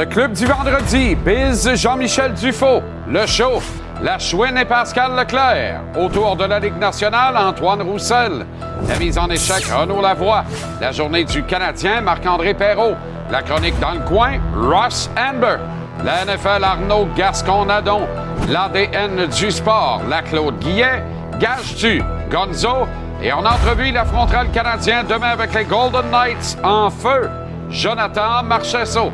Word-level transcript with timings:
Le 0.00 0.06
club 0.06 0.32
du 0.32 0.46
vendredi, 0.46 1.14
Biz 1.14 1.74
Jean-Michel 1.74 2.32
Dufaux, 2.32 2.80
le 3.06 3.26
show, 3.26 3.60
la 4.00 4.18
chouine 4.18 4.56
et 4.56 4.64
Pascal 4.64 5.14
Leclerc. 5.14 5.82
Autour 5.94 6.36
de 6.36 6.46
la 6.46 6.58
Ligue 6.58 6.78
nationale, 6.78 7.36
Antoine 7.36 7.82
Roussel. 7.82 8.46
La 8.88 8.96
mise 8.96 9.18
en 9.18 9.28
échec, 9.28 9.62
Renaud 9.66 10.00
Lavoie. 10.00 10.44
La 10.80 10.90
journée 10.90 11.24
du 11.24 11.42
Canadien, 11.42 12.00
Marc-André 12.00 12.54
Perrault. 12.54 12.94
La 13.30 13.42
chronique 13.42 13.78
dans 13.78 13.90
le 13.90 14.00
coin, 14.00 14.38
Ross 14.56 15.10
Amber. 15.18 15.58
La 16.02 16.24
NFL, 16.24 16.64
Arnaud 16.64 17.06
Gascon-Nadon. 17.14 18.08
L'ADN 18.48 19.26
du 19.26 19.50
sport, 19.50 20.00
la 20.08 20.22
Claude 20.22 20.58
Guillet. 20.60 21.04
Gage-tu, 21.38 22.02
Gonzo. 22.30 22.86
Et 23.22 23.34
on 23.34 23.44
entrevue 23.44 23.90
l'affrontera 23.90 24.44
le 24.44 24.50
Canadien 24.50 25.04
demain 25.04 25.28
avec 25.28 25.52
les 25.52 25.64
Golden 25.64 26.10
Knights 26.10 26.56
en 26.64 26.88
feu. 26.88 27.28
Jonathan 27.68 28.42
Marchesso. 28.42 29.12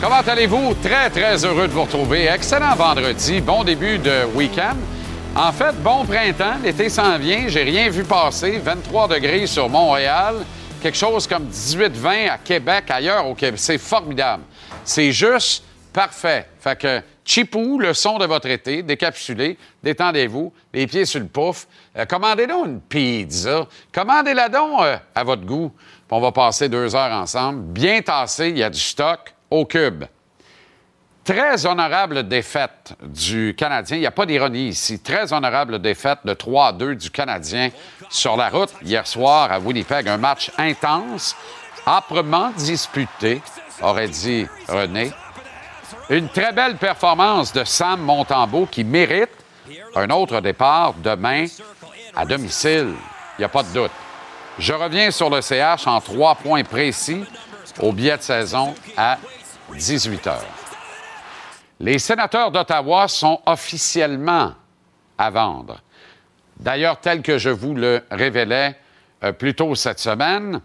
Comment 0.00 0.20
allez-vous? 0.20 0.72
Très, 0.82 1.10
très 1.10 1.44
heureux 1.44 1.68
de 1.68 1.72
vous 1.74 1.82
retrouver. 1.82 2.24
Excellent 2.24 2.74
vendredi. 2.74 3.42
Bon 3.42 3.64
début 3.64 3.98
de 3.98 4.24
week-end. 4.34 4.76
En 5.36 5.52
fait, 5.52 5.74
bon 5.82 6.06
printemps. 6.06 6.56
L'été 6.64 6.88
s'en 6.88 7.18
vient. 7.18 7.48
J'ai 7.48 7.64
rien 7.64 7.90
vu 7.90 8.02
passer. 8.04 8.58
23 8.64 9.08
degrés 9.08 9.46
sur 9.46 9.68
Montréal. 9.68 10.36
Quelque 10.82 10.96
chose 10.96 11.26
comme 11.26 11.48
18-20 11.48 12.30
à 12.30 12.38
Québec, 12.38 12.84
ailleurs 12.88 13.26
au 13.26 13.34
Québec. 13.34 13.60
C'est 13.60 13.76
formidable. 13.76 14.44
C'est 14.84 15.12
juste 15.12 15.64
parfait. 15.92 16.46
Fait 16.60 16.78
que 16.78 17.02
Chipou, 17.22 17.78
le 17.78 17.92
son 17.92 18.16
de 18.16 18.24
votre 18.24 18.48
été, 18.48 18.82
décapsulé, 18.82 19.58
détendez-vous, 19.82 20.50
les 20.72 20.86
pieds 20.86 21.04
sur 21.04 21.20
le 21.20 21.26
pouf. 21.26 21.66
Euh, 21.98 22.06
commandez 22.06 22.46
donc 22.46 22.66
une 22.66 22.80
pizza. 22.80 23.66
Commandez-la 23.92 24.48
donc 24.48 24.80
euh, 24.80 24.96
à 25.14 25.24
votre 25.24 25.44
goût. 25.44 25.70
Puis 25.76 26.16
on 26.16 26.20
va 26.20 26.32
passer 26.32 26.70
deux 26.70 26.96
heures 26.96 27.12
ensemble. 27.12 27.64
Bien 27.64 28.00
tassé, 28.00 28.48
il 28.48 28.56
y 28.56 28.62
a 28.62 28.70
du 28.70 28.80
stock 28.80 29.34
au 29.50 29.64
cube. 29.64 30.04
Très 31.24 31.66
honorable 31.66 32.26
défaite 32.26 32.94
du 33.02 33.54
Canadien. 33.56 33.98
Il 33.98 34.00
n'y 34.00 34.06
a 34.06 34.10
pas 34.10 34.26
d'ironie 34.26 34.68
ici. 34.68 35.00
Très 35.00 35.32
honorable 35.32 35.78
défaite 35.78 36.20
de 36.24 36.32
3 36.32 36.68
à 36.68 36.72
2 36.72 36.94
du 36.94 37.10
Canadien 37.10 37.70
sur 38.08 38.36
la 38.36 38.48
route 38.48 38.72
hier 38.82 39.06
soir 39.06 39.52
à 39.52 39.58
Winnipeg. 39.58 40.08
Un 40.08 40.16
match 40.16 40.50
intense, 40.56 41.36
âprement 41.86 42.50
disputé, 42.56 43.42
aurait 43.82 44.08
dit 44.08 44.46
René. 44.66 45.12
Une 46.08 46.28
très 46.28 46.52
belle 46.52 46.76
performance 46.76 47.52
de 47.52 47.64
Sam 47.64 48.00
Montembeau 48.00 48.66
qui 48.66 48.82
mérite 48.82 49.30
un 49.94 50.08
autre 50.10 50.40
départ 50.40 50.94
demain 50.94 51.46
à 52.16 52.24
domicile. 52.24 52.94
Il 53.38 53.40
n'y 53.40 53.44
a 53.44 53.48
pas 53.48 53.62
de 53.62 53.72
doute. 53.72 53.92
Je 54.58 54.72
reviens 54.72 55.10
sur 55.10 55.30
le 55.30 55.40
CH 55.40 55.86
en 55.86 56.00
trois 56.00 56.34
points 56.34 56.64
précis 56.64 57.24
au 57.78 57.92
billet 57.92 58.16
de 58.16 58.22
saison 58.22 58.74
à 58.96 59.18
18 59.74 60.26
heures. 60.26 60.46
Les 61.80 61.98
sénateurs 61.98 62.50
d'Ottawa 62.50 63.08
sont 63.08 63.40
officiellement 63.46 64.52
à 65.16 65.30
vendre. 65.30 65.80
D'ailleurs, 66.58 67.00
tel 67.00 67.22
que 67.22 67.38
je 67.38 67.50
vous 67.50 67.74
le 67.74 68.02
révélais 68.10 68.76
euh, 69.24 69.32
plus 69.32 69.54
tôt 69.54 69.74
cette 69.74 69.98
semaine, 69.98 70.60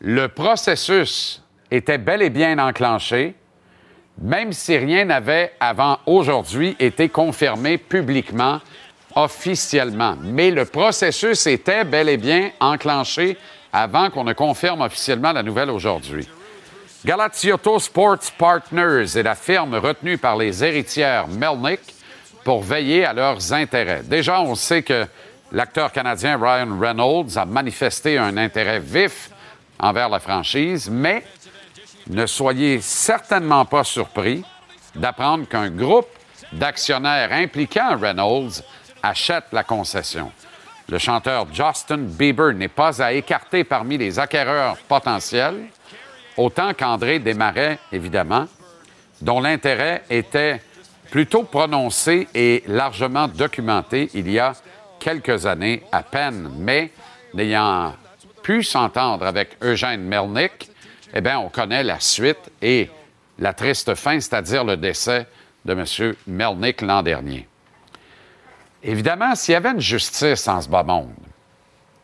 le 0.00 0.28
processus 0.28 1.42
était 1.70 1.98
bel 1.98 2.22
et 2.22 2.30
bien 2.30 2.58
enclenché 2.58 3.34
même 4.20 4.52
si 4.52 4.76
rien 4.76 5.04
n'avait 5.04 5.52
avant 5.60 5.98
aujourd'hui 6.06 6.76
été 6.78 7.08
confirmé 7.08 7.78
publiquement, 7.78 8.60
officiellement. 9.14 10.16
Mais 10.22 10.50
le 10.50 10.64
processus 10.64 11.46
était 11.46 11.84
bel 11.84 12.08
et 12.08 12.16
bien 12.16 12.50
enclenché 12.60 13.36
avant 13.72 14.10
qu'on 14.10 14.24
ne 14.24 14.32
confirme 14.32 14.80
officiellement 14.80 15.32
la 15.32 15.42
nouvelle 15.42 15.70
aujourd'hui. 15.70 16.28
Galaziotto 17.04 17.78
Sports 17.78 18.32
Partners 18.36 19.16
est 19.16 19.22
la 19.22 19.36
firme 19.36 19.76
retenue 19.76 20.18
par 20.18 20.36
les 20.36 20.64
héritières 20.64 21.28
Melnick 21.28 21.80
pour 22.42 22.60
veiller 22.60 23.04
à 23.04 23.12
leurs 23.12 23.52
intérêts. 23.52 24.02
Déjà, 24.02 24.40
on 24.40 24.56
sait 24.56 24.82
que 24.82 25.06
l'acteur 25.52 25.92
canadien 25.92 26.36
Ryan 26.36 26.76
Reynolds 26.76 27.38
a 27.38 27.44
manifesté 27.44 28.18
un 28.18 28.36
intérêt 28.36 28.80
vif 28.80 29.30
envers 29.78 30.08
la 30.08 30.18
franchise, 30.18 30.90
mais 30.90 31.22
ne 32.08 32.26
soyez 32.26 32.80
certainement 32.80 33.64
pas 33.64 33.84
surpris 33.84 34.42
d'apprendre 34.96 35.46
qu'un 35.46 35.70
groupe 35.70 36.08
d'actionnaires 36.52 37.32
impliquant 37.32 37.96
Reynolds 37.96 38.62
achète 39.04 39.44
la 39.52 39.62
concession. 39.62 40.32
Le 40.88 40.98
chanteur 40.98 41.46
Justin 41.52 41.98
Bieber 41.98 42.54
n'est 42.54 42.66
pas 42.66 43.00
à 43.00 43.12
écarter 43.12 43.62
parmi 43.62 43.98
les 43.98 44.18
acquéreurs 44.18 44.78
potentiels, 44.88 45.68
autant 46.38 46.72
qu'André 46.72 47.18
Desmarais, 47.18 47.78
évidemment, 47.92 48.46
dont 49.20 49.40
l'intérêt 49.40 50.04
était 50.08 50.62
plutôt 51.10 51.42
prononcé 51.42 52.28
et 52.34 52.62
largement 52.66 53.28
documenté 53.28 54.08
il 54.14 54.30
y 54.30 54.38
a 54.38 54.54
quelques 55.00 55.46
années 55.46 55.82
à 55.92 56.02
peine, 56.02 56.50
mais 56.56 56.92
n'ayant 57.34 57.94
pu 58.42 58.62
s'entendre 58.62 59.26
avec 59.26 59.56
Eugène 59.62 60.02
Melnick, 60.02 60.70
eh 61.12 61.20
bien, 61.20 61.38
on 61.38 61.48
connaît 61.48 61.82
la 61.82 62.00
suite 62.00 62.50
et 62.62 62.90
la 63.38 63.52
triste 63.52 63.94
fin, 63.94 64.20
c'est-à-dire 64.20 64.64
le 64.64 64.76
décès 64.76 65.26
de 65.64 65.72
M. 65.72 66.14
Melnick 66.26 66.82
l'an 66.82 67.02
dernier. 67.02 67.48
Évidemment, 68.82 69.34
s'il 69.34 69.54
y 69.54 69.56
avait 69.56 69.72
une 69.72 69.80
justice 69.80 70.46
en 70.46 70.60
ce 70.60 70.68
bas 70.68 70.82
monde, 70.82 71.12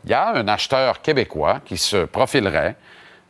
il 0.05 0.11
y 0.11 0.15
a 0.15 0.35
un 0.35 0.49
acheteur 0.49 1.01
québécois 1.01 1.61
qui 1.65 1.77
se 1.77 2.05
profilerait, 2.05 2.77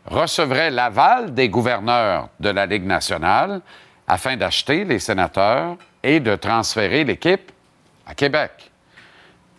recevrait 0.07 0.71
l'aval 0.71 1.35
des 1.35 1.49
gouverneurs 1.49 2.29
de 2.41 2.51
la 2.51 2.67
Ligue 2.67 2.87
nationale 2.87 3.61
afin 4.07 4.37
d'acheter 4.37 4.85
les 4.85 4.99
sénateurs 4.99 5.77
et 6.03 6.21
de 6.21 6.37
transférer 6.37 7.05
l'équipe 7.05 7.51
à 8.07 8.15
Québec. 8.15 8.71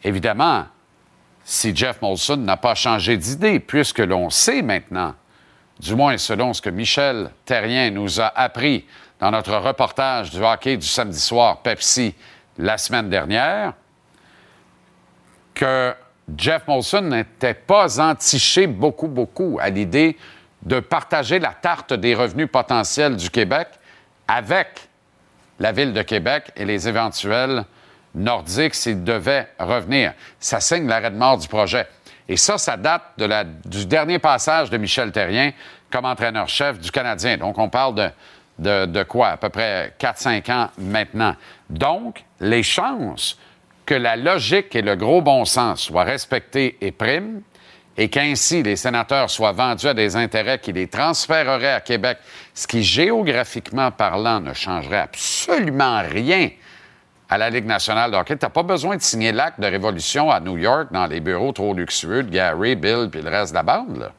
Évidemment, 0.03 0.66
si 1.44 1.75
Jeff 1.75 2.01
Molson 2.01 2.38
n'a 2.38 2.57
pas 2.57 2.75
changé 2.75 3.17
d'idée, 3.17 3.59
puisque 3.59 4.00
l'on 4.00 4.29
sait 4.29 4.61
maintenant 4.61 5.16
du 5.79 5.95
moins 5.95 6.17
selon 6.17 6.53
ce 6.53 6.61
que 6.61 6.69
Michel 6.69 7.31
Terrien 7.45 7.91
nous 7.91 8.22
a 8.22 8.28
appris 8.28 8.85
dans 9.19 9.31
notre 9.31 9.55
reportage 9.57 10.29
du 10.29 10.44
hockey 10.44 10.78
du 10.78 10.88
samedi 10.88 11.19
soir 11.19 11.61
Pepsi 11.61 12.16
la 12.57 12.78
semaine 12.78 13.09
dernière, 13.09 13.73
que 15.53 15.94
Jeff 16.36 16.68
Molson 16.68 17.02
n'était 17.02 17.53
pas 17.53 18.00
entiché 18.00 18.68
beaucoup, 18.68 19.08
beaucoup 19.08 19.58
à 19.62 19.69
l'idée 19.69 20.18
de 20.63 20.80
partager 20.80 21.40
la 21.40 21.53
tarte 21.53 21.94
des 21.94 22.16
revenus 22.16 22.50
potentiels 22.52 23.16
du 23.16 23.30
Québec 23.30 23.68
avec 24.28 24.90
la 25.59 25.72
ville 25.72 25.94
de 25.94 26.02
Québec 26.02 26.52
et 26.55 26.66
les 26.66 26.88
éventuels 26.88 27.64
Nordiques 28.16 28.76
s'ils 28.76 29.03
devaient 29.03 29.47
revenir. 29.59 30.14
Ça 30.40 30.59
signe 30.59 30.88
l'arrêt 30.88 31.11
de 31.11 31.17
mort 31.17 31.38
du 31.38 31.47
projet. 31.47 31.88
Et 32.28 32.38
ça, 32.38 32.58
ça 32.58 32.76
date 32.78 33.03
du 33.66 33.85
dernier 33.85 34.20
passage 34.20 34.70
de 34.70 34.78
Michel 34.78 35.11
Terrien 35.11 35.52
comme 35.91 36.05
entraîneur-chef 36.05 36.79
du 36.79 36.90
Canadien. 36.90 37.38
Donc, 37.38 37.58
on 37.59 37.70
parle 37.70 38.11
de, 38.58 38.85
de, 38.85 39.03
quoi? 39.03 39.29
À 39.29 39.38
peu 39.38 39.49
près 39.49 39.94
4-5 39.99 40.52
ans 40.52 40.70
maintenant. 40.78 41.35
Donc, 41.70 42.23
les 42.40 42.64
chances 42.64 43.38
que 43.85 43.93
la 43.93 44.16
logique 44.16 44.76
et 44.76 44.82
le 44.82 44.96
gros 44.96 45.22
bon 45.22 45.46
sens 45.46 45.82
soient 45.82 46.03
respectés 46.03 46.78
et 46.82 46.91
priment, 46.91 47.41
et 47.97 48.09
qu'ainsi 48.09 48.61
les 48.61 48.76
sénateurs 48.76 49.29
soient 49.29 49.53
vendus 49.53 49.87
à 49.87 49.93
des 49.93 50.16
intérêts 50.16 50.59
qui 50.59 50.73
les 50.73 50.87
transféreraient 50.87 51.73
à 51.73 51.82
Québec, 51.82 52.17
ce 52.53 52.67
qui, 52.67 52.84
géographiquement 52.84 53.91
parlant, 53.91 54.41
ne 54.41 54.53
changerait 54.53 54.99
absolument 54.99 56.02
rien 56.02 56.49
à 57.29 57.37
la 57.37 57.49
Ligue 57.49 57.66
nationale 57.66 58.11
de. 58.11 58.23
Tu 58.23 58.34
n'as 58.34 58.49
pas 58.49 58.64
besoin 58.64 58.97
de 58.97 59.02
signer 59.02 59.32
l'acte 59.32 59.59
de 59.59 59.67
révolution 59.67 60.29
à 60.29 60.40
New 60.40 60.58
York 60.58 60.90
dans 60.91 61.08
les 61.08 61.20
bureaux 61.20 61.53
trop 61.53 61.73
luxueux 61.73 62.23
de 62.23 62.29
Gary, 62.29 62.76
Bill 62.76 63.09
puis 63.11 63.22
le 63.22 63.29
reste 63.29 63.52
de 63.52 63.58
la 63.58 63.64
bande. 63.64 64.11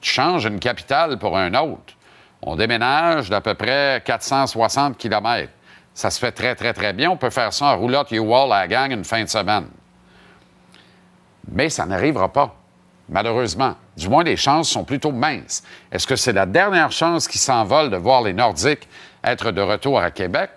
Tu 0.00 0.10
changes 0.10 0.44
une 0.44 0.58
capitale 0.58 1.18
pour 1.18 1.36
un 1.38 1.54
autre. 1.54 1.94
On 2.42 2.56
déménage 2.56 3.30
d'à 3.30 3.40
peu 3.40 3.54
près 3.54 4.02
460 4.04 4.98
km. 4.98 5.48
Ça 5.94 6.10
se 6.10 6.18
fait 6.18 6.32
très, 6.32 6.54
très, 6.54 6.72
très 6.72 6.92
bien. 6.92 7.10
On 7.10 7.16
peut 7.16 7.30
faire 7.30 7.52
ça 7.52 7.66
en 7.66 7.76
roulotte 7.76 8.10
U-Wall 8.10 8.52
à 8.52 8.60
la 8.60 8.68
gang 8.68 8.90
une 8.90 9.04
fin 9.04 9.22
de 9.22 9.28
semaine. 9.28 9.66
Mais 11.50 11.68
ça 11.68 11.84
n'arrivera 11.84 12.32
pas, 12.32 12.54
malheureusement. 13.08 13.74
Du 13.96 14.08
moins, 14.08 14.24
les 14.24 14.36
chances 14.36 14.70
sont 14.70 14.84
plutôt 14.84 15.12
minces. 15.12 15.62
Est-ce 15.90 16.06
que 16.06 16.16
c'est 16.16 16.32
la 16.32 16.46
dernière 16.46 16.92
chance 16.92 17.28
qui 17.28 17.38
s'envole 17.38 17.90
de 17.90 17.96
voir 17.96 18.22
les 18.22 18.32
Nordiques 18.32 18.88
être 19.22 19.50
de 19.50 19.60
retour 19.60 19.98
à 19.98 20.10
Québec? 20.10 20.50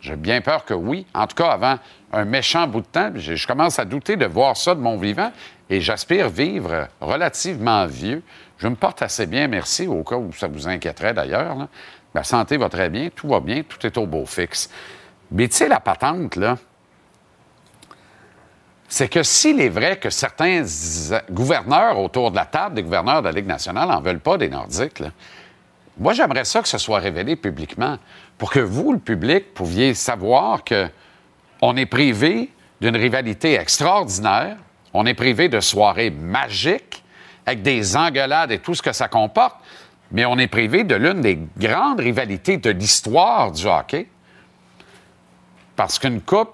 J'ai 0.00 0.16
bien 0.16 0.40
peur 0.40 0.64
que 0.64 0.74
oui. 0.74 1.06
En 1.14 1.26
tout 1.26 1.36
cas, 1.36 1.50
avant 1.52 1.78
un 2.12 2.24
méchant 2.24 2.66
bout 2.66 2.82
de 2.82 2.86
temps, 2.86 3.10
je 3.14 3.46
commence 3.46 3.78
à 3.78 3.84
douter 3.84 4.16
de 4.16 4.26
voir 4.26 4.56
ça 4.56 4.74
de 4.74 4.80
mon 4.80 4.98
vivant 4.98 5.32
et 5.70 5.80
j'aspire 5.80 6.28
vivre 6.28 6.88
relativement 7.00 7.86
vieux. 7.86 8.22
Je 8.58 8.68
me 8.68 8.74
porte 8.74 9.02
assez 9.02 9.26
bien, 9.26 9.48
merci, 9.48 9.86
au 9.86 10.02
cas 10.04 10.16
où 10.16 10.32
ça 10.32 10.46
vous 10.46 10.68
inquiéterait 10.68 11.14
d'ailleurs. 11.14 11.68
Ma 12.14 12.22
santé 12.22 12.56
va 12.56 12.68
très 12.68 12.88
bien, 12.88 13.10
tout 13.14 13.28
va 13.28 13.40
bien, 13.40 13.62
tout 13.62 13.84
est 13.86 13.98
au 13.98 14.06
beau 14.06 14.24
fixe. 14.24 14.70
Mais 15.30 15.48
tu 15.48 15.56
sais, 15.56 15.68
la 15.68 15.80
patente, 15.80 16.36
là, 16.36 16.56
c'est 18.88 19.08
que 19.08 19.22
s'il 19.22 19.60
est 19.60 19.68
vrai 19.68 19.98
que 19.98 20.10
certains 20.10 20.64
gouverneurs 21.30 21.98
autour 21.98 22.30
de 22.30 22.36
la 22.36 22.46
table, 22.46 22.76
des 22.76 22.82
gouverneurs 22.82 23.22
de 23.22 23.26
la 23.26 23.32
Ligue 23.32 23.46
nationale, 23.46 23.88
n'en 23.88 24.00
veulent 24.00 24.20
pas 24.20 24.38
des 24.38 24.48
Nordiques, 24.48 25.02
moi, 25.96 26.12
j'aimerais 26.12 26.44
ça 26.44 26.60
que 26.60 26.68
ce 26.68 26.78
soit 26.78 26.98
révélé 26.98 27.36
publiquement 27.36 27.98
pour 28.36 28.50
que 28.50 28.60
vous, 28.60 28.92
le 28.92 28.98
public, 28.98 29.54
pouviez 29.54 29.94
savoir 29.94 30.64
que 30.64 30.88
on 31.62 31.76
est 31.76 31.86
privé 31.86 32.50
d'une 32.80 32.96
rivalité 32.96 33.54
extraordinaire, 33.54 34.56
on 34.92 35.06
est 35.06 35.14
privé 35.14 35.48
de 35.48 35.60
soirées 35.60 36.10
magiques 36.10 37.02
avec 37.46 37.62
des 37.62 37.96
engueulades 37.96 38.52
et 38.52 38.58
tout 38.58 38.74
ce 38.74 38.82
que 38.82 38.92
ça 38.92 39.08
comporte, 39.08 39.56
mais 40.14 40.24
on 40.26 40.38
est 40.38 40.46
privé 40.46 40.84
de 40.84 40.94
l'une 40.94 41.22
des 41.22 41.40
grandes 41.58 41.98
rivalités 41.98 42.56
de 42.56 42.70
l'histoire 42.70 43.50
du 43.50 43.66
hockey. 43.66 44.06
Parce 45.74 45.98
qu'une 45.98 46.20
coupe 46.20 46.52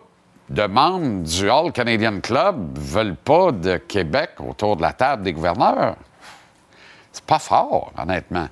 de 0.49 0.63
membres 0.63 1.23
du 1.25 1.51
All 1.51 1.71
Canadian 1.71 2.21
Club 2.21 2.79
ne 2.79 2.81
veulent 2.83 3.17
pas 3.17 3.53
de 3.53 3.77
Québec 3.77 4.31
autour 4.39 4.77
de 4.77 4.83
la 4.83 4.95
table 4.95 5.25
des 5.25 5.35
gouverneurs. 5.35 5.97
C'est 7.13 7.25
pas 7.25 7.39
fort, 7.39 7.93
honnêtement. 7.99 8.49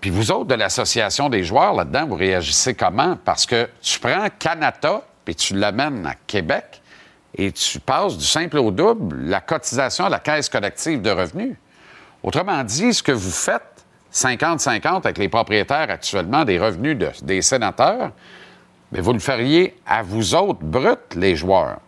Puis 0.00 0.10
vous 0.10 0.32
autres 0.32 0.46
de 0.46 0.56
l'Association 0.56 1.28
des 1.28 1.44
joueurs 1.44 1.72
là-dedans, 1.72 2.06
vous 2.08 2.16
réagissez 2.16 2.74
comment? 2.74 3.16
Parce 3.24 3.46
que 3.46 3.70
tu 3.80 4.00
prends 4.00 4.26
Canada 4.40 5.02
puis 5.24 5.36
tu 5.36 5.54
l'amènes 5.54 6.04
à 6.04 6.14
Québec 6.26 6.82
et 7.36 7.52
tu 7.52 7.78
passes 7.78 8.18
du 8.18 8.24
simple 8.24 8.58
au 8.58 8.72
double 8.72 9.28
la 9.28 9.40
cotisation 9.40 10.06
à 10.06 10.08
la 10.08 10.18
caisse 10.18 10.48
collective 10.48 11.00
de 11.00 11.10
revenus. 11.10 11.56
Autrement 12.26 12.64
dit, 12.64 12.92
ce 12.92 13.04
que 13.04 13.12
vous 13.12 13.30
faites, 13.30 13.86
50-50 14.12 14.96
avec 15.04 15.16
les 15.16 15.28
propriétaires 15.28 15.88
actuellement 15.88 16.44
des 16.44 16.58
revenus 16.58 16.98
des 17.22 17.40
sénateurs, 17.40 18.10
mais 18.90 19.00
vous 19.00 19.12
le 19.12 19.20
feriez 19.20 19.76
à 19.86 20.02
vous 20.02 20.34
autres, 20.34 20.58
bruts, 20.60 21.14
les 21.14 21.36
joueurs. 21.36 21.78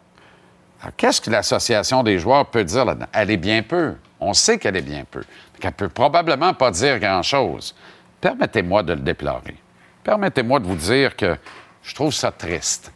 Qu'est-ce 0.96 1.20
que 1.20 1.30
l'Association 1.30 2.04
des 2.04 2.20
joueurs 2.20 2.46
peut 2.46 2.62
dire 2.62 2.84
là-dedans? 2.84 3.06
Elle 3.12 3.32
est 3.32 3.36
bien 3.36 3.64
peu. 3.64 3.96
On 4.20 4.32
sait 4.32 4.58
qu'elle 4.58 4.76
est 4.76 4.82
bien 4.82 5.04
peu. 5.10 5.24
Qu'elle 5.58 5.72
peut 5.72 5.88
probablement 5.88 6.54
pas 6.54 6.70
dire 6.70 7.00
grand-chose. 7.00 7.74
Permettez-moi 8.20 8.84
de 8.84 8.92
le 8.92 9.00
déplorer. 9.00 9.56
Permettez-moi 10.04 10.60
de 10.60 10.66
vous 10.66 10.76
dire 10.76 11.16
que 11.16 11.36
je 11.82 11.94
trouve 11.96 12.14
ça 12.14 12.30
triste. 12.30 12.92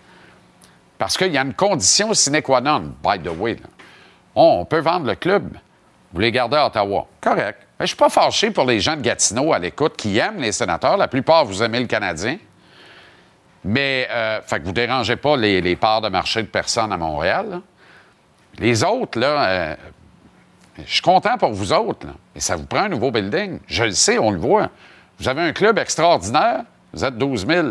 Parce 0.97 1.17
qu'il 1.17 1.33
y 1.33 1.39
a 1.39 1.43
une 1.43 1.55
condition 1.55 2.15
sine 2.15 2.41
qua 2.41 2.61
non, 2.61 2.95
by 3.03 3.19
the 3.19 3.37
way. 3.37 3.57
On 4.37 4.65
peut 4.65 4.79
vendre 4.79 5.07
le 5.07 5.17
club. 5.17 5.57
Vous 6.13 6.21
les 6.21 6.31
gardez 6.31 6.57
à 6.57 6.67
Ottawa. 6.67 7.07
Correct. 7.21 7.59
Je 7.79 7.85
ne 7.85 7.87
suis 7.87 7.97
pas 7.97 8.09
fâché 8.09 8.51
pour 8.51 8.65
les 8.65 8.81
gens 8.81 8.97
de 8.97 9.01
Gatineau 9.01 9.53
à 9.53 9.59
l'écoute 9.59 9.97
qui 9.97 10.19
aiment 10.19 10.41
les 10.41 10.53
sénateurs. 10.53 10.97
La 10.97 11.09
plupart, 11.09 11.45
vous 11.45 11.63
aimez 11.63 11.81
le 11.81 11.87
Canadien. 11.87 12.39
Mais, 13.65 14.09
euh, 14.11 14.41
fait 14.43 14.59
que 14.59 14.65
vous 14.65 14.71
ne 14.71 14.75
dérangez 14.75 15.17
pas 15.17 15.37
les, 15.37 15.77
parts 15.77 16.01
de 16.01 16.09
marché 16.09 16.43
de 16.43 16.49
personnes 16.49 16.93
à 16.93 16.97
Montréal. 16.97 17.61
Les 18.59 18.85
autres, 18.85 19.19
là, 19.19 19.45
euh, 19.45 19.77
je 20.85 20.93
suis 20.93 21.03
content 21.03 21.39
pour 21.39 21.53
vous 21.53 21.73
autres, 21.73 22.07
là. 22.07 22.13
mais 22.35 22.41
ça 22.41 22.57
vous 22.57 22.67
prend 22.67 22.83
un 22.83 22.89
nouveau 22.89 23.11
building. 23.11 23.61
Je 23.67 23.85
le 23.85 23.93
sais, 23.93 24.19
on 24.19 24.31
le 24.31 24.39
voit. 24.39 24.69
Vous 25.19 25.29
avez 25.29 25.43
un 25.43 25.53
club 25.53 25.79
extraordinaire, 25.79 26.65
vous 26.93 27.05
êtes 27.05 27.17
12 27.17 27.47
000 27.47 27.69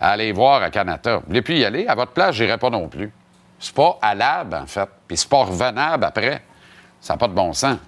à 0.00 0.10
aller 0.10 0.32
voir 0.32 0.62
à 0.62 0.70
Canada. 0.70 1.16
Vous 1.16 1.28
voulez 1.28 1.42
plus 1.42 1.56
y 1.56 1.64
aller? 1.64 1.86
À 1.86 1.94
votre 1.94 2.12
place, 2.12 2.34
je 2.34 2.44
n'irai 2.44 2.58
pas 2.58 2.70
non 2.70 2.88
plus. 2.88 3.10
C'est 3.58 3.74
pas 3.74 3.98
l'ab, 4.14 4.54
en 4.54 4.66
fait. 4.66 4.88
Puis 5.08 5.16
c'est 5.16 5.28
pas 5.28 5.44
revenable 5.44 6.04
après. 6.04 6.42
Ça 7.06 7.14
n'a 7.14 7.18
pas 7.18 7.28
de 7.28 7.34
bon 7.34 7.52
sens. 7.52 7.78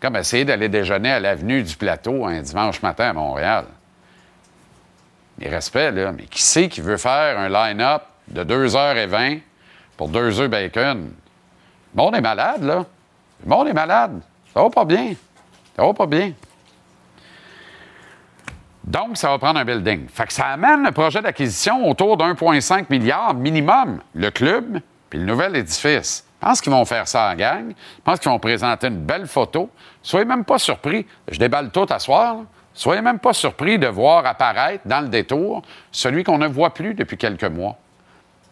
Comme 0.00 0.16
essayer 0.16 0.46
d'aller 0.46 0.70
déjeuner 0.70 1.12
à 1.12 1.20
l'avenue 1.20 1.62
du 1.62 1.76
Plateau 1.76 2.24
un 2.24 2.40
dimanche 2.40 2.80
matin 2.80 3.10
à 3.10 3.12
Montréal. 3.12 3.66
Mes 5.36 5.50
respects, 5.50 5.92
là, 5.92 6.10
mais 6.12 6.22
qui 6.22 6.40
sait 6.40 6.70
qui 6.70 6.80
veut 6.80 6.96
faire 6.96 7.38
un 7.38 7.50
line-up 7.50 8.04
de 8.28 8.44
2h20 8.44 9.40
pour 9.98 10.08
deux 10.08 10.40
œufs 10.40 10.48
bacon? 10.48 11.12
Le 11.94 12.02
monde 12.02 12.14
est 12.14 12.22
malade, 12.22 12.62
là. 12.62 12.86
Le 13.44 13.50
monde 13.50 13.68
est 13.68 13.74
malade. 13.74 14.22
Ça 14.54 14.62
va 14.62 14.70
pas 14.70 14.86
bien. 14.86 15.12
Ça 15.76 15.84
va 15.84 15.92
pas 15.92 16.06
bien. 16.06 16.32
Donc, 18.84 19.18
ça 19.18 19.28
va 19.28 19.38
prendre 19.38 19.60
un 19.60 19.66
building. 19.66 20.08
Fait 20.08 20.24
que 20.24 20.32
ça 20.32 20.46
amène 20.46 20.82
le 20.82 20.92
projet 20.92 21.20
d'acquisition 21.20 21.86
autour 21.86 22.16
d'1,5 22.16 22.86
milliard 22.88 23.34
minimum, 23.34 24.00
le 24.14 24.30
club 24.30 24.80
puis 25.10 25.18
le 25.18 25.26
nouvel 25.26 25.56
édifice. 25.56 26.24
Je 26.40 26.46
pense 26.46 26.60
qu'ils 26.60 26.72
vont 26.72 26.84
faire 26.84 27.08
ça 27.08 27.30
en 27.32 27.34
gang. 27.34 27.70
Je 27.70 28.02
pense 28.04 28.20
qu'ils 28.20 28.30
vont 28.30 28.38
présenter 28.38 28.86
une 28.86 29.04
belle 29.04 29.26
photo. 29.26 29.70
Soyez 30.02 30.24
même 30.24 30.44
pas 30.44 30.58
surpris. 30.58 31.04
Je 31.28 31.38
déballe 31.38 31.70
tout 31.70 31.86
à 31.90 31.98
soir. 31.98 32.36
Soyez 32.72 33.02
même 33.02 33.18
pas 33.18 33.32
surpris 33.32 33.76
de 33.76 33.88
voir 33.88 34.24
apparaître 34.24 34.86
dans 34.86 35.00
le 35.00 35.08
détour 35.08 35.62
celui 35.90 36.22
qu'on 36.22 36.38
ne 36.38 36.46
voit 36.46 36.72
plus 36.72 36.94
depuis 36.94 37.16
quelques 37.16 37.42
mois. 37.42 37.76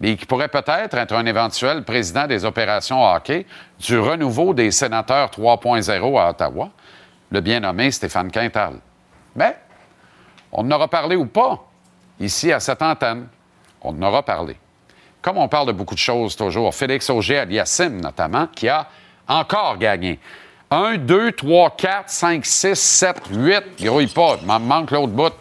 Et 0.03 0.17
qui 0.17 0.27
pourrait 0.27 0.49
peut-être 0.49 0.94
être 0.94 1.12
un 1.15 1.25
éventuel 1.27 1.85
président 1.85 2.27
des 2.27 2.44
opérations 2.44 3.05
hockey 3.05 3.47
du 3.79 3.99
renouveau 3.99 4.53
des 4.53 4.73
sénateurs 4.73 5.31
3.0 5.31 6.21
à 6.21 6.31
Ottawa, 6.31 6.71
le 7.31 7.41
bien 7.41 7.61
nommé 7.61 7.91
Stéphane 7.93 8.31
Quintal. 8.31 8.75
Mais 9.37 9.56
on 10.50 10.67
en 10.67 10.71
aura 10.73 10.89
parlé 10.89 11.15
ou 11.15 11.27
pas 11.27 11.65
ici 12.19 12.53
à 12.53 12.59
cette 12.59 12.82
antenne. 12.82 13.29
On 13.81 13.91
en 13.91 14.03
aura 14.03 14.25
parlé. 14.25 14.56
Comme 15.26 15.38
on 15.38 15.49
parle 15.49 15.67
de 15.67 15.73
beaucoup 15.73 15.96
de 15.96 15.99
choses 15.99 16.37
toujours, 16.37 16.73
Félix 16.73 17.11
Auger 17.11 17.38
Aliassim 17.38 18.00
notamment, 18.00 18.46
qui 18.46 18.69
a 18.69 18.87
encore 19.26 19.76
gagné. 19.76 20.20
1, 20.70 20.99
2, 20.99 21.32
3, 21.32 21.70
4, 21.76 22.08
5, 22.08 22.46
6, 22.46 22.75
7, 22.76 23.17
8. 23.32 23.62
Grouille 23.82 24.06
pas, 24.06 24.37
il 24.40 24.46
m'en 24.46 24.61
manque 24.61 24.93
l'autre 24.93 25.08
bout. 25.12 25.32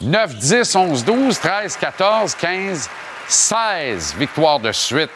9, 0.00 0.36
10, 0.36 0.74
11, 0.74 1.04
12, 1.04 1.38
13, 1.38 1.76
14, 1.76 2.34
15, 2.34 2.88
16 3.28 4.14
victoires 4.14 4.58
de 4.58 4.72
suite 4.72 5.10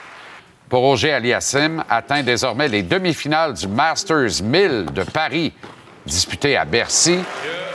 pour 0.69 0.81
Roger 0.81 1.15
Aliassim, 1.15 1.83
atteint 1.89 2.23
désormais 2.23 2.69
les 2.69 2.83
demi-finales 2.83 3.55
du 3.55 3.69
Masters 3.69 4.43
1000 4.43 4.89
de 4.93 5.03
Paris, 5.03 5.55
disputé 6.05 6.59
à 6.59 6.67
Bercy. 6.67 7.21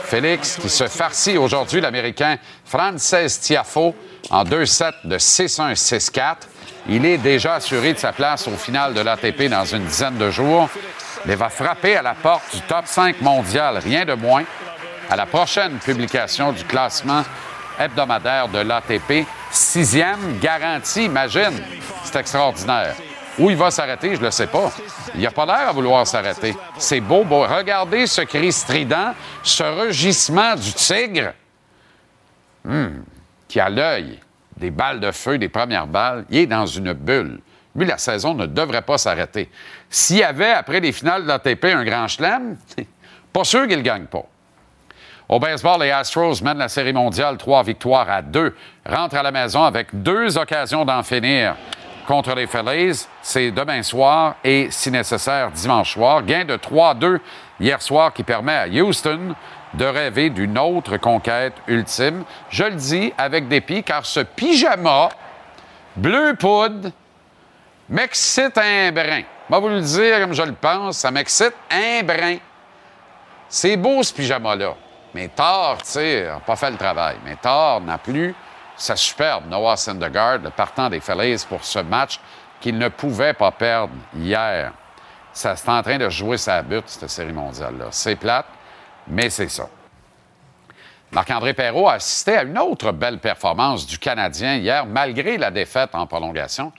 Félix, 0.04 0.58
qui 0.62 0.68
se 0.68 0.86
farcit 0.86 1.36
aujourd'hui 1.36 1.80
l'Américain 1.80 2.38
Frances 2.64 3.40
Tiafo 3.40 3.96
en 4.30 4.44
2-7 4.44 4.92
de 5.04 5.18
6-1, 5.18 5.74
6-4. 5.74 6.36
Il 6.88 7.04
est 7.04 7.18
déjà 7.18 7.54
assuré 7.54 7.92
de 7.92 7.98
sa 7.98 8.12
place 8.12 8.46
au 8.48 8.56
final 8.56 8.94
de 8.94 9.00
l'ATP 9.00 9.48
dans 9.48 9.64
une 9.64 9.84
dizaine 9.84 10.18
de 10.18 10.30
jours 10.30 10.68
mais 11.26 11.34
va 11.34 11.48
frapper 11.48 11.96
à 11.96 12.02
la 12.02 12.14
porte 12.14 12.54
du 12.54 12.60
top 12.62 12.86
5 12.86 13.20
mondial, 13.20 13.78
rien 13.78 14.04
de 14.04 14.14
moins, 14.14 14.44
à 15.10 15.16
la 15.16 15.26
prochaine 15.26 15.78
publication 15.78 16.52
du 16.52 16.64
classement 16.64 17.22
hebdomadaire 17.78 18.48
de 18.48 18.58
l'ATP. 18.58 19.26
Sixième 19.50 20.38
garantie, 20.40 21.04
imagine. 21.04 21.62
C'est 22.04 22.16
extraordinaire. 22.16 22.94
Où 23.38 23.50
il 23.50 23.56
va 23.56 23.70
s'arrêter, 23.70 24.14
je 24.14 24.20
ne 24.20 24.26
le 24.26 24.30
sais 24.30 24.46
pas. 24.46 24.72
Il 25.14 25.20
n'a 25.20 25.30
pas 25.30 25.44
l'air 25.44 25.68
à 25.68 25.72
vouloir 25.72 26.06
s'arrêter. 26.06 26.56
C'est 26.78 27.00
beau, 27.00 27.22
beau. 27.22 27.42
Regardez 27.42 28.06
ce 28.06 28.22
cri 28.22 28.50
strident, 28.50 29.12
ce 29.42 29.62
rugissement 29.62 30.54
du 30.54 30.72
tigre 30.72 31.32
hmm, 32.64 33.00
qui 33.48 33.60
a 33.60 33.68
l'œil 33.68 34.18
des 34.56 34.70
balles 34.70 35.00
de 35.00 35.10
feu, 35.10 35.38
des 35.38 35.48
premières 35.48 35.86
balles. 35.86 36.24
Il 36.30 36.38
est 36.38 36.46
dans 36.46 36.66
une 36.66 36.92
bulle. 36.92 37.40
Lui, 37.74 37.86
la 37.86 37.98
saison 37.98 38.34
ne 38.34 38.46
devrait 38.46 38.82
pas 38.82 38.96
s'arrêter. 38.96 39.50
S'il 39.90 40.18
y 40.18 40.22
avait, 40.22 40.52
après 40.52 40.80
les 40.80 40.92
finales 40.92 41.22
de 41.22 41.28
l'ATP, 41.28 41.64
un 41.66 41.84
grand 41.84 42.08
chelem, 42.08 42.56
pas 43.32 43.44
sûr 43.44 43.68
qu'il 43.68 43.78
ne 43.78 43.82
gagne 43.82 44.06
pas. 44.06 44.24
Au 45.28 45.38
baseball, 45.38 45.82
les 45.82 45.90
Astros 45.90 46.40
mènent 46.42 46.58
la 46.58 46.68
Série 46.68 46.92
mondiale 46.92 47.36
trois 47.36 47.62
victoires 47.62 48.08
à 48.08 48.22
deux. 48.22 48.54
Rentrent 48.88 49.16
à 49.16 49.22
la 49.22 49.32
maison 49.32 49.64
avec 49.64 49.88
deux 49.92 50.38
occasions 50.38 50.84
d'en 50.84 51.02
finir 51.02 51.56
contre 52.06 52.34
les 52.34 52.46
Phillies. 52.46 53.06
C'est 53.20 53.50
demain 53.50 53.82
soir 53.82 54.36
et, 54.44 54.68
si 54.70 54.90
nécessaire, 54.90 55.50
dimanche 55.50 55.94
soir. 55.94 56.22
Gain 56.22 56.44
de 56.44 56.56
3-2 56.56 57.18
hier 57.58 57.82
soir 57.82 58.12
qui 58.12 58.22
permet 58.22 58.54
à 58.54 58.68
Houston 58.68 59.34
de 59.76 59.84
rêver 59.84 60.30
d'une 60.30 60.58
autre 60.58 60.96
conquête 60.96 61.54
ultime. 61.66 62.24
Je 62.50 62.64
le 62.64 62.74
dis 62.74 63.12
avec 63.18 63.48
dépit 63.48 63.82
car 63.82 64.04
ce 64.04 64.20
pyjama 64.20 65.08
bleu 65.96 66.34
poudre 66.38 66.90
m'excite 67.88 68.58
un 68.58 68.92
brin. 68.92 69.22
Moi, 69.48 69.60
vous 69.60 69.68
le 69.68 69.80
dire 69.80 70.20
comme 70.20 70.32
je 70.32 70.42
le 70.42 70.52
pense, 70.52 70.98
ça 70.98 71.10
m'excite 71.10 71.54
un 71.70 72.02
brin. 72.02 72.36
C'est 73.48 73.76
beau 73.76 74.02
ce 74.02 74.12
pyjama-là. 74.12 74.74
Mais 75.14 75.28
Thor, 75.28 75.78
tu 75.78 75.90
sais, 75.90 76.28
pas 76.44 76.56
fait 76.56 76.70
le 76.70 76.76
travail. 76.76 77.16
Mais 77.24 77.36
Thor 77.36 77.80
n'a 77.80 77.96
plus 77.96 78.34
sa 78.76 78.96
superbe 78.96 79.48
Noah 79.48 79.76
Syndergaard, 79.76 80.38
le 80.38 80.50
partant 80.50 80.90
des 80.90 81.00
Phillies 81.00 81.44
pour 81.48 81.64
ce 81.64 81.78
match 81.78 82.20
qu'il 82.60 82.76
ne 82.76 82.88
pouvait 82.88 83.32
pas 83.32 83.50
perdre 83.50 83.94
hier. 84.14 84.72
Ça 85.32 85.56
c'est 85.56 85.68
en 85.68 85.82
train 85.82 85.98
de 85.98 86.08
jouer 86.08 86.36
sa 86.36 86.62
butte, 86.62 86.88
cette 86.88 87.08
série 87.08 87.32
mondiale-là. 87.32 87.86
C'est 87.90 88.16
plate, 88.16 88.46
mais 89.08 89.30
c'est 89.30 89.48
ça. 89.48 89.68
Marc-André 91.12 91.54
Perrault 91.54 91.88
a 91.88 91.94
assisté 91.94 92.36
à 92.36 92.42
une 92.42 92.58
autre 92.58 92.92
belle 92.92 93.18
performance 93.18 93.86
du 93.86 93.98
Canadien 93.98 94.56
hier, 94.56 94.86
malgré 94.86 95.38
la 95.38 95.50
défaite 95.50 95.94
en 95.94 96.06
prolongation. 96.06 96.72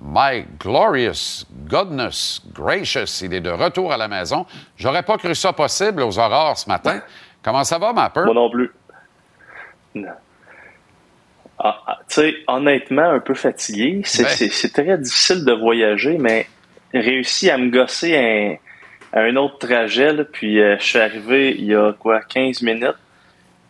My 0.00 0.44
glorious 0.60 1.44
goodness 1.66 2.40
gracious, 2.52 3.20
il 3.22 3.34
est 3.34 3.40
de 3.40 3.50
retour 3.50 3.92
à 3.92 3.96
la 3.96 4.06
maison. 4.06 4.46
J'aurais 4.76 5.02
pas 5.02 5.16
cru 5.16 5.34
ça 5.34 5.52
possible 5.52 6.02
aux 6.02 6.18
aurores 6.18 6.56
ce 6.56 6.68
matin. 6.68 7.00
Comment 7.42 7.64
ça 7.64 7.78
va, 7.78 7.92
ma 7.92 8.08
peur? 8.10 8.26
Moi 8.26 8.34
non 8.34 8.50
plus. 8.50 8.70
Ah, 11.58 11.82
ah, 11.86 11.98
tu 12.08 12.14
sais, 12.14 12.34
honnêtement, 12.46 13.10
un 13.10 13.18
peu 13.18 13.34
fatigué. 13.34 14.02
C'est 14.04 14.72
très 14.72 14.98
difficile 14.98 15.44
de 15.44 15.52
voyager, 15.52 16.16
mais 16.18 16.46
réussi 16.94 17.50
à 17.50 17.58
me 17.58 17.70
gosser 17.70 18.16
un, 18.16 18.56
un 19.12 19.36
autre 19.36 19.58
trajet, 19.58 20.24
puis 20.24 20.60
euh, 20.60 20.76
je 20.78 20.84
suis 20.84 20.98
arrivé 20.98 21.54
il 21.58 21.64
y 21.64 21.74
a 21.74 21.92
quoi, 21.92 22.20
15 22.20 22.62
minutes. 22.62 22.96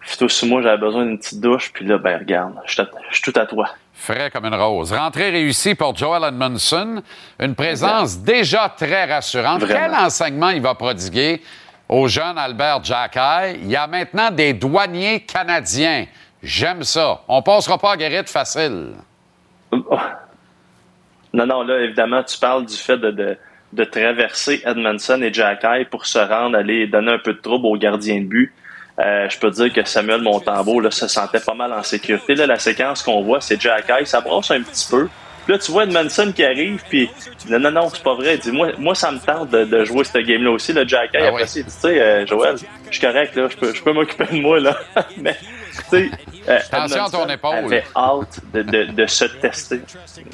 Plutôt 0.01 0.29
sur 0.29 0.49
moi, 0.49 0.63
j'avais 0.63 0.79
besoin 0.79 1.05
d'une 1.05 1.19
petite 1.19 1.41
douche, 1.41 1.73
puis 1.73 1.85
là, 1.85 1.99
ben 1.99 2.19
regarde, 2.19 2.55
je 2.67 2.83
suis 3.13 3.23
tout 3.23 3.39
à 3.39 3.47
toi. 3.47 3.69
Frais 3.93 4.31
comme 4.31 4.47
une 4.47 4.55
rose. 4.55 4.93
Rentrée 4.93 5.31
réussie 5.31 5.75
pour 5.75 5.95
Joel 5.97 6.23
Edmondson. 6.25 7.03
Une 7.41 7.55
présence 7.55 8.19
déjà 8.19 8.69
très 8.69 9.05
rassurante. 9.07 9.65
Quel 9.67 9.93
enseignement 9.93 10.51
il 10.51 10.63
va 10.63 10.75
prodiguer 10.75 11.43
au 11.89 12.07
jeune 12.07 12.39
Albert 12.39 12.85
Jacky? 12.85 13.59
Il 13.61 13.71
y 13.71 13.77
a 13.77 13.89
maintenant 13.89 14.31
des 14.31 14.53
douaniers 14.53 15.21
canadiens. 15.21 16.07
J'aime 16.43 16.85
ça. 16.85 17.23
On 17.27 17.43
passera 17.43 17.77
pas 17.77 17.93
à 17.93 17.97
guérite 17.97 18.31
facile. 18.31 18.95
Non, 21.33 21.45
non, 21.47 21.63
là, 21.63 21.81
évidemment, 21.81 22.23
tu 22.23 22.39
parles 22.39 22.65
du 22.65 22.77
fait 22.77 22.97
de, 22.97 23.11
de, 23.11 23.37
traverser 23.85 24.63
Edmondson 24.65 25.21
et 25.23 25.33
Jacky 25.33 25.85
pour 25.91 26.07
se 26.07 26.19
rendre, 26.19 26.57
aller 26.57 26.87
donner 26.87 27.13
un 27.13 27.19
peu 27.19 27.33
de 27.35 27.41
trouble 27.41 27.67
aux 27.67 27.77
gardiens 27.77 28.21
de 28.21 28.27
but. 28.27 28.53
Euh, 28.99 29.29
je 29.29 29.39
peux 29.39 29.51
dire 29.51 29.73
que 29.73 29.87
Samuel 29.87 30.23
Montembeau 30.23 30.81
là, 30.81 30.91
se 30.91 31.07
sentait 31.07 31.41
pas 31.41 31.55
mal 31.55 31.73
en 31.73 31.83
sécurité. 31.83 32.35
Là, 32.35 32.47
la 32.47 32.59
séquence 32.59 33.03
qu'on 33.03 33.23
voit, 33.23 33.41
c'est 33.41 33.61
Jacky, 33.61 34.05
ça 34.05 34.21
brosse 34.21 34.51
un 34.51 34.63
petit 34.63 34.89
peu. 34.91 35.09
Puis 35.45 35.55
là, 35.55 35.59
tu 35.61 35.73
vois 35.73 35.85
Edmondson 35.85 36.31
qui 36.35 36.45
arrive, 36.45 36.83
puis 36.91 37.09
non, 37.49 37.59
non, 37.59 37.71
non, 37.71 37.89
c'est 37.89 38.03
pas 38.03 38.15
vrai. 38.15 38.37
Dis, 38.37 38.53
moi, 38.53 38.73
moi, 38.77 38.95
ça 38.95 39.11
me 39.11 39.19
tente 39.19 39.51
de, 39.51 39.85
jouer 39.85 40.05
ce 40.05 40.19
game-là 40.19 40.51
aussi. 40.51 40.75
Le 40.75 40.87
Jacky, 40.87 41.17
ah 41.17 41.29
après, 41.29 41.47
tu 41.47 41.65
sais, 41.67 42.01
euh, 42.01 42.27
Joël, 42.27 42.57
je 42.91 42.99
suis 42.99 43.07
correct, 43.07 43.35
là, 43.35 43.49
je 43.49 43.57
peux, 43.57 43.73
je 43.73 43.83
peux 43.83 43.93
m'occuper 43.93 44.27
de 44.27 44.43
moi, 44.43 44.61
là. 44.61 44.77
Mais, 45.17 45.35
tu 45.35 45.83
sais, 45.89 46.11
euh, 46.49 46.59
Attention 46.71 47.05
à 47.05 47.11
ton 47.11 47.29
épaule. 47.29 47.55
avait 47.55 47.85
hâte 47.97 48.41
de, 48.53 48.61
de, 48.61 48.85
de 48.93 49.07
se 49.07 49.25
tester. 49.25 49.81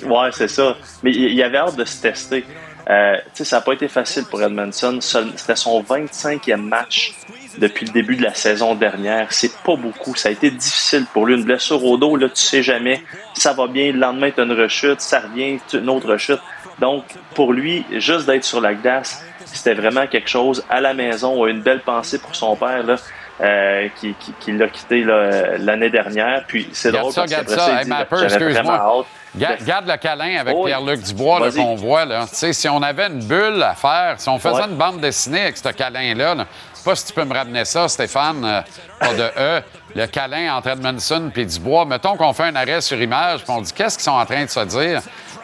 Ouais, 0.05 0.31
c'est 0.33 0.49
ça. 0.49 0.76
Mais 1.05 1.12
il 1.12 1.41
avait 1.45 1.59
hâte 1.59 1.76
de 1.76 1.85
se 1.85 2.03
tester. 2.03 2.45
Euh, 2.91 3.17
ça 3.33 3.57
n'a 3.57 3.62
pas 3.62 3.73
été 3.73 3.88
facile 3.88 4.25
pour 4.25 4.43
Edmondson. 4.43 4.99
C'était 5.00 5.57
son 5.57 5.83
25e 5.83 6.57
match 6.57 7.14
depuis 7.59 7.87
le 7.87 7.93
début 7.93 8.17
de 8.17 8.23
la 8.23 8.35
saison 8.35 8.75
dernière. 8.75 9.33
C'est 9.33 9.57
pas 9.62 9.76
beaucoup. 9.76 10.14
Ça 10.14 10.29
a 10.29 10.33
été 10.33 10.50
difficile 10.50 11.07
pour 11.12 11.26
lui. 11.26 11.35
Une 11.35 11.45
blessure 11.45 11.83
au 11.85 11.97
dos, 11.97 12.17
là, 12.17 12.29
tu 12.29 12.43
sais 12.43 12.62
jamais. 12.62 13.03
Ça 13.35 13.53
va 13.53 13.67
bien. 13.67 13.93
Le 13.93 13.99
lendemain, 13.99 14.31
tu 14.31 14.41
as 14.41 14.45
une 14.45 14.53
rechute. 14.53 15.00
Ça 15.00 15.21
revient, 15.21 15.59
une 15.73 15.88
autre 15.88 16.09
rechute. 16.12 16.41
Donc, 16.81 17.05
pour 17.35 17.53
lui, 17.53 17.85
juste 17.93 18.26
d'être 18.26 18.45
sur 18.45 18.61
la 18.61 18.75
glace, 18.75 19.25
c'était 19.47 19.75
vraiment 19.75 20.07
quelque 20.07 20.29
chose. 20.29 20.64
À 20.69 20.81
la 20.81 20.93
maison, 20.93 21.47
une 21.47 21.62
belle 21.62 21.81
pensée 21.81 22.19
pour 22.19 22.35
son 22.35 22.57
père. 22.57 22.83
Là. 22.83 22.97
Euh, 23.41 23.88
qui, 23.97 24.14
qui, 24.38 24.53
l'a 24.53 24.69
quitté 24.69 25.03
l'année 25.03 25.91
dernière. 25.91 26.45
Puis 26.47 26.69
c'est 26.73 26.93
drôle 26.93 27.12
ça, 27.12 27.25
parce 27.29 27.53
ça. 27.53 27.83
Hey, 27.83 28.25
excuse-moi. 28.25 29.05
Garde, 29.37 29.87
le 29.87 29.97
câlin 29.97 30.38
avec 30.38 30.57
Pierre-Luc 30.64 31.03
Dubois 31.03 31.50
qu'on 31.50 31.75
voit. 31.75 32.05
Là. 32.05 32.26
Si 32.31 32.69
on 32.69 32.83
avait 32.83 33.09
une 33.09 33.25
bulle 33.25 33.62
à 33.62 33.75
faire, 33.75 34.14
si 34.19 34.29
on 34.29 34.38
faisait 34.38 34.62
une 34.62 34.76
bande 34.76 35.00
dessinée 35.00 35.43
avec 35.43 35.57
ce 35.57 35.69
câlin-là, 35.69 36.35
là, 36.35 36.47
pas 36.85 36.95
si 36.95 37.07
tu 37.07 37.12
peux 37.14 37.25
me 37.25 37.35
ramener 37.35 37.64
ça, 37.64 37.88
Stéphane, 37.88 38.45
euh, 38.45 38.61
pas 39.00 39.14
de 39.14 39.31
E, 39.38 39.62
le 39.95 40.07
câlin 40.07 40.55
entre 40.55 40.69
Edmondson 40.69 41.31
et 41.35 41.45
Dubois. 41.47 41.87
Mettons 41.87 42.17
qu'on 42.17 42.33
fait 42.35 42.45
un 42.45 42.57
arrêt 42.57 42.81
sur 42.83 43.00
image, 43.00 43.43
puis 43.43 43.53
on 43.53 43.62
dit 43.62 43.73
qu'est-ce 43.73 43.97
qu'ils 43.97 44.05
sont 44.05 44.11
en 44.11 44.26
train 44.26 44.45
de 44.45 44.50
se 44.50 44.61
dire? 44.61 45.00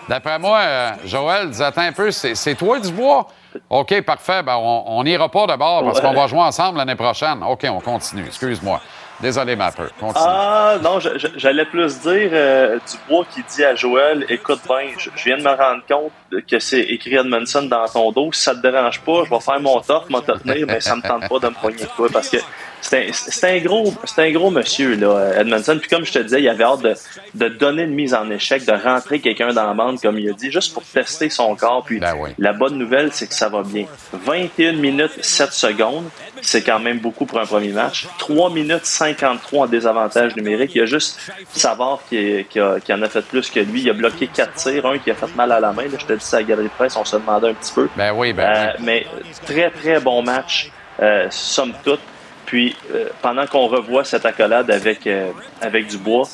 D'après 0.08 0.38
moi, 0.38 0.58
euh, 0.58 0.90
Joël, 1.06 1.50
dis 1.50 1.62
attends 1.62 1.82
un 1.82 1.92
peu, 1.92 2.10
c'est 2.10 2.54
toi 2.56 2.78
Dubois? 2.78 3.26
OK, 3.68 4.02
parfait. 4.02 4.42
Ben, 4.42 4.56
on 4.56 5.02
n'ira 5.02 5.28
pas 5.28 5.46
d'abord 5.46 5.82
parce 5.84 6.00
qu'on 6.00 6.12
va 6.12 6.26
jouer 6.26 6.40
ensemble 6.40 6.78
l'année 6.78 6.94
prochaine. 6.94 7.42
OK, 7.42 7.66
on 7.68 7.80
continue. 7.80 8.26
Excuse-moi. 8.26 8.80
Désolé, 9.20 9.54
Mapper. 9.54 9.88
Ah, 10.14 10.76
non, 10.82 10.98
j'allais 11.36 11.66
plus 11.66 12.00
dire 12.00 12.30
euh, 12.32 12.78
Dubois 12.90 13.26
qui 13.32 13.42
dit 13.42 13.64
à 13.64 13.74
Joël 13.74 14.24
Écoute 14.28 14.60
bien, 14.66 14.88
je, 14.98 15.10
viens 15.24 15.36
de 15.36 15.42
me 15.42 15.50
rendre 15.50 15.82
compte 15.86 16.12
que 16.46 16.58
c'est 16.58 16.80
écrit 16.80 17.16
Edmondson 17.16 17.62
dans 17.62 17.86
ton 17.86 18.12
dos. 18.12 18.32
Si 18.32 18.42
ça 18.42 18.54
te 18.54 18.60
dérange 18.60 19.00
pas, 19.00 19.24
je 19.24 19.30
vais 19.30 19.40
faire 19.40 19.60
mon 19.60 19.80
top, 19.80 20.08
m'en 20.08 20.22
mais 20.44 20.80
ça 20.80 20.96
me 20.96 21.02
tente 21.02 21.28
pas 21.28 21.38
de 21.38 21.48
me 21.48 21.54
poigner 21.54 21.84
parce 22.12 22.30
que 22.30 22.38
c'est 22.80 23.44
un, 23.44 23.58
gros, 23.58 23.92
un 24.16 24.30
gros 24.32 24.50
monsieur, 24.50 24.94
là, 24.96 25.32
Edmondson. 25.40 25.78
Puis 25.80 25.88
comme 25.88 26.04
je 26.04 26.12
te 26.12 26.18
disais, 26.18 26.40
il 26.40 26.48
avait 26.48 26.64
hâte 26.64 26.82
de, 26.82 26.94
de 27.34 27.48
donner 27.48 27.82
une 27.82 27.94
mise 27.94 28.14
en 28.14 28.30
échec, 28.30 28.64
de 28.64 28.72
rentrer 28.72 29.20
quelqu'un 29.20 29.52
dans 29.52 29.66
la 29.66 29.74
bande, 29.74 30.00
comme 30.00 30.18
il 30.18 30.28
a 30.30 30.32
dit, 30.32 30.50
juste 30.50 30.74
pour 30.74 30.82
tester 30.82 31.30
son 31.30 31.54
corps. 31.56 31.84
Puis 31.84 32.00
ben 32.00 32.14
la 32.38 32.52
bonne 32.52 32.76
nouvelle, 32.76 33.10
c'est 33.12 33.26
que 33.26 33.34
ça 33.34 33.48
va 33.48 33.62
bien. 33.62 33.86
21 34.12 34.72
minutes 34.72 35.22
7 35.22 35.52
secondes, 35.52 36.04
c'est 36.40 36.62
quand 36.62 36.78
même 36.78 36.98
beaucoup 36.98 37.26
pour 37.26 37.38
un 37.40 37.46
premier 37.46 37.72
match. 37.72 38.06
3 38.18 38.50
minutes 38.50 38.86
53 38.86 39.64
en 39.64 39.66
désavantage 39.66 40.36
numérique. 40.36 40.74
Il 40.74 40.78
y 40.78 40.82
a 40.82 40.86
juste 40.86 41.20
Savard 41.52 42.00
qui, 42.08 42.44
qui, 42.48 42.60
en 42.60 43.02
a 43.02 43.08
fait 43.08 43.22
plus 43.22 43.50
que 43.50 43.60
lui. 43.60 43.82
Il 43.82 43.90
a 43.90 43.94
bloqué 43.94 44.26
4 44.26 44.54
tirs, 44.54 44.86
un 44.86 44.98
qui 44.98 45.10
a 45.10 45.14
fait 45.14 45.34
mal 45.36 45.52
à 45.52 45.60
la 45.60 45.72
main. 45.72 45.84
je 45.98 46.04
te 46.04 46.12
dis 46.12 46.24
ça 46.24 46.38
à 46.38 46.40
la 46.40 46.46
galerie 46.46 46.68
de 46.68 46.72
presse, 46.72 46.96
on 46.96 47.04
se 47.04 47.16
demandait 47.16 47.50
un 47.50 47.54
petit 47.54 47.72
peu. 47.72 47.88
Ben 47.96 48.12
oui, 48.14 48.32
ben 48.32 48.50
euh, 48.50 48.72
Mais 48.80 49.06
très, 49.44 49.70
très 49.70 50.00
bon 50.00 50.22
match, 50.22 50.70
euh, 51.00 51.26
somme 51.30 51.72
toute. 51.84 52.00
Puis, 52.50 52.74
euh, 52.92 53.04
pendant 53.22 53.46
qu'on 53.46 53.68
revoit 53.68 54.02
cette 54.02 54.26
accolade 54.26 54.72
avec, 54.72 55.06
euh, 55.06 55.30
avec 55.60 55.86
Dubois, 55.86 56.24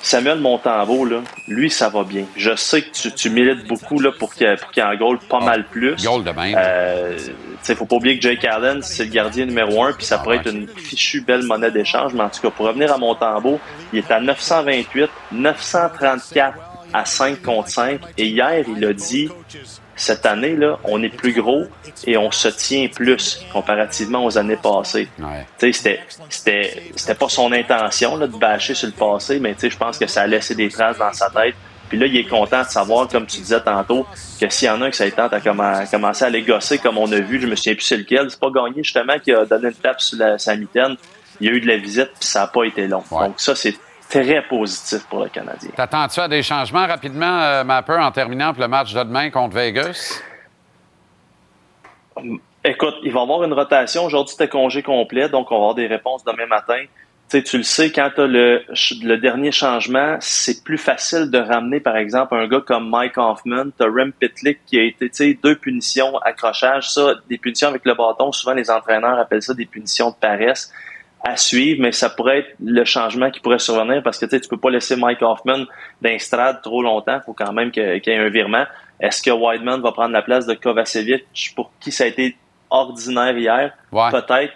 Samuel 0.00 0.38
Montembeau, 0.38 1.04
là, 1.04 1.20
lui, 1.48 1.68
ça 1.68 1.90
va 1.90 2.02
bien. 2.02 2.24
Je 2.34 2.56
sais 2.56 2.80
que 2.80 2.90
tu, 2.90 3.12
tu 3.12 3.28
milites 3.28 3.68
beaucoup 3.68 4.00
là, 4.00 4.10
pour 4.10 4.32
qu'il 4.32 4.56
qu 4.72 4.80
en 4.80 4.96
goal 4.96 5.18
pas 5.18 5.36
ah, 5.42 5.44
mal 5.44 5.66
plus. 5.66 6.02
Goal 6.02 6.24
de 6.24 6.30
même. 6.30 6.54
Euh, 6.56 7.18
faut 7.62 7.84
pas 7.84 7.96
oublier 7.96 8.18
que 8.18 8.22
Jake 8.22 8.42
Allen, 8.46 8.80
c'est 8.80 9.04
le 9.04 9.10
gardien 9.10 9.44
numéro 9.44 9.84
un, 9.84 9.92
puis 9.92 10.06
ça 10.06 10.16
ah, 10.18 10.22
pourrait 10.22 10.36
être 10.36 10.50
une 10.50 10.66
fichue 10.66 11.20
belle 11.20 11.42
monnaie 11.42 11.70
d'échange. 11.70 12.14
Mais 12.14 12.22
en 12.22 12.30
tout 12.30 12.40
cas, 12.40 12.48
pour 12.48 12.64
revenir 12.64 12.90
à 12.90 12.96
Montembeau, 12.96 13.60
il 13.92 13.98
est 13.98 14.10
à 14.10 14.18
928, 14.18 15.10
934 15.32 16.56
à 16.94 17.04
5 17.04 17.42
contre 17.42 17.68
5. 17.68 18.00
Et 18.16 18.28
hier, 18.28 18.64
il 18.66 18.82
a 18.82 18.94
dit 18.94 19.28
cette 20.00 20.24
année, 20.24 20.56
là, 20.56 20.78
on 20.84 21.02
est 21.02 21.14
plus 21.14 21.34
gros 21.34 21.64
et 22.06 22.16
on 22.16 22.30
se 22.30 22.48
tient 22.48 22.88
plus 22.88 23.44
comparativement 23.52 24.24
aux 24.24 24.38
années 24.38 24.56
passées. 24.56 25.08
Ouais. 25.18 25.46
C'était, 25.58 26.00
c'était, 26.30 26.82
c'était 26.96 27.14
pas 27.14 27.28
son 27.28 27.52
intention 27.52 28.16
là, 28.16 28.26
de 28.26 28.34
bâcher 28.34 28.74
sur 28.74 28.88
le 28.88 28.94
passé, 28.94 29.38
mais 29.38 29.54
je 29.62 29.76
pense 29.76 29.98
que 29.98 30.06
ça 30.06 30.22
a 30.22 30.26
laissé 30.26 30.54
des 30.54 30.70
traces 30.70 30.96
dans 30.96 31.12
sa 31.12 31.28
tête. 31.28 31.54
Puis 31.90 31.98
là, 31.98 32.06
il 32.06 32.16
est 32.16 32.24
content 32.24 32.62
de 32.62 32.68
savoir, 32.68 33.08
comme 33.08 33.26
tu 33.26 33.38
disais 33.38 33.60
tantôt, 33.60 34.06
que 34.40 34.48
s'il 34.48 34.68
y 34.68 34.70
en 34.70 34.80
a 34.80 34.86
un 34.86 34.90
qui 34.90 34.96
ça 34.96 35.10
tente 35.10 35.34
à 35.34 35.40
commencer 35.40 36.24
à 36.24 36.30
les 36.30 36.42
gosser, 36.42 36.78
comme 36.78 36.96
on 36.96 37.12
a 37.12 37.20
vu, 37.20 37.38
je 37.38 37.46
me 37.46 37.54
souviens 37.54 37.74
plus 37.74 37.84
c'est 37.84 37.98
lequel, 37.98 38.30
c'est 38.30 38.40
pas 38.40 38.50
gagné 38.50 38.82
justement 38.82 39.18
qui 39.18 39.32
a 39.32 39.44
donné 39.44 39.68
une 39.68 39.74
tape 39.74 40.00
sur 40.00 40.16
la, 40.16 40.38
sa 40.38 40.56
mitaine. 40.56 40.96
Il 41.42 41.48
y 41.48 41.50
a 41.50 41.52
eu 41.52 41.60
de 41.60 41.66
la 41.66 41.76
visite, 41.76 42.10
puis 42.18 42.26
ça 42.26 42.40
n'a 42.40 42.46
pas 42.46 42.64
été 42.64 42.86
long. 42.86 43.04
Donc 43.10 43.34
ça, 43.36 43.54
c'est 43.54 43.74
très 44.10 44.42
positif 44.42 45.06
pour 45.08 45.20
le 45.20 45.28
Canadien. 45.28 45.70
T'attends-tu 45.74 46.20
à 46.20 46.28
des 46.28 46.42
changements 46.42 46.86
rapidement, 46.86 47.40
euh, 47.40 47.64
Mapper, 47.64 47.98
en 47.98 48.10
terminant 48.10 48.52
pour 48.52 48.62
le 48.62 48.68
match 48.68 48.92
de 48.92 49.02
demain 49.02 49.30
contre 49.30 49.54
Vegas? 49.54 50.20
Écoute, 52.64 52.96
il 53.02 53.12
va 53.12 53.20
y 53.20 53.22
avoir 53.22 53.44
une 53.44 53.52
rotation. 53.52 54.04
Aujourd'hui, 54.04 54.32
c'était 54.32 54.48
congé 54.48 54.82
complet, 54.82 55.28
donc 55.28 55.50
on 55.50 55.54
va 55.54 55.60
avoir 55.60 55.74
des 55.74 55.86
réponses 55.86 56.24
demain 56.24 56.46
matin. 56.46 56.82
tu 57.30 57.56
le 57.56 57.62
sais, 57.62 57.90
quand 57.92 58.10
tu 58.14 58.20
as 58.20 58.26
le, 58.26 58.62
le, 59.02 59.16
dernier 59.16 59.52
changement, 59.52 60.16
c'est 60.20 60.62
plus 60.64 60.76
facile 60.76 61.30
de 61.30 61.38
ramener, 61.38 61.80
par 61.80 61.96
exemple, 61.96 62.34
un 62.34 62.48
gars 62.48 62.60
comme 62.60 62.90
Mike 62.90 63.16
Hoffman. 63.16 63.66
Tu 63.78 63.82
as 63.82 63.86
Rem 63.86 64.12
Pitlick 64.12 64.58
qui 64.66 64.78
a 64.78 64.82
été, 64.82 65.38
deux 65.42 65.54
punitions, 65.54 66.18
accrochage. 66.18 66.90
Ça, 66.90 67.14
des 67.30 67.38
punitions 67.38 67.68
avec 67.68 67.86
le 67.86 67.94
bâton, 67.94 68.32
souvent 68.32 68.54
les 68.54 68.70
entraîneurs 68.70 69.18
appellent 69.18 69.42
ça 69.42 69.54
des 69.54 69.66
punitions 69.66 70.10
de 70.10 70.16
paresse 70.16 70.72
à 71.22 71.36
suivre, 71.36 71.82
mais 71.82 71.92
ça 71.92 72.08
pourrait 72.08 72.38
être 72.38 72.54
le 72.62 72.84
changement 72.84 73.30
qui 73.30 73.40
pourrait 73.40 73.58
survenir 73.58 74.02
parce 74.02 74.18
que 74.18 74.24
tu 74.24 74.30
sais, 74.30 74.40
tu 74.40 74.48
peux 74.48 74.56
pas 74.56 74.70
laisser 74.70 74.96
Mike 74.96 75.20
Hoffman 75.22 75.64
d'instrade 76.00 76.62
trop 76.62 76.82
longtemps. 76.82 77.16
Il 77.16 77.24
faut 77.26 77.34
quand 77.34 77.52
même 77.52 77.70
qu'il 77.70 77.82
y 77.82 78.10
ait 78.10 78.16
un 78.16 78.30
virement. 78.30 78.64
Est-ce 79.00 79.22
que 79.22 79.30
Wideman 79.30 79.80
va 79.80 79.92
prendre 79.92 80.12
la 80.12 80.22
place 80.22 80.46
de 80.46 80.54
Kovacevic 80.54 81.24
pour 81.54 81.72
qui 81.80 81.92
ça 81.92 82.04
a 82.04 82.06
été 82.06 82.36
ordinaire 82.70 83.36
hier? 83.36 83.72
Peut-être. 84.10 84.54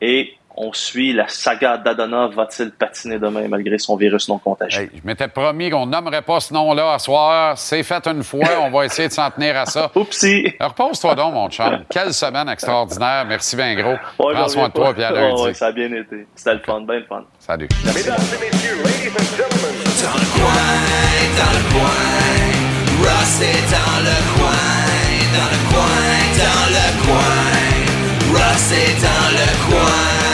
Et 0.00 0.34
on 0.56 0.72
suit 0.72 1.12
la 1.12 1.28
saga 1.28 1.76
d'Adana. 1.78 2.28
Va-t-il 2.28 2.70
patiner 2.70 3.18
demain 3.18 3.46
malgré 3.48 3.78
son 3.78 3.96
virus 3.96 4.28
non 4.28 4.38
contagieux? 4.38 4.90
je 4.94 5.00
m'étais 5.04 5.28
promis 5.28 5.70
qu'on 5.70 5.86
nommerait 5.86 6.22
pas 6.22 6.40
ce 6.40 6.52
nom-là 6.52 6.94
à 6.94 6.98
soir. 6.98 7.58
C'est 7.58 7.82
fait 7.82 8.06
une 8.06 8.22
fois. 8.22 8.48
On 8.62 8.70
va 8.70 8.84
essayer 8.86 9.08
de 9.08 9.12
s'en 9.12 9.30
tenir 9.30 9.56
à 9.56 9.66
ça. 9.66 9.90
Oupsie! 9.94 10.52
Repose-toi 10.60 11.14
donc, 11.14 11.34
mon 11.34 11.48
chum. 11.48 11.84
Quelle 11.88 12.12
semaine 12.12 12.48
extraordinaire. 12.48 13.24
Merci 13.26 13.56
bien 13.56 13.74
gros. 13.74 13.96
Prends 14.16 14.48
soin 14.48 14.68
de 14.68 14.72
toi, 14.72 14.94
Pierre 14.94 15.12
lundi. 15.12 15.54
ça 15.54 15.66
a 15.66 15.72
bien 15.72 15.92
été. 15.92 16.26
C'était 16.34 16.54
le 16.54 16.60
fun, 16.60 16.80
bien 16.82 16.96
le 16.96 17.04
fun. 17.04 17.24
Salut. 17.38 17.68
Mesdames 17.84 18.16
et 18.16 18.50
messieurs, 18.50 18.82
ladies 18.82 19.08
and 19.08 19.36
gentlemen. 19.36 19.76
Dans 20.02 20.18
le 20.18 20.26
coin, 20.36 20.52
dans 21.38 21.52
le 21.58 21.64
coin. 21.72 22.26
Ross 23.02 23.40
est 23.40 23.70
dans 23.70 24.00
le 24.02 24.18
coin, 24.36 24.50
dans 25.36 25.50
le 25.52 25.60
coin, 25.70 26.16
dans 26.38 26.66
le 26.76 26.86
coin. 27.06 28.40
Ross 28.40 28.72
est 28.72 29.00
dans 29.02 29.30
le 29.32 29.70
coin. 29.70 30.25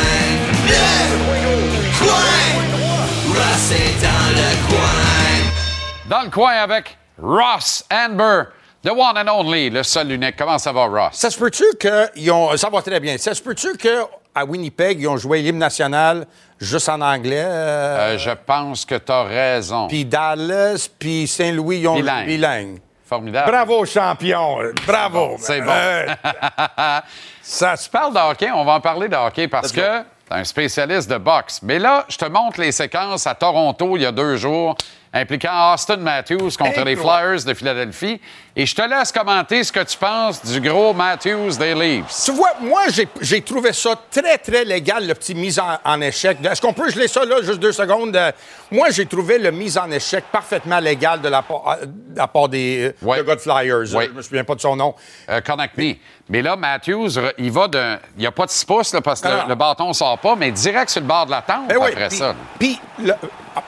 Dans 6.09 6.23
le 6.23 6.31
coin 6.31 6.53
avec 6.53 6.97
Ross 7.21 7.85
Amber. 7.91 8.45
The 8.85 8.91
one 8.91 9.17
and 9.17 9.29
only, 9.31 9.71
le 9.71 9.83
seul 9.85 10.11
unique. 10.11 10.35
Comment 10.37 10.59
ça 10.59 10.73
va, 10.73 10.87
Ross? 10.87 11.13
Ça 11.13 11.31
se 11.31 11.39
peut-tu 11.39 11.65
qu'ils 11.81 12.31
ont. 12.33 12.57
Ça 12.57 12.69
va 12.69 12.83
très 12.83 12.99
bien. 12.99 13.17
Ça 13.17 13.33
se 13.33 13.41
peut-tu 13.41 13.77
qu'à 13.77 14.45
Winnipeg, 14.45 15.01
ils 15.01 15.07
ont 15.09 15.17
joué 15.17 15.41
l'hymne 15.41 15.59
national 15.59 16.27
juste 16.61 16.89
en 16.89 17.01
anglais? 17.01 17.45
euh, 17.47 18.15
Euh, 18.15 18.19
je 18.19 18.31
pense 18.33 18.85
que 18.85 18.97
tu 18.97 19.13
as 19.13 19.23
raison. 19.23 19.87
Puis 19.87 20.05
Dallas, 20.05 20.89
puis 20.99 21.29
Saint-Louis, 21.29 21.79
ils 21.79 21.89
ont 21.89 21.95
Bilingue. 21.95 22.27
bilingue. 22.27 22.79
Formidable. 23.09 23.51
Bravo, 23.51 23.85
champion. 23.85 24.59
Bravo. 24.87 25.37
C'est 25.39 25.61
bon. 25.61 25.71
Euh, 25.73 26.07
ça 27.43 27.77
se 27.77 27.85
Tu 27.85 27.91
parles 27.91 28.15
de 28.15 28.19
hockey, 28.19 28.51
on 28.51 28.65
va 28.65 28.73
en 28.73 28.81
parler 28.81 29.09
de 29.09 29.17
hockey 29.17 29.47
parce 29.47 29.71
que 29.71 30.03
un 30.33 30.45
spécialiste 30.45 31.11
de 31.11 31.19
boxe. 31.19 31.61
Mais 31.63 31.79
là, 31.79 32.05
je 32.09 32.17
te 32.17 32.25
montre 32.25 32.61
les 32.61 32.73
séquences 32.73 33.27
à 33.27 33.35
Toronto 33.35 33.97
il 33.97 34.03
y 34.03 34.07
a 34.07 34.13
deux 34.13 34.37
jours 34.37 34.77
impliquant 35.13 35.75
Austin 35.75 35.99
Matthews 35.99 36.51
contre 36.59 36.79
Hey, 36.79 36.85
les. 36.85 36.97
Flyers 36.97 37.45
de 37.45 37.55
Philadelphie. 37.55 38.21
Et 38.55 38.67
je 38.67 38.75
te 38.75 38.83
laisse 38.83 39.11
commenter 39.13 39.65
ce 39.65 39.73
que 39.73 39.83
tu 39.83 39.97
penses 39.97 40.45
du 40.45 40.61
gros 40.61 40.93
Matthews 40.93 41.57
des 41.59 41.75
Leafs. 41.75 42.25
Tu 42.27 42.33
vois, 42.33 42.51
moi, 42.61 42.83
j'ai- 43.23 43.41
trouvé 43.41 43.73
ça 43.73 43.99
très, 44.11 44.37
très 44.37 44.63
légal, 44.67 45.07
le 45.07 45.15
petit 45.15 45.35
mise 45.35 45.59
en, 45.59 45.79
en 45.83 46.01
échec. 46.03 46.37
Est-ce 46.45 46.61
qu'on 46.61 46.75
peut 46.75 46.91
geler 46.91 47.09
ça, 47.09 47.25
là, 47.25 47.37
juste 47.41 47.61
deux 47.61 47.73
secondes? 47.73 48.15
Euh, 48.15 48.31
moi, 48.71 48.91
j'ai 48.91 49.07
trouvé 49.07 49.39
le 49.39 49.51
mise 49.53 49.79
en 49.79 49.91
échec 49.91 50.25
parfaitement 50.31 50.81
légal 50.81 51.23
de 51.23 51.29
la, 51.29 51.41
part- 51.41 51.79
euh, 51.81 51.87
de 51.87 52.19
la 52.19 52.27
part 52.29 52.51
des 52.51 52.93
euh, 53.03 53.07
Ouais. 53.07 53.23
Flyers. 53.39 53.95
Ouais. 53.95 54.09
Je 54.09 54.13
me 54.13 54.21
souviens 54.21 54.45
pas 54.45 54.55
de 54.55 54.61
son 54.61 54.77
nom. 54.77 54.95
Euh, 55.31 55.41
connect 55.41 55.79
me. 55.79 55.95
Mais 56.29 56.43
là, 56.43 56.55
Matthews, 56.55 57.09
il 57.39 57.51
va 57.51 57.69
de. 57.69 57.97
Il 58.17 58.21
n'y 58.21 58.27
a 58.27 58.33
pas 58.33 58.45
de 58.45 58.51
6 58.51 58.65
pouces 58.67 58.93
là, 58.93 59.01
parce 59.01 59.21
que 59.23 59.29
le, 59.29 59.35
non. 59.35 59.47
le 59.49 59.55
bâton 59.55 59.89
ne 59.89 59.93
sort 59.95 60.19
pas, 60.19 60.37
mais 60.37 60.51
direct 60.51 60.91
sur 60.91 61.01
le 61.01 61.07
bord 61.07 61.25
de 61.27 61.31
la 61.31 61.41
tente 61.43 61.69
Ben 61.69 61.81
après 61.83 62.11
ça. 62.11 62.35
Puis, 62.59 62.79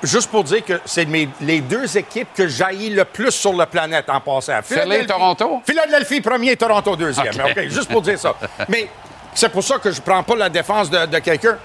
juste 0.03 0.31
pour 0.31 0.45
dire 0.45 0.65
que 0.65 0.81
c'est 0.85 1.07
les 1.41 1.61
deux 1.61 1.99
équipes 1.99 2.29
que 2.35 2.47
jaillit 2.49 2.91
le 2.91 3.05
plus 3.05 3.33
sur 3.33 3.53
la 3.55 3.67
planète 3.67 4.09
en 4.09 4.21
passant. 4.21 4.61
Philadelphie- 4.83 5.07
Toronto? 5.07 5.63
Philadelphie 5.67 6.21
premier, 6.21 6.57
Toronto 6.57 6.97
deuxième. 6.97 7.29
OK. 7.35 7.61
Juste 7.69 7.91
pour 7.91 8.03
dire 8.03 8.19
ça. 8.19 8.35
Mais 8.69 8.89
c'est 9.35 9.49
pour 9.49 9.63
ça 9.65 9.79
que 9.79 9.91
je 9.91 10.01
prends 10.01 10.23
pas 10.23 10.37
la 10.37 10.49
défense 10.49 10.91
de, 10.91 11.07
de 11.07 11.19
quelqu'un. 11.19 11.57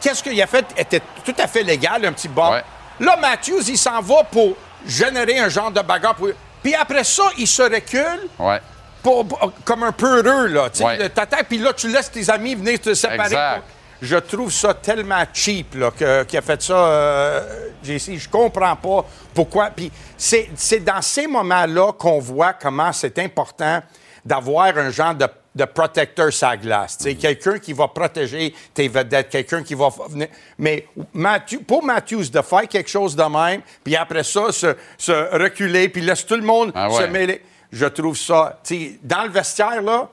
Qu'est-ce 0.00 0.22
qu'il 0.22 0.40
a 0.42 0.46
fait? 0.46 0.64
Était 0.76 1.00
tout 1.24 1.34
à 1.38 1.46
fait 1.46 1.62
légal, 1.62 2.04
un 2.04 2.12
petit. 2.12 2.28
Ouais. 2.28 2.62
Là, 3.00 3.16
Matthews, 3.20 3.62
il 3.68 3.78
s'en 3.78 4.00
va 4.00 4.24
pour 4.24 4.56
générer 4.86 5.38
un 5.38 5.48
genre 5.48 5.70
de 5.70 5.80
bagarre. 5.80 6.14
pour- 6.14 6.28
Puis 6.62 6.74
après 6.74 7.04
ça, 7.04 7.24
il 7.38 7.46
se 7.46 7.62
recule 7.62 8.28
Ouais. 8.38 8.60
pour- 9.02 9.26
pour- 9.26 9.52
comme 9.64 9.82
un 9.84 9.92
peu 9.92 10.22
heureux, 10.26 10.46
là. 10.48 10.68
Tu 10.70 10.82
Ouais. 10.82 11.08
t'attaques, 11.10 11.46
puis 11.48 11.58
là, 11.58 11.72
tu 11.72 11.88
laisses 11.88 12.10
tes 12.10 12.28
amis 12.30 12.54
venir 12.54 12.80
te 12.80 12.94
séparer. 12.94 13.24
Exact. 13.26 13.62
Je 14.02 14.16
trouve 14.16 14.52
ça 14.52 14.74
tellement 14.74 15.24
cheap, 15.32 15.74
là, 15.74 15.90
que- 15.90 16.24
qu'il 16.24 16.38
a 16.38 16.42
fait 16.42 16.60
ça, 16.62 16.74
euh, 16.74 17.68
JC. 17.82 18.18
Je 18.18 18.28
comprends 18.28 18.76
pas 18.76 19.04
pourquoi. 19.34 19.70
Puis 19.70 19.90
c'est 20.16 20.50
c'est 20.54 20.80
dans 20.80 21.00
ces 21.02 21.26
moments-là 21.26 21.92
qu'on 21.92 22.18
voit 22.18 22.52
comment 22.52 22.92
c'est 22.92 23.18
important 23.18 23.82
d'avoir 24.24 24.76
un 24.76 24.90
genre 24.90 25.14
de, 25.14 25.26
de 25.54 25.64
protecteur 25.64 26.32
sa 26.32 26.56
glace. 26.56 26.96
Sais, 26.98 27.14
Quelqu'un 27.14 27.58
qui 27.58 27.72
va 27.72 27.86
protéger 27.88 28.52
tes 28.74 28.88
vedettes, 28.88 29.28
quelqu'un 29.30 29.62
qui 29.62 29.74
va 29.74 29.88
venir. 30.08 30.28
Mais 30.58 30.86
Matthew- 31.14 31.62
pour 31.64 31.82
Matthews, 31.84 32.28
de 32.32 32.42
faire 32.42 32.66
quelque 32.68 32.90
chose 32.90 33.14
de 33.16 33.22
même, 33.22 33.60
puis 33.84 33.94
après 33.96 34.24
ça, 34.24 34.50
se, 34.52 34.74
se 34.98 35.12
reculer, 35.42 35.88
puis 35.88 36.02
laisse 36.02 36.26
tout 36.26 36.34
le 36.36 36.42
monde 36.42 36.72
Ah 36.74 36.88
se 36.90 37.02
mêler. 37.06 37.40
Je 37.72 37.86
trouve 37.86 38.16
ça. 38.16 38.58
dans 39.02 39.22
le 39.24 39.30
vestiaire, 39.30 39.80
là, 39.80 40.08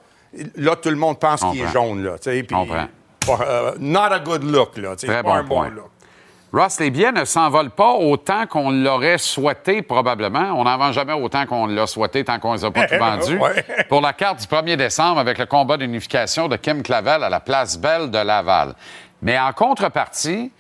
là, 0.55 0.75
tout 0.75 0.89
le 0.89 0.95
monde 0.95 1.19
pense 1.19 1.41
qu'il 1.51 1.61
est 1.61 1.71
jaune. 1.73 2.03
Là, 2.03 2.15
puis. 2.43 2.55
Pas, 3.25 3.39
euh, 3.45 3.71
not 3.79 4.11
a 4.11 4.19
good 4.19 4.43
look. 4.43 4.77
Là, 4.77 4.95
Très 4.95 5.07
pas 5.07 5.23
bon 5.23 5.33
un 5.33 5.43
bon 5.43 5.55
point. 5.55 5.69
look. 5.69 5.89
Ross, 6.53 6.79
les 6.79 6.91
billets 6.91 7.11
ne 7.11 7.25
s'envolent 7.25 7.71
pas 7.71 7.93
autant 7.93 8.45
qu'on 8.45 8.69
l'aurait 8.69 9.17
souhaité, 9.17 9.81
probablement. 9.81 10.51
On 10.55 10.65
n'en 10.65 10.77
vend 10.77 10.91
jamais 10.91 11.13
autant 11.13 11.47
qu'on 11.47 11.65
l'a 11.65 11.87
souhaité 11.87 12.23
tant 12.23 12.37
qu'on 12.37 12.53
les 12.53 12.63
a 12.63 12.69
pas 12.69 12.85
tout 12.85 12.95
vendus. 12.99 13.37
Ouais. 13.39 13.65
Pour 13.89 14.01
la 14.01 14.13
carte 14.13 14.39
du 14.41 14.45
1er 14.45 14.75
décembre 14.75 15.19
avec 15.19 15.39
le 15.39 15.47
combat 15.47 15.77
d'unification 15.77 16.47
de 16.47 16.55
Kim 16.57 16.83
Clavel 16.83 17.23
à 17.23 17.29
la 17.29 17.39
place 17.39 17.79
Belle 17.79 18.11
de 18.11 18.19
Laval. 18.19 18.75
Mais 19.23 19.39
en 19.39 19.51
contrepartie, 19.51 20.51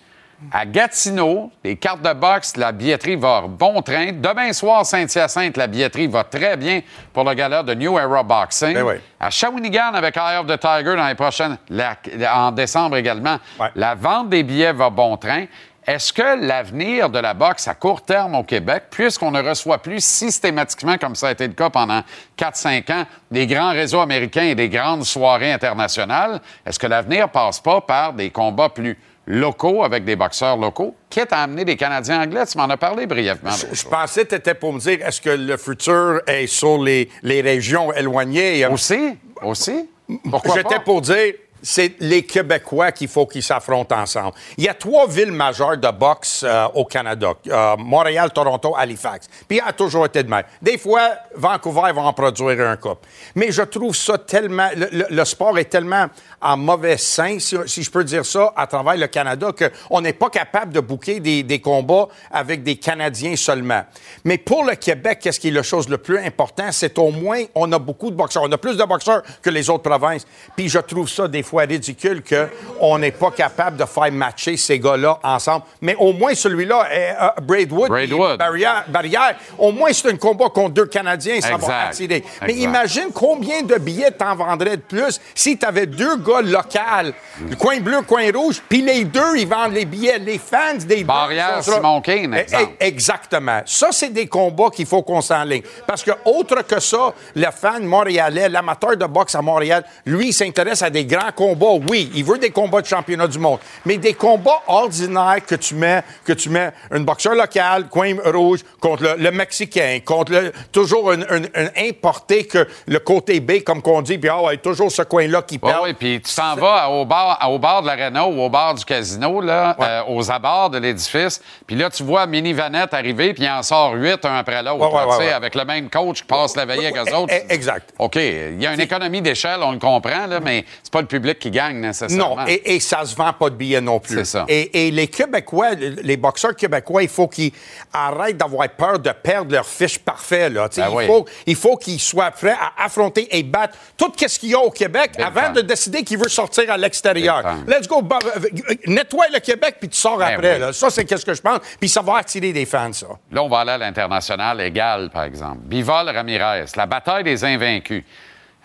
à 0.51 0.65
Gatineau, 0.65 1.51
les 1.63 1.75
cartes 1.75 2.01
de 2.01 2.13
boxe, 2.13 2.57
la 2.57 2.71
billetterie 2.71 3.15
va 3.15 3.43
bon 3.47 3.81
train. 3.81 4.11
Demain 4.13 4.53
soir, 4.53 4.85
Saint-Hyacinthe, 4.85 5.57
la 5.57 5.67
billetterie 5.67 6.07
va 6.07 6.23
très 6.23 6.57
bien 6.57 6.81
pour 7.11 7.23
le 7.23 7.33
gala 7.33 7.63
de 7.63 7.73
New 7.73 7.97
Era 7.97 8.23
Boxing. 8.23 8.73
Ben 8.73 8.83
oui. 8.83 8.95
À 9.19 9.29
Shawinigan, 9.29 9.93
avec 9.93 10.17
Eye 10.17 10.37
of 10.37 10.47
the 10.47 10.59
Tiger 10.59 10.95
dans 10.95 11.07
les 11.07 11.15
prochaines, 11.15 11.57
la- 11.69 11.95
en 12.35 12.51
décembre 12.51 12.97
également, 12.97 13.37
Ouais. 13.59 13.69
la 13.75 13.95
vente 13.95 14.29
des 14.29 14.43
billets 14.43 14.73
va 14.73 14.89
bon 14.89 15.17
train. 15.17 15.45
Est-ce 15.85 16.13
que 16.13 16.39
l'avenir 16.45 17.09
de 17.09 17.19
la 17.19 17.33
boxe 17.33 17.67
à 17.67 17.73
court 17.73 18.03
terme 18.03 18.35
au 18.35 18.43
Québec, 18.43 18.83
puisqu'on 18.89 19.31
ne 19.31 19.41
reçoit 19.41 19.79
plus 19.79 20.01
systématiquement, 20.01 20.97
comme 20.97 21.13
ça 21.13 21.27
a 21.27 21.31
été 21.31 21.45
le 21.45 21.53
cas 21.53 21.69
pendant 21.69 22.01
4-5 22.37 22.89
ans, 22.89 23.05
des 23.29 23.47
grands 23.47 23.71
réseaux 23.71 23.99
américains 23.99 24.43
et 24.43 24.55
des 24.55 24.69
grandes 24.69 25.03
soirées 25.03 25.51
internationales, 25.51 26.39
est-ce 26.65 26.79
que 26.79 26.87
l'avenir 26.87 27.27
passe 27.27 27.59
pas 27.59 27.81
par 27.81 28.13
des 28.13 28.29
combats 28.29 28.69
plus 28.69 28.97
locaux 29.25 29.83
avec 29.83 30.03
des 30.05 30.15
boxeurs 30.15 30.57
locaux, 30.57 30.95
quitte 31.09 31.31
à 31.31 31.43
amener 31.43 31.65
des 31.65 31.75
Canadiens 31.75 32.21
anglais? 32.21 32.45
Tu 32.45 32.57
m'en 32.57 32.65
as 32.65 32.77
parlé 32.77 33.05
brièvement. 33.05 33.51
Je, 33.71 33.83
pensais 33.85 34.23
que 34.23 34.29
tu 34.29 34.35
étais 34.35 34.53
pour 34.53 34.73
me 34.73 34.79
dire 34.79 35.05
est-ce 35.05 35.21
que 35.21 35.29
le 35.29 35.57
futur 35.57 36.21
est 36.27 36.47
sur 36.47 36.81
les, 36.81 37.09
les 37.21 37.41
régions 37.41 37.93
éloignées? 37.93 38.65
Aussi? 38.67 39.17
Aussi? 39.41 39.89
Pourquoi 40.29 40.55
J'étais 40.55 40.79
pour 40.79 41.01
dire 41.01 41.33
c'est 41.63 41.95
les 42.01 42.23
Québécois 42.23 42.91
qu'il 42.91 43.07
faut 43.07 43.25
qu'ils 43.25 43.41
s'affrontent 43.41 43.95
ensemble. 43.95 44.33
Il 44.57 44.65
y 44.65 44.69
a 44.69 44.73
trois 44.73 45.07
villes 45.07 45.31
majeures 45.31 45.77
de 45.77 45.89
boxe 45.89 46.43
euh, 46.43 46.67
au 46.75 46.85
Canada 46.85 47.33
Euh, 47.47 47.75
Montréal, 47.77 48.31
Toronto, 48.33 48.75
Halifax. 48.77 49.27
Puis 49.47 49.57
il 49.57 49.63
a 49.67 49.71
toujours 49.71 50.05
été 50.05 50.23
de 50.23 50.29
même. 50.29 50.43
Des 50.61 50.77
fois, 50.77 51.11
Vancouver 51.35 51.93
va 51.93 52.01
en 52.01 52.13
produire 52.13 52.67
un 52.67 52.75
couple. 52.75 53.07
Mais 53.35 53.51
je 53.51 53.61
trouve 53.61 53.95
ça 53.95 54.17
tellement. 54.17 54.69
Le, 54.75 55.25
sport 55.25 55.57
est 55.57 55.65
tellement 55.65 56.07
en 56.41 56.57
mauvais 56.57 56.97
sein, 56.97 57.39
si, 57.39 57.55
si 57.65 57.83
je 57.83 57.89
peux 57.89 58.03
dire 58.03 58.25
ça, 58.25 58.51
à 58.55 58.67
travers 58.67 58.97
le 58.97 59.07
Canada, 59.07 59.51
qu'on 59.51 60.01
n'est 60.01 60.13
pas 60.13 60.29
capable 60.29 60.73
de 60.73 60.81
bouquer 60.81 61.21
des, 61.21 61.43
des 61.43 61.61
combats 61.61 62.07
avec 62.31 62.63
des 62.63 62.75
Canadiens 62.75 63.35
seulement. 63.35 63.83
Mais 64.25 64.37
pour 64.37 64.65
le 64.65 64.75
Québec, 64.75 65.19
qu'est-ce 65.21 65.39
qui 65.39 65.47
est 65.47 65.51
la 65.51 65.63
chose 65.63 65.87
le 65.87 65.97
plus 65.97 66.17
important? 66.19 66.71
C'est 66.71 66.97
au 66.97 67.11
moins, 67.11 67.43
on 67.55 67.71
a 67.71 67.79
beaucoup 67.79 68.11
de 68.11 68.15
boxeurs. 68.15 68.43
On 68.43 68.51
a 68.51 68.57
plus 68.57 68.75
de 68.75 68.83
boxeurs 68.83 69.23
que 69.41 69.49
les 69.49 69.69
autres 69.69 69.89
provinces. 69.89 70.25
Puis 70.57 70.67
je 70.67 70.79
trouve 70.79 71.07
ça 71.07 71.27
des 71.27 71.43
fois 71.43 71.52
ridicule 71.61 72.21
qu'on 72.23 72.97
n'est 72.97 73.11
pas 73.11 73.31
capable 73.31 73.77
de 73.77 73.85
faire 73.85 74.11
matcher 74.11 74.57
ces 74.57 74.79
gars-là 74.79 75.19
ensemble. 75.23 75.63
Mais 75.81 75.95
au 75.99 76.11
moins 76.13 76.33
celui-là, 76.33 76.87
est, 76.91 77.15
euh, 77.21 77.27
Braidwood, 77.41 77.89
Braidwood. 77.89 78.37
Barrière, 78.39 78.83
Barrière, 78.87 79.35
au 79.57 79.71
moins 79.71 79.93
c'est 79.93 80.09
un 80.11 80.17
combat 80.17 80.49
contre 80.49 80.71
deux 80.71 80.85
Canadiens, 80.87 81.39
ça 81.41 81.51
Exact. 81.53 81.67
va 81.67 81.87
attirer. 81.87 82.23
Mais 82.45 82.53
imagine 82.55 83.07
combien 83.13 83.61
de 83.61 83.75
billets 83.75 84.11
t'en 84.11 84.35
vendrais 84.35 84.77
de 84.77 84.81
plus 84.81 85.19
si 85.35 85.57
tu 85.57 85.65
avais 85.65 85.85
deux 85.85 86.17
gars 86.17 86.41
locaux, 86.41 87.13
le 87.49 87.55
coin 87.55 87.79
bleu, 87.79 88.01
coin 88.01 88.31
rouge, 88.33 88.61
puis 88.67 88.81
les 88.81 89.03
deux, 89.05 89.37
ils 89.37 89.47
vendent 89.47 89.73
les 89.73 89.85
billets. 89.85 90.17
Les 90.19 90.37
fans 90.39 90.75
des 90.79 90.97
deux. 90.97 91.03
Barrière, 91.03 91.63
sur- 91.63 91.73
Simon 91.75 92.01
Kane, 92.01 92.33
Eh, 92.35 92.41
exemple. 92.41 92.71
eh, 92.79 92.85
Exactement. 92.87 93.61
Ça, 93.65 93.87
c'est 93.91 94.09
des 94.09 94.27
combats 94.27 94.69
qu'il 94.69 94.85
faut 94.85 95.01
qu'on 95.01 95.21
s'enligne. 95.21 95.61
Parce 95.85 96.03
que, 96.03 96.11
autre 96.25 96.61
que 96.61 96.79
ça, 96.79 97.13
le 97.35 97.47
fan 97.51 97.83
montréalais, 97.83 98.47
l'amateur 98.49 98.95
de 98.95 99.05
boxe 99.05 99.35
à 99.35 99.41
Montréal, 99.41 99.83
lui, 100.05 100.27
il 100.29 100.33
s'intéresse 100.33 100.81
à 100.81 100.89
des 100.89 101.05
grands 101.05 101.31
combats. 101.35 101.42
Oui, 101.89 102.11
il 102.15 102.23
veut 102.23 102.37
des 102.37 102.49
combats 102.51 102.81
de 102.81 102.87
championnat 102.87 103.27
du 103.27 103.39
monde. 103.39 103.59
Mais 103.85 103.97
des 103.97 104.13
combats 104.13 104.61
ordinaires 104.67 105.45
que 105.45 105.55
tu 105.55 105.75
mets, 105.75 106.01
que 106.25 106.33
tu 106.33 106.49
mets 106.49 106.71
un 106.91 106.99
boxeur 107.01 107.35
local, 107.35 107.87
coin 107.89 108.13
rouge, 108.25 108.59
contre 108.79 109.03
le, 109.03 109.15
le 109.17 109.31
Mexicain, 109.31 109.99
contre 110.03 110.31
le, 110.31 110.51
toujours 110.71 111.11
un, 111.11 111.21
un- 111.21 111.43
un 111.55 111.67
importé 111.89 112.45
que 112.45 112.67
le 112.87 112.99
côté 112.99 113.39
B, 113.39 113.63
comme 113.63 113.81
qu'on 113.81 114.01
dit, 114.01 114.17
puis 114.17 114.29
ah 114.29 114.41
ouais, 114.41 114.57
toujours 114.57 114.91
ce 114.91 115.01
coin-là 115.01 115.41
qui 115.41 115.59
Oui, 115.61 115.69
perd. 115.71 115.83
oui, 115.83 115.93
puis 115.93 116.21
tu 116.21 116.33
t'en 116.35 116.55
vas 116.55 116.89
au 116.89 117.05
bar, 117.05 117.39
au 117.49 117.59
bar 117.59 117.81
de 117.81 117.87
l'aréna 117.87 118.25
ou 118.25 118.41
au 118.41 118.49
bar 118.49 118.73
du 118.75 118.85
casino, 118.85 119.41
là, 119.41 119.75
Ouais. 119.79 119.85
euh, 119.87 120.01
aux 120.09 120.31
abords 120.31 120.69
de 120.69 120.77
l'édifice. 120.77 121.41
Puis 121.67 121.75
là, 121.75 121.89
tu 121.89 122.03
vois 122.03 122.25
Mini 122.27 122.53
Vanette 122.53 122.93
arriver, 122.93 123.33
puis 123.33 123.43
il 123.43 123.49
en 123.49 123.63
sort 123.63 123.93
huit, 123.93 124.23
un 124.25 124.35
après 124.35 124.61
l'autre, 124.63 124.93
Ouais, 124.93 125.17
ouais, 125.25 125.31
avec 125.31 125.55
le 125.55 125.65
même 125.65 125.89
coach 125.89 126.17
qui 126.21 126.27
passe 126.27 126.55
la 126.55 126.65
veillée 126.65 126.87
avec 126.87 127.09
eux 127.09 127.15
autres. 127.15 127.33
Eh, 127.33 127.53
exact. 127.53 127.93
OK, 127.99 128.15
il 128.15 128.61
y 128.61 128.67
a 128.67 128.73
une 128.73 128.79
économie 128.81 129.21
d'échelle, 129.21 129.59
on 129.61 129.71
le 129.71 129.79
comprend, 129.79 130.27
là, 130.27 130.39
mais 130.39 130.65
c'est 130.83 130.91
pas 130.91 131.01
le 131.01 131.07
public 131.07 131.22
qui 131.31 131.51
gagne 131.51 131.77
nécessairement. 131.79 132.35
Non, 132.37 132.45
et, 132.47 132.75
et 132.75 132.79
ça 132.79 133.05
se 133.05 133.15
vend 133.15 133.33
pas 133.33 133.49
de 133.49 133.55
billets 133.55 133.81
non 133.81 133.99
plus. 133.99 134.15
C'est 134.17 134.25
ça. 134.25 134.45
Et, 134.47 134.87
et 134.87 134.91
les 134.91 135.07
Québécois, 135.07 135.71
les 135.75 136.17
boxeurs 136.17 136.55
québécois, 136.55 137.03
il 137.03 137.09
faut 137.09 137.27
qu'ils 137.27 137.51
arrêtent 137.93 138.37
d'avoir 138.37 138.67
peur 138.69 138.99
de 138.99 139.11
perdre 139.11 139.51
leur 139.51 139.65
fiche 139.65 139.99
parfait. 139.99 140.49
Là. 140.49 140.67
Ben 140.75 140.87
il, 140.89 140.95
oui. 140.95 141.05
faut, 141.07 141.25
il 141.45 141.55
faut 141.55 141.77
qu'ils 141.77 141.99
soient 141.99 142.31
prêts 142.31 142.55
à 142.59 142.83
affronter 142.85 143.27
et 143.35 143.43
battre 143.43 143.77
tout 143.97 144.11
ce 144.17 144.39
qu'il 144.39 144.49
y 144.49 144.53
a 144.53 144.59
au 144.59 144.71
Québec 144.71 145.11
Big 145.17 145.25
avant 145.25 145.45
time. 145.45 145.53
de 145.53 145.61
décider 145.61 146.03
qu'il 146.03 146.17
veut 146.17 146.29
sortir 146.29 146.69
à 146.71 146.77
l'extérieur. 146.77 147.43
Let's 147.67 147.87
go, 147.87 148.01
euh, 148.01 148.39
nettoie 148.87 149.25
le 149.33 149.39
Québec 149.39 149.75
puis 149.79 149.89
tu 149.89 149.97
sors 149.97 150.17
Ben 150.17 150.33
après. 150.33 150.53
oui. 150.55 150.59
là. 150.59 150.73
Ça, 150.73 150.89
c'est 150.89 151.05
qu'est-ce 151.05 151.25
que 151.25 151.33
je 151.33 151.41
pense. 151.41 151.59
Puis 151.79 151.89
ça 151.89 152.01
va 152.01 152.17
attirer 152.17 152.51
des 152.53 152.65
fans, 152.65 152.93
ça. 152.93 153.07
Là, 153.31 153.43
on 153.43 153.49
va 153.49 153.59
aller 153.59 153.71
à 153.71 153.77
l'international 153.77 154.59
égal, 154.61 155.09
par 155.11 155.23
exemple. 155.23 155.59
Bivol 155.63 156.09
Ramirez, 156.09 156.65
la 156.75 156.85
bataille 156.85 157.23
des 157.23 157.43
invaincus. 157.45 158.03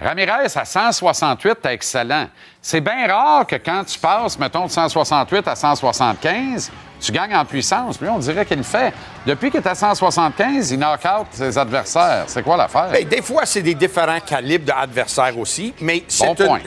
Ramirez 0.01 0.47
à 0.55 0.65
168, 0.65 1.57
t'es 1.61 1.75
excellent. 1.75 2.29
C'est 2.63 2.81
bien 2.81 3.09
rare 3.09 3.45
que 3.47 3.57
quand 3.57 3.83
tu 3.85 3.99
passes, 3.99 4.39
mettons, 4.39 4.67
de 4.67 4.71
168 4.71 5.49
à 5.49 5.57
175, 5.57 6.71
tu 7.01 7.11
gagnes 7.11 7.35
en 7.35 7.45
puissance. 7.45 8.01
Lui, 8.01 8.09
on 8.09 8.19
dirait 8.21 8.47
qu'il 8.47 8.59
le 8.59 8.63
fait. 8.63 8.93
Depuis 9.27 9.51
qu'il 9.51 9.61
est 9.61 9.67
à 9.67 9.75
175, 9.75 10.71
il 10.71 10.79
knock 10.79 11.01
out 11.05 11.27
ses 11.33 11.59
adversaires. 11.59 12.25
C'est 12.29 12.45
quoi 12.45 12.57
l'affaire? 12.57 12.91
Ben, 12.93 13.09
des 13.09 13.23
fois, 13.23 13.45
c'est 13.45 13.63
des 13.63 13.75
différents 13.75 14.21
calibres 14.21 14.67
d'adversaires 14.67 15.37
aussi, 15.37 15.75
mais 15.81 16.05
c'est 16.07 16.27
Bon 16.27 16.59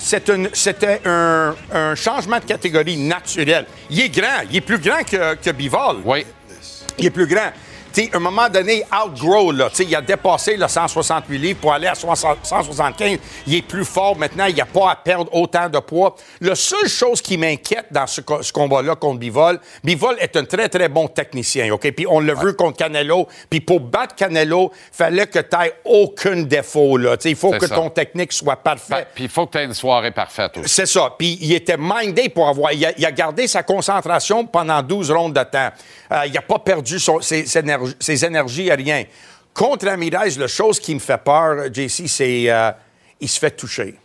un 1.73 1.95
changement 1.95 2.39
de 2.39 2.45
catégorie 2.45 2.97
naturel. 2.97 3.65
Il 3.89 4.01
est 4.01 4.09
grand, 4.09 4.41
il 4.49 4.57
est 4.57 4.61
plus 4.61 4.79
grand 4.79 5.03
que, 5.03 5.35
que 5.35 5.51
Bivol. 5.51 6.01
oui. 6.03 6.25
Il 6.97 7.05
est 7.05 7.11
plus 7.11 7.27
grand. 7.27 7.49
Sais, 7.93 8.09
à 8.13 8.17
un 8.17 8.19
moment 8.19 8.47
donné, 8.49 8.83
outgrow, 9.05 9.51
là, 9.51 9.69
il 9.79 9.95
a 9.95 10.01
dépassé 10.01 10.55
le 10.57 10.67
168 10.67 11.37
livres 11.37 11.59
pour 11.59 11.73
aller 11.73 11.87
à 11.87 11.95
60 11.95 12.37
175. 12.43 13.19
Il 13.47 13.55
est 13.55 13.61
plus 13.61 13.85
fort 13.85 14.15
maintenant, 14.17 14.45
il 14.45 14.55
n'y 14.55 14.61
a 14.61 14.65
pas 14.65 14.91
à 14.91 14.95
perdre 14.95 15.33
autant 15.33 15.67
de 15.69 15.79
poids. 15.79 16.15
La 16.39 16.55
seule 16.55 16.87
chose 16.87 17.21
qui 17.21 17.37
m'inquiète 17.37 17.87
dans 17.91 18.07
ce, 18.07 18.21
co- 18.21 18.41
ce 18.41 18.51
combat-là 18.53 18.95
contre 18.95 19.19
Bivol, 19.19 19.59
Bivol 19.83 20.15
est 20.19 20.35
un 20.37 20.45
très, 20.45 20.69
très 20.69 20.87
bon 20.89 21.07
technicien, 21.07 21.71
OK? 21.73 21.91
Puis 21.91 22.05
on 22.07 22.19
l'a 22.19 22.33
vu 22.33 22.53
contre 22.55 22.77
Canelo. 22.77 23.27
Puis 23.49 23.59
pour 23.61 23.79
battre 23.79 24.15
Canelo, 24.15 24.71
fallait 24.91 25.27
que 25.27 25.39
tu 25.39 25.57
n'aies 25.57 25.73
aucun 25.85 26.41
défaut, 26.43 26.97
là. 26.97 27.15
Il 27.25 27.35
faut 27.35 27.51
que 27.51 27.67
ça. 27.67 27.75
ton 27.75 27.89
technique 27.89 28.31
soit 28.33 28.55
parfait. 28.57 28.93
Ben, 28.93 29.05
Puis 29.13 29.23
il 29.25 29.29
faut 29.29 29.45
que 29.47 29.51
tu 29.53 29.57
aies 29.57 29.65
une 29.65 29.73
soirée 29.73 30.11
parfaite 30.11 30.57
aussi. 30.57 30.69
C'est 30.69 30.85
ça. 30.85 31.13
Puis 31.17 31.37
il 31.41 31.53
était 31.53 31.77
mindé 31.77 32.29
pour 32.29 32.47
avoir. 32.47 32.71
Il 32.73 32.85
a, 32.85 32.91
il 32.97 33.05
a 33.05 33.11
gardé 33.11 33.47
sa 33.47 33.63
concentration 33.63 34.45
pendant 34.45 34.81
12 34.81 35.11
rondes 35.11 35.33
de 35.33 35.43
temps. 35.43 35.69
Euh, 36.11 36.25
il 36.25 36.33
n'a 36.33 36.41
pas 36.41 36.59
perdu 36.59 36.99
son- 36.99 37.21
ses, 37.21 37.45
ses 37.45 37.61
énergies, 37.81 37.95
ses 37.99 38.25
énergies 38.25 38.71
à 38.71 38.75
rien. 38.75 39.03
Contre 39.53 39.87
Ramirez, 39.87 40.31
la 40.37 40.47
chose 40.47 40.79
qui 40.79 40.95
me 40.95 40.99
fait 40.99 41.17
peur, 41.17 41.73
JC, 41.73 42.07
c'est 42.07 42.49
euh, 42.49 42.71
il 43.19 43.27
se 43.27 43.39
fait 43.39 43.51
toucher. 43.51 43.95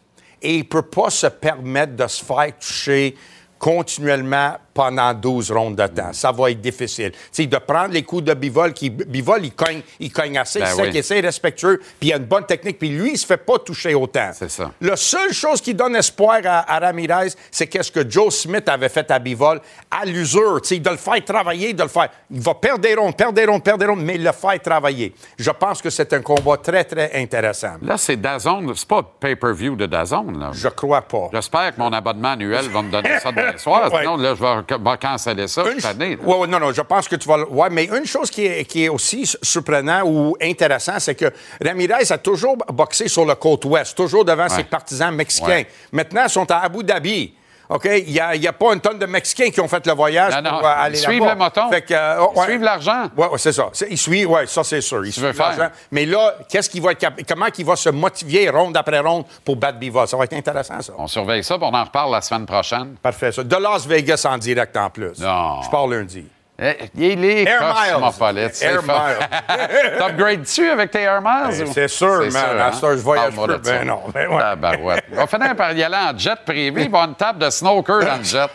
Et 0.42 0.54
il 0.54 0.58
ne 0.58 0.64
peut 0.64 0.82
pas 0.82 1.10
se 1.10 1.28
permettre 1.28 1.94
de 1.96 2.06
se 2.06 2.24
faire 2.24 2.58
toucher 2.58 3.16
continuellement 3.58 4.56
pendant 4.76 5.14
12 5.14 5.50
rondes 5.52 5.76
de 5.76 5.86
temps. 5.86 6.12
Ça 6.12 6.30
va 6.30 6.50
être 6.50 6.60
difficile. 6.60 7.12
Tu 7.12 7.18
sais, 7.32 7.46
de 7.46 7.56
prendre 7.56 7.92
les 7.94 8.02
coups 8.02 8.24
de 8.24 8.34
Bivol, 8.34 8.74
qui, 8.74 8.90
Bivol, 8.90 9.44
il 9.44 9.52
cogne, 9.52 9.80
il 9.98 10.12
cogne 10.12 10.36
assez, 10.36 10.60
Ben 10.60 10.66
il 10.70 10.74
sait 10.74 10.82
oui. 10.82 10.88
qu'il 10.90 10.98
essaie 10.98 11.20
respectueux, 11.20 11.80
puis 11.98 12.10
il 12.10 12.12
a 12.12 12.16
une 12.18 12.24
bonne 12.24 12.44
technique, 12.44 12.78
puis 12.78 12.90
lui, 12.90 13.12
il 13.12 13.18
se 13.18 13.24
fait 13.24 13.38
pas 13.38 13.58
toucher 13.58 13.94
autant. 13.94 14.30
C'est 14.34 14.50
ça. 14.50 14.70
La 14.82 14.96
seule 14.96 15.32
chose 15.32 15.62
qui 15.62 15.72
donne 15.72 15.96
espoir 15.96 16.40
à, 16.44 16.70
à 16.70 16.78
Ramirez, 16.78 17.30
c'est 17.50 17.66
qu'est-ce 17.66 17.90
que 17.90 18.08
Joe 18.08 18.32
Smith 18.34 18.68
avait 18.68 18.90
fait 18.90 19.10
à 19.10 19.18
Bivol, 19.18 19.60
à 19.90 20.04
l'usure, 20.04 20.60
tu 20.60 20.68
sais, 20.74 20.78
de 20.78 20.90
le 20.90 20.96
faire 20.98 21.24
travailler, 21.24 21.72
de 21.72 21.82
le 21.82 21.88
faire. 21.88 22.10
Il 22.30 22.40
va 22.40 22.54
perdre 22.54 22.80
des 22.80 22.94
rondes, 22.94 23.16
perdre 23.16 23.32
des 23.34 23.46
rondes, 23.46 23.64
perdre 23.64 23.78
des 23.80 23.86
rondes, 23.86 24.04
mais 24.04 24.18
le 24.18 24.32
faire 24.32 24.60
travailler. 24.60 25.14
Je 25.38 25.50
pense 25.50 25.80
que 25.80 25.88
c'est 25.88 26.12
un 26.12 26.20
combat 26.20 26.58
très, 26.58 26.84
très 26.84 27.10
intéressant. 27.14 27.76
Là, 27.80 27.96
c'est 27.96 28.16
Dazone. 28.16 28.72
C'est 28.74 28.88
pas 28.88 29.02
pay-per-view 29.02 29.76
de 29.76 29.86
Dazone, 29.86 30.38
là. 30.38 30.50
Je 30.52 30.68
crois 30.68 31.02
pas. 31.02 31.28
J'espère 31.32 31.74
que 31.74 31.80
mon 31.80 31.92
abonnement 31.92 32.32
annuel 32.32 32.68
va 32.68 32.82
me 32.82 32.90
donner 32.90 33.18
ça 33.20 33.32
demain 33.32 33.56
soir. 33.56 33.90
Ouais. 33.96 34.00
Sinon, 34.00 34.16
là, 34.16 34.34
je 34.34 34.42
vais, 34.42 34.62
vais 34.74 34.98
canceller 34.98 35.48
ça 35.48 35.62
Une 35.70 35.80
cette 35.80 35.90
année. 35.92 36.16
là. 36.16 36.22
Ouais, 36.24 36.38
ouais, 36.40 36.46
non, 36.46 36.58
non, 36.58 36.72
je 36.72 36.82
pense 36.82 37.06
que 37.08 37.16
tu 37.16 37.28
vas. 37.28 37.38
le- 37.38 37.48
Ouais, 37.48 37.68
mais 37.70 37.84
une 37.84 38.06
chose 38.06 38.30
qui 38.30 38.44
est, 38.46 38.64
qui 38.64 38.84
est 38.84 38.88
aussi 38.88 39.24
su- 39.26 39.36
surprenant 39.42 40.02
ou 40.04 40.36
intéressant, 40.42 40.98
c'est 40.98 41.14
que 41.14 41.26
Ramirez 41.64 42.10
a 42.10 42.18
toujours 42.18 42.56
boxé 42.56 43.08
sur 43.08 43.24
le 43.24 43.34
côte 43.36 43.64
ouest, 43.66 43.96
toujours 43.96 44.24
devant 44.24 44.48
ses 44.48 44.64
partisans 44.64 45.14
mexicains. 45.14 45.62
Maintenant, 45.92 46.24
ils 46.24 46.30
sont 46.30 46.50
à 46.50 46.58
Abu 46.58 46.82
Dhabi. 46.82 47.32
OK? 47.68 47.84
Il 48.06 48.12
n'y 48.12 48.46
a, 48.48 48.52
pas 48.52 48.72
une 48.74 48.80
tonne 48.80 48.98
de 48.98 49.06
Mexicains 49.06 49.50
qui 49.50 49.60
ont 49.60 49.68
fait 49.68 49.84
le 49.86 49.92
voyage 49.92 50.34
Non, 50.36 50.42
non, 50.42 50.58
pour 50.58 50.68
euh, 50.68 50.72
aller 50.76 50.98
ils 50.98 51.02
suivent 51.02 51.20
là-bas. 51.20 51.32
le 51.32 51.38
moton. 51.38 51.70
Fait 51.70 51.82
que, 51.82 51.94
euh, 51.94 52.26
Ils 52.34 52.38
ouais. 52.38 52.44
suivent 52.46 52.62
l'argent. 52.62 53.04
Oui, 53.16 53.26
c'est 53.38 53.52
ça. 53.52 53.68
Ils 53.90 53.98
suivent, 53.98 54.30
oui, 54.30 54.40
ça, 54.46 54.62
c'est 54.64 54.80
sûr. 54.80 55.04
Ils 55.04 55.12
Tu 55.12 55.20
suivent 55.20 55.32
faire. 55.32 55.48
l'argent. 55.56 55.68
Mais 55.90 56.06
là, 56.06 56.34
qu'est-ce 56.48 56.70
qu'il 56.70 56.82
va 56.82 56.92
être 56.92 57.06
comment 57.28 57.46
il 57.56 57.64
va 57.64 57.76
se 57.76 57.88
motiver 57.88 58.48
ronde 58.50 58.76
après 58.76 59.00
ronde 59.00 59.24
pour 59.44 59.56
battre 59.56 59.78
Biva? 59.78 60.06
Ça 60.06 60.16
va 60.16 60.24
être 60.24 60.34
intéressant, 60.34 60.80
ça. 60.80 60.92
On 60.96 61.06
surveille 61.06 61.42
ça, 61.44 61.56
puis 61.58 61.66
on 61.70 61.74
en 61.74 61.84
reparle 61.84 62.12
la 62.12 62.20
semaine 62.20 62.46
prochaine. 62.46 62.96
Parfait, 63.02 63.32
ça. 63.32 63.42
De 63.42 63.56
Las 63.56 63.86
Vegas 63.86 64.24
en 64.30 64.38
direct 64.38 64.76
en 64.76 64.90
plus. 64.90 65.18
Non. 65.18 65.62
Je 65.62 65.70
pars 65.70 65.86
lundi. 65.86 66.24
Eh, 66.58 66.76
Il 66.94 67.22
est 67.24 67.42
Air 67.44 67.60
Miles. 67.60 68.50
c'est 68.52 68.64
Air. 68.64 68.82
Miles. 68.82 69.98
T'upgrades-tu 69.98 70.70
avec 70.70 70.90
tes 70.90 71.02
Air 71.02 71.20
Miles? 71.20 71.58
Ben, 71.58 71.68
ou- 71.68 71.72
c'est 71.74 71.88
sûr, 71.88 72.20
man. 72.32 72.58
Heure, 72.58 72.72
je 72.96 73.02
voyage 73.02 73.34
Parle-moi 73.34 73.46
plus. 73.58 73.70
Ben 73.70 73.84
non, 73.86 74.00
ben 74.12 74.28
ouais. 74.30 74.38
Tabarouette. 74.40 75.04
On 75.12 75.16
va 75.16 75.26
finir 75.26 75.54
par 75.54 75.72
y 75.72 75.82
aller 75.82 75.96
en 75.96 76.16
jet 76.16 76.38
privé, 76.46 76.84
il 76.84 76.90
va 76.90 77.00
une 77.00 77.14
table 77.14 77.40
de 77.40 77.50
snooker 77.50 78.00
dans 78.04 78.16
le 78.16 78.22
jet. 78.24 78.48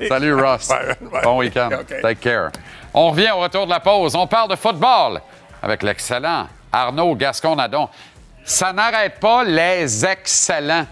Nice. 0.00 0.08
Salut, 0.08 0.34
Ross. 0.34 0.68
Ouais, 0.70 0.96
ouais. 1.12 1.20
Bon 1.22 1.38
week-end. 1.38 1.68
OK. 1.80 2.00
Take 2.00 2.14
care. 2.16 2.50
On 2.94 3.10
revient 3.10 3.30
au 3.32 3.40
retour 3.40 3.66
de 3.66 3.70
la 3.70 3.80
pause. 3.80 4.14
On 4.16 4.26
parle 4.26 4.48
de 4.50 4.56
football 4.56 5.20
avec 5.62 5.82
l'excellent 5.82 6.46
Arnaud 6.72 7.14
Gascon-Nadon. 7.16 7.88
Ça 8.44 8.72
n'arrête 8.72 9.20
pas 9.20 9.44
les 9.44 10.06
excellents. 10.06 10.86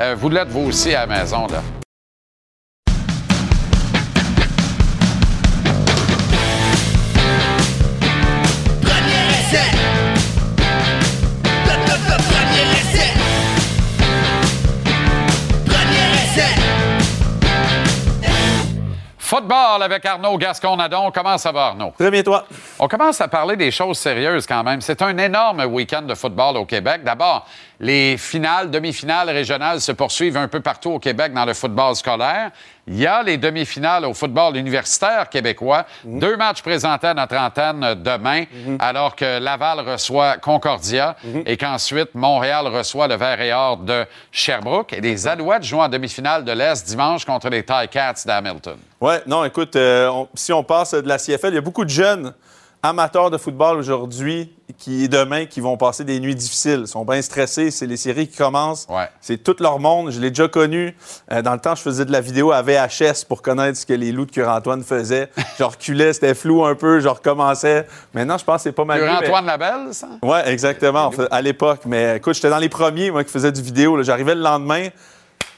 Euh, 0.00 0.14
vous 0.18 0.28
l'êtes 0.28 0.48
vous 0.48 0.68
aussi 0.68 0.94
à 0.94 1.06
la 1.06 1.18
maison, 1.18 1.46
là. 1.46 1.60
Football 19.26 19.82
avec 19.82 20.06
Arnaud 20.06 20.38
Gascon-Nadon. 20.38 21.10
Comment 21.12 21.36
ça 21.36 21.50
va, 21.50 21.66
Arnaud? 21.66 21.92
Très 21.98 22.12
bien, 22.12 22.22
toi. 22.22 22.44
On 22.78 22.86
commence 22.86 23.20
à 23.20 23.26
parler 23.26 23.56
des 23.56 23.72
choses 23.72 23.98
sérieuses 23.98 24.46
quand 24.46 24.62
même. 24.62 24.80
C'est 24.80 25.02
un 25.02 25.18
énorme 25.18 25.64
week-end 25.64 26.02
de 26.02 26.14
football 26.14 26.56
au 26.58 26.64
Québec. 26.64 27.02
D'abord, 27.02 27.44
les 27.80 28.16
finales, 28.16 28.70
demi-finales 28.70 29.28
régionales 29.30 29.80
se 29.80 29.92
poursuivent 29.92 30.36
un 30.36 30.48
peu 30.48 30.60
partout 30.60 30.90
au 30.92 30.98
Québec 30.98 31.32
dans 31.34 31.44
le 31.44 31.54
football 31.54 31.94
scolaire. 31.94 32.50
Il 32.88 32.96
y 32.98 33.06
a 33.06 33.22
les 33.22 33.36
demi-finales 33.36 34.04
au 34.04 34.14
football 34.14 34.56
universitaire 34.56 35.28
québécois. 35.28 35.84
Deux 36.04 36.36
matchs 36.36 36.62
présentés 36.62 37.08
à 37.08 37.14
notre 37.14 37.36
antenne 37.36 37.94
demain, 38.02 38.44
alors 38.78 39.16
que 39.16 39.38
Laval 39.40 39.80
reçoit 39.80 40.36
Concordia 40.38 41.16
et 41.44 41.56
qu'ensuite 41.56 42.14
Montréal 42.14 42.66
reçoit 42.68 43.08
le 43.08 43.16
Vert 43.16 43.40
et 43.40 43.52
Or 43.52 43.76
de 43.78 44.06
Sherbrooke. 44.30 44.92
Et 44.92 45.00
les 45.00 45.26
Alouettes 45.26 45.64
jouent 45.64 45.80
en 45.80 45.88
demi-finale 45.88 46.44
de 46.44 46.52
l'Est 46.52 46.86
dimanche 46.86 47.24
contre 47.24 47.48
les 47.50 47.64
Ticats 47.64 48.14
d'Hamilton. 48.24 48.76
Ouais, 49.00 49.20
non, 49.26 49.44
écoute, 49.44 49.76
euh, 49.76 50.08
on- 50.08 50.28
si 50.34 50.52
on 50.52 50.62
passe 50.62 50.92
de 50.94 51.08
la 51.08 51.18
CFL, 51.18 51.48
il 51.48 51.54
y 51.56 51.58
a 51.58 51.60
beaucoup 51.60 51.84
de 51.84 51.90
jeunes 51.90 52.32
amateurs 52.88 53.30
de 53.30 53.38
football 53.38 53.76
aujourd'hui 53.78 54.52
qui 54.78 55.04
et 55.04 55.08
demain 55.08 55.46
qui 55.46 55.60
vont 55.60 55.76
passer 55.76 56.04
des 56.04 56.18
nuits 56.20 56.34
difficiles. 56.34 56.80
Ils 56.82 56.88
sont 56.88 57.04
bien 57.04 57.22
stressés. 57.22 57.70
C'est 57.70 57.86
les 57.86 57.96
séries 57.96 58.28
qui 58.28 58.36
commencent. 58.36 58.86
Ouais. 58.90 59.08
C'est 59.20 59.38
tout 59.38 59.56
leur 59.60 59.78
monde. 59.78 60.10
Je 60.10 60.20
l'ai 60.20 60.30
déjà 60.30 60.48
connu. 60.48 60.96
Euh, 61.32 61.40
dans 61.42 61.52
le 61.52 61.58
temps, 61.60 61.74
je 61.74 61.82
faisais 61.82 62.04
de 62.04 62.12
la 62.12 62.20
vidéo 62.20 62.52
à 62.52 62.62
VHS 62.62 63.24
pour 63.28 63.42
connaître 63.42 63.78
ce 63.78 63.86
que 63.86 63.92
les 63.92 64.12
loups 64.12 64.26
de 64.26 64.30
Cure-Antoine 64.32 64.82
faisaient. 64.82 65.30
Je 65.58 65.64
reculais, 65.64 66.12
c'était 66.12 66.34
flou 66.34 66.64
un 66.64 66.74
peu, 66.74 67.00
je 67.00 67.08
recommençais. 67.08 67.86
Maintenant, 68.12 68.38
je 68.38 68.44
pense 68.44 68.56
que 68.56 68.62
c'est 68.64 68.72
pas 68.72 68.84
mal. 68.84 69.00
mieux, 69.00 69.06
mais- 69.06 69.26
Antoine 69.26 69.46
Labelle, 69.46 69.92
ça? 69.92 70.08
Oui, 70.22 70.38
exactement. 70.46 71.10
À 71.30 71.40
l'époque. 71.42 71.80
Mais 71.86 72.16
écoute, 72.16 72.34
j'étais 72.34 72.50
dans 72.50 72.58
les 72.58 72.68
premiers, 72.68 73.10
moi, 73.10 73.24
qui 73.24 73.30
faisaient 73.30 73.52
du 73.52 73.62
vidéo. 73.62 74.02
J'arrivais 74.02 74.34
le 74.34 74.42
lendemain. 74.42 74.88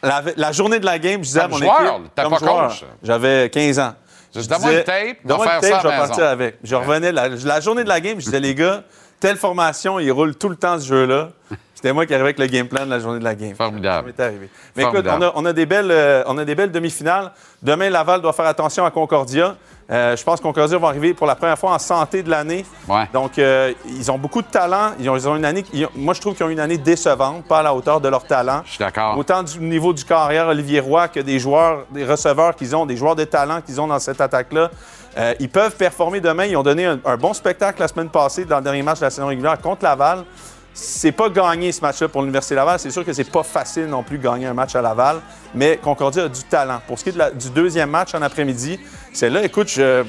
La, 0.02 0.22
la 0.36 0.52
journée 0.52 0.78
de 0.78 0.84
la 0.86 0.98
game, 1.00 1.22
je 1.22 1.26
disais 1.28 1.40
à 1.40 1.48
mon 1.48 1.56
joueur, 1.56 1.80
équipe. 1.98 2.12
t'as 2.14 2.28
pas. 2.30 2.70
J'avais 3.02 3.50
15 3.50 3.78
ans. 3.80 3.94
Je 4.34 4.40
donne-moi 4.46 4.82
tape, 4.82 5.18
on 5.24 5.36
va 5.36 5.44
faire 5.44 5.60
tape, 5.60 5.70
ça 5.70 5.78
à 5.78 5.82
je 5.82 5.88
vais 5.88 5.96
partir 5.96 6.24
avec. 6.26 6.58
Je 6.62 6.74
revenais, 6.74 7.12
la, 7.12 7.28
la 7.28 7.60
journée 7.60 7.84
de 7.84 7.88
la 7.88 8.00
game, 8.00 8.20
je 8.20 8.26
disais, 8.26 8.40
les 8.40 8.54
gars, 8.54 8.82
telle 9.20 9.36
formation, 9.36 9.98
il 9.98 10.10
roule 10.10 10.36
tout 10.36 10.48
le 10.48 10.56
temps 10.56 10.78
ce 10.78 10.86
jeu-là. 10.86 11.30
C'était 11.74 11.92
moi 11.92 12.06
qui 12.06 12.12
arrivais 12.12 12.30
avec 12.30 12.38
le 12.40 12.46
game 12.46 12.66
plan 12.66 12.84
de 12.84 12.90
la 12.90 12.98
journée 12.98 13.20
de 13.20 13.24
la 13.24 13.36
game. 13.36 13.54
Formidable. 13.54 14.12
Ça 14.16 14.22
m'est 14.22 14.28
arrivé. 14.28 14.50
Mais 14.74 14.82
écoute, 14.82 15.06
Formidable. 15.06 15.32
on 15.36 15.40
a, 15.40 15.42
on 15.42 15.46
a 15.46 15.52
des 15.52 15.64
belles, 15.64 15.90
euh, 15.92 16.24
on 16.26 16.36
a 16.36 16.44
des 16.44 16.56
belles 16.56 16.72
demi-finales. 16.72 17.30
Demain, 17.62 17.88
Laval 17.88 18.20
doit 18.20 18.32
faire 18.32 18.46
attention 18.46 18.84
à 18.84 18.90
Concordia. 18.90 19.56
Euh, 19.90 20.14
je 20.16 20.22
pense 20.22 20.38
que 20.38 20.42
Concordia 20.42 20.76
va 20.76 20.88
arriver 20.88 21.14
pour 21.14 21.26
la 21.26 21.34
première 21.34 21.58
fois 21.58 21.72
en 21.72 21.78
santé 21.78 22.22
de 22.22 22.28
l'année. 22.28 22.66
Ouais. 22.86 23.08
Donc, 23.12 23.38
euh, 23.38 23.72
ils 23.86 24.10
ont 24.10 24.18
beaucoup 24.18 24.42
de 24.42 24.46
talent. 24.46 24.90
Ils 25.00 25.08
ont, 25.08 25.16
ils 25.16 25.26
ont 25.26 25.34
une 25.36 25.46
année, 25.46 25.64
ont- 25.76 25.88
moi, 25.96 26.12
je 26.12 26.20
trouve 26.20 26.34
qu'ils 26.34 26.44
ont 26.44 26.50
une 26.50 26.60
année 26.60 26.76
décevante, 26.76 27.44
pas 27.46 27.60
à 27.60 27.62
la 27.62 27.74
hauteur 27.74 27.98
de 27.98 28.08
leur 28.08 28.24
talent. 28.24 28.60
Je 28.66 28.70
suis 28.72 28.78
d'accord. 28.78 29.16
Autant 29.16 29.42
du 29.42 29.58
niveau 29.60 29.94
du 29.94 30.04
carrière 30.04 30.48
Olivier 30.48 30.80
Roy 30.80 31.08
que 31.08 31.20
des 31.20 31.38
joueurs, 31.38 31.86
des 31.90 32.04
receveurs 32.04 32.54
qu'ils 32.54 32.76
ont, 32.76 32.84
des 32.84 32.98
joueurs 32.98 33.16
de 33.16 33.24
talent 33.24 33.62
qu'ils 33.62 33.80
ont 33.80 33.86
dans 33.86 33.98
cette 33.98 34.20
attaque-là. 34.20 34.70
Euh, 35.16 35.34
ils 35.40 35.48
peuvent 35.48 35.74
performer 35.74 36.20
demain. 36.20 36.44
Ils 36.44 36.56
ont 36.58 36.62
donné 36.62 36.84
un, 36.84 36.98
un 37.06 37.16
bon 37.16 37.32
spectacle 37.32 37.80
la 37.80 37.88
semaine 37.88 38.10
passée 38.10 38.44
dans 38.44 38.58
le 38.58 38.64
dernier 38.64 38.82
match 38.82 38.98
de 38.98 39.04
la 39.06 39.10
saison 39.10 39.28
régulière 39.28 39.58
contre 39.58 39.84
Laval. 39.84 40.24
C'est 40.80 41.10
pas 41.10 41.28
gagné 41.28 41.72
ce 41.72 41.80
match-là 41.80 42.06
pour 42.08 42.20
l'Université 42.22 42.54
Laval. 42.54 42.78
C'est 42.78 42.92
sûr 42.92 43.04
que 43.04 43.12
c'est 43.12 43.28
pas 43.28 43.42
facile 43.42 43.86
non 43.86 44.04
plus 44.04 44.16
de 44.16 44.22
gagner 44.22 44.46
un 44.46 44.54
match 44.54 44.76
à 44.76 44.80
Laval, 44.80 45.20
mais 45.52 45.76
Concordia 45.82 46.24
a 46.24 46.28
du 46.28 46.44
talent. 46.44 46.80
Pour 46.86 46.96
ce 46.98 47.02
qui 47.02 47.10
est 47.10 47.14
de 47.14 47.18
la- 47.18 47.30
du 47.32 47.50
deuxième 47.50 47.90
match 47.90 48.14
en 48.14 48.22
après-midi, 48.22 48.78
c'est 49.12 49.28
là, 49.28 49.42
écoute, 49.42 49.68
je, 49.68 50.04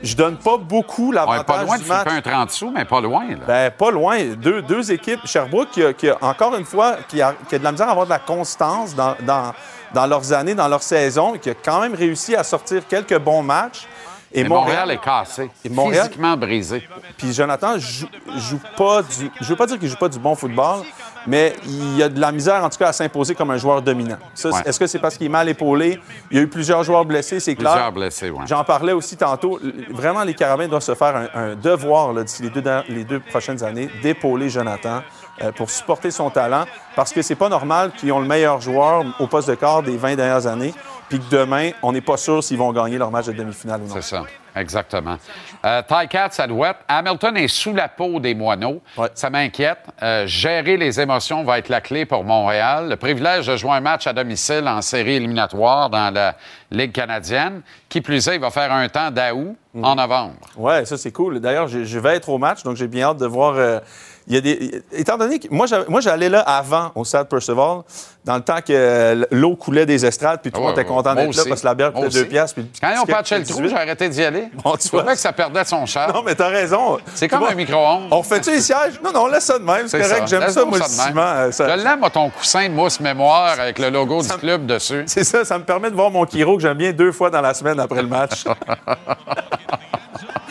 je 0.00 0.14
donne 0.14 0.36
pas 0.36 0.56
beaucoup 0.56 1.10
l'avantage 1.10 1.44
pas 1.46 1.62
loin 1.64 1.78
de 1.78 1.82
du 1.82 1.88
match. 1.88 2.08
flipper 2.08 2.30
un 2.30 2.32
30 2.36 2.50
sous, 2.52 2.70
mais 2.70 2.84
pas 2.84 3.00
loin. 3.00 3.28
Là. 3.28 3.36
Ben, 3.44 3.70
pas 3.72 3.90
loin. 3.90 4.18
Deux, 4.36 4.62
deux 4.62 4.92
équipes. 4.92 5.18
Sherbrooke, 5.24 5.70
qui 5.72 5.82
a, 5.82 5.92
qui 5.92 6.08
a, 6.08 6.16
encore 6.20 6.54
une 6.54 6.64
fois, 6.64 6.98
qui 7.08 7.20
a, 7.20 7.34
qui 7.48 7.56
a 7.56 7.58
de 7.58 7.64
la 7.64 7.72
misère 7.72 7.88
à 7.88 7.90
avoir 7.90 8.06
de 8.06 8.10
la 8.10 8.20
constance 8.20 8.94
dans, 8.94 9.16
dans, 9.26 9.52
dans 9.92 10.06
leurs 10.06 10.32
années, 10.32 10.54
dans 10.54 10.68
leur 10.68 10.84
saison, 10.84 11.34
et 11.34 11.40
qui 11.40 11.50
a 11.50 11.54
quand 11.54 11.80
même 11.80 11.94
réussi 11.94 12.36
à 12.36 12.44
sortir 12.44 12.86
quelques 12.86 13.18
bons 13.18 13.42
matchs. 13.42 13.88
Et 14.32 14.44
Montréal, 14.44 14.90
est 14.90 14.98
cassé, 15.00 15.50
Et 15.64 15.68
Montréal- 15.70 16.06
physiquement 16.06 16.36
brisé. 16.36 16.86
Puis 17.16 17.32
Jonathan 17.32 17.78
joue, 17.78 18.06
joue 18.36 18.60
pas 18.76 19.02
du. 19.02 19.30
Je 19.40 19.46
veux 19.48 19.56
pas 19.56 19.66
dire 19.66 19.78
qu'il 19.78 19.88
joue 19.88 19.96
pas 19.96 20.08
du 20.08 20.18
bon 20.18 20.34
football, 20.34 20.80
mais 21.26 21.54
il 21.66 22.02
a 22.02 22.08
de 22.08 22.20
la 22.20 22.30
misère, 22.30 22.62
en 22.62 22.68
tout 22.68 22.76
cas, 22.78 22.88
à 22.88 22.92
s'imposer 22.92 23.34
comme 23.34 23.50
un 23.50 23.56
joueur 23.56 23.80
dominant. 23.80 24.18
Ouais. 24.44 24.50
Est-ce 24.66 24.78
que 24.78 24.86
c'est 24.86 24.98
parce 24.98 25.16
qu'il 25.16 25.26
est 25.26 25.30
mal 25.30 25.48
épaulé? 25.48 25.98
Il 26.30 26.36
y 26.36 26.40
a 26.40 26.42
eu 26.42 26.48
plusieurs 26.48 26.84
joueurs 26.84 27.04
blessés, 27.06 27.40
c'est 27.40 27.54
clair. 27.54 27.72
Plusieurs 27.72 27.92
blessés, 27.92 28.30
oui. 28.30 28.44
J'en 28.46 28.64
parlais 28.64 28.92
aussi 28.92 29.16
tantôt. 29.16 29.58
Vraiment, 29.90 30.24
les 30.24 30.34
Carabins 30.34 30.68
doivent 30.68 30.82
se 30.82 30.94
faire 30.94 31.16
un, 31.16 31.28
un 31.52 31.54
devoir 31.54 32.12
d'ici 32.22 32.42
les 32.42 32.50
deux, 32.50 32.62
der- 32.62 32.84
les 32.88 33.04
deux 33.04 33.20
prochaines 33.20 33.64
années 33.64 33.88
d'épauler 34.02 34.50
Jonathan 34.50 35.02
euh, 35.42 35.52
pour 35.52 35.70
supporter 35.70 36.10
son 36.10 36.28
talent 36.30 36.64
parce 36.96 37.12
que 37.12 37.22
c'est 37.22 37.34
pas 37.34 37.48
normal 37.48 37.92
qu'ils 37.96 38.12
ont 38.12 38.20
le 38.20 38.26
meilleur 38.26 38.60
joueur 38.60 39.04
au 39.20 39.26
poste 39.26 39.48
de 39.48 39.54
quart 39.54 39.82
des 39.82 39.96
20 39.96 40.16
dernières 40.16 40.46
années 40.46 40.74
puis 41.08 41.18
que 41.20 41.30
demain, 41.30 41.70
on 41.82 41.92
n'est 41.92 42.00
pas 42.00 42.16
sûr 42.16 42.42
s'ils 42.42 42.58
vont 42.58 42.72
gagner 42.72 42.98
leur 42.98 43.10
match 43.10 43.26
de 43.26 43.32
demi-finale 43.32 43.80
ou 43.82 43.86
non. 43.88 43.94
C'est 43.94 44.02
ça, 44.02 44.24
exactement. 44.54 45.16
Euh, 45.64 45.82
Cat, 46.08 46.28
ça 46.32 46.46
doit 46.46 46.70
être. 46.70 46.80
Hamilton 46.88 47.36
est 47.36 47.48
sous 47.48 47.74
la 47.74 47.88
peau 47.88 48.20
des 48.20 48.34
moineaux. 48.34 48.80
Ouais. 48.96 49.08
Ça 49.14 49.30
m'inquiète. 49.30 49.78
Euh, 50.02 50.26
gérer 50.26 50.76
les 50.76 51.00
émotions 51.00 51.42
va 51.44 51.58
être 51.58 51.68
la 51.68 51.80
clé 51.80 52.04
pour 52.06 52.24
Montréal. 52.24 52.88
Le 52.88 52.96
privilège 52.96 53.46
de 53.46 53.56
jouer 53.56 53.72
un 53.72 53.80
match 53.80 54.06
à 54.06 54.12
domicile 54.12 54.64
en 54.68 54.82
série 54.82 55.14
éliminatoire 55.14 55.90
dans 55.90 56.12
la 56.12 56.36
Ligue 56.70 56.92
canadienne. 56.92 57.62
Qui 57.88 58.00
plus 58.02 58.28
est, 58.28 58.34
il 58.34 58.40
va 58.40 58.50
faire 58.50 58.72
un 58.72 58.88
temps 58.88 59.10
d'août 59.10 59.56
Mhm. 59.74 59.84
en 59.84 59.94
novembre. 59.96 60.34
Ouais, 60.56 60.84
ça 60.86 60.96
c'est 60.96 61.12
cool. 61.12 61.40
D'ailleurs, 61.40 61.68
je, 61.68 61.84
je 61.84 61.98
vais 61.98 62.16
être 62.16 62.28
au 62.30 62.38
match, 62.38 62.62
donc 62.62 62.76
j'ai 62.76 62.88
bien 62.88 63.08
hâte 63.08 63.18
de 63.18 63.26
voir. 63.26 63.54
euh, 63.56 63.80
il 64.28 64.34
y 64.34 64.38
a 64.38 64.40
des, 64.42 64.82
étant 64.92 65.16
donné 65.16 65.38
que 65.38 65.48
moi, 65.50 65.66
j'allais 66.00 66.28
là 66.28 66.40
avant 66.40 66.92
au 66.94 67.04
stade 67.04 67.28
Percival, 67.28 67.78
dans 68.24 68.36
le 68.36 68.42
temps 68.42 68.58
que 68.66 69.26
l'eau 69.30 69.56
coulait 69.56 69.86
des 69.86 70.04
estrades, 70.04 70.40
puis 70.42 70.50
tout 70.52 70.58
le 70.60 70.66
Ouais, 70.66 70.70
monde 70.72 70.78
était 70.78 70.86
content 70.86 71.14
d'être 71.14 71.34
là 71.34 71.42
parce 71.48 71.62
que 71.62 71.66
la 71.66 71.74
bière 71.74 71.92
coûtait 71.94 72.08
deux 72.10 72.24
piastres. 72.26 72.56
puis 72.56 72.70
Quand 72.78 72.90
ils 72.90 72.98
ont 72.98 73.00
ticket 73.00 73.12
patché 73.14 73.38
le 73.38 73.44
trou, 73.46 73.62
18. 73.62 73.68
j'ai 73.70 73.76
arrêté 73.76 74.08
d'y 74.10 74.22
aller. 74.22 74.48
Bon, 74.62 74.76
tu 74.76 74.88
vois. 74.88 75.02
que 75.04 75.16
ça 75.16 75.32
perdait 75.32 75.64
son 75.64 75.86
charme. 75.86 76.12
Non, 76.12 76.22
mais 76.22 76.34
t'as 76.34 76.48
raison. 76.48 76.98
C'est 77.14 77.26
comme 77.26 77.38
vois, 77.40 77.52
un 77.52 77.54
micro-ondes. 77.54 78.08
On 78.10 78.22
fait-tu 78.22 78.50
les 78.50 78.60
sièges? 78.60 79.00
Non, 79.02 79.12
non, 79.12 79.26
laisse 79.28 79.44
ça 79.46 79.58
de 79.58 79.64
même. 79.64 79.88
C'est 79.88 79.98
correct. 80.00 80.28
J'aime 80.28 80.40
Laisse 80.42 80.52
ça, 80.52 80.64
moi, 80.66 80.78
le 80.78 80.84
ciment. 80.84 81.20
euh, 81.22 81.50
ça- 81.50 81.76
Je 81.78 81.82
l'aime, 81.82 82.00
moi, 82.00 82.10
ton 82.10 82.28
coussin 82.28 82.68
de 82.68 82.74
mousse 82.74 83.00
mémoire 83.00 83.58
avec 83.58 83.78
le 83.78 83.88
logo 83.88 84.20
du 84.20 84.28
club 84.28 84.66
dessus. 84.66 85.04
C'est 85.06 85.24
ça, 85.24 85.46
ça 85.46 85.56
me 85.58 85.64
permet 85.64 85.90
de 85.90 85.96
voir 85.96 86.10
mon 86.10 86.26
Kiro 86.26 86.56
que 86.56 86.62
j'aime 86.62 86.76
bien 86.76 86.92
deux 86.92 87.12
fois 87.12 87.30
dans 87.30 87.40
la 87.40 87.54
semaine 87.54 87.80
après 87.80 88.02
le 88.02 88.08
match. 88.08 88.44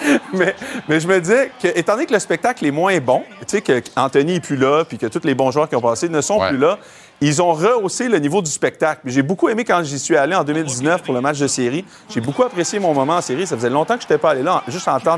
mais, 0.34 0.56
mais 0.88 1.00
je 1.00 1.08
me 1.08 1.20
disais 1.20 1.52
que, 1.62 1.68
étant 1.68 1.94
donné 1.94 2.06
que 2.06 2.14
le 2.14 2.20
spectacle 2.20 2.66
est 2.66 2.72
moins 2.72 2.98
bon, 3.00 3.24
tu 3.42 3.46
sais, 3.48 3.62
que 3.62 3.82
Anthony 3.96 4.34
n'est 4.34 4.40
plus 4.40 4.56
là, 4.58 4.84
puis 4.86 4.98
que 4.98 5.08
tous 5.08 5.22
les 5.24 5.36
bons 5.36 5.52
joueurs 5.52 5.68
qui 5.70 5.76
ont 5.76 5.82
passé 5.82 6.10
ne 6.10 6.22
sont 6.22 6.40
Ouais. 6.40 6.50
plus 6.50 6.58
là, 6.58 6.78
ils 7.20 7.42
ont 7.42 7.52
rehaussé 7.54 8.08
le 8.10 8.20
niveau 8.20 8.44
du 8.44 8.52
spectacle. 8.52 9.02
J'ai 9.06 9.24
beaucoup 9.24 9.50
aimé 9.50 9.64
quand 9.64 9.82
j'y 9.84 9.98
suis 9.98 10.16
allé 10.16 10.36
en 10.36 10.44
2019 10.44 11.02
pour 11.02 11.16
le 11.16 11.22
match 11.22 11.40
de 11.40 11.48
série. 11.48 11.84
J'ai 12.10 12.22
beaucoup 12.22 12.44
apprécié 12.44 12.78
mon 12.78 12.94
moment 12.94 13.16
en 13.16 13.22
série. 13.22 13.48
Ça 13.48 13.56
faisait 13.56 13.72
longtemps 13.72 13.96
que 13.96 14.02
je 14.02 14.06
n'étais 14.06 14.20
pas 14.20 14.32
allé 14.32 14.44
là, 14.44 14.62
juste 14.68 14.88
en 14.88 15.00
tant 15.00 15.18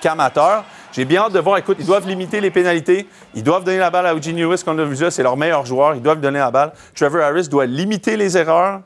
qu'amateur. 0.00 0.64
J'ai 0.92 1.04
bien 1.04 1.22
hâte 1.22 1.32
de 1.32 1.40
voir. 1.40 1.58
Écoute, 1.58 1.76
ils 1.80 1.86
doivent 1.86 2.06
limiter 2.08 2.40
les 2.40 2.50
pénalités. 2.50 3.06
Ils 3.34 3.42
doivent 3.42 3.64
donner 3.64 3.78
la 3.78 3.90
balle 3.90 4.06
à 4.06 4.14
Eugene 4.14 4.36
Lewis, 4.40 4.62
qu'on 4.64 4.78
a 4.78 4.84
vu 4.84 4.94
là. 5.02 5.10
C'est 5.10 5.22
leur 5.24 5.36
meilleur 5.36 5.66
joueur. 5.66 5.94
Ils 5.96 6.00
doivent 6.02 6.20
donner 6.20 6.38
la 6.38 6.50
balle. 6.50 6.72
Trevor 6.94 7.20
Harris 7.22 7.48
doit 7.48 7.66
limiter 7.66 8.16
les 8.16 8.38
erreurs 8.38 8.80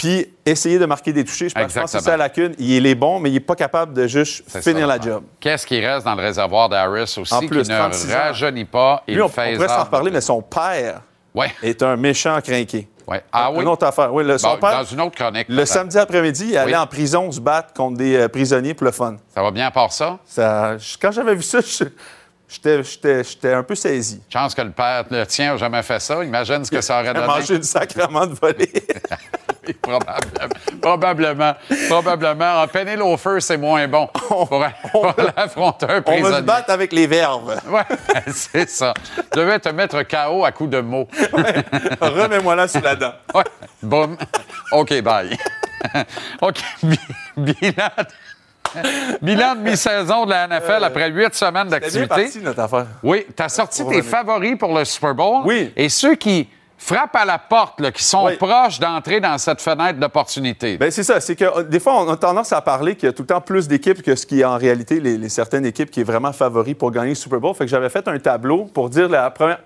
puis 0.00 0.26
essayer 0.46 0.78
de 0.78 0.86
marquer 0.86 1.12
des 1.12 1.24
touchés. 1.24 1.50
Je 1.50 1.54
pense, 1.54 1.74
que 1.74 1.86
c'est 1.86 2.00
ça 2.00 2.12
la 2.12 2.16
lacune. 2.16 2.54
Il 2.58 2.86
est 2.86 2.94
bon, 2.94 3.20
mais 3.20 3.28
il 3.28 3.34
n'est 3.34 3.40
pas 3.40 3.54
capable 3.54 3.92
de 3.92 4.06
juste 4.06 4.44
C'est 4.46 4.62
finir 4.62 4.88
ça, 4.88 4.96
la 4.96 4.98
job. 5.02 5.22
Qu'est-ce 5.38 5.66
qui 5.66 5.78
reste 5.84 6.06
dans 6.06 6.14
le 6.14 6.22
réservoir 6.22 6.70
d'Harris 6.70 7.14
aussi, 7.18 7.34
En 7.34 7.40
plus, 7.40 7.64
qui 7.64 7.70
ne 7.70 7.76
36 7.76 8.10
ans. 8.14 8.18
rajeunit 8.18 8.64
pas? 8.64 9.02
Il 9.06 9.14
Lui, 9.16 9.20
on, 9.22 9.26
on 9.26 9.28
fait 9.28 9.54
pourrait 9.56 9.68
s'en 9.68 9.84
reparler, 9.84 10.10
mais 10.10 10.22
son 10.22 10.40
père 10.40 11.02
est 11.62 11.82
un 11.82 11.96
méchant 11.96 12.40
crinqué. 12.40 12.88
Ah 13.30 13.50
oui? 13.52 13.62
Une 13.62 13.68
autre 13.68 13.84
affaire. 13.84 14.14
Oui, 14.14 14.24
le, 14.24 14.38
son 14.38 14.52
Bon, 14.54 14.56
père, 14.60 14.78
dans 14.78 14.84
une 14.84 15.00
autre 15.02 15.16
chronique. 15.16 15.48
le 15.48 15.56
peut-être. 15.56 15.68
samedi 15.68 15.98
après-midi, 15.98 16.46
il 16.50 16.56
allait 16.56 16.72
Oui. 16.72 16.78
en 16.78 16.86
prison 16.86 17.30
se 17.30 17.40
battre 17.40 17.74
contre 17.74 17.98
des 17.98 18.14
euh, 18.16 18.28
prisonniers 18.28 18.72
pour 18.72 18.84
le 18.86 18.92
fun. 18.92 19.16
Ça 19.34 19.42
va 19.42 19.50
bien 19.50 19.66
à 19.66 19.70
part 19.72 19.92
ça? 19.92 20.18
Ça, 20.24 20.76
quand 21.02 21.10
j'avais 21.10 21.34
vu 21.34 21.42
ça, 21.42 21.58
je- 21.60 21.84
j'étais 22.50 23.52
un 23.54 23.62
peu 23.62 23.74
saisi. 23.74 24.20
Chance 24.32 24.54
que 24.54 24.62
le 24.62 24.70
père, 24.72 25.04
le 25.10 25.24
tien, 25.26 25.52
n'a 25.52 25.56
jamais 25.56 25.82
fait 25.82 26.00
ça. 26.00 26.22
Imagine 26.24 26.64
ce 26.64 26.70
que 26.70 26.80
ça 26.80 26.94
aurait 26.96 27.04
Il 27.06 27.08
a 27.10 27.14
donné. 27.14 27.26
mangé 27.26 27.54
une 27.54 27.62
sacrement 27.62 28.26
de 28.26 28.34
volée. 28.34 28.70
Probablement. 29.82 30.48
Probablement. 30.80 31.54
Probablement. 31.88 32.62
En 32.62 32.66
Penelofer, 32.66 33.40
c'est 33.40 33.56
moins 33.56 33.86
bon 33.86 34.08
pour, 34.08 34.48
pour 34.48 35.14
affronter 35.36 35.86
un 35.86 36.02
On 36.06 36.10
va 36.10 36.16
se 36.16 36.22
prisonnier. 36.22 36.42
battre 36.42 36.70
avec 36.70 36.92
les 36.92 37.06
verves. 37.06 37.60
Ouais, 37.68 37.82
c'est 38.32 38.68
ça. 38.68 38.94
Tu 39.32 39.38
devais 39.38 39.60
te 39.60 39.68
mettre 39.68 40.02
KO 40.02 40.44
à 40.44 40.50
coups 40.52 40.70
de 40.70 40.80
mots. 40.80 41.06
Remets-moi 42.00 42.56
là 42.56 42.66
sous 42.66 42.80
la 42.80 42.96
dent. 42.96 43.12
Ouais. 43.34 43.44
Boum. 43.82 44.16
OK, 44.72 45.00
bye. 45.02 45.38
OK. 46.40 46.58
bi- 46.82 46.98
Bilan. 47.36 47.88
Bilan 49.22 49.56
de 49.56 49.60
mi-saison 49.60 50.24
de 50.26 50.30
la 50.30 50.46
NFL 50.48 50.84
après 50.84 51.10
huit 51.10 51.34
semaines 51.34 51.68
bien 51.68 51.78
d'activité. 51.78 52.06
parti, 52.08 52.40
notre 52.40 52.60
affaire. 52.60 52.86
Oui, 53.02 53.26
tu 53.36 53.42
as 53.42 53.48
sorti 53.48 53.86
tes 53.86 54.02
favoris 54.02 54.56
pour 54.58 54.76
le 54.76 54.84
Super 54.84 55.14
Bowl. 55.14 55.42
Oui. 55.44 55.72
Et 55.76 55.88
ceux 55.88 56.14
qui 56.14 56.48
frappent 56.78 57.16
à 57.16 57.26
la 57.26 57.38
porte, 57.38 57.78
là, 57.80 57.92
qui 57.92 58.02
sont 58.02 58.24
Oui. 58.24 58.36
proches 58.36 58.80
d'entrer 58.80 59.20
dans 59.20 59.36
cette 59.36 59.60
fenêtre 59.60 59.98
d'opportunité. 59.98 60.78
Ben 60.78 60.90
c'est 60.90 61.02
ça. 61.02 61.20
C'est 61.20 61.36
que 61.36 61.44
euh, 61.44 61.62
des 61.62 61.78
fois, 61.78 62.02
on 62.02 62.08
a 62.10 62.16
tendance 62.16 62.52
à 62.54 62.60
parler 62.62 62.96
qu'il 62.96 63.06
y 63.06 63.10
a 63.10 63.12
tout 63.12 63.22
le 63.22 63.26
temps 63.26 63.40
plus 63.42 63.68
d'équipes 63.68 64.02
que 64.02 64.14
ce 64.14 64.24
qui 64.24 64.40
est 64.40 64.44
en 64.44 64.56
réalité 64.56 64.98
les, 64.98 65.18
les 65.18 65.28
certaines 65.28 65.66
équipes 65.66 65.90
qui 65.90 66.00
est 66.00 66.04
vraiment 66.04 66.32
favori 66.32 66.74
pour 66.74 66.90
gagner 66.90 67.10
le 67.10 67.14
Super 67.16 67.38
Bowl. 67.38 67.54
Fait 67.54 67.64
que 67.66 67.70
j'avais 67.70 67.90
fait 67.90 68.08
un 68.08 68.18
tableau 68.18 68.64
pour 68.64 68.88
dire 68.88 69.08
la 69.10 69.30
première. 69.30 69.58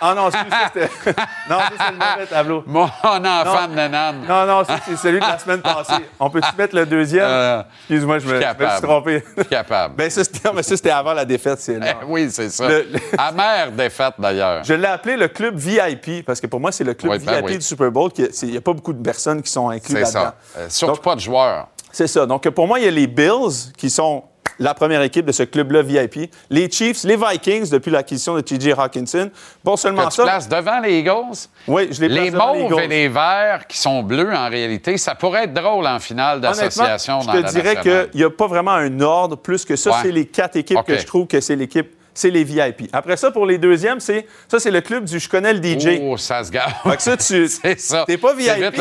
Ah 0.00 0.14
non, 0.14 0.28
c'était. 0.30 0.88
non, 1.48 1.58
c'est 1.76 1.90
le 1.92 1.96
mauvais 1.96 2.26
tableau. 2.28 2.62
Mon 2.66 2.82
enfant 2.84 3.20
Non. 3.20 3.68
de 3.68 3.74
nanane. 3.74 4.24
Non, 4.28 4.46
non, 4.46 4.62
c'est 4.86 4.96
celui 4.96 5.20
de 5.20 5.24
la 5.26 5.38
semaine 5.38 5.60
passée. 5.62 6.08
On 6.18 6.28
peut-tu 6.30 6.48
mettre 6.56 6.74
le 6.76 6.86
deuxième? 6.86 7.24
Euh, 7.26 7.62
Excuse-moi, 7.80 8.18
je 8.18 8.26
me, 8.26 8.40
je 8.40 8.46
me 8.64 8.70
suis 8.70 8.82
trompé. 8.82 9.24
Capable. 9.50 9.94
ben, 9.96 10.10
ça, 10.10 10.24
c'était, 10.24 10.52
mais 10.52 10.62
ça, 10.62 10.76
c'était 10.76 10.90
avant 10.90 11.12
la 11.14 11.24
défaite, 11.24 11.58
c'est 11.60 11.78
là. 11.78 11.94
Eh 12.02 12.04
oui, 12.06 12.28
c'est 12.30 12.50
ça. 12.50 12.68
Le- 12.68 12.86
le- 12.92 13.00
Amère 13.18 13.72
défaite, 13.72 14.14
d'ailleurs. 14.18 14.62
Je 14.64 14.74
l'ai 14.74 14.86
appelé 14.88 15.16
le 15.16 15.28
club 15.28 15.56
VIP 15.56 16.24
parce 16.24 16.40
que 16.40 16.46
pour 16.46 16.60
moi, 16.60 16.72
c'est 16.72 16.84
le 16.84 16.94
club 16.94 17.12
Oui, 17.12 17.18
ben 17.24 17.36
VIP 17.36 17.44
oui. 17.46 17.58
du 17.58 17.64
Super 17.64 17.90
Bowl. 17.90 18.10
Il 18.18 18.50
n'y 18.50 18.56
a 18.56 18.60
pas 18.60 18.72
beaucoup 18.72 18.92
de 18.92 19.02
personnes 19.02 19.42
qui 19.42 19.50
sont 19.50 19.68
incluses 19.70 19.96
C'est 19.96 20.00
là-dedans. 20.14 20.32
ça. 20.54 20.58
Euh, 20.58 20.66
surtout 20.68 20.94
Donc, 20.94 21.02
pas 21.04 21.14
de 21.14 21.20
joueurs. 21.20 21.68
C'est 21.92 22.06
ça. 22.06 22.24
Donc, 22.26 22.48
pour 22.50 22.66
moi, 22.68 22.78
il 22.78 22.84
y 22.84 22.88
a 22.88 22.90
les 22.92 23.06
Bills 23.06 23.72
qui 23.76 23.90
sont 23.90 24.24
la 24.60 24.74
première 24.74 25.02
équipe 25.02 25.24
de 25.26 25.32
ce 25.32 25.42
club-là 25.42 25.82
VIP. 25.82 26.30
Les 26.50 26.70
Chiefs, 26.70 27.02
les 27.04 27.16
Vikings 27.16 27.70
depuis 27.70 27.90
l'acquisition 27.90 28.34
de 28.36 28.42
T.J. 28.42 28.72
Hawkinson. 28.72 29.30
Pas 29.64 29.76
seulement 29.76 30.04
Que 30.04 30.10
tu 30.10 30.16
ça. 30.16 30.22
places 30.24 30.48
devant 30.48 30.80
les 30.80 30.98
Eagles. 30.98 31.48
Oui, 31.66 31.88
je 31.90 32.00
les 32.02 32.08
place 32.08 32.24
Les 32.24 32.30
devant 32.30 32.54
mauves 32.54 32.80
et 32.80 32.86
les 32.86 33.08
verts 33.08 33.66
qui 33.66 33.78
sont 33.78 34.02
bleus, 34.02 34.32
en 34.32 34.48
réalité, 34.48 34.98
ça 34.98 35.14
pourrait 35.14 35.44
être 35.44 35.54
drôle 35.54 35.86
en 35.86 35.98
finale 35.98 36.40
d'association 36.40 37.20
dans 37.20 37.32
je 37.32 37.38
la 37.38 37.42
te 37.42 37.54
dirais 37.54 37.76
qu'il 37.80 38.20
n'y 38.20 38.24
a 38.24 38.30
pas 38.30 38.46
vraiment 38.46 38.72
un 38.72 39.00
ordre 39.00 39.36
plus 39.36 39.64
que 39.64 39.76
ça. 39.76 39.90
Ouais. 39.90 39.96
C'est 40.02 40.12
les 40.12 40.26
quatre 40.26 40.56
équipes 40.56 40.84
que 40.86 40.98
je 40.98 41.06
trouve 41.06 41.26
que 41.26 41.40
c'est 41.40 41.56
l'équipe, 41.56 41.90
c'est 42.14 42.30
les 42.30 42.44
VIP. 42.44 42.88
Après 42.92 43.16
ça, 43.16 43.30
pour 43.30 43.46
les 43.46 43.58
deuxièmes, 43.58 44.00
c'est 44.00 44.26
ça, 44.48 44.58
c'est 44.58 44.70
le 44.70 44.80
club 44.80 45.04
du 45.04 45.18
je 45.18 45.28
connais 45.28 45.52
le 45.52 45.62
DJ. 45.62 46.00
Oh, 46.02 46.16
ça 46.16 46.42
se 46.44 46.50
gave. 46.50 46.72
Fait 46.82 46.96
que 46.96 47.02
ça, 47.02 47.16
tu 47.16 47.48
t'es 48.06 48.18
pas 48.18 48.34
VIP. 48.34 48.74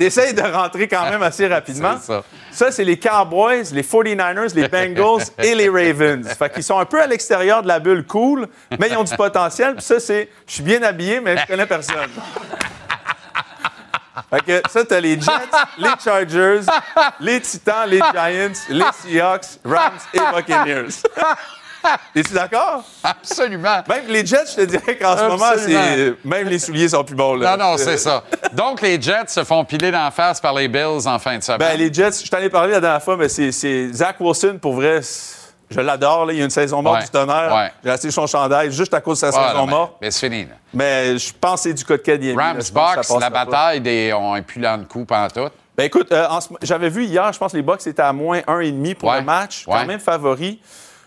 Essaies 0.00 0.32
de 0.32 0.42
rentrer 0.42 0.88
quand 0.88 1.08
même 1.10 1.22
assez 1.22 1.46
rapidement. 1.48 1.96
C'est 2.00 2.06
ça. 2.06 2.24
Ça, 2.50 2.72
c'est 2.72 2.84
les 2.84 2.98
Cowboys, 2.98 3.64
les 3.72 3.82
49ers, 3.82 4.54
les 4.54 4.68
Bengals 4.68 5.24
et 5.38 5.54
les 5.54 5.68
Ravens. 5.68 6.26
Fait 6.28 6.52
qu'ils 6.52 6.62
sont 6.62 6.78
un 6.78 6.84
peu 6.84 7.00
à 7.00 7.06
l'extérieur 7.06 7.62
de 7.62 7.68
la 7.68 7.78
bulle 7.78 8.04
cool, 8.04 8.48
mais 8.78 8.88
ils 8.90 8.96
ont 8.96 9.04
du 9.04 9.14
potentiel. 9.16 9.74
Puis 9.74 9.84
ça, 9.84 10.00
c'est 10.00 10.28
je 10.46 10.54
suis 10.54 10.62
bien 10.62 10.82
habillé, 10.82 11.20
mais 11.20 11.36
je 11.36 11.46
connais 11.46 11.66
personne. 11.66 12.08
Fait 14.30 14.44
que 14.44 14.68
ça, 14.68 14.84
t'as 14.84 15.00
les 15.00 15.18
Jets, 15.20 15.30
les 15.78 15.88
Chargers, 16.04 16.60
les 17.20 17.40
Titans, 17.40 17.88
les 17.88 17.98
Giants, 17.98 18.60
les 18.68 18.84
Seahawks, 18.92 19.60
Rams 19.64 19.92
et 20.12 20.18
Buccaneers. 20.34 20.88
Es-tu 22.14 22.32
d'accord? 22.34 22.82
Absolument. 23.02 23.82
Même 23.88 24.06
les 24.08 24.24
Jets, 24.26 24.46
je 24.50 24.56
te 24.56 24.60
dirais 24.66 24.96
qu'en 24.96 25.16
ce 25.16 25.24
moment, 25.24 25.50
c'est 25.56 26.14
même 26.24 26.48
les 26.48 26.58
souliers 26.58 26.88
sont 26.88 27.04
plus 27.04 27.14
bons. 27.16 27.34
Là. 27.36 27.56
Non, 27.56 27.64
non, 27.72 27.76
c'est 27.76 27.96
ça. 27.98 28.22
Donc, 28.52 28.80
les 28.82 29.00
Jets 29.00 29.28
se 29.28 29.44
font 29.44 29.64
piler 29.64 29.90
d'en 29.90 30.10
face 30.10 30.40
par 30.40 30.54
les 30.54 30.68
Bills 30.68 31.06
en 31.06 31.18
fin 31.18 31.36
de 31.38 31.42
semaine. 31.42 31.58
Ben, 31.58 31.78
les 31.78 31.92
Jets, 31.92 32.22
je 32.24 32.30
t'en 32.30 32.38
ai 32.38 32.48
parlé 32.50 32.72
la 32.72 32.80
dernière 32.80 33.02
fois, 33.02 33.16
mais 33.16 33.28
c'est- 33.28 33.92
Zach 33.92 34.16
Wilson, 34.20 34.58
pour 34.60 34.74
vrai, 34.74 35.00
je 35.70 35.80
l'adore. 35.80 36.26
là. 36.26 36.32
Il 36.32 36.38
y 36.38 36.42
a 36.42 36.44
une 36.44 36.50
saison 36.50 36.82
morte 36.82 36.96
Ouais. 36.98 37.04
du 37.04 37.10
tonnerre. 37.10 37.54
Ouais. 37.54 37.72
J'ai 37.84 37.90
acheté 37.90 38.10
son 38.10 38.26
chandail 38.26 38.72
juste 38.72 38.94
à 38.94 39.00
cause 39.00 39.20
de 39.20 39.30
sa 39.30 39.38
Ah, 39.38 39.48
saison 39.50 39.66
mais, 39.66 39.70
morte. 39.72 39.92
mais 40.00 40.10
c'est 40.10 40.28
fini. 40.28 40.44
là. 40.44 40.54
Mais 40.72 41.18
je 41.18 41.32
pense 41.38 41.62
que 41.62 41.68
c'est 41.68 41.74
du 41.74 41.84
cas 41.84 41.96
de. 42.16 42.34
Rams 42.36 42.60
Box, 42.72 43.10
la 43.20 43.30
pas. 43.30 43.44
bataille 43.44 43.80
des 43.80 44.12
ont 44.12 44.34
un 44.34 44.42
pulant 44.42 44.78
de 44.78 44.84
coup 44.84 45.04
pendant 45.04 45.28
tout. 45.28 45.48
Ben 45.76 45.84
écoute, 45.84 46.10
euh, 46.10 46.26
j'avais 46.62 46.88
vu 46.88 47.04
hier, 47.04 47.32
je 47.32 47.38
pense 47.38 47.52
que 47.52 47.56
les 47.56 47.62
Bucks 47.62 47.86
étaient 47.86 48.02
à 48.02 48.12
moins 48.12 48.40
1,5 48.48 48.94
pour 48.96 49.10
Ouais. 49.10 49.18
le 49.20 49.24
match. 49.24 49.64
Quand 49.64 49.84
même 49.86 50.00
favori. 50.00 50.60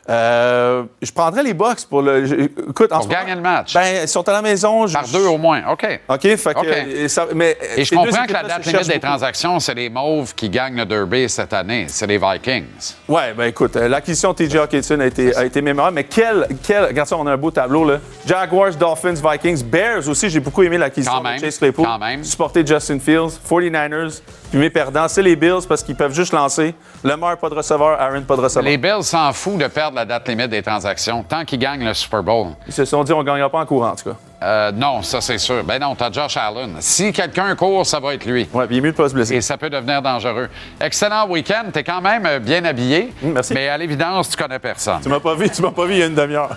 Euh, 0.10 0.84
je 1.02 1.12
prendrais 1.12 1.44
les 1.44 1.54
Bucks 1.54 1.86
pour 1.90 2.02
le. 2.02 2.26
je- 2.26 2.36
écoute, 2.70 2.92
en 2.92 3.00
Pour 3.00 3.08
gagner 3.08 3.36
le 3.36 3.42
match. 3.42 3.74
Ben, 3.74 4.02
ils 4.04 4.08
sont 4.08 4.28
à 4.28 4.32
la 4.34 4.42
maison. 4.42 4.88
je- 4.88 4.94
Par 4.94 5.08
deux 5.08 5.26
au 5.28 5.38
moins. 5.38 5.62
OK. 5.72 5.86
OK, 6.10 6.22
fait 6.22 6.54
que. 6.54 6.66
Euh, 6.66 7.08
ça- 7.08 7.28
mais, 7.36 7.56
Et 7.78 7.86
je 7.86 7.94
comprends 7.96 8.26
que 8.26 8.34
la 8.34 8.44
date 8.44 8.66
limite 8.66 8.88
des 8.88 8.94
beaucoup. 8.96 9.06
transactions, 9.08 9.60
c'est 9.60 9.76
les 9.76 9.90
Mauves 9.90 10.34
qui 10.36 10.50
gagnent 10.50 10.78
le 10.78 10.86
Derby 10.86 11.30
cette 11.30 11.54
année. 11.54 11.86
C'est 11.88 12.08
les 12.08 12.18
Vikings. 12.18 12.66
Ouais, 13.08 13.34
ben 13.38 13.46
écoute, 13.46 13.76
euh, 13.76 13.88
l'acquisition 13.88 14.32
de 14.34 14.38
TJ 14.38 14.56
Hawkinson 14.58 15.00
a 15.00 15.06
été, 15.06 15.36
a 15.36 15.46
été 15.46 15.62
mémorable, 15.62 15.96
mais 15.96 16.04
quel, 16.06 16.48
quel. 16.64 16.86
Regarde 16.86 17.08
ça, 17.08 17.18
on 17.18 17.28
a 17.28 17.34
un 17.34 17.38
beau 17.38 17.52
tableau, 17.52 17.86
là. 17.86 18.00
Jaguars, 18.26 18.74
Dolphins, 18.76 19.14
Vikings, 19.24 19.64
Bears 19.64 20.08
aussi, 20.10 20.30
j'ai 20.30 20.40
beaucoup 20.40 20.64
aimé 20.64 20.78
l'acquisition 20.80 21.22
de 21.22 21.38
Chase 21.40 21.58
Claypool. 21.60 21.86
quand 21.86 22.00
même. 22.00 22.24
Supporter 22.24 22.66
Justin 22.66 23.00
Fields, 23.00 23.40
49ers, 23.48 24.22
puis 24.50 24.60
mes 24.60 24.70
perdants, 24.70 25.08
c'est 25.08 25.22
les 25.22 25.36
Bills 25.36 25.66
parce 25.70 25.84
qu'ils 25.84 25.96
peuvent 25.96 26.14
juste 26.14 26.34
lancer. 26.34 26.74
Lemar, 27.04 27.38
pas 27.38 27.50
de 27.50 27.56
receveur, 27.56 28.00
Aaron, 28.02 28.22
pas 28.24 28.36
de 28.36 28.42
receveur. 28.42 28.64
Les 28.64 28.78
Bills 28.78 29.04
s'en 29.04 29.32
foutent 29.34 29.58
de 29.60 29.68
perdre 29.68 29.91
regarde 29.92 29.96
la 29.96 30.06
date 30.06 30.28
limite 30.28 30.50
des 30.50 30.62
transactions. 30.62 31.24
Tant 31.24 31.46
qu'ils 31.46 31.60
gagnent 31.60 31.86
le 31.86 31.94
Super 31.94 32.24
Bowl. 32.24 32.48
Ils 32.68 32.74
se 32.74 32.86
sont 32.86 33.04
dit, 33.04 33.14
on 33.14 33.20
ne 33.20 33.24
gagnera 33.24 33.50
pas 33.50 33.60
en 33.60 33.66
courant, 33.66 33.90
en 33.90 33.96
tout 33.96 34.10
cas. 34.10 34.16
Euh, 34.44 34.72
non, 34.72 35.02
ça, 35.04 35.22
c'est 35.22 35.38
sûr. 35.38 35.64
Ben 35.64 35.80
non, 35.80 35.96
t'as 35.96 36.12
Josh 36.12 36.36
Allen. 36.38 36.78
Si 36.80 37.14
quelqu'un 37.14 37.56
court, 37.56 37.86
ça 37.86 38.00
va 38.00 38.16
être 38.16 38.26
lui. 38.26 38.48
Ouais, 38.54 38.66
puis 38.66 38.78
il 38.78 38.80
est 38.80 38.82
mieux 38.82 38.92
de 38.92 38.98
pas 38.98 39.10
se 39.10 39.14
blesser. 39.14 39.36
Et 39.36 39.42
ça 39.42 39.58
peut 39.58 39.70
devenir 39.70 40.02
dangereux. 40.02 40.50
Excellent 40.80 41.28
week-end. 41.28 41.66
T'es 41.72 41.84
quand 41.84 42.02
même 42.02 42.26
euh, 42.26 42.40
bien 42.40 42.66
habillé. 42.66 43.14
Mm, 43.22 43.32
merci. 43.32 43.54
Mais 43.54 43.70
à 43.70 43.78
l'évidence, 43.78 44.30
tu 44.30 44.38
connais 44.38 44.60
personne. 44.60 45.00
Tu 45.04 45.10
m'as 45.10 45.20
pas 45.20 45.36
vu, 45.36 45.50
tu 45.50 45.62
m'as 45.62 45.72
pas 45.72 45.86
vu 45.86 45.94
il 45.94 46.00
y 46.00 46.04
a 46.04 46.08
une 46.08 46.16
demi-heure. 46.16 46.50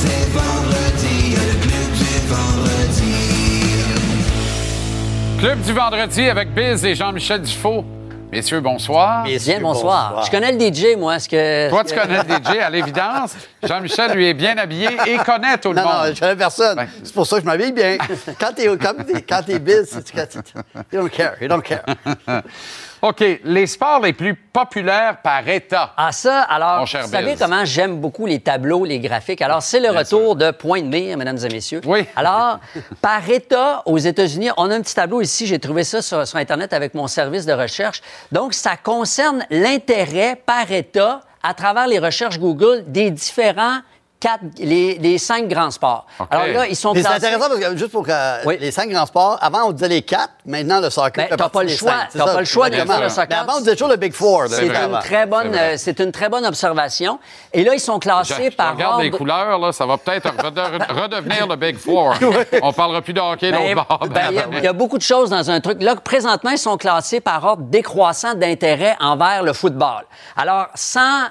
De 0.00 0.49
Club 5.40 5.60
du 5.62 5.72
vendredi 5.72 6.28
avec 6.28 6.52
Biz 6.54 6.84
et 6.84 6.94
Jean-Michel 6.94 7.40
Dufault. 7.42 7.84
Messieurs, 8.30 8.60
bonsoir. 8.60 9.24
Bien, 9.24 9.58
bonsoir. 9.60 10.22
Je 10.24 10.30
connais 10.30 10.52
le 10.52 10.58
DJ, 10.72 10.96
moi. 10.96 11.16
Est-ce 11.16 11.28
que... 11.28 11.68
Toi, 11.68 11.82
tu 11.82 11.94
connais 11.94 12.18
le 12.18 12.22
DJ 12.22 12.58
à 12.62 12.70
l'évidence. 12.70 13.34
Jean-Michel, 13.62 14.12
lui, 14.12 14.28
est 14.28 14.34
bien 14.34 14.56
habillé 14.56 14.88
et 15.06 15.16
connaît 15.18 15.58
tout 15.58 15.70
le 15.72 15.76
Non, 15.76 15.82
non, 15.82 16.04
monde. 16.04 16.12
je 16.14 16.20
connais 16.20 16.36
personne. 16.36 16.76
Ben. 16.76 16.86
C'est 17.02 17.12
pour 17.14 17.26
ça 17.26 17.36
que 17.36 17.42
je 17.42 17.46
m'habille 17.46 17.72
bien. 17.72 17.96
Quand 18.38 18.52
t'es 18.54 18.66
quand 18.66 18.94
t'es- 19.04 19.22
quand 19.22 19.42
t'es 19.44 19.58
biz, 19.58 19.88
c'est- 19.90 20.04
tu 20.28 20.38
you 20.92 21.00
don't 21.00 21.10
care, 21.10 21.32
you 21.40 21.48
don't 21.48 21.62
care. 21.62 21.82
OK. 23.02 23.24
Les 23.44 23.66
sports 23.66 24.00
les 24.00 24.12
plus 24.12 24.34
populaires 24.34 25.22
par 25.22 25.48
État. 25.48 25.92
Ah 25.96 26.12
ça, 26.12 26.42
alors, 26.42 26.80
Mon 26.80 26.86
cher 26.86 27.04
vous 27.04 27.10
savez 27.10 27.34
comment 27.38 27.64
j'aime 27.64 28.00
beaucoup 28.00 28.26
les 28.26 28.40
tableaux, 28.40 28.84
les 28.84 28.98
graphiques? 28.98 29.42
Alors, 29.42 29.62
c'est 29.62 29.80
le 29.80 29.90
retour 29.90 30.36
de 30.36 30.50
Point 30.50 30.82
de 30.82 30.88
mire, 30.88 31.16
mesdames 31.16 31.38
et 31.38 31.48
messieurs. 31.48 31.80
Oui. 31.86 32.06
Alors, 32.16 32.58
par 33.00 33.28
État, 33.28 33.82
aux 33.86 33.98
États-Unis, 33.98 34.50
on 34.56 34.70
a 34.70 34.74
un 34.74 34.82
petit 34.82 34.94
tableau 34.94 35.22
ici, 35.22 35.46
j'ai 35.46 35.58
trouvé 35.58 35.84
ça 35.84 36.02
sur, 36.02 36.26
sur 36.26 36.38
Internet 36.38 36.72
avec 36.72 36.94
mon 36.94 37.06
service 37.06 37.46
de 37.46 37.52
recherche. 37.52 38.02
Donc, 38.32 38.52
ça 38.52 38.76
concerne 38.76 39.46
l'intérêt 39.50 40.40
par 40.44 40.70
État 40.70 41.20
à 41.42 41.54
travers 41.54 41.86
les 41.86 41.98
recherches 41.98 42.38
Google 42.38 42.84
des 42.86 43.10
différents 43.10 43.78
quatre, 44.20 44.42
les, 44.58 44.98
les 44.98 45.18
cinq 45.18 45.48
grands 45.48 45.70
sports. 45.70 46.06
Alors 46.30 46.46
là, 46.46 46.66
ils 46.68 46.76
sont 46.76 46.92
Mais 46.92 47.02
c'est 47.02 47.08
intéressant 47.08 47.48
parce 47.48 47.58
que 47.60 47.76
juste 47.76 47.90
pour 47.90 48.06
que 48.06 48.46
Oui. 48.46 48.58
les 48.60 48.70
cinq 48.70 48.90
grands 48.90 49.06
sports, 49.06 49.38
avant 49.40 49.64
on 49.68 49.72
disait 49.72 49.88
les 49.88 50.02
quatre, 50.02 50.30
maintenant 50.46 50.80
le 50.80 50.90
soccer. 50.90 51.26
Ben, 51.28 51.36
t'as 51.36 51.48
pas 51.48 51.62
le 51.62 51.68
choix. 51.70 51.92
T'as 52.12 52.24
pas 52.24 52.38
le 52.40 52.44
choix 52.44 52.68
de 52.70 52.76
faire 52.76 53.00
le 53.00 53.08
soccer. 53.08 53.26
Mais 53.30 53.34
avant 53.36 53.54
on 53.56 53.60
disait 53.60 53.72
toujours 53.72 53.88
le 53.88 53.96
Big 53.96 54.12
Four. 54.12 54.42
là, 54.42 54.48
C'est 54.50 54.66
une, 54.66 54.98
très 55.00 55.26
bonne, 55.26 55.52
C'est 55.76 55.98
euh, 56.00 56.04
une 56.04 56.12
très 56.12 56.28
bonne 56.28 56.44
observation. 56.44 57.18
Et 57.52 57.64
là, 57.64 57.74
ils 57.74 57.80
sont 57.80 57.94
Je, 57.94 57.98
classés 58.00 58.50
je 58.50 58.56
par 58.56 58.74
regarde 58.74 59.00
les 59.00 59.06
ordre- 59.06 59.18
couleurs, 59.18 59.58
là, 59.58 59.72
ça 59.72 59.86
va 59.86 59.96
peut-être 59.96 60.28
rede- 60.42 61.02
redevenir 61.02 61.46
le 61.46 61.56
Big 61.56 61.76
Four. 61.78 62.14
On 62.62 62.72
parlera 62.72 63.00
plus 63.02 63.14
de 63.14 63.20
hockey 63.20 63.50
Ben, 63.50 63.74
l'autre 63.74 63.86
bord. 63.88 64.08
ben, 64.08 64.20
Il 64.30 64.36
y 64.36 64.38
a- 64.38 64.44
il 64.58 64.64
y, 64.64 64.66
a 64.66 64.72
beaucoup 64.72 64.98
de 64.98 65.02
choses 65.02 65.30
dans 65.30 65.50
un 65.50 65.60
truc. 65.60 65.82
Là, 65.82 65.96
présentement, 65.96 66.50
ils 66.50 66.58
sont 66.58 66.76
classés 66.76 67.20
par 67.20 67.42
ordre 67.44 67.62
décroissant 67.64 68.34
d'intérêt 68.34 68.96
envers 69.00 69.42
le 69.42 69.52
football. 69.52 70.04
Alors, 70.36 70.66
sans, 70.74 71.24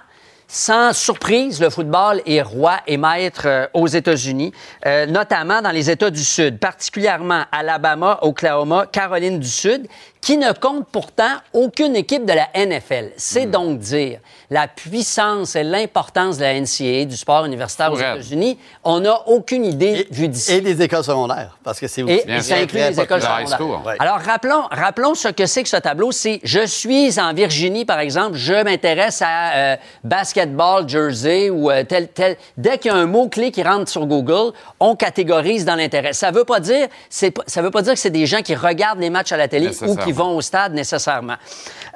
sans 0.51 0.93
surprise, 0.93 1.61
le 1.61 1.69
football 1.69 2.23
est 2.25 2.41
roi 2.41 2.79
et 2.87 2.97
maître 2.97 3.43
euh, 3.45 3.67
aux 3.75 3.85
États-Unis, 3.85 4.51
euh, 4.83 5.05
notamment 5.05 5.61
dans 5.61 5.69
les 5.69 5.91
États 5.91 6.09
du 6.09 6.23
Sud, 6.23 6.57
particulièrement 6.57 7.43
Alabama, 7.51 8.17
Oklahoma, 8.23 8.87
Caroline 8.91 9.39
du 9.39 9.47
Sud, 9.47 9.87
qui 10.21 10.37
ne 10.37 10.51
comptent 10.51 10.87
pourtant 10.91 11.37
aucune 11.53 11.95
équipe 11.95 12.25
de 12.25 12.33
la 12.33 12.47
NFL. 12.53 13.11
C'est 13.17 13.45
Hmm. 13.45 13.51
donc 13.51 13.79
dire 13.79 14.19
la 14.51 14.67
puissance 14.67 15.55
et 15.55 15.63
l'importance 15.63 16.37
de 16.37 16.43
la 16.43 16.53
NCAA, 16.59 17.05
du 17.05 17.15
sport 17.15 17.45
universitaire 17.45 17.91
aux. 17.93 17.97
États-Unis. 17.97 18.57
On 18.83 18.99
n'a 18.99 19.27
aucune 19.27 19.63
idée 19.63 20.07
Et, 20.09 20.13
vue 20.13 20.27
d'ici. 20.27 20.53
et 20.53 20.61
des 20.61 20.81
écoles 20.81 21.03
secondaires, 21.03 21.57
parce 21.63 21.79
que 21.79 21.87
c'est 21.87 22.03
aussi 22.03 22.13
Et 22.13 22.23
Bien 22.25 22.41
ça 22.41 22.55
inclut 22.55 22.79
les 22.79 22.99
écoles 22.99 23.21
secondaires. 23.21 23.85
Ouais. 23.85 23.95
Alors, 23.99 24.17
rappelons, 24.19 24.63
rappelons 24.71 25.15
ce 25.15 25.29
que 25.29 25.45
c'est 25.45 25.63
que 25.63 25.69
ce 25.69 25.77
tableau. 25.77 26.11
C'est 26.11 26.39
je 26.43 26.65
suis 26.65 27.19
en 27.19 27.33
Virginie, 27.33 27.85
par 27.85 27.99
exemple, 27.99 28.35
je 28.37 28.61
m'intéresse 28.63 29.21
à 29.21 29.53
euh, 29.55 29.75
basketball, 30.03 30.87
jersey 30.89 31.49
ou 31.49 31.69
euh, 31.71 31.83
tel, 31.83 32.07
tel. 32.09 32.35
Dès 32.57 32.77
qu'il 32.77 32.91
y 32.91 32.93
a 32.93 32.97
un 32.97 33.05
mot-clé 33.05 33.51
qui 33.51 33.63
rentre 33.63 33.89
sur 33.89 34.05
Google, 34.05 34.53
on 34.79 34.95
catégorise 34.95 35.63
dans 35.65 35.75
l'intérêt. 35.75 36.13
Ça 36.13 36.31
veut 36.31 36.43
pas 36.45 36.59
dire, 36.59 36.87
c'est 37.09 37.31
pas- 37.31 37.43
ça 37.47 37.61
veut 37.61 37.71
pas 37.71 37.81
dire 37.81 37.93
que 37.93 37.99
c'est 37.99 38.09
des 38.09 38.25
gens 38.25 38.41
qui 38.41 38.55
regardent 38.55 38.99
les 38.99 39.09
matchs 39.09 39.31
à 39.31 39.37
la 39.37 39.47
télé 39.47 39.67
ou 39.67 39.69
Nécessairement. 39.69 39.95
Qui 40.09 40.13
vont 40.13 40.35
au 40.35 40.41
stade 40.41 40.73
nécessairement. 40.73 41.35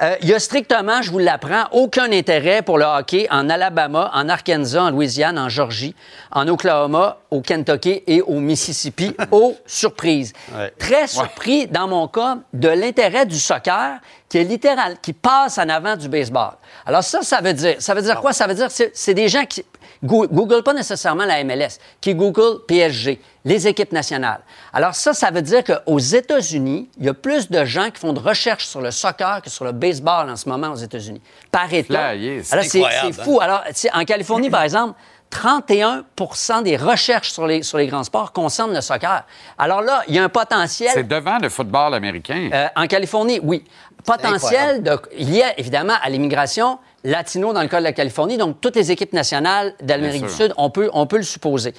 Euh, 0.02 0.16
Il 0.22 0.30
y 0.30 0.34
a 0.36 0.40
strictement, 0.40 1.02
je 1.02 1.10
vous 1.10 1.18
l'apprends, 1.18 1.66
aucun 1.72 2.12
intérêt 2.12 2.62
pour 2.62 2.78
le 2.78 2.86
hockey 2.86 3.28
en 3.32 3.50
Alabama, 3.50 4.12
en 4.14 4.30
Arkansas, 4.30 4.84
en 4.84 4.92
Louisiane, 4.92 5.40
en 5.40 5.50
Georgie, 5.50 5.96
en 6.32 6.48
Oklahoma, 6.48 7.18
au 7.32 7.42
Kentucky 7.42 8.04
et 8.06 8.22
au 8.22 8.40
Mississippi. 8.40 9.16
surprises. 9.66 10.34
Ouais. 10.56 10.72
Très 10.78 11.08
surpris, 11.08 11.68
dans 11.68 11.88
mon 11.88 12.08
cas, 12.08 12.38
de 12.54 12.70
l'intérêt 12.70 13.26
du 13.26 13.40
soccer 13.40 14.00
qui 14.30 14.38
est 14.38 14.44
littéral, 14.44 14.98
qui 15.02 15.14
passe 15.14 15.58
en 15.58 15.70
avant 15.70 15.96
du 15.96 16.08
baseball. 16.08 16.54
Alors 16.86 17.04
ça, 17.04 17.22
ça 17.24 17.42
veut 17.42 17.54
dire, 17.54 17.76
ça 17.80 17.94
veut 17.94 18.02
dire 18.02 18.20
quoi? 18.22 18.34
Ça 18.34 18.46
veut 18.46 18.56
dire 18.56 18.68
que 18.68 18.92
c'est 18.94 19.14
des 19.14 19.28
gens 19.28 19.46
qui 19.46 19.64
Goo- 20.04 20.28
Google 20.28 20.64
pas 20.64 20.74
nécessairement 20.74 21.26
la 21.26 21.44
MLS, 21.44 21.80
qui 22.02 22.14
Google 22.14 22.60
PSG, 22.68 23.22
les 23.46 23.68
équipes 23.68 23.92
nationales. 23.92 24.42
Alors 24.74 24.96
ça, 24.96 25.14
ça 25.14 25.32
veut 25.32 25.42
dire 25.42 25.64
qu'aux 25.64 26.00
États-Unis, 26.00 26.90
il 26.98 27.06
y 27.06 27.10
a 27.10 27.14
plus 27.14 27.50
de 27.50 27.64
gens 27.66 27.90
qui 27.90 28.00
font 28.00 28.14
de 28.14 28.20
recherches 28.20 28.66
sur 28.66 28.82
le 28.82 28.92
soccer 28.92 29.42
que 29.42 29.50
sur 29.50 29.66
le 29.66 29.72
baseball 29.72 30.30
en 30.30 30.36
ce 30.36 30.48
moment 30.50 30.70
aux 30.72 30.76
États-Unis. 30.76 31.22
Par 31.52 31.72
État. 31.74 32.12
C'est 32.44 32.84
Alors, 32.84 33.14
fou. 33.14 33.40
Alors, 33.42 33.64
tu 33.68 33.74
sais, 33.76 33.90
en 33.94 34.04
Californie, 34.04 34.50
par 34.50 34.64
exemple, 34.64 34.96
31% 35.32 36.64
des 36.64 36.78
recherches 36.78 37.32
sur 37.32 37.48
les, 37.48 37.64
sur 37.64 37.78
les 37.78 37.88
grands 37.88 38.04
sports 38.04 38.32
concernent 38.32 38.74
le 38.74 38.82
soccer. 38.82 39.24
Alors 39.58 39.82
là, 39.82 40.04
il 40.08 40.16
y 40.16 40.20
a 40.20 40.24
un 40.24 40.30
potentiel. 40.30 40.92
C'est 40.94 41.08
devant 41.08 41.38
le 41.40 41.50
football 41.50 41.94
américain. 41.96 42.50
Euh, 42.54 42.68
en 42.76 42.88
Californie, 42.88 43.40
oui. 43.42 43.64
Potentiel 44.06 44.84
de, 44.84 45.00
lié 45.18 45.46
évidemment 45.58 45.94
à 46.04 46.10
l'immigration 46.10 46.78
latino 47.04 47.54
dans 47.54 47.62
le 47.62 47.68
cas 47.68 47.80
de 47.80 47.84
la 47.84 47.94
Californie. 47.94 48.38
Donc, 48.38 48.62
toutes 48.62 48.76
les 48.76 48.92
équipes 48.92 49.14
nationales 49.14 49.74
d'Amérique 49.82 50.24
du. 50.24 50.30
Sud, 50.30 50.54
on 50.58 50.70
peut, 50.70 50.90
on 50.94 51.06
peut 51.06 51.18
le 51.18 51.24
supposer. 51.24 51.74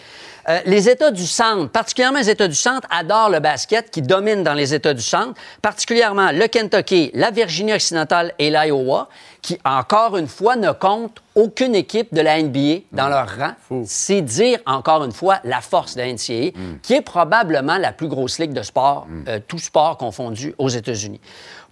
Euh, 0.48 0.60
les 0.66 0.90
États 0.90 1.10
du 1.10 1.26
centre, 1.26 1.70
particulièrement 1.70 2.18
les 2.18 2.28
États 2.28 2.48
du 2.48 2.54
centre, 2.54 2.86
adorent 2.90 3.30
le 3.30 3.40
basket 3.40 3.90
qui 3.90 4.02
domine 4.02 4.42
dans 4.42 4.52
les 4.52 4.74
États 4.74 4.92
du 4.92 5.02
centre, 5.02 5.32
particulièrement 5.62 6.30
le 6.32 6.46
Kentucky, 6.46 7.10
la 7.14 7.30
Virginie 7.30 7.72
occidentale 7.72 8.32
et 8.38 8.50
l'Iowa, 8.50 9.08
qui, 9.40 9.58
encore 9.64 10.16
une 10.16 10.28
fois, 10.28 10.56
ne 10.56 10.70
comptent 10.72 11.22
aucune 11.34 11.74
équipe 11.74 12.14
de 12.14 12.20
la 12.20 12.42
NBA 12.42 12.84
dans 12.92 13.08
leur 13.08 13.26
rang. 13.38 13.82
C'est 13.86 14.20
dire, 14.20 14.58
encore 14.66 15.04
une 15.04 15.12
fois, 15.12 15.40
la 15.44 15.60
force 15.60 15.94
de 15.94 16.00
la 16.00 16.12
NCAA, 16.12 16.52
qui 16.82 16.94
est 16.94 17.02
probablement 17.02 17.78
la 17.78 17.92
plus 17.92 18.08
grosse 18.08 18.38
ligue 18.38 18.52
de 18.52 18.62
sport, 18.62 19.06
euh, 19.28 19.40
tout 19.46 19.58
sport 19.58 19.96
confondu, 19.96 20.54
aux 20.58 20.68
États-Unis. 20.68 21.20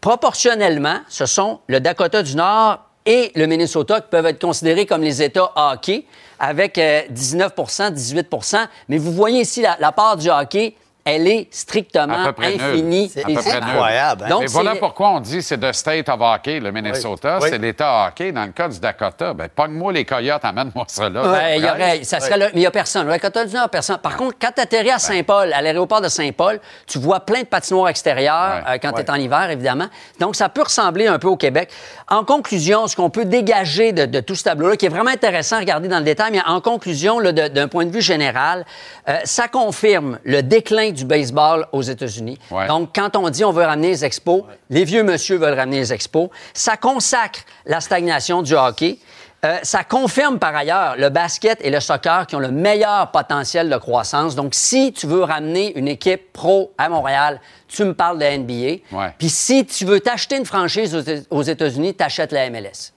Proportionnellement, 0.01 0.97
ce 1.09 1.27
sont 1.27 1.61
le 1.69 1.79
Dakota 1.81 2.23
du 2.23 2.37
Nord 2.37 2.81
et 3.07 3.33
le 3.35 3.47
Minnesota 3.47 4.01
qui 4.01 4.09
peuvent 4.11 4.27
être 4.27 4.41
considérés 4.41 4.87
comme 4.87 5.03
les 5.03 5.23
États 5.23 5.53
hockey, 5.57 6.05
avec 6.39 6.79
euh, 6.79 7.03
19% 7.13 7.93
18% 7.95 8.67
Mais 8.89 8.99
vous 8.99 9.13
voyez 9.13 9.41
ici 9.41 9.63
la, 9.63 9.77
la 9.81 9.93
part 9.93 10.17
du 10.17 10.31
hockey, 10.31 10.75
elle 11.05 11.27
est 11.27 11.49
strictement 11.51 12.23
À 12.23 12.27
peu 12.27 12.33
près 12.33 12.53
nulle. 12.53 12.61
infinie. 12.63 13.09
C'est 13.13 13.23
simple. 13.23 13.33
nulle. 13.33 13.71
incroyable. 13.71 14.25
hein? 14.25 14.29
Donc, 14.29 14.41
Mais 14.43 14.47
voilà 14.47 14.73
c'est- 14.75 14.79
pourquoi 14.79 15.11
on 15.11 15.21
dit 15.21 15.43
c'est 15.43 15.59
the 15.59 15.73
state 15.73 16.09
of 16.09 16.21
hockey, 16.21 16.61
le 16.61 16.71
Minnesota. 16.71 17.39
Oui. 17.43 17.49
C'est 17.51 17.59
l'État 17.59 18.07
hockey. 18.07 18.31
Dans 18.33 18.45
le 18.45 18.53
cas 18.53 18.69
du 18.69 18.79
Dakota, 18.79 19.35
ben, 19.35 19.49
pogne-moi 19.49 19.93
les 19.93 20.05
coyotes, 20.05 20.45
amène-moi 20.45 20.85
ça 20.89 21.09
là. 21.09 21.23
Ben, 21.23 21.55
il 21.57 21.65
y 21.65 21.69
aurait, 21.69 22.05
ça 22.05 22.21
serait 22.21 22.37
là, 22.37 22.47
mais 22.47 22.53
il 22.55 22.61
n'y 22.61 22.67
a 22.67 22.71
personne. 22.71 23.07
Le 23.07 23.13
Dakota 23.13 23.45
du 23.45 23.55
Nord, 23.55 23.69
personne. 23.69 23.99
Par 23.99 24.17
contre, 24.17 24.37
quand 24.41 24.51
tu 24.55 24.61
atterris 24.63 24.91
à 24.91 24.99
Saint-Paul, 24.99 25.53
à 25.53 25.61
l'aéroport 25.61 26.01
de 26.01 26.09
Saint-Paul, 26.09 26.61
tu 26.87 26.99
vois 26.99 27.21
plein 27.21 27.41
de 27.41 27.47
patinoires 27.47 27.89
extérieures 27.89 28.63
Ouais. 28.67 28.75
euh, 28.75 28.79
quand 28.81 28.93
tu 28.93 29.01
es 29.03 29.11
en 29.11 29.17
hiver, 29.17 29.51
évidemment. 29.51 29.89
Donc, 30.21 30.37
ça 30.37 30.49
peut 30.49 30.63
ressembler 30.63 31.07
un 31.09 31.19
peu 31.19 31.29
au 31.29 31.37
Québec. 31.37 31.71
En 32.09 32.25
conclusion, 32.25 32.87
ce 32.87 32.95
qu'on 32.95 33.11
peut 33.11 33.25
dégager 33.25 33.93
de, 33.93 34.07
de 34.07 34.21
tout 34.21 34.35
ce 34.37 34.45
tableau-là, 34.45 34.77
qui 34.77 34.87
est 34.87 34.91
vraiment 34.91 35.11
intéressant 35.11 35.57
à 35.57 35.61
regarder 35.61 35.89
dans 35.89 35.99
le 35.99 36.05
détail, 36.05 36.31
mais 36.33 36.43
en 36.47 36.61
conclusion, 36.61 37.19
là, 37.19 37.33
de- 37.33 37.49
d'un 37.49 37.67
point 37.69 37.87
de 37.87 37.91
vue 37.91 38.03
général, 38.03 38.65
euh, 39.09 39.17
ça 39.25 39.49
confirme 39.49 40.19
le 40.25 40.43
déclin 40.43 40.92
du 40.93 41.05
baseball 41.05 41.67
aux 41.73 41.83
États-Unis. 41.83 42.39
Ouais. 42.51 42.67
Donc, 42.69 42.91
quand 42.95 43.17
on 43.17 43.29
dit 43.31 43.45
on 43.45 43.53
veut 43.53 43.65
ramener 43.65 43.89
les 43.89 44.05
expos, 44.05 44.45
les 44.71 44.85
vieux 44.85 45.03
monsieur 45.03 45.37
veulent 45.37 45.59
ramener 45.59 45.79
les 45.79 45.93
expos. 45.93 46.29
Ça 46.55 46.77
consacre 46.77 47.41
la 47.67 47.81
stagnation 47.81 48.43
du 48.43 48.55
hockey. 48.55 48.99
Euh, 49.45 49.59
ça 49.65 49.83
confirme 49.83 50.39
par 50.39 50.55
ailleurs 50.55 50.95
le 50.97 51.09
basket 51.09 51.59
et 51.63 51.71
le 51.71 51.81
soccer 51.81 52.29
qui 52.29 52.37
ont 52.37 52.41
le 52.41 52.53
meilleur 52.53 53.11
potentiel 53.11 53.69
de 53.69 53.77
croissance. 53.77 54.37
Donc, 54.37 54.55
si 54.55 54.93
tu 54.93 55.09
veux 55.09 55.25
ramener 55.25 55.77
une 55.77 55.89
équipe 55.89 56.33
pro 56.33 56.73
à 56.79 56.89
Montréal, 56.89 57.41
tu 57.67 57.83
me 57.85 57.93
parles 57.93 58.19
de 58.19 58.25
la 58.25 58.39
NBA. 58.39 58.83
Ouais. 58.97 59.13
Puis 59.19 59.29
si 59.29 59.67
tu 59.67 59.85
veux 59.85 59.99
t'acheter 59.99 60.37
une 60.37 60.47
franchise 60.47 60.95
aux, 61.31 61.43
États-Unis, 61.43 61.95
t'achètes 61.95 62.31
la 62.31 62.49
MLS. 62.51 62.93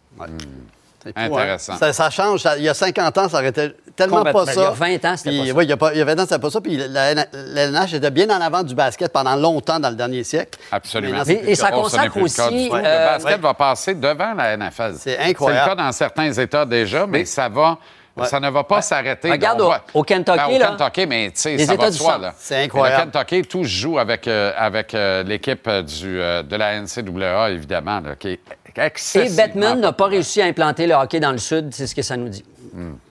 C'est 1.04 1.14
fou, 1.14 1.36
Intéressant. 1.38 1.74
hein? 1.74 1.78
Ça, 1.80 1.94
ça 1.94 2.10
change. 2.12 2.42
Ça- 2.42 2.58
il 2.58 2.64
y 2.64 2.70
a 2.70 2.74
50 2.76 3.18
ans, 3.18 3.30
ça 3.30 3.38
aurait 3.38 3.50
été 3.50 3.72
tellement 3.96 4.24
pas 4.24 4.46
ça. 4.46 4.54
il 4.54 4.60
y 4.60 4.64
a 4.64 4.72
20 4.72 5.06
ans, 5.06 5.18
c'était 5.18 5.38
pas 5.38 5.46
ça. 5.46 5.54
Oui, 5.54 5.64
il 5.66 5.70
y 5.70 5.74
a, 5.74 5.78
pas- 5.78 5.94
il 5.94 5.98
y 6.00 6.02
a 6.02 6.06
20 6.06 6.20
ans, 6.20 6.24
c'était 6.24 6.40
pas 6.40 6.50
ça. 6.50 6.62
Puis 6.62 6.78
la, 6.78 7.14
la 7.14 7.26
LNH 7.34 7.94
était 7.94 8.12
bien 8.12 8.30
en 8.30 8.42
avant 8.42 8.64
du 8.64 8.76
basket 8.76 9.12
pendant 9.12 9.36
longtemps 9.36 9.80
dans 9.80 9.90
le 9.90 9.96
dernier 9.96 10.24
siècle. 10.24 10.60
Absolument. 10.72 11.24
Et- 11.26 11.32
et 11.32 11.50
le 11.50 11.56
ça 11.56 11.72
consacre 11.72 12.18
le 12.18 12.24
aussi, 12.24 12.36
tout. 12.70 12.76
euh, 12.76 12.78
le 12.78 12.82
basket 13.14 13.32
ouais. 13.36 13.38
va 13.42 13.54
passer 13.54 13.96
devant 13.96 14.34
la 14.34 14.58
NFL. 14.58 14.94
C'est 14.98 15.18
incroyable. 15.18 15.64
C'est 15.66 15.70
le 15.72 15.76
cas 15.78 15.84
dans 15.84 15.92
certains 15.92 16.32
États 16.34 16.66
déjà, 16.66 17.06
mais 17.08 17.26
ça 17.26 17.50
va 17.50 17.78
Ça 18.24 18.40
ne 18.40 18.50
va 18.50 18.64
pas 18.64 18.82
s'arrêter. 18.82 19.30
Regarde 19.30 19.60
On 19.60 19.66
au- 19.66 19.70
va- 19.72 19.84
au 19.94 20.02
Kentucky, 20.04 20.38
Ben, 20.38 20.56
au 20.56 20.58
là. 20.60 20.68
Kentucky, 20.78 21.06
mais 21.06 21.26
tu 21.32 21.42
sais, 21.42 21.58
Les 21.58 21.66
ça 21.66 21.74
États 21.74 21.84
va 21.84 21.90
de 21.90 21.96
du 21.96 21.98
soi. 22.02 22.34
C'est 22.38 22.64
incroyable. 22.64 23.12
Le 23.14 23.20
Kentucky, 23.20 23.42
tout 23.46 23.64
se 23.66 23.70
joue 23.70 24.00
avec, 24.00 24.26
euh, 24.30 24.54
avec 24.58 24.94
euh, 24.94 25.22
l'équipe 25.24 25.70
du, 25.70 26.22
euh, 26.22 26.42
de 26.42 26.56
la 26.56 26.80
NCAA, 26.80 27.50
évidemment, 27.50 28.00
là, 28.00 28.16
qui 28.18 28.30
est 28.30 28.40
Et 28.78 29.30
Bettman 29.30 29.80
n'a 29.80 29.94
pas 29.94 30.08
réussi 30.08 30.42
à 30.42 30.46
implanter 30.46 30.86
le 30.88 30.94
hockey 30.96 31.20
dans 31.20 31.32
le 31.32 31.38
Sud, 31.38 31.70
c'est 31.74 31.88
ce 31.88 31.96
que 31.96 32.02
ça 32.02 32.18
nous 32.18 32.30
dit. 32.30 32.44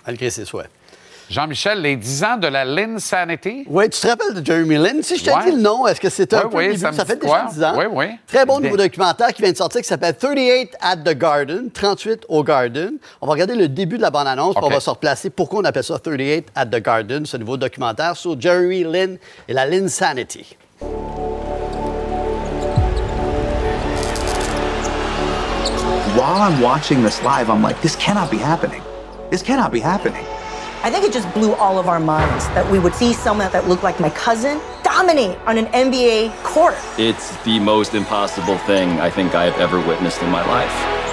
Malgré 0.07 0.31
ses 0.31 0.45
souhaits. 0.45 0.69
Jean-Michel, 1.31 1.81
les 1.81 1.97
10 1.97 2.23
ans 2.25 2.37
de 2.37 2.47
la 2.49 2.67
Linsanity? 2.67 3.65
Oui, 3.67 3.89
tu 3.89 3.99
te 3.99 4.07
rappelles 4.07 4.35
de 4.35 4.45
Jeremy 4.45 4.77
Lin? 4.77 5.01
Si 5.01 5.17
je 5.17 5.25
te 5.25 5.31
Ouais. 5.31 5.43
dis 5.47 5.53
le 5.53 5.63
nom, 5.63 5.87
est-ce 5.87 5.99
que 5.99 6.11
c'était 6.11 6.37
un 6.37 6.45
Oui, 6.45 6.51
peu 6.51 6.57
oui, 6.59 6.67
début? 6.77 6.81
ça 6.81 6.93
fait 7.07 7.17
déjà 7.17 7.27
quoi? 7.27 7.47
10 7.51 7.65
ans. 7.65 7.73
Oui, 7.79 7.85
oui. 7.91 8.05
Très 8.27 8.45
bon 8.45 8.61
nouveau 8.61 8.77
documentaire 8.77 9.33
qui 9.33 9.41
vient 9.41 9.51
de 9.51 9.57
sortir 9.57 9.81
qui 9.81 9.89
s'appelle 9.89 10.15
38 10.15 10.77
at 10.83 10.99
the 10.99 11.17
Garden, 11.17 11.71
38 11.73 12.27
au 12.29 12.45
Garden. 12.45 12.99
On 13.23 13.27
va 13.27 13.33
regarder 13.33 13.55
le 13.55 13.69
début 13.69 13.97
de 13.97 14.03
la 14.03 14.11
bande-annonce, 14.11 14.55
puis 14.55 14.63
OK. 14.65 14.71
on 14.71 14.75
va 14.75 14.81
se 14.81 14.91
replacer 14.91 15.31
pourquoi 15.31 15.61
on 15.61 15.65
appelle 15.65 15.83
ça 15.83 15.99
38 15.99 16.47
at 16.55 16.67
the 16.67 16.83
Garden, 16.83 17.25
ce 17.25 17.39
nouveau 17.39 17.57
documentaire 17.57 18.17
sur 18.19 18.39
Jeremy 18.39 18.85
Lin 18.85 19.15
et 19.49 19.55
la 19.55 19.65
Linsanity. 19.65 20.59
While 26.15 26.41
I'm 26.43 26.61
watching 26.61 27.03
this 27.03 27.21
live, 27.25 27.51
I'm 27.51 27.61
like, 27.61 27.83
this 27.83 27.97
cannot 27.97 28.31
be 28.31 28.37
happening. 28.37 28.81
This 29.31 29.43
cannot 29.43 29.73
be 29.73 29.81
happening. 29.81 30.25
I 30.85 30.89
think 30.89 31.05
it 31.05 31.13
just 31.13 31.29
blew 31.35 31.55
all 31.55 31.77
of 31.77 31.89
our 31.89 31.99
minds 31.99 32.47
that 32.51 32.71
we 32.71 32.79
would 32.79 32.95
see 32.95 33.13
someone 33.13 33.51
that 33.51 33.67
looked 33.67 33.83
like 33.83 33.99
my 33.99 34.11
cousin 34.11 34.61
dominate 34.85 35.37
on 35.39 35.59
an 35.59 35.67
NBA 35.67 36.41
court. 36.45 36.77
It's 36.99 37.37
the 37.43 37.59
most 37.59 37.95
impossible 37.95 38.59
thing 38.59 39.01
I 39.01 39.11
think 39.11 39.35
I've 39.35 39.55
ever 39.55 39.85
witnessed 39.85 40.23
in 40.23 40.31
my 40.31 40.47
life. 40.47 41.04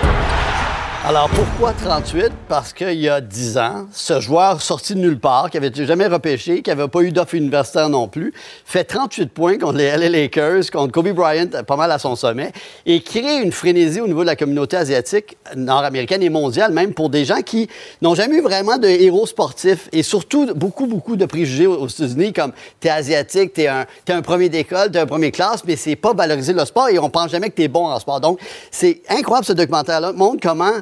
Alors 1.04 1.30
pourquoi 1.30 1.74
38? 1.74 2.32
Parce 2.48 2.74
qu'il 2.74 3.00
y 3.00 3.10
a 3.10 3.22
10 3.22 3.58
ans, 3.58 3.88
ce 3.92 4.20
joueur 4.20 4.62
sorti 4.62 4.94
de 4.94 5.00
nulle 5.00 5.20
part, 5.20 5.50
qui 5.50 5.58
avait 5.58 5.68
été 5.68 5.88
jamais 5.88 6.06
repêché, 6.06 6.62
qui 6.62 6.70
n'avait 6.70 6.88
pas 6.88 7.02
eu 7.02 7.12
d'offre 7.12 7.34
universitaire 7.34 7.90
non 7.90 8.08
plus, 8.08 8.32
fait 8.66 8.84
38 8.84 9.32
points 9.32 9.58
contre 9.58 9.78
les 9.80 9.90
LA 9.98 10.10
Lakers, 10.10 10.70
contre 10.72 10.92
Kobe 10.92 11.10
Bryant, 11.10 11.48
pas 11.66 11.76
mal 11.76 11.92
à 11.92 11.98
son 11.98 12.16
sommet, 12.16 12.52
et 12.86 13.02
crée 13.02 13.42
une 13.42 13.52
frénésie 13.52 14.00
au 14.00 14.06
niveau 14.06 14.22
de 14.22 14.28
la 14.28 14.36
communauté 14.36 14.78
asiatique, 14.78 15.38
nord-américaine 15.56 16.22
et 16.22 16.30
mondiale, 16.30 16.72
même 16.72 16.94
pour 16.94 17.10
des 17.10 17.26
gens 17.26 17.42
qui 17.42 17.68
n'ont 18.04 18.14
jamais 18.14 18.36
eu 18.36 18.42
vraiment 18.42 18.78
de 18.78 18.88
héros 18.88 19.26
sportifs, 19.26 19.90
et 19.92 20.04
surtout 20.04 20.54
beaucoup, 20.54 20.86
beaucoup 20.86 21.16
de 21.16 21.26
préjugés 21.26 21.66
aux 21.66 21.88
États-Unis, 21.88 22.32
comme 22.32 22.52
t'es 22.80 22.90
asiatique, 22.90 23.54
t'es 23.54 23.68
un, 23.68 23.88
un 24.08 24.22
premier 24.22 24.50
d'école, 24.50 24.92
t'es 24.92 25.00
un 25.00 25.08
premier 25.08 25.32
classe, 25.32 25.64
mais 25.66 25.78
c'est 25.78 25.96
pas 25.96 26.14
valoriser 26.14 26.54
le 26.54 26.64
sport, 26.64 26.90
et 26.90 27.00
on 27.00 27.10
pense 27.10 27.32
jamais 27.32 27.50
que 27.50 27.56
t'es 27.56 27.70
bon 27.70 27.88
en 27.88 28.00
sport. 28.00 28.22
Donc, 28.22 28.40
c'est 28.70 29.02
incroyable 29.10 29.48
ce 29.48 29.54
documentaire-là, 29.54 30.14
montre 30.14 30.42
comment 30.44 30.74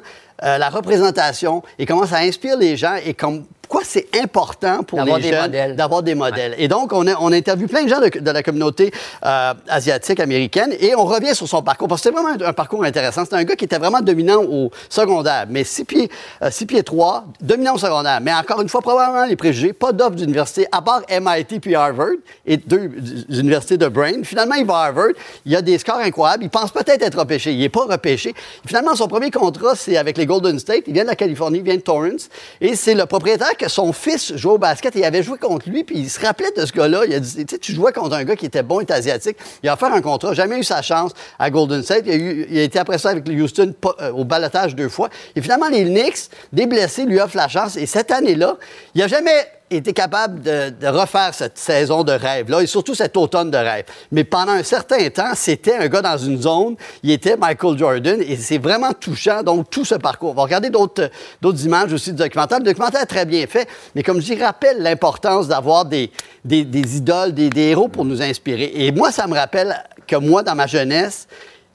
euh, 0.44 0.58
la 0.58 0.70
représentation 0.70 1.64
et 1.78 1.86
comment 1.86 2.06
ça 2.06 2.18
inspire 2.20 2.58
les 2.58 2.78
gens 2.78 2.96
et 3.04 3.14
comme 3.14 3.46
pourquoi 3.80 3.84
c'est 3.86 4.22
important 4.22 4.84
pour 4.84 5.02
les 5.02 5.22
des 5.22 5.30
jeunes 5.30 5.76
d'avoir 5.76 6.04
des 6.04 6.16
modèles. 6.16 6.56
Et 6.58 6.68
donc, 6.68 6.92
on 6.94 7.08
a, 7.08 7.16
on 7.20 7.32
a 7.32 7.36
interviewé 7.36 7.68
plein 7.68 7.84
de 7.84 7.90
gens 7.90 8.00
de, 8.00 8.20
de 8.20 8.32
la 8.32 8.44
communauté 8.44 8.92
euh, 9.26 9.54
asiatique 9.68 10.20
américaine 10.20 10.74
et 10.80 10.96
on 10.96 11.06
revient 11.06 11.36
sur 11.36 11.48
son 11.48 11.62
parcours 11.62 11.88
parce 11.88 12.02
que 12.02 12.10
c'était 12.10 12.22
vraiment 12.22 12.36
un, 12.44 12.50
un 12.50 12.54
parcours 12.54 12.84
intéressant. 12.84 13.24
C'était 13.24 13.36
un 13.38 13.44
gars 13.44 13.56
qui 13.56 13.66
était 13.66 13.78
vraiment 13.78 14.02
dominant 14.02 14.44
au 14.44 14.72
secondaire, 14.90 15.46
mais 15.50 15.64
6 15.64 15.86
pieds, 15.86 16.10
euh, 16.42 16.52
six 16.52 16.66
pieds 16.66 16.84
3, 16.84 17.26
dominant 17.42 17.76
au 17.76 17.78
secondaire. 17.78 18.20
Mais 18.22 18.34
encore 18.34 18.62
une 18.62 18.70
fois, 18.70 18.82
probablement 18.82 19.26
les 19.26 19.36
préjugés, 19.36 19.74
pas 19.74 19.92
d'offre 19.92 20.16
d'université 20.16 20.68
à 20.72 20.82
part 20.82 21.02
MIT 21.10 21.60
puis 21.60 21.76
Harvard 21.76 22.18
et 22.46 22.58
deux 22.58 22.92
universités 23.30 23.78
de 23.78 23.88
Brain. 23.88 24.24
Finalement, 24.24 24.56
il 24.56 24.66
va 24.66 24.80
à 24.80 24.86
Harvard, 24.88 25.14
il 25.46 25.56
a 25.56 25.62
des 25.62 25.78
scores 25.78 26.00
incroyables, 26.00 26.44
il 26.44 26.50
pense 26.50 26.72
peut-être 26.72 27.02
être 27.02 27.20
repêché, 27.20 27.54
il 27.54 27.60
n'est 27.60 27.70
pas 27.70 27.86
repêché. 27.86 28.34
Finalement, 28.66 28.96
son 28.96 29.08
premier 29.08 29.32
contrat, 29.32 29.76
c'est 29.76 29.98
avec 29.98 30.18
les 30.18 30.26
Golden 30.26 30.60
State. 30.60 30.84
Il 30.88 30.94
vient 30.94 31.04
de 31.04 31.10
la 31.10 31.16
Californie, 31.16 31.60
il 31.60 31.64
vient 31.64 31.76
de 31.76 31.82
Torrance. 31.82 32.30
Et 32.60 32.76
c'est 32.76 32.96
le 32.96 33.06
propriétaire 33.06 33.56
que 33.58 33.69
son 33.70 33.94
fils 33.94 34.36
jouait 34.36 34.54
au 34.54 34.58
basket. 34.58 34.96
Et 34.96 35.00
il 35.00 35.06
avait 35.06 35.24
joué 35.24 35.38
contre 35.38 35.70
lui, 35.70 35.84
puis 35.84 35.98
il 35.98 36.10
se 36.10 36.20
rappelait 36.20 36.52
de 36.56 36.66
ce 36.66 36.74
gars-là. 36.74 37.04
Il 37.08 37.14
a 37.14 37.20
dit, 37.20 37.46
tu 37.46 37.56
sais, 37.56 37.60
tu 37.60 37.74
jouais 37.74 37.94
contre 37.94 38.16
un 38.16 38.24
gars 38.24 38.36
qui 38.36 38.46
était 38.46 38.64
bon, 38.64 38.82
il 38.82 38.84
était 38.84 38.94
asiatique. 38.94 39.38
Il 39.64 39.70
a 39.70 39.74
offert 39.74 39.94
un 39.94 40.02
contrat, 40.02 40.34
jamais 40.34 40.60
eu 40.60 40.64
sa 40.64 40.82
chance 40.82 41.12
à 41.38 41.50
Golden 41.50 41.82
State. 41.84 42.04
Il 42.06 42.58
a, 42.58 42.64
été 42.64 42.80
après 42.80 42.98
ça 42.98 43.10
avec 43.10 43.28
les 43.28 43.42
Houston 43.42 43.74
euh, 44.02 44.12
au 44.12 44.26
balotage 44.26 44.76
deux 44.76 44.90
fois. 44.90 45.10
Et 45.36 45.42
finalement, 45.42 45.70
les 45.70 45.86
Knicks, 45.86 46.30
des 46.52 46.66
blessés, 46.66 47.06
lui 47.06 47.20
offrent 47.20 47.38
la 47.38 47.48
chance. 47.48 47.78
Et 47.78 47.86
cette 47.86 48.12
année-là, 48.12 48.58
il 48.96 49.02
n'a 49.02 49.08
jamais 49.08 49.48
été 49.70 49.94
capable 49.94 50.42
de, 50.42 50.88
refaire 50.88 51.34
cette 51.34 51.58
saison 51.58 52.04
de 52.04 52.12
rêve-là, 52.12 52.62
et 52.62 52.68
surtout 52.68 52.96
cet 52.96 53.16
automne 53.18 53.52
de 53.52 53.58
rêve. 53.58 53.86
Mais 54.12 54.24
pendant 54.24 54.54
un 54.54 54.64
certain 54.64 55.10
temps, 55.10 55.32
c'était 55.36 55.76
un 55.76 55.88
gars 55.88 56.02
dans 56.02 56.18
une 56.18 56.42
zone, 56.42 56.76
il 57.04 57.12
était 57.12 57.38
Michael 57.38 57.78
Jordan, 57.78 58.22
et 58.22 58.36
c'est 58.36 58.58
vraiment 58.58 58.94
touchant, 58.94 59.44
donc 59.44 59.70
tout 59.70 59.86
ce 59.86 59.96
parcours. 59.96 60.32
On 60.32 60.34
va 60.34 60.44
regarder 60.44 60.70
d'autres 60.70 61.66
images 61.66 61.94
aussi 61.94 62.12
du 62.12 62.18
documentaire. 62.18 62.60
Le 62.60 62.66
documentaire 62.66 63.02
est 63.02 63.08
très 63.08 63.26
bien 63.26 63.46
fait, 63.48 63.68
mais 63.96 64.04
comme 64.04 64.20
je 64.20 64.34
dis, 64.34 64.44
rappelle 64.44 64.82
l'importance 64.82 65.48
d'avoir 65.48 65.86
des, 65.86 66.12
des, 66.44 66.98
idoles, 66.98 67.34
des, 67.34 67.50
héros 67.56 67.88
pour 67.88 68.06
nous 68.06 68.22
inspirer. 68.22 68.72
Et 68.74 68.92
moi, 68.92 69.12
ça 69.12 69.28
me 69.28 69.36
rappelle 69.36 69.76
que 70.08 70.16
moi, 70.16 70.44
dans 70.44 70.56
ma 70.56 70.68
jeunesse, 70.68 71.28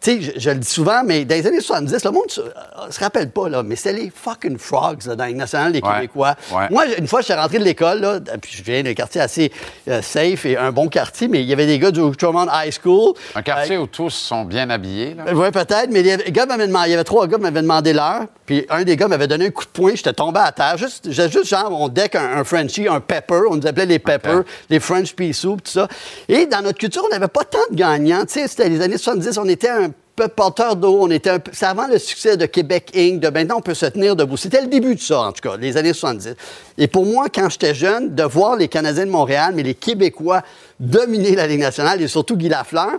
sais, 0.04 0.20
je, 0.20 0.30
je 0.40 0.50
le 0.50 0.56
dis 0.56 0.68
souvent, 0.68 1.02
mais 1.04 1.24
dans 1.24 1.34
les 1.34 1.46
années 1.46 1.60
70, 1.60 2.04
le 2.04 2.10
monde 2.10 2.30
se, 2.30 2.40
euh, 2.40 2.44
se 2.90 3.00
rappelle 3.00 3.30
pas, 3.30 3.48
là, 3.48 3.62
mais 3.62 3.76
c'était 3.76 3.92
les 3.94 4.12
fucking 4.14 4.58
frogs 4.58 5.04
là, 5.06 5.16
dans 5.16 5.24
les 5.24 5.34
nationales, 5.34 5.72
les 5.72 5.80
Ouais. 5.82 5.94
Québécois. 5.94 6.34
Ouais. 6.52 6.68
Moi, 6.70 6.84
une 6.98 7.06
fois, 7.06 7.20
je 7.20 7.26
suis 7.26 7.34
rentré 7.34 7.58
de 7.58 7.64
l'école, 7.64 8.00
là, 8.00 8.20
puis 8.40 8.52
je 8.56 8.62
viens 8.62 8.82
d'un 8.82 8.94
quartier 8.94 9.20
assez 9.20 9.52
euh, 9.88 10.00
safe 10.02 10.46
et 10.46 10.56
un 10.56 10.72
bon 10.72 10.88
quartier, 10.88 11.28
mais 11.28 11.40
il 11.42 11.46
y 11.48 11.52
avait 11.52 11.66
des 11.66 11.78
gars 11.78 11.90
du 11.90 12.00
Truman 12.16 12.46
High 12.52 12.72
School. 12.82 13.14
Un 13.34 13.42
quartier 13.42 13.76
où 13.78 13.86
tous 13.86 14.10
sont 14.10 14.44
bien 14.44 14.70
habillés. 14.70 15.14
là. 15.14 15.24
Oui, 15.34 15.50
peut-être, 15.50 15.88
mais 15.90 16.02
gars 16.02 16.46
demandé- 16.46 16.86
il 16.86 16.90
y 16.90 16.94
avait 16.94 17.04
trois 17.04 17.26
gars 17.26 17.36
qui 17.36 17.42
m'avaient 17.42 17.62
demandé 17.62 17.92
l'heure, 17.92 18.22
puis 18.46 18.66
un 18.68 18.84
des 18.84 18.96
gars 18.96 19.08
m'avait 19.08 19.26
donné 19.26 19.46
un 19.46 19.50
coup 19.50 19.64
de 19.64 19.70
poing, 19.70 19.92
j'étais 19.94 20.12
tombé 20.12 20.40
à 20.40 20.52
terre. 20.52 20.76
Juste, 20.76 21.10
juste 21.10 21.44
genre, 21.44 21.70
on 21.70 21.88
deck 21.88 22.14
un, 22.14 22.38
un 22.38 22.44
Frenchie, 22.44 22.86
un 22.88 23.00
pepper, 23.00 23.42
on 23.50 23.56
nous 23.56 23.66
appelait 23.66 23.86
les 23.86 23.98
peppers, 23.98 24.42
les 24.68 24.80
French 24.80 25.14
pea 25.14 25.32
soup, 25.32 25.62
tout 25.62 25.72
ça. 25.72 25.88
Et 26.28 26.46
dans 26.46 26.62
notre 26.62 26.78
culture, 26.78 27.02
on 27.04 27.08
n'avait 27.08 27.28
pas 27.28 27.44
tant 27.44 27.58
de 27.70 27.76
gagnants. 27.76 28.24
Tu 28.26 28.34
sais, 28.34 28.48
c'était 28.48 28.68
les 28.68 28.80
années 28.80 28.98
70, 28.98 29.38
on 29.38 29.48
était 29.48 29.70
un 29.70 29.90
peu 30.14 30.28
porteur 30.28 30.76
d'eau, 30.76 30.98
on 31.00 31.10
était 31.10 31.30
un 31.30 31.38
peu... 31.38 31.50
C'est 31.52 31.66
avant 31.66 31.86
le 31.86 31.98
succès 31.98 32.36
de 32.36 32.46
Québec 32.46 32.92
Inc., 32.94 33.20
de 33.20 33.28
maintenant 33.28 33.56
on 33.58 33.60
peut 33.60 33.74
se 33.74 33.86
tenir 33.86 34.14
debout. 34.14 34.36
C'était 34.36 34.60
le 34.60 34.68
début 34.68 34.94
de 34.94 35.00
ça, 35.00 35.20
en 35.22 35.32
tout 35.32 35.48
cas, 35.48 35.56
les 35.56 35.76
années 35.76 35.92
70. 35.92 36.34
Et 36.78 36.86
pour 36.86 37.04
moi, 37.04 37.26
quand 37.34 37.48
j'étais 37.50 37.74
jeune, 37.74 38.14
de 38.14 38.22
voir 38.22 38.56
les 38.56 38.68
Canadiens 38.68 39.06
de 39.06 39.10
Montréal, 39.10 39.52
mais 39.56 39.62
les 39.62 39.74
Québécois 39.74 40.42
dominer 40.78 41.34
la 41.34 41.46
Ligue 41.46 41.60
nationale, 41.60 42.00
et 42.00 42.08
surtout 42.08 42.36
Guy 42.36 42.48
Lafleur, 42.48 42.92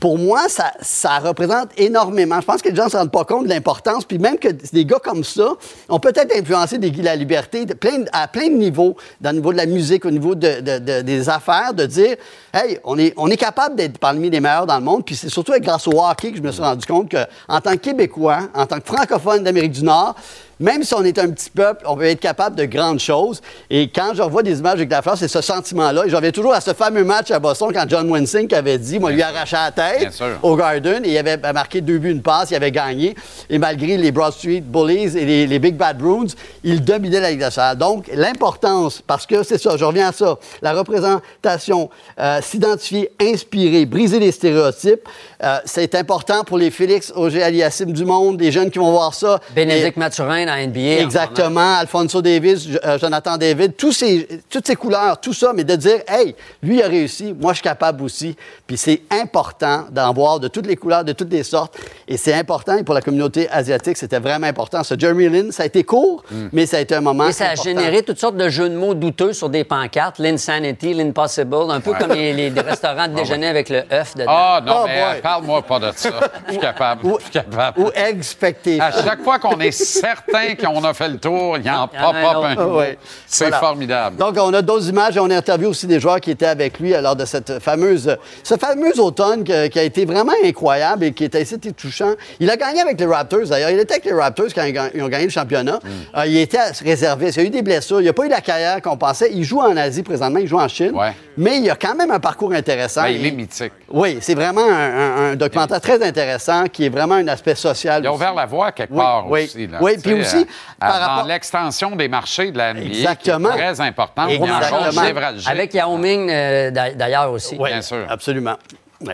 pour 0.00 0.18
moi, 0.18 0.40
ça, 0.48 1.18
représente 1.18 1.68
énormément. 1.76 2.40
Je 2.40 2.46
pense 2.46 2.62
que 2.62 2.70
les 2.70 2.74
gens 2.74 2.86
ne 2.86 2.90
se 2.90 2.96
rendent 2.96 3.12
pas 3.12 3.24
compte 3.26 3.44
de 3.44 3.50
l'importance. 3.50 4.06
Puis 4.06 4.18
même 4.18 4.38
que 4.38 4.48
des 4.48 4.84
gars 4.86 4.98
comme 5.02 5.22
ça 5.22 5.52
ont 5.90 6.00
peut-être 6.00 6.34
influencé 6.34 6.78
des 6.78 6.90
Guy 6.90 7.02
La 7.02 7.14
Liberté 7.16 7.66
à 8.12 8.26
plein 8.26 8.48
de 8.48 8.54
niveaux, 8.54 8.96
dans 9.20 9.30
le 9.30 9.36
niveau 9.36 9.52
de 9.52 9.58
la 9.58 9.66
musique, 9.66 10.06
au 10.06 10.10
niveau 10.10 10.34
de, 10.34 10.60
de- 10.60 10.78
de- 10.78 11.02
des 11.02 11.28
affaires, 11.28 11.74
de 11.74 11.84
dire 11.84 12.16
Hey, 12.54 12.78
on 12.84 12.98
est, 12.98 13.12
on 13.18 13.28
est 13.28 13.36
capable 13.36 13.76
d'être 13.76 13.98
parmi 13.98 14.30
les 14.30 14.40
meilleurs 14.40 14.66
dans 14.66 14.78
le 14.78 14.84
monde. 14.84 15.04
Puis 15.04 15.16
c'est 15.16 15.28
surtout 15.28 15.52
grâce 15.60 15.86
au 15.86 16.02
hockey 16.02 16.30
que 16.32 16.38
je 16.38 16.42
me 16.42 16.50
suis 16.50 16.62
rendu 16.62 16.86
compte 16.86 17.10
qu'en 17.12 17.60
tant 17.60 17.72
que 17.72 17.76
Québécois, 17.76 18.48
en 18.54 18.64
tant 18.64 18.80
que 18.80 18.86
francophone 18.86 19.44
d'Amérique 19.44 19.72
du 19.72 19.84
Nord, 19.84 20.14
même 20.60 20.84
si 20.84 20.94
on 20.94 21.02
est 21.02 21.18
un 21.18 21.30
petit 21.30 21.48
peuple, 21.48 21.84
on 21.86 21.96
peut 21.96 22.04
être 22.04 22.20
capable 22.20 22.54
de 22.54 22.66
grandes 22.66 23.00
choses. 23.00 23.40
Et 23.70 23.88
quand 23.88 24.12
je 24.14 24.22
revois 24.22 24.42
des 24.42 24.58
images 24.58 24.74
avec 24.74 24.90
Lafleur, 24.90 25.16
c'est 25.16 25.26
ce 25.26 25.40
sentiment-là. 25.40 26.04
Et 26.04 26.10
j'en 26.10 26.18
reviens 26.18 26.30
toujours 26.30 26.52
à 26.52 26.60
ce 26.60 26.74
fameux 26.74 27.02
match 27.02 27.30
à 27.30 27.38
Boston 27.38 27.70
quand 27.72 27.86
John 27.88 28.10
Winsink 28.10 28.52
avait 28.52 28.76
dit, 28.76 28.98
moi, 28.98 29.10
lui 29.10 29.22
arraché 29.22 29.56
la 29.56 29.72
tête 29.72 30.22
au 30.42 30.54
Garden 30.56 31.04
et 31.04 31.12
il 31.12 31.18
avait 31.18 31.38
marqué 31.52 31.80
deux 31.80 31.98
buts, 31.98 32.10
une 32.10 32.20
passe, 32.22 32.50
il 32.50 32.56
avait 32.56 32.70
gagné. 32.70 33.14
Et 33.48 33.58
malgré 33.58 33.96
les 33.96 34.12
Broad 34.12 34.34
Street 34.34 34.60
Bullies 34.60 35.16
et 35.16 35.24
les, 35.24 35.46
les 35.46 35.58
Big 35.58 35.76
Bad 35.76 35.96
Bruins, 35.96 36.26
il 36.62 36.84
dominait 36.84 37.20
la 37.20 37.30
Ligue 37.30 37.40
nationale. 37.40 37.78
Donc, 37.78 38.10
l'importance, 38.12 39.02
parce 39.06 39.24
que 39.24 39.42
c'est 39.42 39.58
ça, 39.58 39.78
je 39.78 39.84
reviens 39.84 40.08
à 40.08 40.12
ça, 40.12 40.38
la 40.60 40.74
représentation, 40.74 41.88
euh, 42.18 42.40
s'identifier, 42.42 43.10
inspirer, 43.18 43.86
briser 43.86 44.18
les 44.18 44.30
stéréotypes, 44.30 45.08
euh, 45.42 45.58
c'est 45.64 45.94
important 45.94 46.44
pour 46.44 46.58
les 46.58 46.70
Félix 46.70 47.12
Auger-Aliassime 47.16 47.92
du 47.92 48.04
monde, 48.04 48.38
les 48.38 48.52
jeunes 48.52 48.70
qui 48.70 48.78
vont 48.78 48.90
voir 48.90 49.14
ça. 49.14 49.40
Bénédicte 49.54 49.96
Mathurin 49.96 50.49
dans 50.50 50.68
NBA. 50.68 51.00
Exactement, 51.02 51.76
Alfonso 51.78 52.20
Davis, 52.22 52.68
euh, 52.84 52.98
Jonathan 52.98 53.36
David, 53.36 53.76
tous 53.76 53.92
ces, 53.92 54.26
toutes 54.48 54.66
ces 54.66 54.76
couleurs, 54.76 55.20
tout 55.20 55.32
ça, 55.32 55.52
mais 55.54 55.64
de 55.64 55.76
dire, 55.76 56.00
hey, 56.08 56.34
lui 56.62 56.76
il 56.78 56.82
a 56.82 56.88
réussi, 56.88 57.34
moi 57.38 57.52
je 57.52 57.56
suis 57.58 57.62
capable 57.64 58.02
aussi. 58.02 58.36
Puis 58.66 58.76
c'est 58.76 59.02
important 59.10 59.86
d'en 59.90 60.12
voir 60.12 60.40
de 60.40 60.48
toutes 60.48 60.66
les 60.66 60.76
couleurs, 60.76 61.04
de 61.04 61.12
toutes 61.12 61.32
les 61.32 61.42
sortes. 61.42 61.76
Et 62.08 62.16
c'est 62.16 62.34
important, 62.34 62.76
et 62.76 62.82
pour 62.84 62.94
la 62.94 63.00
communauté 63.02 63.48
asiatique, 63.50 63.96
c'était 63.96 64.18
vraiment 64.18 64.46
important. 64.46 64.82
Ce 64.82 64.94
Jeremy 64.98 65.28
Lin, 65.28 65.50
ça 65.52 65.62
a 65.62 65.66
été 65.66 65.84
court, 65.84 66.24
mais 66.52 66.66
ça 66.66 66.78
a 66.78 66.80
été 66.80 66.94
un 66.94 67.00
moment. 67.00 67.28
Et 67.28 67.32
ça 67.32 67.44
a 67.44 67.46
important. 67.48 67.64
généré 67.64 68.02
toutes 68.02 68.18
sortes 68.18 68.36
de 68.36 68.48
jeux 68.48 68.68
de 68.68 68.76
mots 68.76 68.94
douteux 68.94 69.32
sur 69.32 69.48
des 69.48 69.64
pancartes, 69.64 70.18
l'insanity, 70.18 70.94
l'impossible, 70.94 71.56
un 71.70 71.80
peu 71.80 71.92
comme 71.94 72.12
les, 72.12 72.32
les 72.50 72.60
restaurants 72.60 73.08
de 73.08 73.14
déjeuner 73.20 73.46
avec 73.48 73.68
le 73.68 73.82
œuf 73.92 74.14
dedans. 74.16 74.26
Ah, 74.28 74.60
non, 74.64 74.74
Oh 74.80 74.84
mais 74.86 74.94
boy. 75.00 75.18
euh, 75.18 75.20
parle-moi 75.20 75.62
pas 75.62 75.78
de 75.78 75.92
ça. 75.94 76.10
Je 76.46 76.52
suis 76.52 76.60
capable. 76.60 77.02
Je 77.18 77.22
suis 77.24 77.30
capable. 77.32 77.80
Ou 77.80 77.90
expectation. 77.94 78.82
À 78.84 78.90
chaque 78.92 79.22
fois 79.22 79.38
qu'on 79.38 79.58
est 79.60 79.70
certain 79.72 80.39
matin 80.48 80.66
qu'on 80.72 80.84
a 80.84 80.94
fait 80.94 81.08
le 81.08 81.18
tour, 81.18 81.56
il 81.58 81.64
y 81.66 81.70
en 81.70 81.82
a 81.84 81.86
pop 81.88 82.14
un 82.14 82.52
up 82.52 82.58
un. 82.58 82.84
C'est 83.26 83.44
Voilà. 83.44 83.58
formidable. 83.58 84.16
Donc, 84.16 84.36
on 84.38 84.52
a 84.54 84.62
d'autres 84.62 84.88
images 84.88 85.16
et 85.16 85.20
on 85.20 85.30
a 85.30 85.36
interviewé 85.36 85.68
aussi 85.70 85.86
des 85.86 86.00
joueurs 86.00 86.20
qui 86.20 86.30
étaient 86.30 86.46
avec 86.46 86.78
lui 86.78 86.90
lors 87.00 87.16
de 87.16 87.24
cette 87.24 87.58
fameuse, 87.60 88.16
ce 88.42 88.54
fameux 88.56 88.98
automne 89.00 89.44
qui 89.44 89.52
a 89.78 89.82
été 89.82 90.04
vraiment 90.04 90.32
incroyable 90.44 91.04
et 91.04 91.12
qui 91.12 91.24
était 91.24 91.40
assez 91.42 91.58
touchant. 91.58 92.12
Il 92.40 92.50
a 92.50 92.56
gagné 92.56 92.80
avec 92.80 92.98
les 93.00 93.06
Raptors, 93.06 93.46
d'ailleurs. 93.48 93.70
Il 93.70 93.78
était 93.78 93.94
avec 93.94 94.04
les 94.04 94.12
Raptors 94.12 94.46
quand 94.54 94.64
ils 94.94 95.02
ont 95.02 95.08
gagné 95.08 95.24
le 95.24 95.30
championnat. 95.30 95.80
Mm. 95.82 96.18
Euh, 96.18 96.26
il 96.26 96.36
était 96.38 96.58
réservé. 96.84 97.30
Il 97.34 97.40
a 97.40 97.42
eu 97.44 97.50
des 97.50 97.62
blessures. 97.62 98.00
Il 98.00 98.06
n'a 98.06 98.12
pas 98.12 98.24
eu 98.26 98.28
la 98.28 98.40
carrière 98.40 98.80
qu'on 98.82 98.96
pensait. 98.96 99.30
Il 99.32 99.44
joue 99.44 99.60
en 99.60 99.76
Asie 99.76 100.02
présentement. 100.02 100.38
Il 100.38 100.46
joue 100.46 100.58
en 100.58 100.68
Chine. 100.68 100.92
Ouais. 100.94 101.12
Mais 101.36 101.58
il 101.58 101.70
a 101.70 101.76
quand 101.76 101.94
même 101.94 102.10
un 102.10 102.20
parcours 102.20 102.52
intéressant. 102.52 103.02
Ben, 103.02 103.08
il 103.08 103.24
est 103.26 103.30
mythique. 103.30 103.72
Oui, 103.90 104.18
c'est 104.20 104.34
vraiment 104.34 104.64
un, 104.64 104.70
un- 104.70 105.32
un 105.32 105.36
documentaire 105.36 105.80
très 105.80 106.02
intéressant 106.02 106.64
qui 106.64 106.86
est 106.86 106.88
vraiment 106.88 107.14
un 107.14 107.28
aspect 107.28 107.54
social. 107.54 108.02
Il 108.02 108.06
a 108.06 108.10
aussi. 108.10 108.16
ouvert 108.20 108.34
la 108.34 108.46
voie 108.46 108.72
quelque 108.72 108.92
Oui, 108.92 108.98
part 108.98 109.30
oui. 109.30 109.44
aussi. 109.44 109.66
Là, 109.66 109.78
Oui, 109.80 109.92
puis 110.02 110.24
sais, 110.24 110.29
aussi, 110.34 110.44
euh, 110.44 110.46
par 110.78 110.98
dans 111.00 111.06
rapport- 111.06 111.26
l'extension 111.26 111.96
des 111.96 112.08
marchés 112.08 112.50
de 112.50 112.58
la 112.58 112.74
NBA, 112.74 112.86
Exactement. 112.86 113.50
qui 113.50 113.54
est 113.54 113.58
très 113.58 113.80
important. 113.80 114.26
Il 114.28 114.34
y 114.34 114.38
a 114.48 114.56
un 114.56 114.60
Exactement. 114.88 115.40
Avec 115.46 115.74
Yao 115.74 115.96
Ming, 115.96 116.30
euh, 116.30 116.70
d'a- 116.70 116.92
d'ailleurs 116.94 117.30
aussi. 117.32 117.56
Oui, 117.58 117.70
Bien 117.70 117.82
sûr. 117.82 118.06
Absolument. 118.08 118.56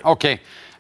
OK. 0.05 0.27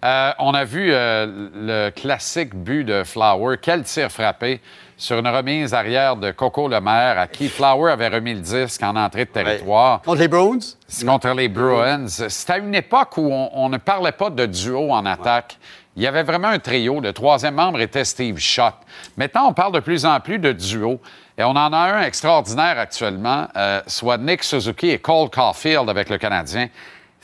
Euh, 0.05 0.31
on 0.39 0.53
a 0.55 0.65
vu 0.65 0.91
euh, 0.93 1.49
le 1.55 1.91
classique 1.91 2.55
but 2.55 2.85
de 2.85 3.03
Flower. 3.03 3.57
Quel 3.61 3.83
tir 3.83 4.11
frappé 4.11 4.61
sur 4.97 5.19
une 5.19 5.27
remise 5.29 5.75
arrière 5.75 6.17
de 6.17 6.31
Coco 6.33 6.69
Lemaire, 6.69 7.19
à 7.19 7.27
qui 7.27 7.49
Flower 7.49 7.91
avait 7.93 8.09
remis 8.09 8.35
le 8.35 8.41
disque 8.41 8.83
en 8.83 8.95
entrée 8.95 9.25
de 9.25 9.31
territoire. 9.31 10.03
Contre 10.03 10.21
les 10.21 10.29
Browns? 10.29 10.61
C'est 10.87 11.07
contre 11.07 11.29
les 11.35 11.49
Bruins. 11.49 12.07
C'était 12.09 12.53
à 12.55 12.59
une 12.59 12.75
époque 12.75 13.17
où 13.17 13.31
on, 13.33 13.51
on 13.55 13.69
ne 13.69 13.79
parlait 13.79 14.13
pas 14.13 14.31
de 14.31 14.47
duo 14.47 14.93
en 14.93 15.05
attaque. 15.07 15.59
Il 15.97 16.03
y 16.03 16.07
avait 16.07 16.23
vraiment 16.23 16.49
un 16.49 16.59
trio. 16.59 17.01
Le 17.01 17.13
troisième 17.15 17.55
membre 17.55 17.81
était 17.81 18.05
Steve 18.05 18.39
Schott. 18.39 18.75
Maintenant, 19.17 19.49
on 19.49 19.55
parle 19.55 19.73
de 19.73 19.81
plus 19.81 20.05
en 20.05 20.21
plus 20.21 20.39
de 20.39 20.53
duo. 20.53 21.01
Et 21.39 21.43
on 21.43 21.51
en 21.51 21.73
a 21.73 21.77
un 21.77 22.03
extraordinaire 22.03 22.79
actuellement, 22.79 23.49
euh, 23.57 23.81
soit 23.87 24.19
Nick 24.19 24.43
Suzuki 24.43 24.91
et 24.91 24.99
Cole 24.99 25.31
Caulfield 25.31 25.89
avec 25.89 26.09
le 26.09 26.19
Canadien. 26.19 26.69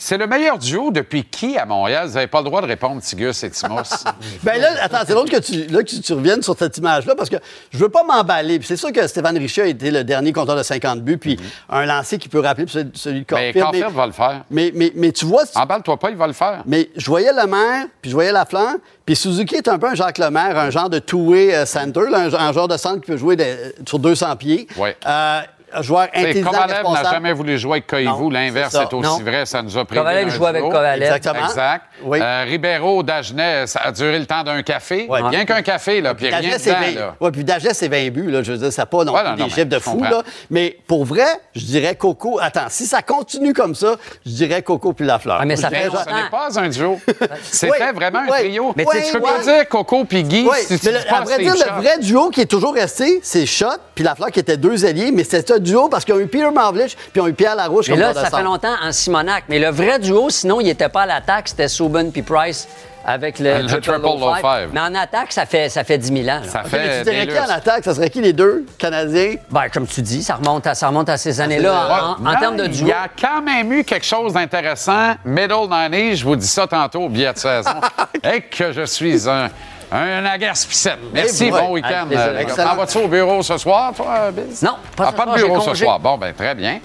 C'est 0.05 0.19
le 0.19 0.27
meilleur 0.27 0.59
duo 0.59 0.91
depuis 0.91 1.23
qui 1.23 1.57
à 1.57 1.65
Montréal? 1.65 2.09
Vous 2.09 2.15
n'avez 2.15 2.27
pas 2.27 2.39
le 2.39 2.45
droit 2.47 2.61
de 2.61 2.67
répondre, 2.67 3.01
Tigus 3.01 3.45
et 3.45 3.51
Timos. 3.51 3.83
Ben 4.43 4.61
là, 4.61 4.71
attends, 4.83 4.99
c'est 5.07 5.15
l'autre 5.15 5.31
que 5.31 5.39
tu, 5.39 5.67
là, 5.69 5.79
que 5.85 5.89
tu, 5.89 6.01
tu 6.01 6.13
reviennes 6.15 6.43
sur 6.43 6.59
cette 6.59 6.77
image-là 6.77 7.15
parce 7.15 7.31
que 7.31 7.37
je 7.71 7.79
veux 7.79 7.89
pas 7.89 8.03
m'emballer. 8.03 8.59
Puis 8.59 8.67
c'est 8.67 8.77
sûr 8.77 8.91
que 8.91 9.07
Stéphane 9.07 9.39
Richer 9.39 9.63
a 9.63 9.67
été 9.67 9.93
le 9.93 10.03
dernier 10.03 10.33
compteur 10.33 10.57
de 10.57 10.65
50 10.65 11.03
buts, 11.03 11.19
puis 11.19 11.39
un 11.71 11.87
lancé 11.87 12.19
qui 12.19 12.29
peut 12.29 12.41
rappeler 12.41 12.67
celui, 12.67 13.21
de 13.21 13.25
Mais 13.31 13.53
Caulfield. 13.53 13.63
Caulfield 13.65 13.93
va 13.95 14.07
le 14.07 14.13
faire. 14.13 14.45
mais, 14.51 14.73
mais, 14.75 14.91
mais 14.97 15.13
tu 15.13 15.25
vois, 15.25 15.45
Emballe-toi 15.55 15.97
pas, 15.97 16.11
il 16.11 16.17
va 16.17 16.27
le 16.27 16.33
faire. 16.33 16.65
mais 16.67 16.91
je 16.97 17.07
voyais 17.07 17.33
le 17.33 17.47
maire, 17.47 17.87
puis 18.01 18.11
je 18.11 18.17
voyais 18.17 18.33
la 18.33 18.45
flanc, 18.45 18.75
puis 19.07 19.15
Suzuki 19.15 19.55
est 19.55 19.69
un 19.69 19.79
peu 19.79 19.87
un 19.87 19.95
Jacques 19.95 20.19
Lemaire, 20.19 20.59
un 20.59 20.71
genre 20.71 20.91
de 20.91 20.99
two-way 20.99 21.55
euh, 21.55 21.65
center, 21.65 22.11
là, 22.11 22.23
un, 22.25 22.35
un 22.49 22.53
genre 22.53 22.67
de 22.67 22.77
centre 22.77 23.01
qui 23.03 23.13
peut 23.13 23.17
jouer 23.17 23.37
de- 23.37 23.73
sur 23.87 24.01
200 24.01 24.35
pieds. 24.35 24.67
Ouais. 24.77 24.97
Euh, 25.07 25.41
joueur 25.81 26.09
intelligent, 26.15 26.51
Kovalev 26.51 26.85
n'a 26.93 27.11
jamais 27.11 27.33
voulu 27.33 27.59
jouer 27.59 27.73
avec 27.73 27.87
Koivu. 27.87 28.31
L'inverse 28.31 28.75
est, 28.75 28.93
aussi 28.93 29.09
Non. 29.09 29.19
vrai. 29.19 29.47
Ça 29.47 29.63
nous 29.63 29.77
a 29.79 29.85
pris. 29.85 29.97
Kovalev 29.97 30.29
jouait 30.31 30.49
avec 30.49 30.63
Kovalev. 30.63 31.03
Exactement. 31.03 31.47
Exact. 31.49 31.85
Oui. 32.05 32.19
Euh, 32.21 32.45
Ribeiro, 32.47 33.03
Dagenet, 33.03 33.67
ça 33.67 33.81
a 33.85 33.93
duré 33.93 34.19
le 34.19 34.27
temps 34.27 34.43
d'un 34.43 34.63
café. 34.63 35.07
Ouais. 35.09 35.21
Rien 35.23 35.45
qu'un 35.45 35.63
café, 35.63 36.01
là, 36.01 36.15
puis 36.15 36.27
rien 36.27 36.39
Dagenet, 36.41 36.59
c'est 36.59 36.71
dedans, 36.71 36.81
20, 36.87 36.95
là. 37.01 37.15
ouais, 37.21 37.31
puis 37.31 37.45
Dagenet, 37.45 37.75
c'est 37.75 37.89
20 37.89 38.11
buts, 38.11 38.31
là. 38.31 38.43
Je 38.43 38.53
veux 38.53 38.59
dire, 38.59 38.73
ça 38.73 38.83
n'a 38.83 38.87
pas 38.87 39.05
non 39.05 39.15
Ouais, 39.15 39.21
plus 39.23 39.31
non, 39.31 39.37
des 39.47 39.51
chiffres 39.51 39.65
de 39.65 39.79
fou, 39.79 40.03
là. 40.03 40.23
Mais 40.51 40.77
pour 40.87 41.05
vrai, 41.05 41.27
je 41.55 41.65
dirais 41.65 41.95
Coco. 41.97 42.39
Attends, 42.41 42.67
si 42.69 42.87
ça 42.87 43.03
continue 43.03 43.53
comme 43.53 43.75
ça, 43.75 43.95
je 44.27 44.31
dirais 44.33 44.63
Coco 44.63 44.93
puis 44.93 45.07
Lafleur. 45.07 45.39
Ah, 45.41 45.45
mais 45.45 45.57
ça 45.57 45.71
fait 45.71 45.89
ce 45.91 46.13
n'est 46.15 46.31
pas 46.31 46.49
un 46.59 46.69
duo. 46.69 46.99
C'était 47.43 47.93
vraiment 47.93 48.21
un 48.21 48.27
trio. 48.27 48.73
mais 48.77 48.85
tu- 48.85 49.13
peux 49.13 49.21
pas 49.21 49.39
dire 49.39 49.69
Coco 49.69 50.05
puis 50.05 50.23
Guy 50.25 50.47
Oui, 50.49 50.57
si 50.67 50.79
tu 50.79 50.89
à 50.89 51.21
vrai 51.21 51.39
dire, 51.39 51.55
le 51.55 51.81
vrai 51.81 51.99
duo 51.99 52.31
qui 52.31 52.41
est 52.41 52.47
toujours 52.47 52.75
resté, 52.75 53.21
c'est 53.23 53.47
Schott 53.47 53.81
puis 53.95 54.05
Lafleur 54.05 54.31
qui 54.31 54.41
étaient 54.41 54.57
deux 54.57 54.85
alliés, 54.85 55.11
mais 55.13 55.25
c'était 55.25 55.43
duo 55.63 55.89
parce 55.89 56.05
qu'ils 56.05 56.15
ont 56.15 56.21
eu 56.21 56.27
Peter 56.27 56.51
Mavlich 56.51 56.97
puis 56.97 57.11
ils 57.17 57.21
ont 57.21 57.29
eu 57.29 57.33
Pierre 57.33 57.57
Larouche 57.57 57.89
Mais 57.89 57.95
comme 57.95 58.03
là, 58.03 58.15
ça 58.15 58.31
fait 58.37 58.43
longtemps 58.43 58.75
en 58.83 58.93
Simonac. 58.93 59.45
Mais 59.49 59.59
le 59.59 59.71
vrai 59.71 59.99
duo, 59.99 60.29
sinon, 60.31 60.61
il 60.61 60.65
n'était 60.65 60.89
pas 60.89 61.03
à 61.03 61.07
l'attaque, 61.07 61.49
c'était 61.49 61.69
Subban 61.69 62.11
puis 62.11 62.23
Price 62.23 62.69
avec 63.05 63.39
le, 63.39 63.63
Le 63.63 63.81
triple 63.81 64.01
low 64.03 64.35
five. 64.37 64.71
Mais 64.73 64.81
en 64.81 64.95
attaque, 64.95 65.33
ça 65.33 65.47
fait, 65.47 65.69
ça 65.69 65.85
fait 65.85 65.99
10 65.99 66.25
000 66.25 66.29
ans. 66.29 66.41
là. 66.41 66.49
Ça 66.49 66.61
Ok, 66.61 66.73
mais 66.73 66.79
fait 66.79 66.99
tu 66.99 67.11
dirais 67.11 67.27
qui 67.27 67.39
en 67.39 67.53
attaque? 67.53 67.85
Ça 67.85 67.95
serait 67.95 68.11
qui 68.11 68.21
les 68.21 68.33
deux 68.33 68.65
Canadiens? 68.79 69.35
Ben, 69.51 69.69
comme 69.73 69.87
tu 69.87 70.03
dis, 70.03 70.23
ça 70.23 70.37
remonte 70.37 70.67
à, 70.67 70.75
ça 70.75 70.89
remonte 70.89 71.09
à 71.09 71.17
ces 71.17 71.41
années-là. 71.41 72.17
En, 72.25 72.37
termes 72.37 72.57
de 72.57 72.65
Il 72.65 72.71
duo, 72.71 72.87
y 72.87 72.93
a 72.93 73.09
quand 73.21 73.43
même 73.43 73.73
eu 73.73 73.85
quelque 73.85 74.07
chose 74.07 74.33
d'intéressant. 74.33 75.15
Middle 75.25 75.69
90, 75.69 76.17
je 76.17 76.25
vous 76.25 76.37
dis 76.37 76.47
ça 76.47 76.67
tantôt 76.67 77.03
au 77.03 77.09
billet 77.09 77.33
de 77.33 77.39
saison. 77.39 77.71
Et 78.33 78.43
que 78.43 78.73
je 78.73 78.85
suis 78.85 79.29
un, 79.29 79.49
un 79.99 80.25
agaspicette. 80.27 80.99
Merci, 81.13 81.47
Eh, 81.47 81.51
bon 81.51 81.57
ouais. 81.73 81.83
week-end. 81.83 82.07
Euh. 82.13 82.45
T'en 82.57 82.75
vas-tu 82.77 82.99
au 82.99 83.09
bureau 83.09 83.43
ce 83.43 83.57
soir, 83.59 83.93
toi, 83.95 84.31
Biz? 84.31 84.63
Non, 84.63 84.77
pas 84.97 85.07
Ah, 85.09 85.13
pas 85.13 85.27
de 85.27 85.35
bureau 85.37 85.61
ce 85.61 85.67
congé. 85.67 85.85
soir. 85.85 86.01
Bon, 86.01 86.17
ben 86.19 86.33
très 86.35 86.55
bien. 86.55 86.81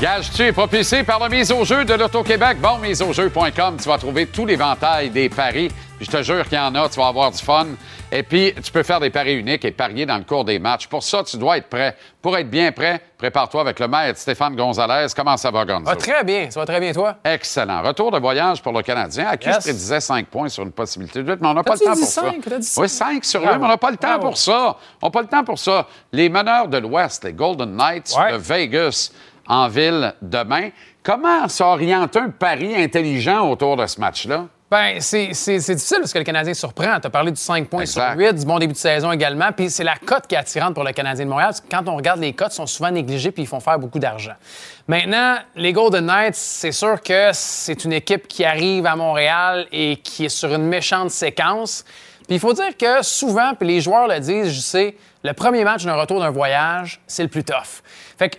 Gage-tu 0.00 0.42
est 0.42 0.52
propulsé 0.52 1.02
par 1.02 1.18
la 1.18 1.28
mise 1.28 1.50
au 1.50 1.64
jeu 1.64 1.84
de 1.84 1.92
l'Auto-Québec? 1.94 2.58
Bon, 2.60 2.78
miseaujeu.com, 2.78 3.76
tu 3.82 3.88
vas 3.88 3.98
trouver 3.98 4.26
tout 4.26 4.46
l'éventail 4.46 5.10
des 5.10 5.28
paris. 5.28 5.68
Puis 5.96 6.06
je 6.06 6.10
te 6.18 6.22
jure 6.22 6.44
qu'il 6.48 6.56
y 6.56 6.60
en 6.60 6.72
a, 6.76 6.88
tu 6.88 7.00
vas 7.00 7.08
avoir 7.08 7.32
du 7.32 7.38
fun. 7.42 7.66
Et 8.10 8.22
puis, 8.22 8.54
tu 8.64 8.72
peux 8.72 8.82
faire 8.82 9.00
des 9.00 9.10
paris 9.10 9.34
uniques 9.34 9.66
et 9.66 9.70
parier 9.70 10.06
dans 10.06 10.16
le 10.16 10.24
cours 10.24 10.42
des 10.42 10.58
matchs. 10.58 10.86
Pour 10.86 11.02
ça, 11.02 11.22
tu 11.24 11.36
dois 11.36 11.58
être 11.58 11.68
prêt. 11.68 11.94
Pour 12.22 12.38
être 12.38 12.48
bien 12.48 12.72
prêt, 12.72 13.02
prépare-toi 13.18 13.60
avec 13.60 13.78
le 13.78 13.86
maître 13.86 14.18
Stéphane 14.18 14.56
Gonzalez. 14.56 15.08
Comment 15.14 15.36
ça 15.36 15.50
va, 15.50 15.66
Gonzo? 15.66 15.84
Ah, 15.90 15.94
très 15.94 16.24
bien, 16.24 16.50
ça 16.50 16.58
va 16.60 16.64
très 16.64 16.80
bien, 16.80 16.92
toi? 16.94 17.16
Excellent. 17.22 17.82
Retour 17.82 18.10
de 18.10 18.18
voyage 18.18 18.62
pour 18.62 18.72
le 18.72 18.80
Canadien. 18.80 19.26
À 19.28 19.36
qui 19.36 19.48
Yes. 19.48 19.56
je 19.56 19.60
prédisais 19.60 20.00
5 20.00 20.26
points 20.28 20.48
sur 20.48 20.62
une 20.62 20.72
possibilité 20.72 21.22
de 21.22 21.30
8, 21.30 21.38
mais 21.42 21.48
on 21.48 21.54
n'a 21.54 21.62
pas 21.62 21.74
le 21.74 21.80
temps 21.80 21.92
dit 21.92 22.00
pour 22.00 22.08
ça. 22.08 22.22
cinq? 22.22 22.40
T'as 22.48 22.58
dit 22.58 22.66
cinq? 22.66 22.82
Oui, 22.82 22.88
5 22.88 23.24
sur 23.26 23.40
8, 23.40 23.44
Bravo. 23.46 23.60
mais 23.60 23.66
on 23.66 23.68
n'a 23.68 23.76
pas 23.76 23.90
le 23.90 23.96
temps 23.98 24.08
Bravo. 24.08 24.22
pour 24.28 24.38
ça. 24.38 24.76
On 25.02 25.06
n'a 25.08 25.10
pas 25.10 25.20
le 25.22 25.28
temps 25.28 25.44
pour 25.44 25.58
ça. 25.58 25.86
Les 26.10 26.30
meneurs 26.30 26.68
de 26.68 26.78
l'Ouest, 26.78 27.24
les 27.24 27.34
Golden 27.34 27.76
Knights 27.76 28.14
Ouais. 28.18 28.32
de 28.32 28.36
Vegas 28.38 29.12
en 29.46 29.68
ville 29.68 30.14
demain. 30.22 30.70
Comment 31.02 31.46
s'orienter 31.46 32.20
un 32.20 32.30
pari 32.30 32.74
intelligent 32.74 33.50
autour 33.50 33.76
de 33.76 33.86
ce 33.86 34.00
match-là? 34.00 34.46
Ben, 34.70 35.00
c'est 35.00 35.28
difficile 35.28 35.98
parce 36.00 36.12
que 36.12 36.18
le 36.18 36.24
Canadien 36.24 36.52
surprend. 36.52 37.00
Tu 37.00 37.06
as 37.06 37.10
parlé 37.10 37.30
du 37.30 37.40
5 37.40 37.68
points 37.68 37.80
Exact. 37.80 38.10
sur 38.12 38.18
8, 38.18 38.32
du 38.34 38.44
bon 38.44 38.58
début 38.58 38.74
de 38.74 38.78
saison 38.78 39.10
également. 39.10 39.50
Puis 39.52 39.70
c'est 39.70 39.84
la 39.84 39.96
cote 39.96 40.26
qui 40.26 40.34
est 40.34 40.38
attirante 40.38 40.74
pour 40.74 40.84
le 40.84 40.92
Canadien 40.92 41.24
de 41.24 41.30
Montréal. 41.30 41.48
parce 41.48 41.62
que 41.62 41.68
Quand 41.70 41.88
on 41.88 41.96
regarde 41.96 42.20
les 42.20 42.34
cotes, 42.34 42.52
ils 42.52 42.56
sont 42.56 42.66
souvent 42.66 42.90
négligés 42.90 43.30
puis 43.30 43.44
ils 43.44 43.46
font 43.46 43.60
faire 43.60 43.78
beaucoup 43.78 43.98
d'argent. 43.98 44.34
Maintenant, 44.86 45.36
les 45.56 45.72
Golden 45.72 46.04
Knights, 46.04 46.34
c'est 46.34 46.72
sûr 46.72 47.00
que 47.00 47.30
c'est 47.32 47.82
une 47.84 47.94
équipe 47.94 48.28
qui 48.28 48.44
arrive 48.44 48.84
à 48.84 48.94
Montréal 48.94 49.66
et 49.72 49.96
qui 49.96 50.26
est 50.26 50.28
sur 50.28 50.54
une 50.54 50.66
méchante 50.66 51.12
séquence. 51.12 51.82
Puis 52.26 52.36
il 52.36 52.40
faut 52.40 52.52
dire 52.52 52.76
que 52.76 53.02
souvent, 53.02 53.54
puis 53.58 53.66
les 53.68 53.80
joueurs 53.80 54.06
le 54.06 54.20
disent, 54.20 54.52
je 54.52 54.60
sais, 54.60 54.96
le 55.24 55.32
premier 55.32 55.64
match 55.64 55.86
d'un 55.86 55.94
retour 55.94 56.20
d'un 56.20 56.28
voyage, 56.28 57.00
c'est 57.06 57.22
le 57.22 57.30
plus 57.30 57.42
tough. 57.42 57.82
Fait 58.18 58.28
que, 58.28 58.36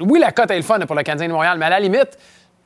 oui, 0.00 0.18
la 0.18 0.32
cote 0.32 0.50
est 0.50 0.56
le 0.56 0.62
fun 0.62 0.80
pour 0.80 0.96
le 0.96 1.04
Canadien 1.04 1.28
de 1.28 1.32
Montréal, 1.32 1.56
mais 1.56 1.66
à 1.66 1.70
la 1.70 1.78
limite, 1.78 2.18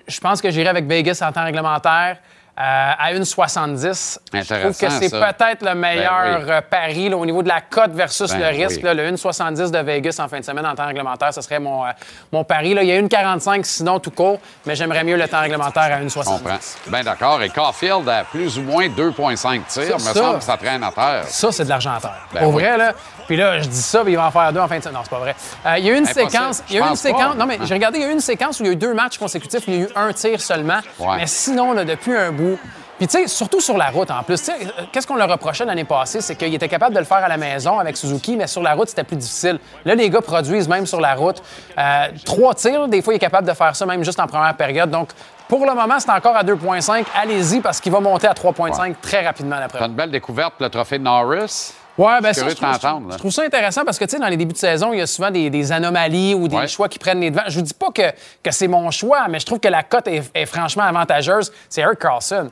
je 0.09 0.19
pense 0.19 0.41
que 0.41 0.51
j'irai 0.51 0.69
avec 0.69 0.87
Vegas 0.87 1.23
en 1.23 1.31
temps 1.31 1.45
réglementaire. 1.45 2.17
Euh, 2.59 2.63
à 2.99 3.13
1,70. 3.15 4.19
Je 4.35 4.55
trouve 4.61 4.77
que 4.79 4.91
c'est 4.91 5.11
peut-être 5.11 5.65
le 5.65 5.75
meilleur 5.75 6.23
Ben 6.23 6.45
oui. 6.45 6.51
euh, 6.51 6.61
pari 6.61 7.09
là, 7.09 7.17
au 7.17 7.25
niveau 7.25 7.43
de 7.43 7.49
la 7.49 7.63
cote 7.63 7.93
versus 7.93 8.31
Ben 8.31 8.41
le 8.41 8.47
risque. 8.49 8.77
oui. 8.79 8.83
là, 8.83 8.93
le 8.95 9.11
1,70 9.13 9.71
de 9.71 9.79
Vegas 9.79 10.17
en 10.19 10.29
fin 10.29 10.39
de 10.39 10.45
semaine 10.45 10.67
en 10.67 10.75
temps 10.75 10.87
réglementaire, 10.87 11.33
ce 11.33 11.41
serait 11.41 11.59
mon, 11.59 11.87
euh, 11.87 11.91
mon 12.31 12.45
pari. 12.45 12.75
Là. 12.75 12.83
Il 12.83 12.89
y 12.89 12.93
a 12.93 13.01
1,45 13.01 13.65
sinon 13.65 13.99
tout 14.01 14.11
court, 14.11 14.39
mais 14.67 14.75
j'aimerais 14.77 15.03
mieux 15.03 15.17
le 15.17 15.27
temps 15.29 15.41
réglementaire 15.41 15.85
à 15.85 15.99
Je 16.01 16.05
1,70. 16.09 16.25
comprends. 16.25 16.59
Bien 16.89 17.03
d'accord. 17.03 17.43
Et 17.43 17.49
Caulfield 17.49 18.07
a 18.09 18.25
plus 18.25 18.59
ou 18.59 18.63
moins 18.63 18.87
2,5 18.87 19.63
tirs. 19.67 19.85
Ça, 19.85 19.95
me 19.95 19.99
ça. 19.99 20.13
semble 20.15 20.39
que 20.39 20.45
ça 20.45 20.57
traîne 20.59 20.83
à 20.85 20.93
terre. 20.93 21.25
Ça, 21.29 21.51
c'est 21.53 21.65
de 21.65 21.69
l'argent 21.71 21.95
à 21.97 22.01
terre. 22.01 22.29
Ben 22.35 22.41
Pour 22.41 22.55
oui. 22.55 22.63
vrai, 22.65 22.77
là. 22.77 22.93
Puis 23.27 23.37
là, 23.37 23.61
je 23.61 23.69
dis 23.69 23.83
ça, 23.83 24.03
puis 24.03 24.13
il 24.13 24.17
va 24.17 24.27
en 24.27 24.31
faire 24.31 24.53
deux 24.53 24.61
en 24.61 24.69
fin 24.69 24.79
de 24.79 24.83
semaine. 24.83 24.95
Non, 24.97 25.01
c'est 25.05 25.11
pas 25.11 25.19
vrai. 25.19 25.35
Euh, 25.67 25.79
il 25.79 25.85
y 25.87 25.91
a 25.91 25.93
eu 25.93 25.97
une 25.99 26.05
Impossible. 26.07 26.31
séquence. 26.31 26.63
Il 26.69 26.77
y 26.77 26.81
a 26.81 26.87
eu 26.87 26.89
une 26.91 26.97
séquence. 26.97 27.21
pas. 27.23 27.35
Non, 27.35 27.47
mais 27.47 27.59
j'ai 27.63 27.75
regardé, 27.75 27.99
il 27.99 28.03
y 28.03 28.07
a 28.07 28.09
eu 28.09 28.13
une 28.13 28.21
séquence 28.21 28.61
où 28.61 28.65
il 28.65 28.67
y 28.67 28.71
a 28.71 28.73
eu 28.73 28.77
deux 28.77 28.95
matchs 28.95 29.19
consécutifs, 29.19 29.67
où 29.67 29.71
il 29.71 29.77
y 29.77 29.83
a 29.83 29.85
eu 29.85 29.89
un 29.95 30.13
tir 30.13 30.41
seulement. 30.41 30.79
Ouais. 30.99 31.17
Mais 31.19 31.27
sinon, 31.27 31.73
là, 31.73 31.85
depuis 31.85 32.17
un 32.17 32.33
bout. 32.33 32.59
Puis, 32.99 33.09
tu 33.09 33.19
sais, 33.19 33.27
surtout 33.27 33.61
sur 33.61 33.77
la 33.77 33.87
route 33.87 34.11
en 34.13 34.23
plus. 34.23 34.39
Tu 34.39 34.45
sais, 34.45 34.53
euh, 34.53 34.83
Qu'est-ce 34.93 35.07
qu'on 35.09 35.17
leur 35.17 35.29
reprochait 35.29 35.65
l'année 35.65 35.83
passée? 35.85 36.21
C'est 36.21 36.37
qu'il 36.37 36.55
était 36.55 36.69
capable 36.69 36.95
de 36.95 37.01
le 37.01 37.05
faire 37.05 37.17
à 37.25 37.29
la 37.29 37.37
maison 37.37 37.79
avec 37.81 37.97
Suzuki, 37.97 38.37
mais 38.37 38.47
sur 38.47 38.63
la 38.63 38.75
route, 38.75 38.89
c'était 38.89 39.03
plus 39.03 39.17
difficile. 39.17 39.59
Là, 39.85 39.95
les 39.97 40.09
gars 40.09 40.21
produisent 40.21 40.69
même 40.69 40.87
sur 40.87 41.01
la 41.01 41.15
route. 41.15 41.43
Euh, 41.79 42.07
trois 42.25 42.55
tirs, 42.55 42.87
des 42.87 43.03
fois, 43.03 43.15
il 43.15 43.17
est 43.17 43.21
capable 43.21 43.49
de 43.49 43.55
faire 43.55 43.75
ça 43.75 43.87
même 43.87 44.05
juste 44.05 44.21
en 44.21 44.27
première 44.29 44.55
période. 44.55 44.91
Donc, 44.91 45.09
pour 45.49 45.67
le 45.67 45.75
moment, 45.75 45.99
c'est 45.99 46.11
encore 46.11 46.37
à 46.37 46.45
2,5. 46.45 47.05
Allez-y 47.21 47.61
parce 47.61 47.81
qu'il 47.81 47.91
va 47.91 47.99
monter 47.99 48.29
à 48.29 48.35
3,5 48.35 48.95
très 49.03 49.25
rapidement 49.27 49.59
d'après 49.59 49.81
T'as 49.81 49.87
une 49.89 49.95
belle 49.95 50.11
découverte 50.11 50.55
le 50.61 50.69
trophée 50.71 50.99
de 50.99 51.05
Norris. 51.05 51.73
Ouais, 51.99 52.21
ben 52.23 52.33
ça, 52.33 52.49
je 52.49 52.55
trouve, 52.55 52.69
je 53.13 53.19
trouve 53.19 53.31
ça 53.31 53.43
intéressant 53.43 53.85
parce 53.85 53.99
que, 53.99 54.05
tu 54.05 54.13
sais, 54.13 54.19
dans 54.19 54.29
les 54.29 54.37
débuts 54.39 54.55
de 54.55 54.59
saison, 54.59 54.93
il 54.95 54.99
y 54.99 55.03
a 55.03 55.07
souvent 55.07 55.31
des, 55.31 55.51
des 55.51 55.73
anomalies 55.73 56.35
ou 56.35 56.49
des 56.49 56.57
Ouais. 56.57 56.67
choix 56.69 56.89
qui 56.89 56.99
prennent 56.99 57.21
les 57.21 57.31
devants. 57.31 57.43
Je 57.49 57.57
vous 57.59 57.63
dis 57.65 57.75
pas 57.75 57.91
que, 57.95 58.11
que 58.43 58.51
c'est 58.51 58.69
mon 58.69 58.91
choix, 58.91 59.27
mais 59.29 59.39
je 59.41 59.45
trouve 59.47 59.61
que 59.61 59.69
la 59.69 59.83
cote 59.83 60.09
est, 60.09 60.23
est 60.35 60.47
franchement 60.47 60.85
avantageuse. 60.85 61.53
C'est 61.69 61.83
Eric 61.83 61.99
Carlson. 61.99 62.51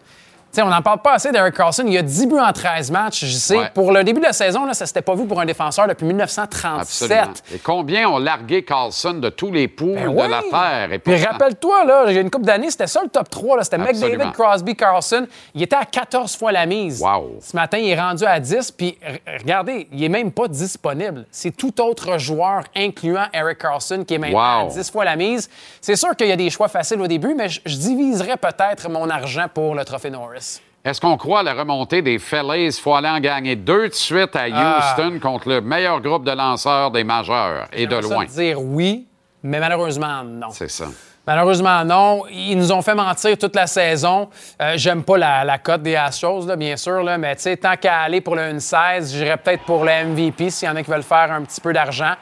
On 0.59 0.66
n'en 0.68 0.82
parle 0.82 1.01
pas 1.01 1.14
assez 1.14 1.30
d'Eric 1.32 1.55
Carlson. 1.55 1.84
Il 1.86 1.92
y 1.92 1.98
a 1.98 2.03
10 2.03 2.26
buts 2.26 2.38
en 2.38 2.53
13 2.53 2.90
matchs, 2.90 3.24
je 3.24 3.32
sais. 3.36 3.57
Ouais. 3.57 3.70
Pour 3.74 3.92
le 3.92 4.03
début 4.05 4.20
de 4.20 4.26
la 4.26 4.32
saison, 4.32 4.64
là, 4.66 4.74
ça 4.74 4.86
s'était 4.86 5.03
pas 5.03 5.14
vu 5.14 5.26
pour 5.26 5.40
un 5.40 5.46
défenseur 5.46 5.86
depuis 5.86 6.05
1937. 6.07 6.80
Absolument. 6.80 7.34
Et 7.55 7.59
combien 7.59 8.09
ont 8.09 8.18
largué 8.18 8.64
Carlson 8.64 9.14
de 9.14 9.28
tous 9.28 9.53
les 9.53 9.68
poules 9.68 9.94
Ben 9.94 10.12
de 10.14 10.30
la 10.30 10.42
terre? 10.51 10.92
Et 10.92 10.98
Puis 10.98 11.16
rappelle-toi, 11.24 11.84
là, 11.84 12.05
il 12.09 12.14
y 12.14 12.18
a 12.18 12.20
une 12.20 12.30
couple 12.30 12.46
d'années, 12.46 12.70
c'était 12.70 12.86
ça 12.86 13.01
le 13.03 13.09
top 13.09 13.28
3. 13.30 13.57
là. 13.59 13.64
C'était. 13.64 13.78
McDavid, 13.78 14.32
Crosby, 14.32 14.74
Carlson. 14.76 15.26
Il 15.55 15.62
était 15.62 15.76
à 15.76 15.84
14 15.84 16.36
fois 16.36 16.53
la 16.53 16.66
mise. 16.66 17.01
Wow. 17.01 17.38
Ce 17.40 17.55
matin, 17.57 17.78
il 17.78 17.88
est 17.90 18.01
rendu 18.01 18.24
à 18.24 18.38
10. 18.40 18.72
Puis 18.72 18.98
regardez, 19.40 19.88
il 19.92 20.03
est 20.03 20.09
même 20.09 20.32
pas 20.32 20.48
disponible. 20.48 21.26
C'est 21.30 21.57
tout 21.57 21.80
autre 21.80 22.18
joueur, 22.18 22.62
incluant 22.76 23.24
Eric 23.32 23.59
Carlson, 23.59 24.05
qui 24.07 24.14
est 24.14 24.18
maintenant 24.18 24.64
Wow. 24.64 24.70
à 24.70 24.72
10 24.72 24.90
fois 24.90 25.05
la 25.05 25.16
mise. 25.16 25.48
C'est 25.80 25.96
sûr 25.96 26.14
qu'il 26.16 26.28
y 26.28 26.32
a 26.32 26.36
des 26.36 26.51
choix 26.51 26.68
faciles 26.68 27.01
au 27.01 27.07
début, 27.07 27.34
mais 27.34 27.48
je, 27.48 27.61
je 27.66 27.76
diviserais 27.76 28.36
peut-être 28.36 28.88
mon 28.88 29.09
argent 29.11 29.46
pour 29.53 29.74
le 29.74 29.84
trophée 29.84 30.11
Norris. 30.11 30.39
Est-ce 30.84 31.00
qu'on 31.00 31.16
croit 31.18 31.40
à 31.40 31.42
la 31.42 31.52
remontée 31.54 32.00
des 32.00 32.18
Phillies? 32.18 32.64
Il 32.66 32.72
faut 32.72 32.94
aller 32.94 33.08
en 33.08 33.20
gagner 33.20 33.54
deux 33.54 33.88
de 33.88 33.94
suite 33.94 34.34
à 34.34 34.44
Ah. 34.52 34.94
Houston 34.96 35.18
contre 35.20 35.48
le 35.50 35.60
meilleur 35.60 36.00
groupe 36.00 36.24
de 36.24 36.30
lanceurs 36.32 36.90
des 36.90 37.04
majeurs 37.04 37.66
et 37.72 37.86
de 37.86 37.90
J'aimerais 37.90 38.08
ça 38.08 38.14
loin. 38.14 38.24
dire 38.24 38.60
oui, 38.62 39.06
mais 39.42 39.60
malheureusement, 39.60 40.22
non. 40.24 40.48
C'est 40.52 40.70
ça. 40.70 40.86
Malheureusement, 41.26 41.84
non. 41.84 42.22
Ils 42.30 42.56
nous 42.56 42.72
ont 42.72 42.80
fait 42.80 42.94
mentir 42.94 43.36
toute 43.36 43.54
la 43.54 43.66
saison. 43.66 44.30
Euh, 44.60 44.72
J'aime 44.76 45.04
pas 45.04 45.18
la, 45.18 45.44
la 45.44 45.58
cote 45.58 45.82
des 45.82 45.94
Astros, 45.96 46.46
là, 46.46 46.56
bien 46.56 46.76
sûr, 46.78 47.02
là, 47.02 47.18
mais 47.18 47.36
tu 47.36 47.42
sais, 47.42 47.56
tant 47.58 47.76
qu'à 47.76 47.98
aller 48.00 48.22
pour 48.22 48.34
le 48.34 48.54
1-16, 48.54 49.12
j'irais 49.12 49.36
peut-être 49.36 49.64
pour 49.64 49.84
le 49.84 50.06
MVP 50.06 50.48
s'il 50.48 50.66
y 50.66 50.70
en 50.70 50.76
a 50.76 50.82
qui 50.82 50.90
veulent 50.90 51.02
faire 51.02 51.30
un 51.30 51.42
petit 51.42 51.60
peu 51.60 51.74
d'argent. 51.74 52.14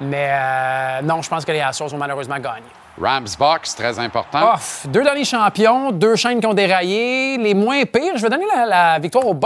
Mais 0.00 0.28
euh, 0.30 1.02
non, 1.02 1.20
je 1.20 1.28
pense 1.28 1.44
que 1.44 1.52
les 1.52 1.60
Astros 1.60 1.88
vont 1.90 1.98
malheureusement 1.98 2.38
gagner. 2.38 2.62
Rams 3.00 3.26
Box, 3.38 3.74
très 3.74 3.98
important. 3.98 4.54
Off, 4.54 4.86
deux 4.88 5.02
derniers 5.02 5.24
champions, 5.24 5.92
deux 5.92 6.16
chaînes 6.16 6.40
qui 6.40 6.46
ont 6.46 6.54
déraillé. 6.54 7.36
Les 7.38 7.54
moins 7.54 7.84
pires, 7.84 8.16
je 8.16 8.22
vais 8.22 8.30
donner 8.30 8.46
la, 8.54 8.66
la 8.66 8.98
victoire 8.98 9.26
aux 9.26 9.34
de 9.34 9.40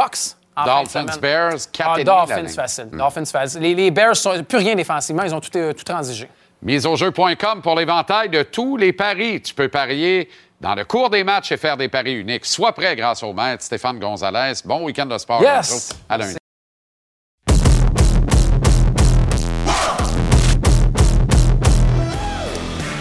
Dolphins. 0.65 1.07
Bears, 1.21 1.71
4 1.73 1.91
Ah, 1.95 2.01
et 2.01 2.05
Dolphins 2.05 2.49
facile. 2.49 2.91
Dolphins 2.93 3.25
facile. 3.25 3.61
Les, 3.63 3.75
les 3.75 3.91
Bears 3.91 4.17
sont 4.17 4.43
plus 4.45 4.59
rien 4.59 4.75
défensivement, 4.75 5.23
ils 5.23 5.35
ont 5.35 5.41
tout, 5.41 5.57
euh, 5.57 5.73
tout 5.73 5.85
transigé. 5.85 6.29
Miseaujeu.com 6.63 7.63
pour 7.63 7.75
l'éventail 7.75 8.29
de 8.29 8.43
tous 8.43 8.77
les 8.77 8.93
paris. 8.93 9.41
Tu 9.41 9.55
peux 9.55 9.69
parier 9.69 10.29
dans 10.61 10.75
le 10.75 10.85
cours 10.85 11.09
des 11.09 11.25
matchs 11.25 11.53
et 11.53 11.57
faire 11.57 11.77
des 11.79 11.89
paris 11.89 12.15
uniques. 12.15 12.45
Sois 12.45 12.73
prêt 12.73 12.95
grâce 12.95 13.23
au 13.23 13.33
maître 13.33 13.63
Stéphane 13.65 13.99
Gonzalez. 13.99 14.53
Bon 14.67 14.85
week-end 14.85 15.07
de 15.07 15.17
sport. 15.17 15.41
Yes! 15.43 15.99
À 16.09 16.19
lundi. 16.19 16.40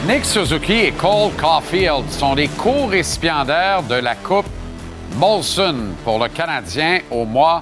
Nick 0.10 0.26
Suzuki 0.26 0.74
et 0.74 0.92
Cole 0.92 1.32
Caulfield 1.40 2.10
sont 2.10 2.34
les 2.34 2.48
co-récipiendaires 2.48 3.84
de 3.84 3.94
la 3.94 4.16
Coupe 4.16 4.48
Molson 5.18 5.76
pour 6.04 6.18
le 6.18 6.28
Canadien 6.30 7.02
au 7.12 7.26
mois 7.26 7.62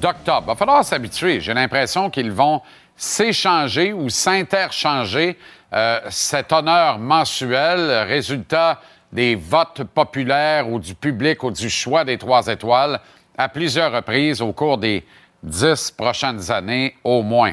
d'octobre. 0.00 0.48
Va 0.48 0.56
falloir 0.56 0.84
s'habituer. 0.84 1.40
J'ai 1.40 1.54
l'impression 1.54 2.10
qu'ils 2.10 2.32
vont 2.32 2.62
s'échanger 2.96 3.92
ou 3.92 4.08
s'interchanger 4.08 5.38
euh, 5.72 6.00
cet 6.10 6.52
honneur 6.52 6.98
mensuel, 6.98 8.08
résultat 8.08 8.80
des 9.12 9.36
votes 9.36 9.84
populaires 9.84 10.68
ou 10.68 10.80
du 10.80 10.96
public 10.96 11.44
ou 11.44 11.52
du 11.52 11.70
choix 11.70 12.04
des 12.04 12.18
trois 12.18 12.48
étoiles 12.48 12.98
à 13.38 13.48
plusieurs 13.48 13.92
reprises 13.92 14.42
au 14.42 14.52
cours 14.52 14.78
des 14.78 15.04
dix 15.44 15.92
prochaines 15.92 16.50
années 16.50 16.96
au 17.04 17.22
moins. 17.22 17.52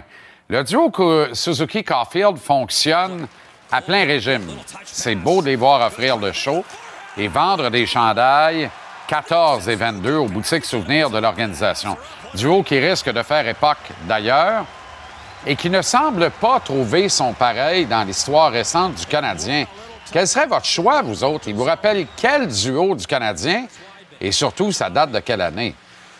Le 0.49 0.63
duo 0.63 0.91
Suzuki-Caulfield 1.31 2.37
fonctionne 2.37 3.27
à 3.71 3.81
plein 3.81 4.05
régime. 4.05 4.47
C'est 4.85 5.15
beau 5.15 5.41
de 5.41 5.47
les 5.47 5.55
voir 5.55 5.85
offrir 5.85 6.17
le 6.17 6.31
show 6.31 6.63
et 7.17 7.27
vendre 7.27 7.69
des 7.69 7.85
chandails 7.85 8.69
14 9.07 9.67
et 9.69 9.75
22 9.75 10.15
aux 10.15 10.27
boutiques 10.27 10.65
souvenirs 10.65 11.09
de 11.09 11.19
l'organisation. 11.19 11.97
Duo 12.33 12.63
qui 12.63 12.79
risque 12.79 13.11
de 13.11 13.23
faire 13.23 13.47
époque 13.47 13.91
d'ailleurs 14.03 14.65
et 15.45 15.55
qui 15.55 15.69
ne 15.69 15.81
semble 15.81 16.29
pas 16.29 16.59
trouver 16.59 17.09
son 17.09 17.33
pareil 17.33 17.85
dans 17.85 18.03
l'histoire 18.03 18.51
récente 18.51 18.95
du 18.95 19.05
Canadien. 19.05 19.65
Quel 20.11 20.27
serait 20.27 20.47
votre 20.47 20.65
choix, 20.65 21.01
vous 21.01 21.23
autres? 21.23 21.47
Il 21.47 21.55
vous 21.55 21.63
rappelle 21.63 22.07
quel 22.17 22.47
duo 22.47 22.95
du 22.95 23.07
Canadien 23.07 23.65
et 24.19 24.31
surtout, 24.31 24.71
ça 24.71 24.89
date 24.89 25.11
de 25.11 25.19
quelle 25.19 25.41
année? 25.41 25.75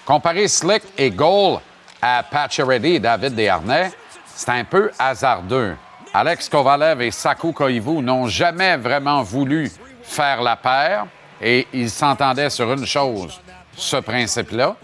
Comparer 0.05 0.47
Slick 0.47 0.83
et 0.97 1.11
Goal 1.11 1.59
à 2.01 2.23
Pacioretty 2.23 2.95
et 2.95 2.99
David 2.99 3.35
Desharnais, 3.35 3.91
c'est 4.25 4.49
un 4.49 4.63
peu 4.63 4.91
hasardeux. 4.97 5.75
Alex 6.13 6.49
Kovalev 6.49 7.01
et 7.01 7.11
Saku 7.11 7.53
Koivu 7.53 8.01
n'ont 8.01 8.27
jamais 8.27 8.75
vraiment 8.75 9.23
voulu 9.23 9.71
faire 10.03 10.41
la 10.41 10.57
paire 10.57 11.05
et 11.41 11.65
ils 11.71 11.89
s'entendaient 11.89 12.49
sur 12.49 12.69
une 12.73 12.85
chose, 12.85 13.39
ce 13.77 13.95
principe-là. 13.95 14.75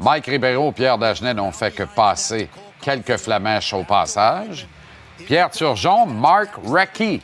Mike 0.00 0.26
Ribeiro 0.26 0.70
et 0.70 0.72
Pierre 0.72 0.98
Dagenet 0.98 1.32
n'ont 1.32 1.52
fait 1.52 1.70
que 1.70 1.84
passer 1.84 2.50
quelques 2.80 3.18
flamèches 3.18 3.72
au 3.72 3.84
passage. 3.84 4.66
Pierre 5.26 5.50
Turgeon, 5.50 6.06
Mark 6.06 6.50
Recchi. 6.66 7.22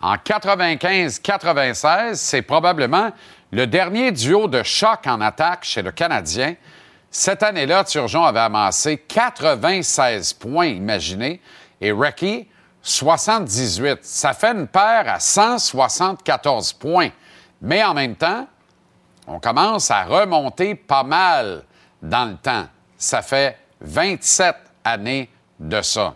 En 0.00 0.14
95-96, 0.14 2.14
c'est 2.14 2.42
probablement 2.42 3.10
le 3.50 3.66
dernier 3.66 4.12
duo 4.12 4.46
de 4.46 4.62
choc 4.62 5.00
en 5.06 5.20
attaque 5.20 5.64
chez 5.64 5.82
le 5.82 5.90
Canadien. 5.90 6.54
Cette 7.10 7.42
année-là, 7.42 7.82
Turgeon 7.82 8.22
avait 8.22 8.38
amassé 8.38 8.96
96 8.96 10.34
points, 10.34 10.66
imaginez, 10.66 11.40
et 11.80 11.90
Recchi, 11.90 12.46
78. 12.82 14.00
Ça 14.02 14.34
fait 14.34 14.52
une 14.52 14.66
paire 14.66 15.04
à 15.06 15.20
174 15.20 16.72
points. 16.74 17.10
Mais 17.60 17.82
en 17.84 17.94
même 17.94 18.16
temps, 18.16 18.46
on 19.26 19.38
commence 19.38 19.90
à 19.90 20.04
remonter 20.04 20.74
pas 20.74 21.04
mal 21.04 21.62
dans 22.02 22.30
le 22.30 22.36
temps. 22.36 22.66
Ça 22.96 23.22
fait 23.22 23.56
27 23.80 24.56
années 24.84 25.30
de 25.58 25.80
ça. 25.80 26.14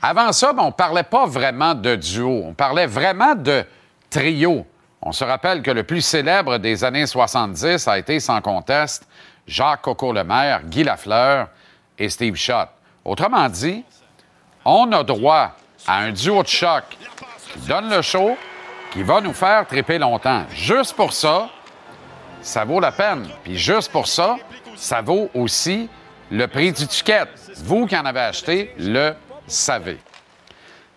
Avant 0.00 0.32
ça, 0.32 0.52
ben, 0.52 0.64
on 0.64 0.66
ne 0.66 0.72
parlait 0.72 1.04
pas 1.04 1.26
vraiment 1.26 1.74
de 1.74 1.94
duo, 1.94 2.42
on 2.44 2.54
parlait 2.54 2.86
vraiment 2.86 3.36
de 3.36 3.64
trio. 4.10 4.66
On 5.00 5.12
se 5.12 5.22
rappelle 5.22 5.62
que 5.62 5.70
le 5.70 5.84
plus 5.84 6.00
célèbre 6.00 6.58
des 6.58 6.82
années 6.82 7.06
70 7.06 7.86
a 7.86 7.98
été 7.98 8.18
sans 8.18 8.40
conteste 8.40 9.06
Jacques 9.46 9.82
Coco-Lemaire, 9.82 10.62
Guy 10.64 10.84
Lafleur 10.84 11.48
et 11.98 12.08
Steve 12.08 12.36
Schott. 12.36 12.68
Autrement 13.04 13.48
dit, 13.48 13.84
on 14.64 14.90
a 14.92 15.02
droit 15.02 15.52
à 15.86 15.98
un 15.98 16.12
duo 16.12 16.42
de 16.42 16.48
choc 16.48 16.84
qui 17.52 17.60
donne 17.68 17.90
le 17.90 18.02
show, 18.02 18.36
qui 18.92 19.02
va 19.02 19.20
nous 19.20 19.32
faire 19.32 19.66
triper 19.66 19.98
longtemps. 19.98 20.44
Juste 20.54 20.94
pour 20.94 21.12
ça, 21.12 21.48
ça 22.40 22.64
vaut 22.64 22.80
la 22.80 22.92
peine. 22.92 23.28
Puis 23.44 23.56
juste 23.56 23.90
pour 23.90 24.06
ça, 24.06 24.36
ça 24.76 25.00
vaut 25.00 25.30
aussi 25.34 25.88
le 26.30 26.46
prix 26.46 26.72
du 26.72 26.86
ticket. 26.86 27.26
Vous 27.64 27.86
qui 27.86 27.96
en 27.96 28.04
avez 28.04 28.20
acheté, 28.20 28.74
le 28.78 29.14
savez. 29.46 29.98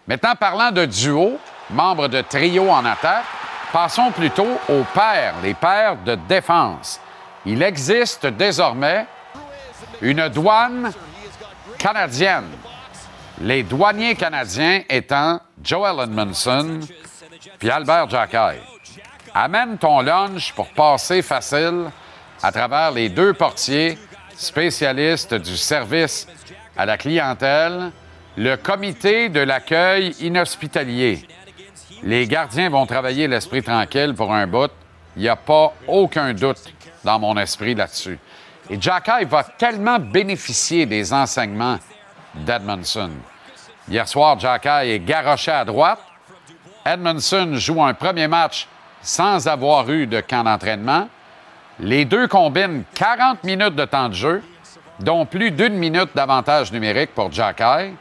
Maintenant, 0.08 0.36
parlant 0.36 0.72
de 0.72 0.86
duo, 0.86 1.40
membres 1.70 2.08
de 2.08 2.22
trio 2.22 2.70
en 2.70 2.86
attaque, 2.86 3.26
passons 3.74 4.12
plutôt 4.12 4.60
aux 4.70 4.84
paires, 4.94 5.36
les 5.42 5.54
paires 5.54 5.98
de 5.98 6.16
défense. 6.16 7.00
Il 7.46 7.62
existe 7.62 8.26
désormais 8.26 9.06
une 10.02 10.28
douane 10.30 10.92
canadienne. 11.78 12.50
Les 13.42 13.64
douaniers 13.64 14.16
canadiens 14.16 14.82
étant 14.90 15.42
Joel 15.62 16.00
Edmondson 16.00 16.80
puis 17.60 17.70
Albert 17.70 18.10
Jacquet. 18.10 18.62
Amène 19.34 19.78
ton 19.78 20.02
lunch 20.02 20.54
pour 20.54 20.70
passer 20.70 21.22
facile 21.22 21.92
à 22.42 22.52
travers 22.52 22.92
les 22.92 23.10
deux 23.10 23.34
portiers 23.34 23.98
spécialistes 24.36 25.34
du 25.34 25.58
service 25.58 26.28
à 26.78 26.86
la 26.86 26.98
clientèle, 26.98 27.92
le 28.38 28.56
comité 28.56 29.28
de 29.28 29.42
l'accueil 29.42 30.16
inhospitalier. 30.22 31.28
Les 32.04 32.28
gardiens 32.28 32.70
vont 32.70 32.86
travailler 32.86 33.28
l'esprit 33.28 33.64
tranquille 33.64 34.14
pour 34.16 34.34
un 34.34 34.48
bout. 34.48 34.72
Il 35.18 35.24
n'y 35.24 35.30
a 35.30 35.36
pas 35.36 35.74
aucun 35.88 36.34
doute 36.34 36.74
dans 37.04 37.20
mon 37.20 37.36
esprit 37.38 37.76
là-dessus. 37.76 38.20
Et 38.70 38.80
Jacky 38.80 39.26
va 39.26 39.44
tellement 39.44 40.00
bénéficier 40.00 40.86
des 40.86 41.14
enseignements 41.14 41.80
d'Edmondson. 42.46 43.12
Hier 43.90 44.08
soir, 44.08 44.40
Jacky 44.40 44.90
est 44.90 45.00
garoché 45.00 45.52
à 45.52 45.64
droite. 45.64 46.00
Edmondson 46.86 47.54
joue 47.56 47.84
un 47.84 47.94
premier 47.94 48.28
match 48.28 48.68
sans 49.02 49.48
avoir 49.48 49.90
eu 49.90 50.08
de 50.08 50.22
camp 50.22 50.44
d'entraînement. 50.44 51.08
Les 51.80 52.06
deux 52.06 52.28
combinent 52.28 52.84
40 52.96 53.44
minutes 53.44 53.76
de 53.76 53.86
temps 53.86 54.10
de 54.10 54.14
jeu, 54.14 54.44
dont 55.00 55.26
plus 55.26 55.52
d'une 55.52 55.76
minute 55.76 56.10
d'avantage 56.16 56.72
numérique 56.72 57.14
pour 57.14 57.32
Jacky. 57.32 57.96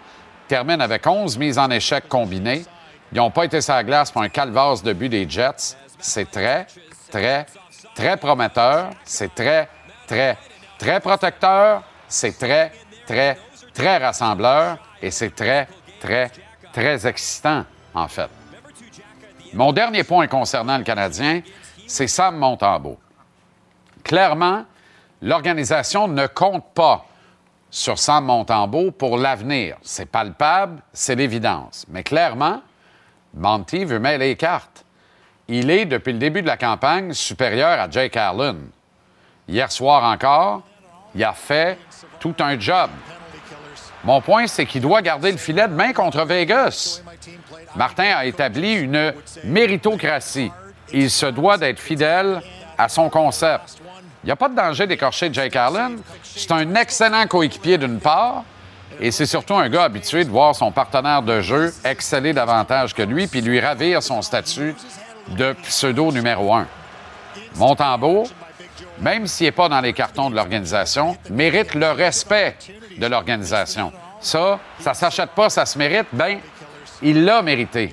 Termine 0.49 0.81
avec 0.81 1.07
11 1.07 1.39
mises 1.39 1.59
en 1.59 1.71
échec 1.71 2.09
combinées. 2.09 2.65
Ils 3.13 3.19
n'ont 3.19 3.31
pas 3.31 3.45
été 3.45 3.61
sur 3.61 3.75
la 3.75 3.85
glace 3.85 4.11
pour 4.11 4.23
un 4.23 4.29
calvasse 4.29 4.83
de 4.83 4.93
but 4.93 5.09
des 5.09 5.29
Jets. 5.29 5.77
C'est 5.99 6.31
très, 6.31 6.67
très, 7.11 7.47
très 7.95 8.17
prometteur. 8.17 8.91
C'est 9.05 9.35
très, 9.35 9.69
très, 10.07 10.37
très 10.79 11.01
protecteur. 11.01 11.83
C'est 12.09 12.39
très, 12.39 12.73
très, 13.07 13.39
très 13.75 13.99
rassembleur. 13.99 14.79
Et 15.03 15.11
c'est 15.11 15.35
très, 15.35 15.69
très, 16.01 16.31
très 16.73 17.07
excitant, 17.07 17.65
en 17.93 18.09
fait. 18.09 18.31
Mon 19.53 19.73
dernier 19.73 20.05
point 20.05 20.27
concernant 20.27 20.79
le 20.79 20.85
Canadien, 20.85 21.43
c'est 21.87 22.07
Sam 22.07 22.37
Montembeau. 22.39 22.99
Clairement, 24.03 24.65
l'organisation 25.21 26.09
ne 26.09 26.27
compte 26.27 26.65
pas 26.75 27.05
sur 27.71 27.99
Sam 27.99 28.25
Montembeau 28.25 28.91
pour 28.93 29.19
l'avenir. 29.19 29.77
C'est 29.83 30.07
palpable, 30.07 30.81
c'est 30.93 31.15
l'évidence. 31.15 31.85
Mais 31.89 32.03
clairement, 32.03 32.63
Monty 33.35 33.85
veut 33.85 33.99
mêler 33.99 34.29
les 34.29 34.37
cartes. 34.37 34.85
Il 35.49 35.71
est, 35.71 35.85
depuis 35.85 36.13
le 36.13 36.19
début 36.19 36.41
de 36.41 36.47
la 36.47 36.57
campagne, 36.57 37.13
supérieur 37.13 37.81
à 37.81 37.91
Jake 37.91 38.17
Allen. 38.17 38.71
Hier 39.49 39.71
soir 39.71 40.05
encore, 40.05 40.63
il 41.15 41.23
a 41.23 41.33
fait 41.33 41.79
tout 42.19 42.35
un 42.39 42.59
job. 42.59 42.91
Mon 44.05 44.21
point, 44.21 44.47
c'est 44.47 44.67
qu'il 44.67 44.83
doit 44.83 45.01
garder 45.01 45.33
le 45.33 45.39
filet 45.39 45.67
de 45.67 45.73
main 45.73 45.93
contre 45.93 46.25
Vegas. 46.25 47.01
Martin 47.75 48.13
a 48.17 48.27
établi 48.27 48.75
une 48.75 49.15
méritocratie. 49.45 50.53
Il 50.93 51.11
se 51.11 51.27
doit 51.27 51.57
d'être 51.57 51.81
fidèle 51.81 52.43
à 52.77 52.89
son 52.91 53.09
concept. 53.09 53.79
Il 54.23 54.27
n'y 54.27 54.33
a 54.33 54.37
pas 54.37 54.49
de 54.49 54.57
danger 54.57 54.87
d'écorcher 54.87 55.31
Jake 55.33 55.57
Allen. 55.57 55.99
C'est 56.23 56.53
un 56.53 56.75
excellent 56.75 57.27
coéquipier 57.27 57.79
d'une 57.79 57.99
part, 57.99 58.45
et 59.01 59.11
c'est 59.11 59.27
surtout 59.27 59.55
un 59.55 59.69
gars 59.69 59.85
habitué 59.85 60.25
de 60.25 60.31
voir 60.31 60.55
son 60.55 60.71
partenaire 60.71 61.23
de 61.23 61.41
jeu 61.41 61.73
exceller 61.85 62.33
davantage 62.33 62.95
que 62.95 63.03
lui, 63.03 63.27
puis 63.27 63.41
lui 63.41 63.59
ravir 63.59 64.03
son 64.03 64.21
statut 64.23 64.75
de 65.29 65.53
pseudo 65.63 66.13
numéro 66.13 66.55
un. 66.55 66.67
Montembeau, 67.57 68.25
même 69.01 69.27
s'il 69.27 69.47
n'est 69.47 69.53
pas 69.53 69.69
dans 69.69 69.81
les 69.81 69.93
cartons 69.93 70.31
de 70.31 70.37
l'organisation, 70.37 71.17
mérite 71.31 71.75
le 71.75 71.91
respect 71.91 72.57
de 72.97 73.07
l'organisation. 73.07 73.93
Ça, 74.21 74.59
ça 74.79 74.95
s'achète 74.95 75.31
pas, 75.31 75.51
ça 75.51 75.67
se 75.67 75.79
mérite. 75.79 76.07
Ben, 76.13 76.39
il 77.03 77.25
l'a 77.25 77.43
mérité. 77.43 77.93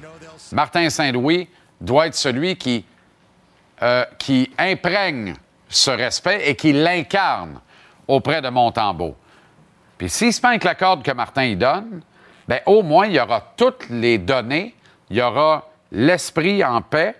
Martin 0.52 0.90
Saint-Louis 0.90 1.48
doit 1.80 2.08
être 2.08 2.16
celui 2.16 2.56
qui, 2.56 2.86
euh, 3.82 4.06
qui 4.18 4.52
imprègne 4.58 5.36
ce 5.68 5.92
respect 5.92 6.42
et 6.46 6.56
qui 6.56 6.74
l'incarne 6.74 7.60
auprès 8.08 8.42
de 8.42 8.50
Montembeau. 8.50 9.16
Puis 9.98 10.10
s'il 10.10 10.34
se 10.34 10.46
avec 10.46 10.64
la 10.64 10.76
corde 10.76 11.04
que 11.04 11.12
Martin 11.12 11.44
y 11.44 11.56
donne, 11.56 12.02
ben 12.48 12.60
au 12.66 12.84
moins, 12.84 13.08
il 13.08 13.14
y 13.14 13.20
aura 13.20 13.54
toutes 13.56 13.90
les 13.90 14.18
données, 14.18 14.76
il 15.10 15.18
y 15.18 15.22
aura 15.22 15.70
l'esprit 15.92 16.64
en 16.64 16.82
paix, 16.82 17.16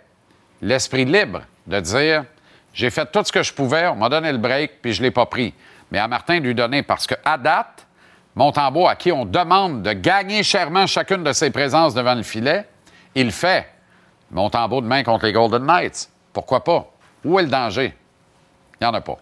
l'esprit 0.62 1.06
libre 1.06 1.42
de 1.68 1.80
dire 1.80 2.26
j'ai 2.74 2.90
fait 2.90 3.06
tout 3.12 3.24
ce 3.24 3.32
que 3.32 3.44
je 3.44 3.54
pouvais, 3.54 3.88
on 3.88 3.96
m'a 3.96 4.10
donné 4.10 4.32
le 4.32 4.38
break, 4.38 4.82
puis 4.82 4.94
je 4.94 5.02
ne 5.02 5.08
l'ai 5.08 5.12
pas 5.12 5.26
pris. 5.26 5.54
Mais 5.92 6.00
à 6.00 6.08
Martin 6.08 6.40
de 6.40 6.46
lui 6.46 6.56
donner, 6.56 6.84
parce 6.84 7.06
qu'à 7.06 7.38
date, 7.38 7.86
Montembeau, 8.36 8.88
à 8.88 8.96
qui 8.96 9.12
on 9.12 9.26
demande 9.26 9.84
de 9.84 9.92
gagner 9.92 10.42
chèrement 10.44 10.88
chacune 10.88 11.24
de 11.24 11.34
ses 11.34 11.52
présences 11.52 11.94
devant 11.94 12.16
le 12.16 12.24
filet, 12.24 12.66
il 13.14 13.32
fait. 13.32 13.68
Montembeau 14.32 14.80
demain 14.80 15.04
contre 15.04 15.26
les 15.26 15.34
Golden 15.34 15.66
Knights. 15.66 16.10
Pourquoi 16.32 16.64
pas? 16.64 16.90
Où 17.26 17.38
est 17.38 17.44
le 17.44 17.50
danger? 17.50 17.94
Il 18.80 18.84
n'y 18.86 18.88
en 18.88 18.94
a 18.94 19.02
pas. 19.02 19.18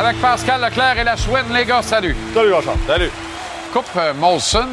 Avec 0.00 0.18
Pascal 0.18 0.62
Leclerc 0.62 0.98
et 0.98 1.04
la 1.04 1.14
Chouine, 1.14 1.52
les 1.52 1.66
gars, 1.66 1.82
salut. 1.82 2.16
Salut, 2.32 2.48
Jean-Charles. 2.48 2.78
Salut. 2.86 3.10
Coupe 3.70 3.84
euh, 3.96 4.14
Molson, 4.14 4.66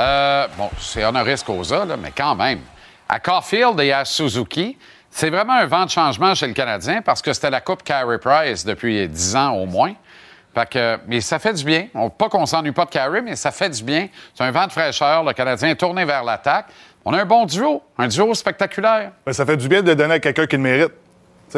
euh, 0.00 0.48
bon, 0.58 0.68
c'est 0.80 1.04
honoris 1.04 1.44
causa, 1.44 1.84
là, 1.84 1.96
mais 1.96 2.10
quand 2.10 2.34
même. 2.34 2.58
À 3.08 3.20
Caulfield 3.20 3.78
et 3.78 3.92
à 3.92 4.04
Suzuki, 4.04 4.76
c'est 5.12 5.30
vraiment 5.30 5.52
un 5.52 5.66
vent 5.66 5.84
de 5.84 5.90
changement 5.90 6.34
chez 6.34 6.48
le 6.48 6.54
Canadien 6.54 7.02
parce 7.02 7.22
que 7.22 7.32
c'était 7.32 7.50
la 7.50 7.60
Coupe 7.60 7.84
Carey 7.84 8.18
Price 8.18 8.64
depuis 8.64 9.08
10 9.08 9.36
ans 9.36 9.52
au 9.52 9.66
moins. 9.66 9.92
Fait 10.52 10.68
que, 10.68 10.98
mais 11.06 11.20
ça 11.20 11.38
fait 11.38 11.52
du 11.52 11.64
bien. 11.64 11.86
On, 11.94 12.10
pas 12.10 12.28
qu'on 12.28 12.44
s'ennuie 12.44 12.72
pas 12.72 12.84
de 12.84 12.90
Carey, 12.90 13.22
mais 13.22 13.36
ça 13.36 13.52
fait 13.52 13.70
du 13.70 13.84
bien. 13.84 14.08
C'est 14.34 14.42
un 14.42 14.50
vent 14.50 14.66
de 14.66 14.72
fraîcheur. 14.72 15.22
Le 15.22 15.34
Canadien 15.34 15.68
est 15.68 15.76
tourné 15.76 16.04
vers 16.04 16.24
l'attaque. 16.24 16.66
On 17.04 17.14
a 17.14 17.22
un 17.22 17.26
bon 17.26 17.46
duo, 17.46 17.80
un 17.96 18.08
duo 18.08 18.34
spectaculaire. 18.34 19.12
Ben, 19.24 19.32
ça 19.32 19.46
fait 19.46 19.56
du 19.56 19.68
bien 19.68 19.82
de 19.82 19.94
donner 19.94 20.14
à 20.14 20.18
quelqu'un 20.18 20.46
qui 20.46 20.56
le 20.56 20.62
mérite. 20.62 20.92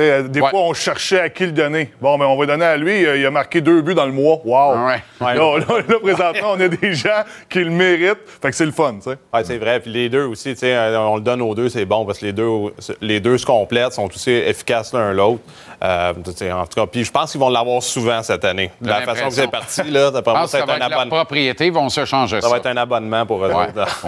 Euh, 0.03 0.23
des 0.25 0.41
Ouais. 0.41 0.51
fois, 0.51 0.61
on 0.61 0.75
cherchait 0.75 1.21
à 1.21 1.29
qui 1.29 1.47
le 1.47 1.53
donner. 1.53 1.93
Bon, 2.01 2.19
mais 2.19 2.25
on 2.25 2.37
va 2.37 2.47
donner 2.47 2.65
à 2.65 2.77
lui. 2.77 3.05
euh, 3.07 3.17
Il 3.17 3.25
a 3.27 3.31
marqué 3.31 3.61
deux 3.61 3.81
buts 3.83 3.95
dans 3.95 4.07
le 4.07 4.13
mois. 4.13 4.41
Wow! 4.45 4.87
Ouais. 4.87 5.03
Ouais. 5.21 5.35
Là, 5.35 5.59
là, 5.59 5.65
là, 5.89 5.95
présentement, 6.03 6.53
on 6.53 6.61
a 6.61 6.69
des 6.69 6.95
gens 6.95 7.23
qui 7.49 7.61
le 7.61 7.71
méritent. 7.71 8.19
Fait 8.43 8.51
que 8.51 8.57
c'est 8.57 8.67
le 8.67 8.73
fun, 8.73 8.95
tu 8.95 9.11
sais. 9.11 9.17
Ouais, 9.33 9.45
c'est 9.45 9.59
vrai. 9.59 9.81
Puis 9.81 9.91
les 9.93 10.09
deux 10.09 10.25
aussi, 10.25 10.53
tu 10.55 10.61
sais, 10.61 10.75
euh, 10.75 10.99
on 10.99 11.17
le 11.17 11.23
donne 11.23 11.41
aux 11.43 11.55
deux, 11.55 11.69
c'est 11.69 11.85
bon 11.85 12.05
parce 12.05 12.19
que 12.19 12.27
les 12.27 12.33
deux, 12.33 12.49
les 13.01 13.21
deux 13.21 13.39
se 13.39 13.47
complètent, 13.47 13.93
sont 13.93 14.07
aussi 14.13 14.31
efficaces 14.31 14.93
l'un 14.93 15.13
l'autre. 15.13 15.43
Euh, 15.83 16.13
en 16.13 16.67
tout 16.67 16.75
cas, 16.81 16.87
puis 16.87 17.05
je 17.05 17.11
pense 17.13 17.31
qu'ils 17.33 17.41
vont 17.41 17.51
l'avoir 17.51 17.83
souvent 17.83 18.23
cette 18.23 18.45
année. 18.45 18.71
De 18.81 18.89
la 18.89 19.03
façon 19.03 19.29
que 19.29 19.35
c'est 19.35 19.51
parti, 19.51 19.83
là, 19.91 20.11
ça 20.13 20.23
ça 20.25 20.33
va 20.33 20.43
être 20.45 20.55
être 20.55 20.71
un 20.71 20.81
abonnement. 20.87 21.17
propriété. 21.17 21.71
Vont 21.71 21.89
se 21.89 22.05
changer 22.05 22.41
ça. 22.41 22.49
Ça 22.49 22.53
va 22.53 22.59
être 22.59 22.67
un 22.67 22.77
abonnement 22.77 23.27
pour 23.27 23.45
eux 23.45 23.51
autres. 23.53 24.05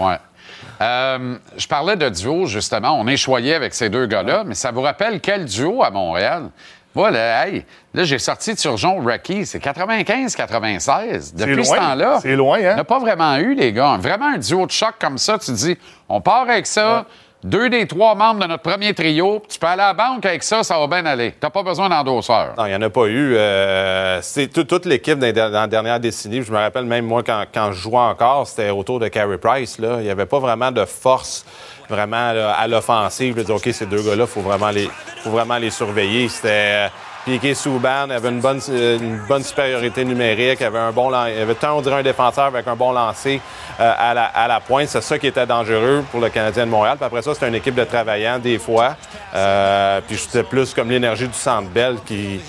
Euh, 0.81 1.35
je 1.57 1.67
parlais 1.67 1.95
de 1.95 2.09
duo, 2.09 2.45
justement. 2.45 2.99
On 2.99 3.07
est 3.07 3.17
choyé 3.17 3.53
avec 3.53 3.73
ces 3.73 3.89
deux 3.89 4.05
gars-là, 4.05 4.43
mais 4.45 4.53
ça 4.55 4.71
vous 4.71 4.81
rappelle 4.81 5.19
quel 5.21 5.45
duo 5.45 5.83
à 5.83 5.89
Montréal? 5.91 6.49
Voilà, 6.93 7.47
hey, 7.47 7.63
là, 7.93 8.05
j'ai 8.05 8.17
sorti 8.17 8.55
de 8.55 8.59
Surgeon 8.59 8.99
Rocky. 9.03 9.45
C'est 9.45 9.59
95-96. 9.63 11.35
Depuis 11.35 11.63
ce 11.63 11.75
temps-là. 11.75 12.19
C'est 12.21 12.35
loin, 12.35 12.57
hein? 12.59 12.71
On 12.73 12.77
n'a 12.77 12.83
pas 12.83 12.97
vraiment 12.99 13.35
eu, 13.37 13.53
les 13.53 13.71
gars. 13.71 13.97
Vraiment 13.99 14.33
un 14.33 14.37
duo 14.39 14.65
de 14.65 14.71
choc 14.71 14.95
comme 14.99 15.19
ça. 15.19 15.37
Tu 15.37 15.47
te 15.47 15.51
dis, 15.51 15.77
on 16.09 16.21
part 16.21 16.41
avec 16.49 16.65
ça. 16.65 17.05
Deux 17.47 17.69
des 17.69 17.87
trois 17.87 18.13
membres 18.13 18.41
de 18.41 18.45
notre 18.47 18.61
premier 18.63 18.93
trio. 18.93 19.41
Tu 19.47 19.57
peux 19.57 19.67
aller 19.67 19.81
à 19.81 19.87
la 19.87 19.93
banque 19.93 20.25
avec 20.25 20.43
ça, 20.43 20.63
ça 20.63 20.77
va 20.77 20.85
bien 20.87 21.05
aller. 21.05 21.33
T'as 21.39 21.49
pas 21.49 21.63
besoin 21.63 21.87
d'endosseur. 21.87 22.53
Non, 22.57 22.65
il 22.65 22.69
n'y 22.71 22.75
en 22.75 22.81
a 22.81 22.89
pas 22.89 23.05
eu. 23.05 23.35
Euh, 23.37 24.19
c'est 24.21 24.47
tout- 24.51 24.65
toute 24.65 24.85
l'équipe 24.85 25.17
dans, 25.17 25.49
la 25.53 25.65
dernière 25.67 25.97
décennie. 26.01 26.41
Je 26.41 26.51
me 26.51 26.57
rappelle 26.57 26.83
même, 26.83 27.05
moi, 27.05 27.23
quand, 27.23 27.45
quand 27.53 27.71
je 27.71 27.79
jouais 27.79 27.99
encore, 27.99 28.45
c'était 28.47 28.69
autour 28.69 28.99
de 28.99 29.07
Carey 29.07 29.37
Price. 29.37 29.79
Là. 29.79 29.95
Il 29.99 30.03
n'y 30.03 30.09
avait 30.09 30.25
pas 30.25 30.39
vraiment 30.39 30.71
de 30.73 30.83
force 30.83 31.45
vraiment 31.87 32.33
à 32.57 32.67
l'offensive. 32.67 33.41
OK, 33.49 33.69
ces 33.71 33.85
deux 33.85 34.01
gars-là, 34.01 34.25
il 34.25 34.27
faut, 34.27 34.41
vraiment 34.41 34.69
les- 34.69 34.89
faut 35.23 35.29
vraiment 35.29 35.57
les 35.57 35.69
surveiller. 35.69 36.27
C'était... 36.27 36.49
euh, 36.51 36.87
Piqué 37.27 37.53
Souban 37.53 38.09
avait 38.09 38.29
une 38.29 38.39
bonne, 38.39 38.61
euh, 38.69 38.97
une 38.97 39.17
bonne 39.27 39.43
supériorité 39.43 40.05
numérique, 40.05 40.61
avait 40.61 40.79
un 40.79 40.93
bon 40.93 41.11
avait 41.11 41.55
tant 41.55 41.77
on 41.77 41.81
dirait 41.81 41.95
un 41.99 42.01
défenseur 42.03 42.45
avec 42.45 42.65
un 42.67 42.75
bon 42.77 42.93
lancer 42.93 43.41
euh, 43.81 43.93
à, 43.97 44.13
la, 44.13 44.23
à 44.23 44.47
la 44.47 44.61
pointe. 44.61 44.87
C'est 44.87 45.01
ça 45.01 45.19
qui 45.19 45.27
était 45.27 45.45
dangereux 45.45 46.05
pour 46.09 46.21
le 46.21 46.29
Canadien 46.29 46.65
de 46.65 46.71
Montréal. 46.71 46.95
Puis 46.95 47.05
après 47.05 47.21
ça, 47.21 47.33
c'était 47.33 47.49
une 47.49 47.55
équipe 47.55 47.75
de 47.75 47.83
travaillants 47.83 48.39
des 48.39 48.57
fois. 48.57 48.95
Euh, 49.35 49.99
puis 50.07 50.15
c'était 50.15 50.43
plus 50.43 50.73
comme 50.73 50.89
l'énergie 50.89 51.27
du 51.27 51.33
Centre 51.33 51.67
Bell 51.69 51.97
qui, 52.05 52.39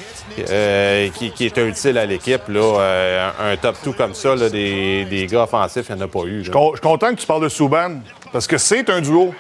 euh, 0.49 1.09
qui, 1.13 1.33
qui 1.33 1.47
était 1.47 1.67
utile 1.67 1.99
à 1.99 2.07
l'équipe. 2.07 2.47
Là, 2.47 2.79
Euh, 2.79 3.31
un 3.53 3.57
top 3.57 3.75
tout 3.83 3.93
comme 3.95 4.15
ça, 4.15 4.37
là, 4.37 4.49
des, 4.49 5.05
des 5.07 5.27
gars 5.27 5.43
offensifs, 5.43 5.87
il 5.89 5.97
n'y 5.97 6.03
en 6.03 6.05
a 6.05 6.09
pas 6.09 6.21
eu. 6.25 6.49
Con- 6.53 6.71
Je 6.75 6.77
suis 6.77 6.89
content 6.89 7.09
que 7.11 7.21
tu 7.21 7.27
parles 7.27 7.43
de 7.43 7.49
Souban, 7.49 7.97
parce 8.33 8.47
que 8.47 8.59
c'est 8.59 8.89
un 8.91 9.01
duo. 9.01 9.35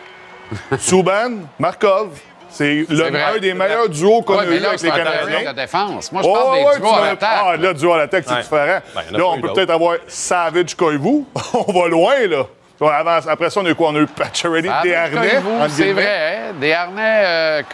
Souban, 0.78 1.30
Markov, 1.60 2.08
c'est 2.50 2.86
un 2.90 3.38
des 3.40 3.54
meilleurs 3.54 3.88
duos 3.88 4.22
qu'on 4.22 4.34
Ouais, 4.38 4.46
a 4.46 4.50
eu 4.50 4.58
là, 4.58 4.68
avec 4.68 4.80
c'est 4.80 4.86
les 4.86 4.92
un 4.92 4.96
Canadiens. 5.04 5.52
de 5.52 5.56
défense. 5.60 6.12
Moi, 6.12 6.22
je 6.22 6.28
Oh, 6.28 6.32
parle 6.34 6.50
ouais, 6.54 6.64
des 6.64 6.72
tu 6.74 6.80
duos 6.80 6.88
à 6.94 7.04
l'attaque. 7.06 7.30
Ah, 7.44 7.56
là, 7.56 7.72
duo 7.74 7.92
à 7.92 7.98
l'attaque, 7.98 8.24
c'est 8.26 8.34
Ouais. 8.34 8.42
différent. 8.42 8.78
Ben, 8.94 9.18
là, 9.18 9.24
on 9.26 9.36
eu 9.36 9.40
peut 9.40 9.52
peut-être 9.52 9.70
avoir 9.70 9.96
Savage 10.06 10.74
Koivu. 10.74 11.24
on 11.66 11.72
va 11.72 11.88
loin, 11.88 12.26
là. 12.26 12.44
Après 12.80 13.50
ça, 13.50 13.60
on 13.60 13.66
a 13.66 13.70
eu 13.70 13.74
quoi? 13.74 13.88
On 13.90 13.96
a 13.96 14.00
eu 14.00 14.06
Pacioretty, 14.06 14.68
Ah, 14.70 14.82
Desharnais. 14.84 15.40
C'est 15.68 15.92
vrai, 15.92 16.36
hein? 16.50 16.54
Des 16.60 16.72
harnais, 16.72 17.22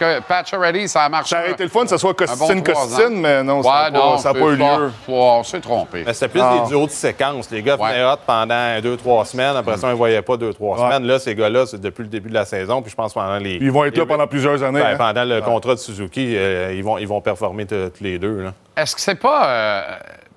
euh, 0.01 0.19
Pacioretty, 0.27 0.87
ça 0.87 1.03
a 1.03 1.09
marché. 1.09 1.35
Ça 1.35 1.41
aurait 1.41 1.51
été 1.51 1.63
le 1.63 1.69
fun 1.69 1.83
que 1.83 1.89
ce 1.89 1.97
soit 1.97 2.09
un 2.09 2.25
bon 2.25 2.25
Costine 2.37 2.63
trois 2.63 2.81
Costine, 2.83 3.05
ans. 3.17 3.19
mais 3.21 3.43
non, 3.43 3.61
ça 3.61 3.69
n'a 3.69 3.75
pas, 3.75 3.91
non, 3.91 4.17
ça 4.17 4.29
a 4.29 4.33
c'est 4.33 4.39
pas 4.39 4.45
eu 4.47 4.55
lieu. 4.55 4.91
On 5.07 5.43
s'est 5.43 5.59
trompé. 5.61 6.03
Mais 6.05 6.13
C'était 6.13 6.29
plus 6.29 6.41
Ah. 6.41 6.61
des 6.63 6.69
duos 6.69 6.85
de 6.87 6.91
séquence. 6.91 7.51
Les 7.51 7.61
gars 7.61 7.75
venaient 7.75 8.03
Ouais. 8.03 8.11
hot 8.13 8.17
pendant 8.25 8.79
deux, 8.81 8.97
trois 8.97 9.25
semaines. 9.25 9.55
Après 9.55 9.77
ça, 9.77 9.87
on 9.87 9.89
ne 9.91 9.95
voyaient 9.95 10.21
pas 10.23 10.37
deux, 10.37 10.53
trois 10.53 10.77
Ouais. 10.77 10.85
semaines. 10.85 11.05
Là, 11.07 11.19
ces 11.19 11.35
gars-là, 11.35 11.65
c'est 11.67 11.79
depuis 11.81 12.01
le 12.03 12.09
début 12.09 12.29
de 12.29 12.33
la 12.35 12.45
saison. 12.45 12.81
Puis 12.81 12.91
je 12.91 12.95
pense 12.95 13.13
pendant 13.13 13.37
les. 13.37 13.57
Puis 13.57 13.65
ils 13.67 13.71
vont 13.71 13.85
être 13.85 13.97
là 13.97 14.05
pendant 14.05 14.27
plusieurs 14.27 14.61
années. 14.63 14.81
Ben, 14.81 14.93
hein? 14.93 14.97
Pendant 14.97 15.23
le 15.23 15.41
contrat 15.41 15.75
de 15.75 15.79
Suzuki, 15.79 16.35
euh, 16.35 16.73
ils, 16.75 16.83
vont, 16.83 16.97
ils 16.97 17.07
vont 17.07 17.21
performer 17.21 17.65
tous 17.67 17.91
les 18.01 18.17
deux. 18.17 18.41
Là. 18.43 18.53
Est-ce 18.75 18.95
que 18.95 19.01
c'est 19.01 19.15
pas. 19.15 19.47
euh, 19.47 19.81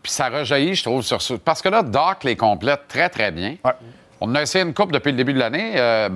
Puis 0.03 0.12
ça 0.12 0.29
rejaillit, 0.29 0.75
je 0.75 0.85
trouve, 0.85 1.03
sur 1.03 1.21
ça. 1.21 1.35
Parce 1.45 1.61
que 1.62 1.69
là, 1.69 1.83
Doc 1.83 2.23
les 2.25 2.37
complète 2.37 2.83
très, 2.89 3.09
très 3.09 3.31
bien. 3.31 3.57
Ouais. 3.64 3.73
On 4.21 4.35
a 4.35 4.43
essayé 4.43 4.64
une 4.64 4.75
coupe 4.75 4.93
depuis 4.93 5.12
le 5.12 5.16
début 5.16 5.33
de 5.33 5.39
l'année. 5.39 5.75
Euh, 5.77 6.09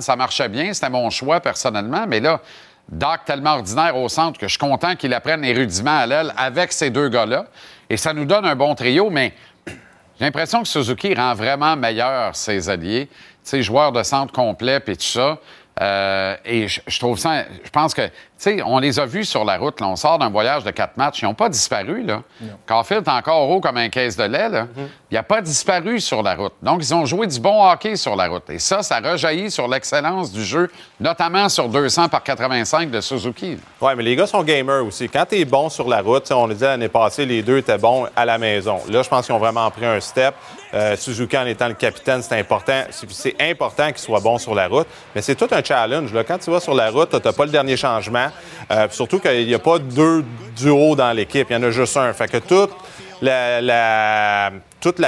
ça 0.00 0.16
marchait 0.16 0.48
bien. 0.48 0.72
C'était 0.72 0.90
mon 0.90 1.08
choix 1.10 1.40
personnellement. 1.40 2.06
Mais 2.06 2.20
là, 2.20 2.40
Doc 2.88 3.20
tellement 3.24 3.54
ordinaire 3.54 3.96
au 3.96 4.08
centre 4.08 4.38
que 4.38 4.46
je 4.46 4.52
suis 4.52 4.58
content 4.58 4.94
qu'il 4.94 5.12
apprenne 5.14 5.42
les 5.42 5.54
rudiments 5.54 5.98
à 5.98 6.06
l'aile 6.06 6.32
avec 6.36 6.72
ces 6.72 6.90
deux 6.90 7.08
gars-là. 7.08 7.46
Et 7.88 7.96
ça 7.96 8.12
nous 8.12 8.24
donne 8.24 8.44
un 8.44 8.54
bon 8.54 8.74
trio. 8.74 9.10
Mais 9.10 9.32
j'ai 9.66 10.24
l'impression 10.24 10.62
que 10.62 10.68
Suzuki 10.68 11.14
rend 11.14 11.34
vraiment 11.34 11.76
meilleur 11.76 12.36
ses 12.36 12.68
alliés. 12.68 13.08
Sais, 13.42 13.62
joueurs 13.62 13.92
de 13.92 14.02
centre 14.02 14.32
complet 14.32 14.80
puis 14.80 14.96
tout 14.96 15.04
ça. 15.04 15.38
Euh, 15.80 16.36
et 16.44 16.68
je 16.68 16.98
trouve 16.98 17.18
ça. 17.18 17.44
Je 17.64 17.70
pense 17.70 17.94
que 17.94 18.08
sais, 18.38 18.62
on 18.64 18.78
les 18.78 18.98
a 19.00 19.06
vus 19.06 19.24
sur 19.24 19.44
la 19.44 19.56
route. 19.58 19.80
Là. 19.80 19.88
On 19.88 19.96
sort 19.96 20.18
d'un 20.18 20.28
voyage 20.30 20.64
de 20.64 20.70
quatre 20.70 20.96
matchs. 20.96 21.22
Ils 21.22 21.24
n'ont 21.24 21.34
pas 21.34 21.48
disparu. 21.48 22.02
Là. 22.02 22.22
Caulfield 22.66 23.06
est 23.06 23.10
encore 23.10 23.48
haut 23.48 23.60
comme 23.60 23.76
un 23.76 23.88
caisse 23.88 24.16
de 24.16 24.24
lait. 24.24 24.48
là. 24.48 24.66
Il 25.10 25.14
n'a 25.14 25.22
pas 25.22 25.40
disparu 25.40 26.00
sur 26.00 26.22
la 26.22 26.34
route. 26.34 26.52
Donc, 26.62 26.80
ils 26.82 26.94
ont 26.94 27.06
joué 27.06 27.26
du 27.26 27.38
bon 27.40 27.64
hockey 27.70 27.96
sur 27.96 28.16
la 28.16 28.28
route. 28.28 28.48
Et 28.50 28.58
ça, 28.58 28.82
ça 28.82 28.98
rejaillit 29.00 29.50
sur 29.50 29.68
l'excellence 29.68 30.32
du 30.32 30.44
jeu, 30.44 30.68
notamment 31.00 31.48
sur 31.48 31.68
200 31.68 32.08
par 32.08 32.22
85 32.22 32.90
de 32.90 33.00
Suzuki. 33.00 33.56
Oui, 33.80 33.92
mais 33.96 34.02
les 34.02 34.16
gars 34.16 34.26
sont 34.26 34.42
gamers 34.42 34.84
aussi. 34.84 35.08
Quand 35.08 35.24
tu 35.28 35.36
es 35.38 35.44
bon 35.44 35.68
sur 35.68 35.88
la 35.88 36.02
route, 36.02 36.30
on 36.32 36.46
le 36.46 36.54
disait 36.54 36.66
l'année 36.66 36.88
passée, 36.88 37.24
les 37.24 37.42
deux 37.42 37.58
étaient 37.58 37.78
bons 37.78 38.06
à 38.16 38.24
la 38.24 38.36
maison. 38.38 38.80
Là, 38.90 39.02
je 39.02 39.08
pense 39.08 39.26
qu'ils 39.26 39.34
ont 39.34 39.38
vraiment 39.38 39.70
pris 39.70 39.86
un 39.86 40.00
step. 40.00 40.34
Euh, 40.74 40.96
Suzuki 40.96 41.38
en 41.38 41.46
étant 41.46 41.68
le 41.68 41.74
capitaine, 41.74 42.20
c'est 42.22 42.38
important. 42.38 42.82
C'est- 42.90 43.06
C'est 43.10 43.36
important 43.40 43.86
qu'il 43.88 43.98
soit 43.98 44.20
bon 44.20 44.36
sur 44.38 44.54
la 44.54 44.66
route. 44.68 44.86
Mais 45.14 45.22
c'est 45.22 45.34
tout 45.36 45.48
un 45.52 45.62
challenge. 45.62 46.12
Là. 46.12 46.22
Quand 46.24 46.38
tu 46.38 46.50
vas 46.50 46.60
sur 46.60 46.74
la 46.74 46.90
route, 46.90 47.10
tu 47.10 47.16
n'as 47.16 47.32
pas 47.32 47.44
le 47.44 47.50
dernier 47.50 47.76
changement. 47.76 48.25
Euh, 48.70 48.86
puis 48.86 48.96
surtout 48.96 49.18
qu'il 49.18 49.46
n'y 49.46 49.54
a 49.54 49.58
pas 49.58 49.78
deux 49.78 50.24
duos 50.56 50.96
dans 50.96 51.12
l'équipe. 51.12 51.46
Il 51.50 51.52
y 51.54 51.56
en 51.56 51.62
a 51.62 51.70
juste 51.70 51.96
un. 51.96 52.12
Fait 52.12 52.28
que 52.28 52.38
toute 52.38 52.70
la, 53.22 54.50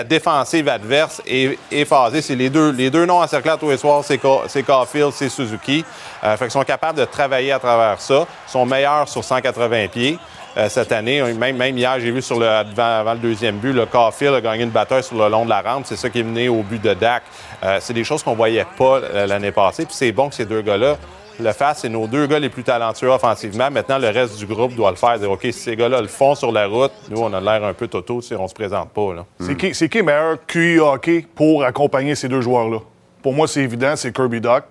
défensive 0.04 0.68
adverse 0.68 1.22
est, 1.26 1.58
est 1.70 1.84
phasée. 1.84 2.22
C'est 2.22 2.34
les 2.34 2.50
deux, 2.50 2.70
les 2.72 2.90
deux 2.90 3.06
noms 3.06 3.20
encerclés 3.22 3.52
à 3.52 3.56
tous 3.56 3.70
les 3.70 3.76
soirs, 3.76 4.02
c'est 4.04 4.20
Ca- 4.20 5.10
c'est 5.12 5.28
Suzuki. 5.28 5.84
Euh, 6.24 6.36
fait 6.36 6.44
qu'ils 6.46 6.52
sont 6.52 6.62
capables 6.64 6.98
de 6.98 7.04
travailler 7.04 7.52
à 7.52 7.58
travers 7.58 8.00
ça. 8.00 8.26
Ils 8.48 8.50
sont 8.50 8.66
meilleurs 8.66 9.08
sur 9.08 9.22
180 9.22 9.88
pieds 9.88 10.18
euh, 10.56 10.68
cette 10.68 10.90
année. 10.92 11.22
Même, 11.34 11.78
hier, 11.78 12.00
j'ai 12.00 12.10
vu 12.10 12.22
sur 12.22 12.38
le, 12.38 12.48
avant, 12.48 13.12
le 13.12 13.18
deuxième 13.18 13.58
but, 13.58 13.72
le 13.72 13.86
Caulfield 13.86 14.34
a 14.34 14.40
gagné 14.40 14.64
une 14.64 14.70
bataille 14.70 15.02
sur 15.04 15.16
le 15.16 15.28
long 15.28 15.44
de 15.44 15.50
la 15.50 15.60
rampe. 15.60 15.84
C'est 15.86 15.96
ça 15.96 16.08
qui 16.10 16.20
est 16.20 16.24
mené 16.24 16.48
au 16.48 16.62
but 16.62 16.82
de 16.82 16.94
Dak. 16.94 17.22
Euh, 17.62 17.78
c'est 17.80 17.92
des 17.94 18.04
choses 18.04 18.22
qu'on 18.22 18.34
voyait 18.34 18.66
pas 18.76 19.00
euh, 19.02 19.26
l'année 19.26 19.52
passée. 19.52 19.84
Puis 19.84 19.94
c'est 19.94 20.12
bon 20.12 20.28
que 20.28 20.34
ces 20.34 20.46
deux 20.46 20.62
gars-là 20.62 20.96
le 21.38 21.52
fassent. 21.52 21.80
C'est 21.80 21.88
nos 21.88 22.06
deux 22.06 22.26
gars 22.26 22.38
les 22.38 22.48
plus 22.48 22.62
talentueux 22.64 23.08
offensivement. 23.10 23.70
Maintenant, 23.70 23.98
le 23.98 24.08
reste 24.08 24.38
du 24.38 24.46
groupe 24.46 24.74
doit 24.74 24.90
le 24.90 24.96
faire. 24.96 25.18
Dire, 25.18 25.30
OK, 25.30 25.40
si 25.42 25.52
ces 25.52 25.76
gars-là 25.76 26.00
le 26.00 26.08
font 26.08 26.34
sur 26.34 26.52
la 26.52 26.66
route, 26.66 26.92
nous, 27.10 27.20
on 27.20 27.32
a 27.32 27.40
l'air 27.40 27.64
un 27.64 27.72
peu 27.74 27.86
toto 27.88 28.20
si 28.20 28.34
on 28.34 28.48
se 28.48 28.54
présente 28.54 28.90
pas. 28.90 29.14
Là. 29.14 29.24
C'est 29.40 29.56
qui, 29.56 29.74
c'est 29.74 29.88
qui 29.88 29.98
le 29.98 30.04
meilleur 30.04 30.38
QI 30.46 30.78
hockey 30.78 31.26
pour 31.34 31.64
accompagner 31.64 32.14
ces 32.14 32.28
deux 32.28 32.40
joueurs-là? 32.40 32.78
Pour 33.22 33.32
moi, 33.34 33.48
c'est 33.48 33.60
évident, 33.62 33.94
c'est 33.96 34.12
Kirby 34.12 34.40
Doc. 34.40 34.64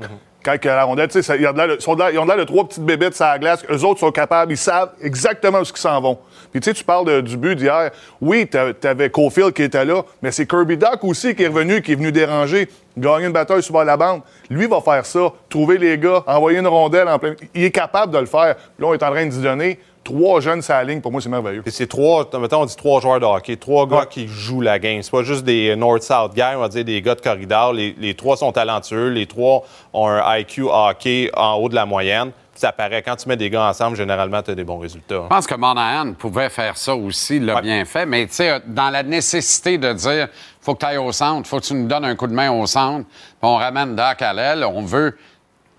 Quand 0.44 0.54
il 0.64 0.66
y 0.66 0.70
a 0.70 0.76
la 0.76 0.84
rondelle, 0.86 1.12
ça- 1.12 1.36
ils 1.36 1.46
ont 1.48 1.52
de 1.52 1.58
l'air- 1.58 1.78
ils 2.14 2.20
ont 2.20 2.24
de 2.26 2.30
l'air 2.30 2.38
de 2.38 2.44
trois 2.46 2.66
petites 2.66 2.86
bébêtes 2.86 3.16
sur 3.16 3.26
la 3.26 3.38
glace. 3.38 3.66
Eux 3.70 3.84
autres 3.84 4.00
sont 4.00 4.12
capables, 4.12 4.54
ils 4.54 4.58
savent 4.58 4.92
exactement 5.02 5.60
où 5.60 5.64
ils 5.64 5.78
s'en 5.78 6.00
vont. 6.00 6.18
Puis 6.58 6.62
tu 6.64 6.70
sais, 6.72 6.74
tu 6.74 6.84
parles 6.84 7.06
de- 7.06 7.22
du 7.22 7.38
but 7.38 7.56
d'hier. 7.56 7.92
Oui, 8.20 8.48
t'a- 8.48 8.74
t'avais 8.74 9.12
Cofield 9.12 9.54
qui 9.54 9.62
était 9.62 9.86
là, 9.86 10.02
mais 10.24 10.32
c'est 10.32 10.48
Kirby 10.48 10.76
Doc 10.76 11.04
aussi 11.04 11.36
qui 11.36 11.44
est 11.44 11.48
revenu, 11.48 11.84
qui 11.84 11.92
est 11.92 11.96
venu 11.96 12.12
déranger, 12.12 12.68
gagner 12.98 13.28
une 13.28 13.32
bataille 13.32 13.62
sur 13.62 13.84
la 13.84 13.96
bande. 13.96 14.22
Lui 14.50 14.66
va 14.66 14.82
faire 14.82 15.06
ça, 15.06 15.32
trouver 15.50 15.78
les 15.78 16.00
gars, 16.00 16.24
envoyer 16.26 16.58
une 16.58 16.66
rondelle 16.68 17.08
en 17.10 17.20
plein. 17.20 17.36
Il 17.54 17.64
est 17.64 17.70
capable 17.72 18.12
de 18.12 18.18
le 18.18 18.26
faire. 18.26 18.56
Là, 18.80 18.88
on 18.88 18.94
est 18.96 19.04
en 19.04 19.12
train 19.12 19.28
de 19.28 19.36
lui 19.36 19.44
donner 19.44 19.78
trois 20.04 20.42
jeunes 20.42 20.64
sur 20.64 20.74
la 20.74 20.84
ligne. 20.84 21.00
Pour 21.00 21.12
moi, 21.12 21.22
c'est 21.22 21.30
merveilleux. 21.30 21.62
Puis 21.62 21.72
c'est 21.72 21.86
trois, 21.86 22.28
mettons, 22.42 22.62
on 22.62 22.66
dit 22.66 22.76
trois 22.76 23.00
joueurs 23.00 23.20
de 23.20 23.26
hockey, 23.26 23.56
trois 23.58 23.86
gars 23.86 24.08
qui 24.10 24.28
jouent 24.28 24.62
la 24.62 24.80
game. 24.80 25.04
C'est 25.04 25.12
pas 25.12 25.22
juste 25.22 25.44
des 25.44 25.76
North-South 25.76 26.34
guys, 26.34 26.56
on 26.56 26.62
va 26.62 26.70
dire 26.70 26.84
des 26.86 27.04
gars 27.04 27.14
de 27.14 27.22
corridor. 27.22 27.72
Les, 27.74 27.94
les 28.00 28.16
trois 28.16 28.36
sont 28.36 28.52
talentueux, 28.52 29.10
les 29.10 29.28
trois 29.28 29.64
ont 29.94 30.08
un 30.08 30.38
IQ 30.40 30.64
hockey 30.72 31.30
en 31.38 31.54
haut 31.58 31.70
de 31.70 31.76
la 31.76 31.86
moyenne. 31.86 32.32
Ça 32.58 32.72
paraît, 32.72 33.04
quand 33.04 33.16
tu 33.16 33.30
mets 33.30 33.38
des 33.38 33.50
gars 33.50 33.70
ensemble, 33.70 33.96
généralement, 33.96 34.42
tu 34.42 34.52
as 34.52 34.56
des 34.56 34.64
bons 34.64 34.80
résultats. 34.80 35.22
Je 35.24 35.28
pense 35.28 35.46
que 35.46 35.54
Monahan 35.56 36.14
pouvait 36.14 36.50
faire 36.50 36.76
ça 36.76 36.96
aussi, 36.96 37.40
l'a 37.40 37.62
bien 37.62 37.86
fait, 37.86 38.06
mais 38.06 38.26
tu 38.26 38.34
sais, 38.34 38.60
dans 38.66 38.90
la 38.90 39.04
nécessité 39.04 39.78
de 39.78 39.94
dire 39.94 40.28
faut 40.60 40.74
que 40.74 40.80
tu 40.80 40.86
ailles 40.88 40.98
au 40.98 41.12
centre, 41.12 41.48
faut 41.48 41.60
que 41.60 41.66
tu 41.66 41.74
nous 41.76 41.88
donnes 41.88 42.06
un 42.06 42.16
coup 42.16 42.28
de 42.28 42.34
main 42.34 42.52
au 42.52 42.66
centre, 42.66 43.06
puis 43.08 43.38
on 43.44 43.56
ramène 43.58 43.96
Doc 43.96 44.22
à 44.22 44.34
l'aile, 44.34 44.64
on 44.66 44.82
veut, 44.82 45.18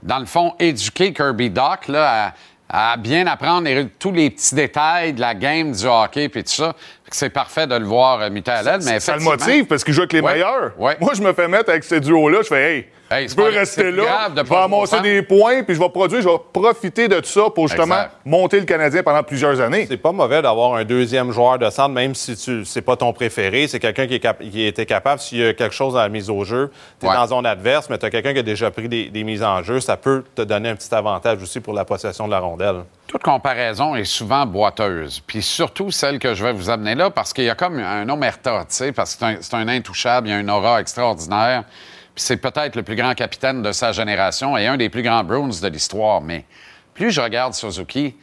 dans 0.02 0.18
le 0.20 0.26
fond, 0.26 0.54
éduquer 0.60 1.12
Kirby 1.12 1.50
Doc 1.50 1.88
là, 1.88 2.32
à, 2.70 2.92
à 2.92 2.96
bien 2.96 3.26
apprendre 3.26 3.64
les- 3.66 3.88
tous 3.88 4.12
les 4.12 4.30
petits 4.30 4.54
détails 4.54 5.14
de 5.14 5.20
la 5.20 5.34
game 5.34 5.72
du 5.72 5.84
hockey 5.86 6.28
puis 6.28 6.44
tout 6.44 6.52
ça. 6.52 6.74
C'est 7.10 7.30
parfait 7.30 7.66
de 7.66 7.74
le 7.74 7.84
voir 7.86 8.20
euh, 8.20 8.30
muté 8.30 8.50
à 8.50 8.62
l'aile, 8.62 8.80
mais 8.84 9.00
Ça 9.00 9.12
le 9.16 9.18
effectivement- 9.22 9.30
motive 9.30 9.64
parce 9.66 9.84
qu'il 9.84 9.94
joue 9.94 10.02
avec 10.02 10.12
les 10.12 10.20
Ouais, 10.20 10.34
meilleurs. 10.34 10.72
ouais. 10.78 10.96
Moi, 11.00 11.12
je 11.14 11.22
me 11.22 11.32
fais 11.32 11.48
mettre 11.48 11.70
avec 11.70 11.84
ce 11.84 11.94
duo-là. 11.96 12.38
Je 12.42 12.48
fais, 12.48 12.76
hey, 12.76 12.86
Hey, 13.10 13.22
je 13.24 13.28
c'est 13.30 13.36
peux 13.36 13.44
pas- 13.50 13.58
rester 13.60 13.90
là. 13.90 14.02
grave 14.04 14.34
de 14.34 14.38
Je 14.40 14.42
vais 14.42 14.48
pas 14.50 14.64
amasser 14.64 15.00
des 15.00 15.22
points, 15.22 15.62
puis 15.62 15.74
je 15.74 15.80
vais 15.80 15.88
produire, 15.88 16.20
je 16.20 16.28
vais 16.28 16.36
profiter 16.52 17.08
de 17.08 17.24
ça 17.24 17.44
pour 17.54 17.66
justement 17.66 17.94
Exact. 17.94 18.10
monter 18.26 18.60
le 18.60 18.66
Canadien 18.66 19.02
pendant 19.02 19.22
plusieurs 19.22 19.58
années. 19.62 19.86
C'est 19.88 19.96
pas 19.96 20.12
mauvais 20.12 20.42
d'avoir 20.42 20.74
un 20.74 20.84
deuxième 20.84 21.32
joueur 21.32 21.58
de 21.58 21.70
centre, 21.70 21.88
même 21.94 22.14
si 22.14 22.36
tu 22.36 22.66
c'est 22.66 22.82
pas 22.82 22.96
ton 22.96 23.14
préféré. 23.14 23.66
C'est 23.66 23.80
quelqu'un 23.80 24.06
qui, 24.06 24.16
est 24.16 24.20
cap- 24.20 24.40
qui 24.42 24.66
était 24.66 24.84
capable, 24.84 25.20
s'il 25.22 25.38
y 25.38 25.46
a 25.46 25.54
quelque 25.54 25.74
chose 25.74 25.96
à 25.96 26.02
la 26.02 26.08
mise 26.10 26.28
au 26.28 26.44
jeu, 26.44 26.70
tu 27.00 27.06
es 27.06 27.08
Ouais. 27.08 27.14
dans 27.14 27.26
zone 27.26 27.46
adverse, 27.46 27.88
mais 27.88 27.96
tu 27.96 28.04
as 28.04 28.10
quelqu'un 28.10 28.34
qui 28.34 28.40
a 28.40 28.42
déjà 28.42 28.70
pris 28.70 28.90
des, 28.90 29.06
des 29.08 29.24
mises 29.24 29.42
en 29.42 29.62
jeu, 29.62 29.80
ça 29.80 29.96
peut 29.96 30.22
te 30.34 30.42
donner 30.42 30.68
un 30.68 30.76
petit 30.76 30.94
avantage 30.94 31.42
aussi 31.42 31.60
pour 31.60 31.72
la 31.72 31.86
possession 31.86 32.26
de 32.26 32.32
la 32.32 32.40
rondelle. 32.40 32.84
Toute 33.08 33.22
comparaison 33.22 33.96
est 33.96 34.04
souvent 34.04 34.44
boiteuse. 34.44 35.20
Puis 35.26 35.40
surtout 35.40 35.90
celle 35.90 36.18
que 36.18 36.34
je 36.34 36.44
vais 36.44 36.52
vous 36.52 36.68
amener 36.68 36.94
là, 36.94 37.08
parce 37.08 37.32
qu'il 37.32 37.44
y 37.44 37.48
a 37.48 37.54
comme 37.54 37.78
un 37.78 38.06
omerta, 38.06 38.66
tu 38.68 38.74
sais, 38.74 38.92
parce 38.92 39.16
que 39.16 39.24
c'est 39.40 39.54
un, 39.54 39.66
intouchable, 39.66 40.28
il 40.28 40.30
y 40.30 40.34
a 40.34 40.38
une 40.38 40.50
aura 40.50 40.78
extraordinaire. 40.78 41.64
Puis 42.14 42.22
c'est 42.22 42.36
peut-être 42.36 42.76
le 42.76 42.82
plus 42.82 42.96
grand 42.96 43.14
capitaine 43.14 43.62
de 43.62 43.72
sa 43.72 43.92
génération 43.92 44.58
et 44.58 44.66
un 44.66 44.76
des 44.76 44.90
plus 44.90 45.02
grands 45.02 45.24
Bruins 45.24 45.48
de 45.48 45.68
l'histoire. 45.68 46.20
Mais 46.20 46.44
plus 46.92 47.10
je 47.10 47.22
regarde 47.22 47.54
Suzuki, 47.54 48.14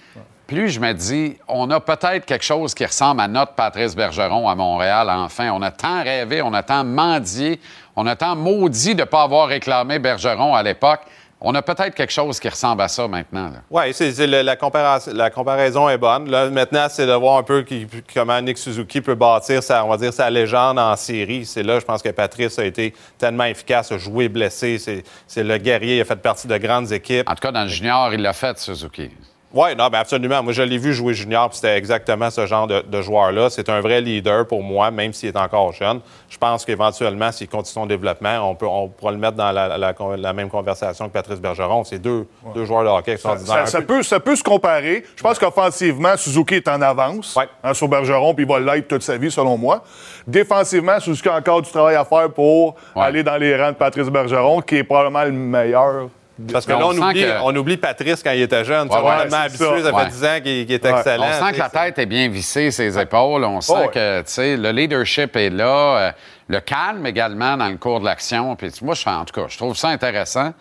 plus 0.45 0.69
je 0.69 0.79
me 0.79 0.93
dis, 0.93 1.35
on 1.47 1.71
a 1.71 1.79
peut-être 1.79 2.27
quelque 2.27 2.45
chose 2.45 2.75
qui 2.75 2.85
ressemble 2.85 3.21
à 3.21 3.27
notre 3.27 3.53
Patrice 3.53 3.95
Bergeron 3.95 4.47
à 4.47 4.53
Montréal, 4.53 5.09
enfin. 5.09 5.49
On 5.49 5.63
a 5.63 5.71
tant 5.71 6.03
rêvé, 6.03 6.43
on 6.43 6.53
a 6.53 6.61
tant 6.61 6.83
mendié, 6.83 7.59
on 7.95 8.05
a 8.05 8.15
tant 8.15 8.35
maudit 8.35 8.93
de 8.93 9.01
ne 9.01 9.05
pas 9.05 9.23
avoir 9.23 9.47
réclamé 9.47 9.97
Bergeron 9.97 10.53
à 10.53 10.61
l'époque. 10.61 11.01
On 11.41 11.53
a 11.53 11.61
peut-être 11.61 11.93
quelque 11.93 12.13
chose 12.13 12.39
qui 12.39 12.47
ressemble 12.47 12.81
à 12.81 12.87
ça 12.87 13.07
maintenant. 13.07 13.51
Oui, 13.69 13.83
la, 14.27 14.55
comparaison, 14.55 15.11
la 15.13 15.29
comparaison 15.29 15.89
est 15.89 15.97
bonne. 15.97 16.29
Là, 16.31 16.49
maintenant, 16.49 16.87
c'est 16.89 17.05
de 17.05 17.11
voir 17.11 17.37
un 17.37 17.43
peu 17.43 17.61
qui- 17.63 17.85
comment 18.13 18.39
Nick 18.41 18.57
Suzuki 18.57 19.01
peut 19.01 19.15
bâtir 19.15 19.61
sa, 19.61 19.83
on 19.85 19.89
va 19.89 19.97
dire, 19.97 20.13
sa 20.13 20.29
légende 20.29 20.79
en 20.79 20.95
série. 20.95 21.45
C'est 21.45 21.61
là, 21.61 21.79
je 21.79 21.85
pense 21.85 22.01
que 22.01 22.09
Patrice 22.09 22.57
a 22.57 22.65
été 22.65 22.93
tellement 23.17 23.43
efficace, 23.43 23.91
a 23.91 23.97
joué 23.97 24.29
blessé. 24.29 24.77
C'est, 24.79 25.03
c'est 25.27 25.43
le 25.43 25.57
guerrier, 25.57 25.97
il 25.97 26.01
a 26.01 26.05
fait 26.05 26.15
partie 26.15 26.47
de 26.47 26.57
grandes 26.57 26.91
équipes. 26.91 27.29
En 27.29 27.35
tout 27.35 27.41
cas, 27.41 27.51
dans 27.51 27.63
le 27.63 27.69
junior, 27.69 28.13
il 28.13 28.21
l'a 28.21 28.33
fait, 28.33 28.57
Suzuki. 28.57 29.11
Oui, 29.57 29.69
non, 29.77 29.87
ben 29.87 29.99
absolument. 29.99 30.43
Moi, 30.43 30.51
je 30.51 30.61
l'ai 30.61 30.77
vu 30.77 30.93
jouer 30.93 31.13
junior, 31.13 31.47
puis 31.49 31.55
c'était 31.59 31.77
exactement 31.77 32.29
ce 32.29 32.45
genre 32.45 32.67
de, 32.67 32.81
de 32.81 33.01
joueur-là. 33.01 33.49
C'est 33.49 33.69
un 33.69 33.79
vrai 33.79 34.01
leader 34.01 34.45
pour 34.45 34.61
moi, 34.61 34.91
même 34.91 35.13
s'il 35.13 35.29
est 35.29 35.37
encore 35.37 35.71
jeune. 35.71 36.01
Je 36.27 36.37
pense 36.37 36.65
qu'éventuellement, 36.65 37.31
s'il 37.31 37.47
continue 37.47 37.73
son 37.73 37.85
développement, 37.85 38.49
on, 38.49 38.53
peut, 38.55 38.67
on 38.67 38.89
pourra 38.89 39.13
le 39.13 39.17
mettre 39.17 39.37
dans 39.37 39.53
la, 39.53 39.77
la- 39.77 39.95
la 40.17 40.33
même 40.33 40.49
conversation 40.49 41.07
que 41.07 41.13
Patrice 41.13 41.39
Bergeron. 41.39 41.85
C'est 41.85 41.99
deux, 41.99 42.27
deux 42.53 42.65
joueurs 42.65 42.83
de 42.83 42.89
hockey 42.89 43.15
Ça, 43.15 43.31
extraordinaires. 43.33 43.67
ça- 43.67 43.71
ça 43.71 43.79
peu- 43.79 43.85
peut, 43.85 44.03
ça 44.03 44.19
peut 44.19 44.35
se 44.35 44.43
comparer. 44.43 45.05
Je 45.15 45.23
pense 45.23 45.39
qu'offensivement, 45.39 46.17
Suzuki 46.17 46.55
est 46.55 46.67
en 46.67 46.81
avance 46.81 47.33
Ouais. 47.37 47.47
hein, 47.63 47.73
sur 47.73 47.87
Bergeron, 47.87 48.33
puis 48.35 48.43
il 48.43 48.49
va 48.51 48.59
l'être 48.59 48.89
toute 48.89 49.03
sa 49.03 49.15
vie, 49.15 49.31
selon 49.31 49.57
moi. 49.57 49.83
Défensivement, 50.27 50.99
Suzuki 50.99 51.29
a 51.29 51.35
encore 51.37 51.61
du 51.61 51.71
travail 51.71 51.95
à 51.95 52.03
faire 52.03 52.29
pour 52.29 52.75
aller 52.93 53.23
dans 53.23 53.37
les 53.37 53.55
rangs 53.55 53.69
de 53.71 53.75
Patrice 53.77 54.07
Bergeron, 54.09 54.59
qui 54.61 54.75
est 54.77 54.83
probablement 54.83 55.23
le 55.23 55.31
meilleur. 55.31 56.09
Parce 56.51 56.65
que 56.65 56.73
Mais 56.73 56.79
là, 56.79 56.87
on 56.87 56.97
oublie, 56.97 57.21
que- 57.21 57.41
on 57.43 57.55
oublie 57.55 57.77
Patrice 57.77 58.21
quand 58.21 58.31
il 58.31 58.41
était 58.41 58.65
jeune. 58.65 58.89
Ouais, 58.89 58.95
on 58.97 59.05
est 59.05 59.09
ouais, 59.09 59.17
tellement 59.19 59.29
c'est 59.37 59.63
habitué, 59.63 59.83
ça. 59.83 59.89
ça, 59.89 59.95
Ouais. 59.95 60.03
fait 60.03 60.09
10 60.09 60.25
ans 60.25 60.35
qu'il 60.43 60.65
qu'il 60.65 60.75
est 60.75 60.85
Ouais. 60.85 60.91
excellent. 60.97 61.25
On 61.29 61.45
sent 61.47 61.53
que 61.53 61.59
la 61.59 61.69
tête 61.69 61.99
est 61.99 62.05
bien 62.05 62.27
vissée, 62.27 62.71
ses 62.71 62.99
épaules. 62.99 63.43
On 63.45 63.61
sent 63.61 63.73
Oh, 63.85 63.89
que, 63.89 64.55
le 64.57 64.71
leadership 64.71 65.35
est 65.37 65.49
là. 65.49 65.97
euh, 65.97 66.11
le 66.49 66.59
calme 66.59 67.05
également 67.05 67.55
dans 67.55 67.69
le 67.69 67.77
cours 67.77 68.01
de 68.01 68.05
l'action. 68.05 68.55
Puis 68.57 68.69
moi, 68.81 68.95
je, 68.95 69.07
en 69.07 69.23
tout 69.23 69.33
cas, 69.39 69.47
je 69.47 69.57
trouve 69.57 69.75
ça 69.77 69.87
intéressant. 69.89 70.53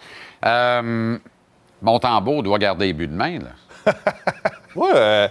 Euh, 0.47 1.19
Montembeau 1.83 2.41
doit 2.43 2.59
garder 2.59 2.87
les 2.87 2.93
buts 2.93 3.09
de 3.09 3.15
main, 3.15 3.39
là. 3.41 3.93
Ouais, 4.75 4.91
euh, 4.95 5.29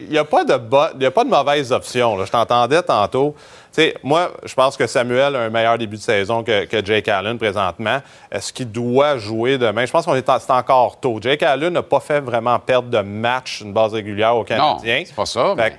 il 0.00 0.08
n'y 0.10 0.18
a, 0.18 0.22
a 0.22 0.24
pas 0.24 0.44
de 0.44 1.28
mauvaise 1.28 1.70
option. 1.70 2.16
là. 2.16 2.24
Je 2.24 2.30
t'entendais 2.32 2.82
tantôt. 2.82 3.36
Sais, 3.74 3.92
moi, 4.04 4.30
je 4.44 4.54
pense 4.54 4.76
que 4.76 4.86
Samuel 4.86 5.34
a 5.34 5.40
un 5.40 5.50
meilleur 5.50 5.76
début 5.76 5.96
de 5.96 6.00
saison 6.00 6.44
que, 6.44 6.64
que 6.66 6.84
Jake 6.84 7.08
Allen 7.08 7.36
présentement. 7.38 8.00
Est-ce 8.30 8.52
qu'il 8.52 8.70
doit 8.70 9.18
jouer 9.18 9.58
demain? 9.58 9.84
Je 9.84 9.90
pense 9.90 10.04
qu'on 10.04 10.14
est, 10.14 10.28
en- 10.28 10.38
c'est 10.38 10.52
encore 10.52 11.00
tôt. 11.00 11.18
Jake 11.20 11.42
Allen 11.42 11.72
n'a 11.72 11.82
pas 11.82 11.98
fait 11.98 12.20
vraiment 12.20 12.56
perdre 12.60 12.88
de 12.88 13.00
match, 13.00 13.62
une 13.62 13.72
base 13.72 13.92
régulière 13.92 14.36
au 14.36 14.38
Non, 14.38 14.44
Canadien. 14.44 15.02
c'est 15.04 15.14
pas 15.16 15.26
ça. 15.26 15.54
Fait 15.56 15.62
mais 15.62 15.70
que- 15.70 15.74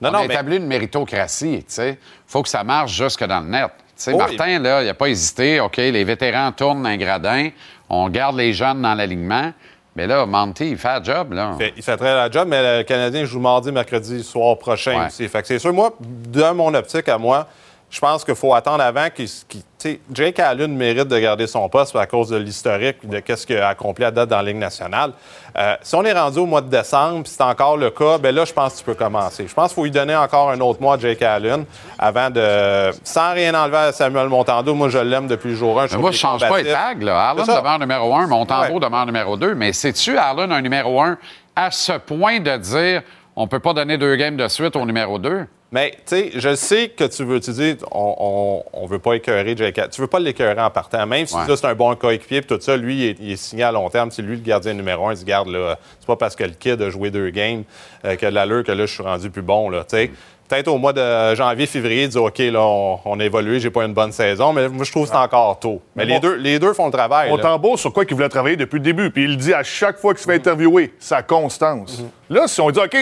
non, 0.00 0.10
on 0.10 0.12
non, 0.12 0.18
a 0.18 0.26
mais- 0.28 0.34
établi 0.34 0.56
une 0.58 0.66
méritocratie, 0.66 1.58
tu 1.66 1.74
sais. 1.74 1.98
faut 2.24 2.40
que 2.44 2.48
ça 2.48 2.62
marche 2.62 2.92
jusque 2.92 3.24
dans 3.24 3.40
le 3.40 3.48
net. 3.48 3.70
Oh, 4.12 4.16
Martin, 4.16 4.60
là, 4.60 4.82
il 4.82 4.86
n'a 4.86 4.94
pas 4.94 5.08
hésité. 5.08 5.58
OK, 5.58 5.76
les 5.76 6.04
vétérans 6.04 6.52
tournent 6.52 6.86
un 6.86 6.96
gradin. 6.96 7.50
On 7.88 8.08
garde 8.08 8.36
les 8.36 8.52
jeunes 8.52 8.80
dans 8.80 8.94
l'alignement. 8.94 9.52
Mais 10.00 10.06
là, 10.06 10.24
Monty, 10.24 10.70
il 10.70 10.78
fait 10.78 10.98
le 10.98 11.04
job, 11.04 11.34
là. 11.34 11.52
fait- 11.58 11.74
il 11.76 11.82
fait 11.82 11.96
très 11.98 12.14
la 12.14 12.30
job, 12.30 12.48
mais 12.48 12.78
le 12.78 12.84
Canadien 12.84 13.26
joue 13.26 13.38
mardi, 13.38 13.70
mercredi 13.70 14.22
soir 14.24 14.56
prochain 14.56 14.98
Ouais. 14.98 15.06
aussi. 15.08 15.28
Fait 15.28 15.42
que 15.42 15.46
c'est 15.48 15.58
sûr, 15.58 15.74
moi, 15.74 15.92
dans 16.00 16.54
mon 16.54 16.72
optique 16.72 17.06
à 17.10 17.18
moi, 17.18 17.46
je 17.90 17.98
pense 17.98 18.24
qu'il 18.24 18.36
faut 18.36 18.54
attendre 18.54 18.82
avant 18.84 19.10
qu'il. 19.10 19.28
sais, 19.28 20.00
Jake 20.12 20.38
Allen 20.38 20.72
mérite 20.76 21.08
de 21.08 21.18
garder 21.18 21.48
son 21.48 21.68
poste 21.68 21.96
à 21.96 22.06
cause 22.06 22.28
de 22.28 22.36
l'historique 22.36 23.08
de 23.08 23.18
qu'est-ce 23.18 23.44
qu'il 23.44 23.58
a 23.58 23.68
accompli 23.68 24.04
à 24.04 24.12
date 24.12 24.28
dans 24.28 24.36
la 24.36 24.44
Ligue 24.44 24.58
nationale. 24.58 25.12
Euh, 25.58 25.74
si 25.82 25.96
on 25.96 26.04
est 26.04 26.12
rendu 26.12 26.38
au 26.38 26.46
mois 26.46 26.60
de 26.60 26.68
décembre, 26.68 27.24
puis 27.24 27.32
c'est 27.36 27.42
encore 27.42 27.76
le 27.76 27.90
cas, 27.90 28.18
ben 28.18 28.32
là, 28.32 28.44
je 28.44 28.52
pense 28.52 28.74
que 28.74 28.78
tu 28.78 28.84
peux 28.84 28.94
commencer. 28.94 29.46
Je 29.48 29.52
pense 29.54 29.68
qu'il 29.68 29.74
faut 29.74 29.84
lui 29.84 29.90
donner 29.90 30.14
encore 30.14 30.50
un 30.50 30.60
autre 30.60 30.80
mois 30.80 30.94
à 30.94 30.98
Jake 30.98 31.20
Allen 31.22 31.64
avant 31.98 32.30
de. 32.30 32.90
Sans 33.02 33.32
rien 33.32 33.54
enlever 33.54 33.78
à 33.78 33.92
Samuel 33.92 34.28
Montando. 34.28 34.72
Moi, 34.72 34.88
je 34.88 34.98
l'aime 34.98 35.26
depuis 35.26 35.50
le 35.50 35.56
jour 35.56 35.80
1. 35.80 35.86
Mais 35.90 35.98
moi, 35.98 36.12
je 36.12 36.18
change 36.18 36.48
pas 36.48 36.62
les 36.62 36.70
tags. 36.70 36.94
Là. 37.00 37.34
Ça. 37.44 37.58
demeure 37.58 37.78
numéro 37.80 38.14
un, 38.14 38.26
Montembeau 38.28 38.74
Ouais. 38.74 38.80
demeure 38.80 39.06
numéro 39.06 39.36
deux. 39.36 39.56
Mais 39.56 39.72
sais-tu, 39.72 40.16
Arlen, 40.16 40.52
un 40.52 40.60
numéro 40.62 41.02
un 41.02 41.18
à 41.56 41.72
ce 41.72 41.92
point 41.92 42.38
de 42.38 42.56
dire 42.56 43.02
on 43.36 43.48
peut 43.48 43.58
pas 43.58 43.72
donner 43.72 43.98
deux 43.98 44.16
games 44.16 44.36
de 44.36 44.46
suite 44.48 44.76
au 44.76 44.84
numéro 44.84 45.18
2? 45.18 45.46
Mais, 45.72 45.92
tu 45.92 46.16
sais, 46.16 46.30
je 46.34 46.54
sais 46.56 46.88
que 46.88 47.04
tu 47.04 47.22
veux, 47.24 47.38
tu 47.38 47.52
dis, 47.52 47.76
on, 47.92 48.62
on 48.72 48.86
veut 48.86 48.98
pas 48.98 49.14
écœurer 49.14 49.54
Jake 49.56 49.78
Allen. 49.78 49.90
Tu 49.90 50.00
veux 50.00 50.08
pas 50.08 50.18
l'écœurer 50.18 50.60
en 50.60 50.70
partant, 50.70 51.06
même 51.06 51.26
si 51.26 51.36
Ouais. 51.36 51.42
c'est 51.46 51.64
un 51.64 51.74
bon 51.76 51.94
coéquipier, 51.94 52.42
tout 52.42 52.58
ça, 52.60 52.76
lui, 52.76 52.96
il 52.96 53.04
est, 53.10 53.16
il 53.20 53.32
est 53.32 53.36
signé 53.36 53.62
à 53.62 53.70
long 53.70 53.88
terme. 53.88 54.10
C'est 54.10 54.22
lui 54.22 54.34
le 54.36 54.42
gardien 54.42 54.74
numéro 54.74 55.06
un. 55.06 55.12
Il 55.12 55.16
se 55.18 55.24
garde, 55.24 55.48
là. 55.48 55.78
C'est 56.00 56.06
pas 56.06 56.16
parce 56.16 56.34
que 56.34 56.42
le 56.42 56.50
kid 56.50 56.82
a 56.82 56.90
joué 56.90 57.10
deux 57.10 57.30
games 57.30 57.62
euh, 58.04 58.16
que 58.16 58.26
l'allure 58.26 58.64
que 58.64 58.72
là, 58.72 58.84
je 58.86 58.92
suis 58.92 59.02
rendu 59.04 59.30
plus 59.30 59.42
bon, 59.42 59.70
là, 59.70 59.84
tu 59.88 59.96
sais. 59.96 60.10
Peut-être 60.48 60.66
au 60.66 60.78
mois 60.78 60.92
de 60.92 61.36
janvier, 61.36 61.66
février, 61.66 62.08
dire 62.08 62.24
OK, 62.24 62.38
là, 62.38 62.60
on, 62.60 62.98
on 63.04 63.20
a 63.20 63.24
évolué, 63.24 63.60
j'ai 63.60 63.70
pas 63.70 63.84
une 63.84 63.94
bonne 63.94 64.10
saison, 64.10 64.52
mais 64.52 64.68
moi, 64.68 64.84
je 64.84 64.90
trouve 64.90 65.04
que 65.04 65.10
c'est 65.12 65.16
encore 65.16 65.60
tôt. 65.60 65.80
Mais 65.94 66.04
les, 66.04 66.18
deux, 66.18 66.34
les 66.34 66.58
deux 66.58 66.72
font 66.72 66.86
le 66.86 66.92
travail. 66.92 67.30
On 67.30 67.36
là. 67.36 67.42
t'embourse 67.44 67.80
sur 67.82 67.92
quoi 67.92 68.04
qu'il 68.04 68.16
voulait 68.16 68.28
travailler 68.28 68.56
depuis 68.56 68.78
le 68.78 68.82
début. 68.82 69.12
Puis 69.12 69.22
il 69.22 69.30
le 69.30 69.36
dit 69.36 69.54
à 69.54 69.62
chaque 69.62 69.98
fois 69.98 70.12
qu'il 70.12 70.22
se 70.22 70.26
fait 70.26 70.34
interviewer, 70.34 70.92
sa 70.98 71.22
constance. 71.22 72.02
Là, 72.28 72.48
si 72.48 72.60
on 72.60 72.68
dit, 72.72 72.80
OK, 72.80 72.96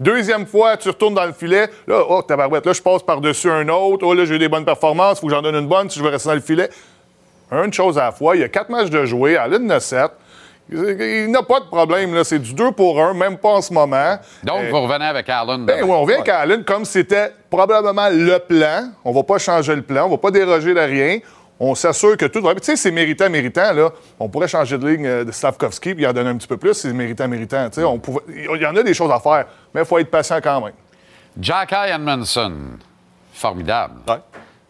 deuxième 0.00 0.46
fois, 0.46 0.76
tu 0.76 0.88
retournes 0.88 1.14
dans 1.14 1.26
le 1.26 1.32
filet, 1.32 1.68
là, 1.86 2.02
oh, 2.08 2.22
tabarouette, 2.22 2.66
là, 2.66 2.72
je 2.72 2.82
passe 2.82 3.02
par-dessus 3.02 3.50
un 3.50 3.68
autre, 3.68 4.06
oh, 4.06 4.14
là, 4.14 4.24
j'ai 4.24 4.34
eu 4.36 4.38
des 4.38 4.48
bonnes 4.48 4.64
performances, 4.64 5.20
faut 5.20 5.26
que 5.26 5.32
j'en 5.34 5.42
donne 5.42 5.56
une 5.56 5.68
bonne 5.68 5.88
si 5.90 5.98
je 5.98 6.04
veux 6.04 6.10
rester 6.10 6.28
dans 6.28 6.34
le 6.34 6.40
filet. 6.40 6.68
Une 7.50 7.72
chose 7.72 7.98
à 7.98 8.04
la 8.04 8.12
fois, 8.12 8.36
il 8.36 8.40
y 8.40 8.44
a 8.44 8.48
quatre 8.48 8.68
matchs 8.68 8.90
de 8.90 9.04
jouer, 9.06 9.36
à 9.36 9.48
l'une 9.48 9.66
de 9.68 9.78
sept. 9.78 10.10
Il 10.70 11.30
n'a 11.30 11.42
pas 11.42 11.60
de 11.60 11.64
problème, 11.64 12.14
là. 12.14 12.24
C'est 12.24 12.38
du 12.38 12.52
2 12.52 12.72
pour 12.72 13.00
1, 13.02 13.14
même 13.14 13.38
pas 13.38 13.48
en 13.48 13.62
ce 13.62 13.72
moment. 13.72 14.18
Donc, 14.44 14.64
Euh, 14.64 14.70
vous 14.70 14.82
revenez 14.82 15.06
avec 15.06 15.26
Allen. 15.30 15.64
ben 15.64 15.82
oui, 15.82 15.90
on 15.90 16.04
vient 16.04 16.16
avec 16.16 16.28
Allen 16.28 16.62
comme 16.62 16.84
c'était 16.84 17.32
probablement 17.48 18.10
le 18.10 18.38
plan. 18.38 18.90
On 19.02 19.12
va 19.12 19.22
pas 19.22 19.38
changer 19.38 19.74
le 19.74 19.80
plan, 19.80 20.04
on 20.04 20.10
va 20.10 20.18
pas 20.18 20.30
déroger 20.30 20.74
de 20.74 20.80
rien. 20.80 21.20
On 21.60 21.74
s'assure 21.74 22.16
que 22.16 22.26
tout 22.26 22.40
va 22.40 22.52
bien. 22.54 22.60
Tu 22.60 22.66
sais, 22.66 22.76
c'est 22.76 22.90
méritant, 22.92 23.28
méritant, 23.28 23.72
là. 23.72 23.90
On 24.20 24.28
pourrait 24.28 24.46
changer 24.48 24.78
de 24.78 24.86
ligne 24.86 25.06
euh, 25.06 25.24
de 25.24 25.32
Slavkovski 25.32 25.94
puis 25.94 26.06
en 26.06 26.12
donner 26.12 26.30
un 26.30 26.36
petit 26.36 26.46
peu 26.46 26.56
plus, 26.56 26.74
c'est 26.74 26.92
méritant, 26.92 27.26
méritant. 27.26 27.68
Tu 27.68 27.80
sais, 27.80 27.84
on 27.84 27.98
pouvait- 27.98 28.20
Il 28.28 28.62
y 28.62 28.66
en 28.66 28.76
a 28.76 28.82
des 28.82 28.94
choses 28.94 29.10
à 29.10 29.18
faire, 29.18 29.46
mais 29.74 29.80
il 29.80 29.86
faut 29.86 29.98
être 29.98 30.10
patient 30.10 30.38
quand 30.42 30.60
même. 30.60 30.74
Jack 31.40 31.72
Edmondson, 31.72 32.52
formidable. 33.32 33.94
Ouais. 34.08 34.16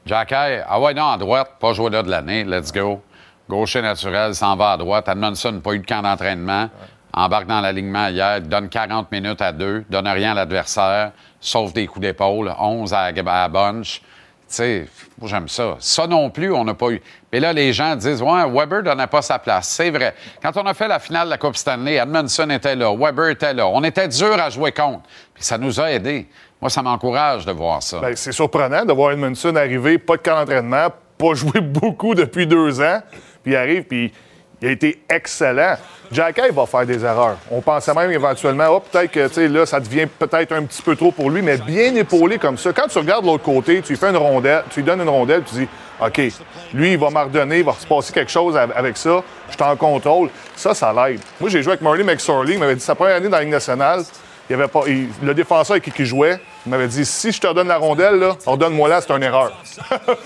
Jack 0.07 0.33
ah 0.33 0.81
ouais, 0.81 0.95
non, 0.95 1.09
à 1.11 1.19
droite, 1.19 1.53
pas 1.61 1.73
joué 1.75 1.91
là 1.91 2.03
de 2.03 2.11
l'année, 2.11 2.45
let's 2.45 2.73
go. 2.73 3.03
Gaucher 3.49 3.83
naturel, 3.83 4.35
s'en 4.35 4.57
va 4.57 4.73
à 4.73 4.77
droite. 4.77 5.09
Edmondson, 5.09 5.61
pas 5.63 5.73
eu 5.73 5.79
de 5.81 5.87
camp 5.87 6.03
d'entraînement. 6.03 6.69
Embarque 7.13 7.47
dans 7.47 7.61
l'alignement 7.61 8.09
hier, 8.09 8.41
donne 8.43 8.69
40 8.69 9.11
minutes 9.11 9.41
à 9.41 9.53
deux, 9.53 9.85
donne 9.89 10.07
rien 10.07 10.33
à 10.33 10.35
l'adversaire, 10.35 11.13
sauf 11.41 11.73
des 11.73 11.87
coups 11.87 12.03
d'épaule, 12.03 12.55
11 12.59 12.93
à, 12.93 13.01
à 13.01 13.13
la 13.13 13.49
bunch. 13.49 14.03
Sais, 14.49 14.87
j'aime 15.25 15.47
ça. 15.47 15.77
Ça 15.79 16.07
non 16.07 16.31
plus, 16.31 16.53
on 16.55 16.65
n'a 16.65 16.73
pas 16.73 16.89
eu. 16.89 17.03
Mais 17.31 17.39
là, 17.39 17.53
les 17.53 17.75
gens 17.75 17.95
disent, 17.95 18.23
ouais, 18.23 18.51
Weber 18.51 18.83
donnait 18.83 19.07
pas 19.07 19.21
sa 19.21 19.39
place. 19.39 19.69
C'est 19.69 19.91
vrai. 19.91 20.15
Quand 20.41 20.57
on 20.57 20.67
a 20.67 20.73
fait 20.73 20.89
la 20.89 20.99
finale 20.99 21.27
de 21.27 21.31
la 21.31 21.39
Coupe 21.39 21.55
Stanley, 21.55 21.97
Edmondson 21.97 22.49
était 22.49 22.75
là, 22.75 22.91
Weber 22.97 23.29
était 23.29 23.53
là. 23.53 23.69
On 23.69 23.85
était 23.85 24.09
dur 24.09 24.33
à 24.41 24.49
jouer 24.49 24.73
contre. 24.73 25.03
Puis 25.35 25.45
ça 25.45 25.59
nous 25.59 25.79
a 25.79 25.91
aidés. 25.91 26.27
Moi, 26.63 26.71
ça 26.71 26.83
m'encourage 26.83 27.45
de 27.45 27.53
voir 27.53 27.83
ça. 27.83 28.01
Ben, 28.01 28.17
c'est 28.17 28.33
surprenant 28.33 28.87
de 28.87 28.93
voir 28.93 29.13
Edmondson 29.13 29.55
arriver, 29.55 29.99
pas 29.99 30.17
de 30.17 30.23
camp 30.23 30.37
d'entraînement, 30.37 30.89
pas 31.19 31.35
joué 31.35 31.61
beaucoup 31.61 32.15
depuis 32.15 32.47
deux 32.47 32.81
ans, 32.81 33.01
puis 33.43 33.53
il 33.53 33.57
arrive, 33.57 33.85
puis 33.85 34.13
il 34.61 34.69
a 34.69 34.71
été 34.73 35.01
excellent. 35.09 35.77
Jack 36.11 36.41
va 36.53 36.65
faire 36.67 36.87
des 36.87 37.05
erreurs. 37.05 37.37
On 37.51 37.61
pensait 37.61 37.93
même 37.93 38.11
éventuellement, 38.11 38.67
oh, 38.71 38.81
peut-être 38.81 39.11
que 39.13 39.41
là, 39.41 39.67
ça 39.67 39.79
devient 39.79 40.07
peut-être 40.07 40.53
un 40.53 40.63
petit 40.65 40.81
peu 40.81 40.97
trop 40.97 41.13
pour 41.13 41.31
lui, 41.31 41.43
mais 41.43 41.59
bien 41.59 41.95
épaulé 41.95 42.39
comme 42.39 42.57
ça. 42.57 42.73
Quand 42.73 42.89
tu 42.89 42.99
regardes 42.99 43.27
l'autre 43.27 43.45
côté, 43.45 43.83
tu 43.83 43.93
lui 43.93 43.99
fais 43.99 44.09
une 44.09 44.17
rondelle, 44.17 44.65
tu 44.71 44.81
lui 44.81 44.87
donnes 44.87 45.03
une 45.03 45.09
rondelle, 45.09 45.43
tu 45.45 45.55
dis, 45.55 45.69
OK, 46.01 46.21
lui, 46.73 46.93
il 46.93 46.99
va 46.99 47.11
m'ordonner, 47.11 47.59
il 47.59 47.65
va 47.65 47.75
se 47.79 47.87
passer 47.87 48.13
quelque 48.13 48.31
chose 48.31 48.57
av- 48.57 48.73
avec 48.75 48.97
ça, 48.97 49.23
je 49.49 49.55
suis 49.55 49.63
en 49.63 49.77
contrôle. 49.77 50.31
Ça, 50.57 50.73
ça 50.73 50.93
l'aide. 50.93 51.21
Moi, 51.41 51.51
j'ai 51.51 51.63
joué 51.63 51.73
avec 51.73 51.83
Marley 51.83 52.05
McSorley, 52.05 52.55
il 52.55 52.59
m'avait 52.59 52.75
dit 52.77 52.81
sa 52.81 52.95
première 52.95 53.17
année 53.17 53.29
dans 53.29 53.37
la 53.37 53.43
Ligue 53.43 53.53
nationale, 53.53 54.03
il 54.51 54.55
avait 54.55 54.69
pas, 54.69 54.81
il- 54.87 55.09
le 55.23 55.35
défenseur 55.35 55.75
avec 55.75 55.85
qui 55.85 55.93
il 56.03 56.05
jouait, 56.07 56.39
il 56.67 56.71
m'avait 56.71 56.89
dit 56.89 57.05
si 57.05 57.33
je 57.33 57.41
te 57.41 57.47
redonne 57.47 57.69
la 57.69 57.77
rondelle, 57.77 58.17
là, 58.17 58.37
ordonne-moi 58.47 58.89
là, 58.89 59.01
c'est 59.01 59.13
une 59.15 59.23
erreur. 59.23 59.53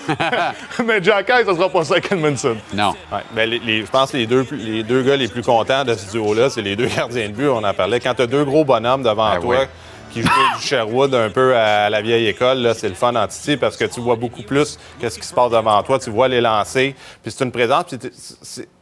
Mais 0.86 1.02
Jack 1.02 1.28
ça 1.28 1.44
sera 1.44 1.68
pas 1.68 1.84
ça 1.84 1.94
avec 1.94 2.10
Edmondson. 2.12 2.56
Non. 2.74 2.90
Ouais, 3.12 3.18
ben, 3.32 3.48
les- 3.48 3.58
les- 3.58 3.80
je 3.86 3.90
pense 3.90 4.12
que 4.12 4.16
les 4.16 4.26
deux, 4.26 4.46
les 4.52 4.82
deux 4.82 5.02
gars 5.02 5.16
les 5.16 5.28
plus 5.28 5.42
contents 5.42 5.84
de 5.84 5.94
ce 5.94 6.10
duo-là, 6.12 6.50
c'est 6.50 6.62
les 6.62 6.76
deux 6.76 6.86
gardiens 6.96 7.28
de 7.28 7.32
but. 7.34 7.48
On 7.48 7.62
en 7.64 7.74
parlait. 7.74 8.00
Quand 8.00 8.14
tu 8.14 8.22
as 8.22 8.26
deux 8.26 8.44
gros 8.44 8.64
bonhommes 8.64 9.02
devant 9.02 9.34
Ben 9.34 9.40
toi 9.40 9.56
oui. 9.60 9.66
Qui 10.12 10.22
jouent 10.22 10.28
du 10.58 10.62
Sherwood 10.62 11.14
un 11.14 11.30
peu 11.30 11.56
à 11.56 11.88
la 11.90 12.02
vieille 12.02 12.26
école, 12.26 12.58
là, 12.58 12.74
c'est 12.74 12.88
le 12.88 12.94
fun 12.94 13.14
en 13.16 13.26
Titi 13.26 13.56
parce 13.56 13.76
que 13.76 13.84
tu 13.84 14.00
vois 14.00 14.16
beaucoup 14.16 14.42
plus 14.42 14.78
que 15.00 15.08
ce 15.08 15.18
qui 15.18 15.26
se 15.26 15.34
passe 15.34 15.50
devant 15.50 15.82
toi. 15.82 15.98
Tu 15.98 16.10
vois 16.10 16.28
les 16.28 16.40
lancer. 16.40 16.94
Puis 17.22 17.32
c'est 17.32 17.44
une 17.44 17.52
présence. 17.52 17.84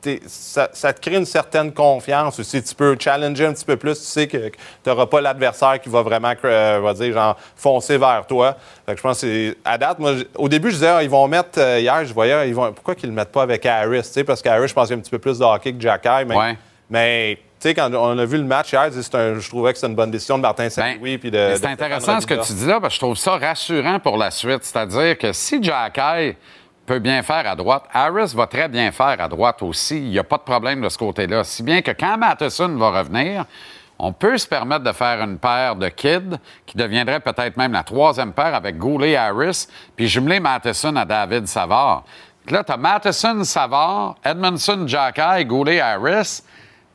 Puis 0.03 0.21
ça, 0.27 0.69
ça 0.73 0.93
te 0.93 1.01
crée 1.01 1.17
une 1.17 1.27
certaine 1.27 1.73
confiance 1.73 2.39
aussi. 2.41 2.63
Tu 2.63 2.75
peux 2.75 2.97
challenger 2.99 3.47
un 3.47 3.53
petit 3.53 3.65
peu 3.65 3.77
plus. 3.77 3.99
Tu 3.99 4.05
sais 4.07 4.27
que, 4.27 4.49
tu 4.49 4.53
n'auras 4.87 5.07
pas 5.07 5.21
l'adversaire 5.21 5.81
qui 5.81 5.89
va 5.89 6.03
vraiment, 6.03 6.33
euh, 6.45 6.81
va 6.83 6.95
dire, 6.95 7.13
genre, 7.13 7.37
foncer 7.57 7.97
vers 7.99 8.27
toi. 8.27 8.57
Fait 8.87 8.93
que 8.93 8.99
je 8.99 9.03
pense 9.03 9.21
que 9.21 9.27
c'est. 9.27 9.57
À 9.65 9.79
date, 9.79 9.99
moi, 9.99 10.13
au 10.37 10.49
début, 10.49 10.69
je 10.71 10.75
disais, 10.75 10.89
ah, 10.89 11.03
ils 11.03 11.11
vont 11.11 11.27
mettre. 11.29 11.59
euh, 11.59 11.79
hier, 11.81 12.05
je 12.05 12.13
voyais, 12.13 12.49
ils 12.49 12.55
vont, 12.55 12.73
pourquoi 12.73 12.95
qu'ils 12.95 13.09
le 13.09 13.15
mettent 13.15 13.33
pas 13.33 13.43
avec 13.43 13.65
Harris? 13.67 14.03
Tu 14.03 14.09
sais, 14.09 14.25
parce 14.25 14.43
qu'Harris, 14.43 14.69
je 14.69 14.75
pense 14.75 14.89
qu'il 14.89 14.97
y 14.97 14.99
a 14.99 14.99
un 14.99 15.03
petit 15.03 15.11
peu 15.11 15.19
plus 15.19 15.39
de 15.39 15.45
hockey 15.45 15.73
que 15.73 15.81
Jack 15.81 16.05
Mais, 16.27 16.37
Ouais. 16.37 16.59
mais 16.89 17.39
tu 17.61 17.69
sais, 17.69 17.75
quand 17.75 17.93
on 17.93 18.19
a 18.19 18.25
vu 18.25 18.39
le 18.39 18.45
match 18.45 18.73
hier, 18.73 18.83
un- 18.83 19.39
je 19.39 19.49
trouvais 19.49 19.73
que 19.73 19.79
c'était 19.79 19.89
une 19.91 19.95
bonne 19.97 20.11
décision 20.11 20.37
de 20.39 20.43
Martin 20.43 20.69
Saint-Louis. 20.71 21.19
puis 21.19 21.31
de- 21.31 21.53
C'est 21.57 21.67
intéressant 21.67 22.21
ce 22.21 22.27
que 22.27 22.35
tu 22.47 22.53
dis 22.55 22.67
là, 22.67 22.81
parce 22.81 22.95
que 22.95 22.97
je 22.97 23.01
trouve 23.01 23.17
ça 23.17 23.37
rassurant 23.37 23.99
pour 24.01 24.17
la 24.17 24.31
suite. 24.31 24.65
C'est-à-dire 24.65 25.19
que 25.19 25.33
si 25.33 25.63
Jack 25.63 26.01
peut 26.87 26.99
bien 26.99 27.23
faire 27.23 27.49
à 27.49 27.55
droite, 27.55 27.85
Harris 27.93 28.33
va 28.35 28.47
très 28.47 28.67
bien 28.69 28.91
faire 28.91 29.17
à 29.21 29.29
droite 29.29 29.63
aussi. 29.63 29.99
Il 29.99 30.11
n'y 30.11 30.19
a 30.19 30.25
pas 30.25 30.39
de 30.39 30.43
problème 30.43 30.81
de 30.81 30.89
ce 30.89 30.99
côté-là. 30.99 31.45
Si 31.45 31.63
bien 31.63 31.83
que 31.83 31.91
quand 31.93 32.17
Matheson 32.19 32.69
va 32.77 32.91
revenir, 32.99 33.45
on 33.99 34.13
peut 34.13 34.39
se 34.39 34.49
permettre 34.49 34.83
de 34.83 34.93
faire 34.93 35.21
une 35.23 35.39
paire 35.39 35.77
de 35.77 35.89
kids 35.89 36.39
qui 36.67 36.77
deviendrait 36.79 37.21
peut-être 37.21 37.57
même 37.59 37.73
la 37.73 37.83
troisième 37.83 38.33
paire 38.33 38.55
avec 38.55 38.79
Goulet 38.79 39.15
Harris, 39.15 39.67
puis 39.95 40.09
jumeler 40.09 40.41
Matheson 40.41 40.97
à 40.97 41.05
David 41.05 41.47
Savard. 41.47 42.05
Là, 42.49 42.65
tu 42.65 42.73
as 42.73 42.77
Matheson, 42.79 43.45
Savard, 43.45 44.17
Edmondson, 44.25 44.85
Jacky, 44.87 45.45
Goulet 45.45 45.81
Harris. 45.81 46.43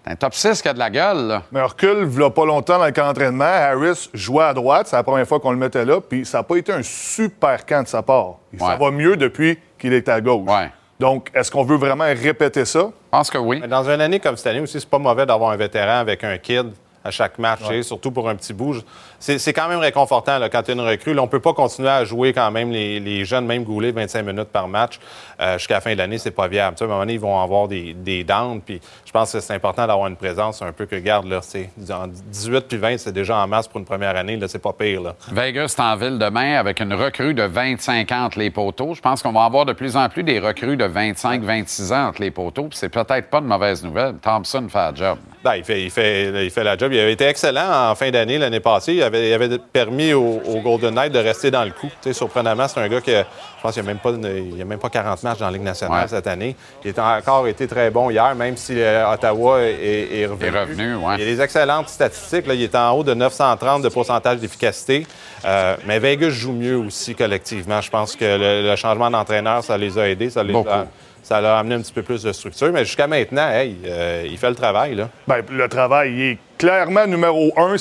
C'est 0.06 0.12
un 0.12 0.16
top 0.16 0.36
6 0.36 0.62
qui 0.62 0.68
a 0.68 0.74
de 0.74 0.80
la 0.80 0.92
gueule, 0.92 1.28
là. 1.28 1.44
Mais 1.52 1.62
recule, 1.64 2.08
il 2.08 2.30
pas 2.30 2.46
longtemps 2.46 2.78
dans 2.78 2.86
le 2.86 2.92
camp 2.92 3.08
d'entraînement, 3.08 3.44
Harris 3.44 4.10
jouait 4.14 4.44
à 4.44 4.54
droite, 4.54 4.86
c'est 4.88 4.96
la 4.96 5.02
première 5.02 5.28
fois 5.28 5.40
qu'on 5.40 5.50
le 5.50 5.58
mettait 5.58 5.84
là, 5.84 6.00
puis 6.00 6.26
ça 6.26 6.40
n'a 6.40 6.44
pas 6.44 6.58
été 6.58 6.72
un 6.72 6.84
super 6.84 7.66
camp 7.66 7.82
de 7.82 7.88
sa 7.88 8.04
part. 8.04 8.36
Ça 8.60 8.76
va 8.76 8.92
mieux 8.92 9.18
depuis 9.18 9.58
qu'il 9.80 9.94
est 9.94 10.08
à 10.08 10.22
gauche. 10.22 10.48
Ouais. 10.48 10.70
Donc, 11.00 11.32
est-ce 11.34 11.50
qu'on 11.50 11.64
veut 11.64 11.78
vraiment 11.78 12.06
répéter 12.06 12.66
ça? 12.66 12.80
Je 12.82 13.10
pense 13.10 13.32
que 13.32 13.40
oui. 13.40 13.60
Mais 13.62 13.68
Dans 13.68 13.90
une 13.90 14.00
année 14.00 14.20
comme 14.20 14.38
cette 14.38 14.48
année 14.48 14.62
aussi, 14.62 14.80
c'est 14.80 14.90
pas 14.90 15.00
mauvais 15.00 15.26
d'avoir 15.26 15.50
un 15.50 15.58
vétéran 15.58 15.98
avec 15.98 16.24
un 16.24 16.38
kid 16.38 16.68
à 17.04 17.12
chaque 17.12 17.38
match, 17.40 17.62
surtout 17.82 18.12
pour 18.12 18.30
un 18.30 18.36
petit 18.36 18.54
bout. 18.54 18.76
C'est 19.20 19.54
quand 19.54 19.68
même 19.68 19.80
réconfortant 19.80 20.38
là, 20.38 20.50
quand 20.50 20.62
tu 20.64 20.72
es 20.72 20.74
une 20.74 20.82
recrue. 20.82 21.14
Là, 21.14 21.22
on 21.24 21.28
peut 21.28 21.40
pas 21.40 21.54
continuer 21.54 21.90
à 21.90 22.04
jouer 22.06 22.34
quand 22.34 22.52
même 22.52 22.72
les, 22.72 23.00
les 23.00 23.26
jeunes, 23.26 23.46
même 23.46 23.64
Goulet, 23.64 23.92
25 23.92 24.24
minutes 24.24 24.50
par 24.50 24.68
match. 24.68 25.00
euh, 25.40 25.58
Jusqu'à 25.58 25.76
la 25.76 25.82
fin 25.82 25.94
de 25.94 25.98
l'année, 25.98 26.18
c'est 26.18 26.32
pas 26.32 26.48
viable. 26.48 26.76
Tu 26.76 26.80
sais, 26.80 26.84
à 26.84 26.88
un 26.88 26.90
moment 26.90 27.02
donné, 27.02 27.14
ils 27.14 27.20
vont 27.20 27.40
avoir 27.42 27.68
des, 27.68 27.94
des 27.94 28.24
downs. 28.24 28.62
Puis 28.62 28.80
je 29.06 29.12
pense 29.12 29.32
que 29.32 29.40
c'est 29.40 29.54
important 29.54 29.88
d'avoir 29.88 30.08
une 30.08 30.16
présence 30.16 30.62
un 30.62 30.72
peu 30.72 30.86
que 30.86 30.96
garde. 30.98 31.26
Là, 31.28 31.40
c'est- 31.42 31.70
en 31.92 32.08
18 32.08 32.62
puis 32.68 32.78
20, 32.78 32.98
c'est 32.98 33.12
déjà 33.14 33.38
en 33.38 33.48
masse 33.48 33.68
pour 33.68 33.80
une 33.80 33.86
première 33.86 34.16
année. 34.16 34.38
Là, 34.38 34.48
c'est 34.48 34.60
pas 34.62 34.74
pire. 34.74 35.02
Là. 35.02 35.16
Vegas 35.32 35.76
est 35.78 35.82
en 35.82 35.96
ville 35.96 36.20
demain 36.20 36.58
avec 36.60 36.80
une 36.80 36.94
recrue 36.94 37.34
de 37.34 37.44
25 37.44 38.12
ans 38.12 38.26
entre 38.26 38.40
les 38.40 38.50
poteaux. 38.52 38.94
Je 38.94 39.02
pense 39.02 39.22
qu'on 39.24 39.32
va 39.32 39.44
avoir 39.46 39.66
de 39.66 39.74
plus 39.74 39.96
en 39.98 40.08
plus 40.10 40.24
des 40.24 40.40
recrues 40.40 40.78
de 40.78 40.86
25-26 40.88 41.92
ans 41.94 42.08
entre 42.10 42.22
les 42.22 42.32
poteaux. 42.32 42.68
Puis 42.70 42.78
c'est 42.78 42.90
peut-être 42.90 43.30
pas 43.30 43.42
de 43.42 43.46
mauvaise 43.46 43.84
nouvelle. 43.84 44.16
Thompson 44.22 44.68
fait 44.70 44.92
le 44.92 44.96
job. 44.98 45.18
Ben, 45.44 45.56
il, 45.56 45.64
fait, 45.64 45.84
il, 45.84 45.92
fait, 45.92 46.46
il 46.46 46.50
fait 46.52 46.64
la 46.64 46.78
job. 46.78 46.92
Il 46.92 47.00
avait 47.00 47.14
été 47.14 47.26
excellent 47.26 47.92
en 47.92 47.96
fin 47.96 48.10
d'année 48.10 48.38
l'année 48.38 48.60
passée. 48.60 49.02
Il 49.06 49.08
avait, 49.08 49.30
il 49.30 49.34
avait 49.34 49.58
permis 49.60 50.14
au, 50.14 50.42
au 50.48 50.62
Golden 50.62 50.96
Knight 50.96 51.12
de 51.14 51.20
rester 51.20 51.52
dans 51.52 51.64
le 51.64 51.70
coup. 51.70 51.88
Tu 52.02 52.10
sais, 52.10 52.14
surprenamment, 52.14 52.68
c'est 52.68 52.80
un 52.80 52.88
gars 52.88 53.02
que 53.02 53.12
je 53.12 53.62
pense 53.62 53.74
qu'il 53.74 53.84
n'y 53.84 53.90
a, 53.90 53.94
même 53.94 54.00
pas 54.02 54.10
il 54.12 54.62
a 54.62 54.66
même 54.66 54.80
pas 54.80 54.90
40 54.90 55.22
matchs 55.24 55.38
dans 55.40 55.46
la 55.46 55.52
Ligue 55.52 55.62
nationale 55.62 56.02
Ouais. 56.04 56.08
cette 56.08 56.26
année. 56.28 56.56
Il 56.84 56.94
a 57.00 57.18
encore 57.20 57.48
été 57.48 57.68
très 57.68 57.92
bon 57.92 58.10
hier, 58.10 58.34
même 58.34 58.58
si 58.58 58.74
euh, 58.82 59.08
Ottawa 59.14 59.62
est, 59.62 60.22
est 60.22 60.26
revenu. 60.26 60.48
Est 60.56 60.60
revenu, 60.60 60.96
ouais. 60.96 61.16
Il 61.18 61.22
a 61.22 61.26
des 61.26 61.42
excellentes 61.42 61.90
statistiques. 61.90 62.48
Là. 62.48 62.56
Il 62.56 62.64
est 62.64 62.76
en 62.76 62.92
haut 62.94 63.04
de 63.04 63.14
930 63.14 63.84
de 63.84 63.90
pourcentage 63.90 64.38
d'efficacité. 64.40 65.06
Euh, 65.46 65.76
mais 65.86 66.00
Vegas 66.00 66.30
joue 66.32 66.54
mieux 66.54 66.78
aussi 66.78 67.14
collectivement. 67.14 67.82
Je 67.82 67.92
pense 67.92 68.16
que 68.16 68.26
le, 68.26 68.68
le 68.68 68.76
changement 68.76 69.12
d'entraîneur, 69.12 69.64
ça 69.64 69.78
les 69.78 69.98
a 70.00 70.10
aidés. 70.10 70.32
Ça 70.32 70.42
les 70.44 70.54
Beaucoup. 70.54 70.70
a, 70.70 70.88
ça 71.22 71.40
leur 71.42 71.56
a 71.56 71.60
amené 71.60 71.76
un 71.76 71.82
petit 71.82 71.94
peu 71.94 72.02
plus 72.04 72.24
de 72.24 72.32
structure. 72.32 72.72
Mais 72.72 72.86
jusqu'à 72.86 73.08
maintenant, 73.08 73.50
hey, 73.50 73.76
euh, 73.86 74.24
il 74.26 74.38
fait 74.38 74.50
le 74.50 74.56
travail. 74.56 74.96
Là. 74.96 75.10
Ben, 75.28 75.42
le 75.50 75.68
travail 75.70 76.12
il 76.14 76.22
est 76.32 76.38
clairement 76.58 77.06
numéro 77.06 77.52
un, 77.58 77.76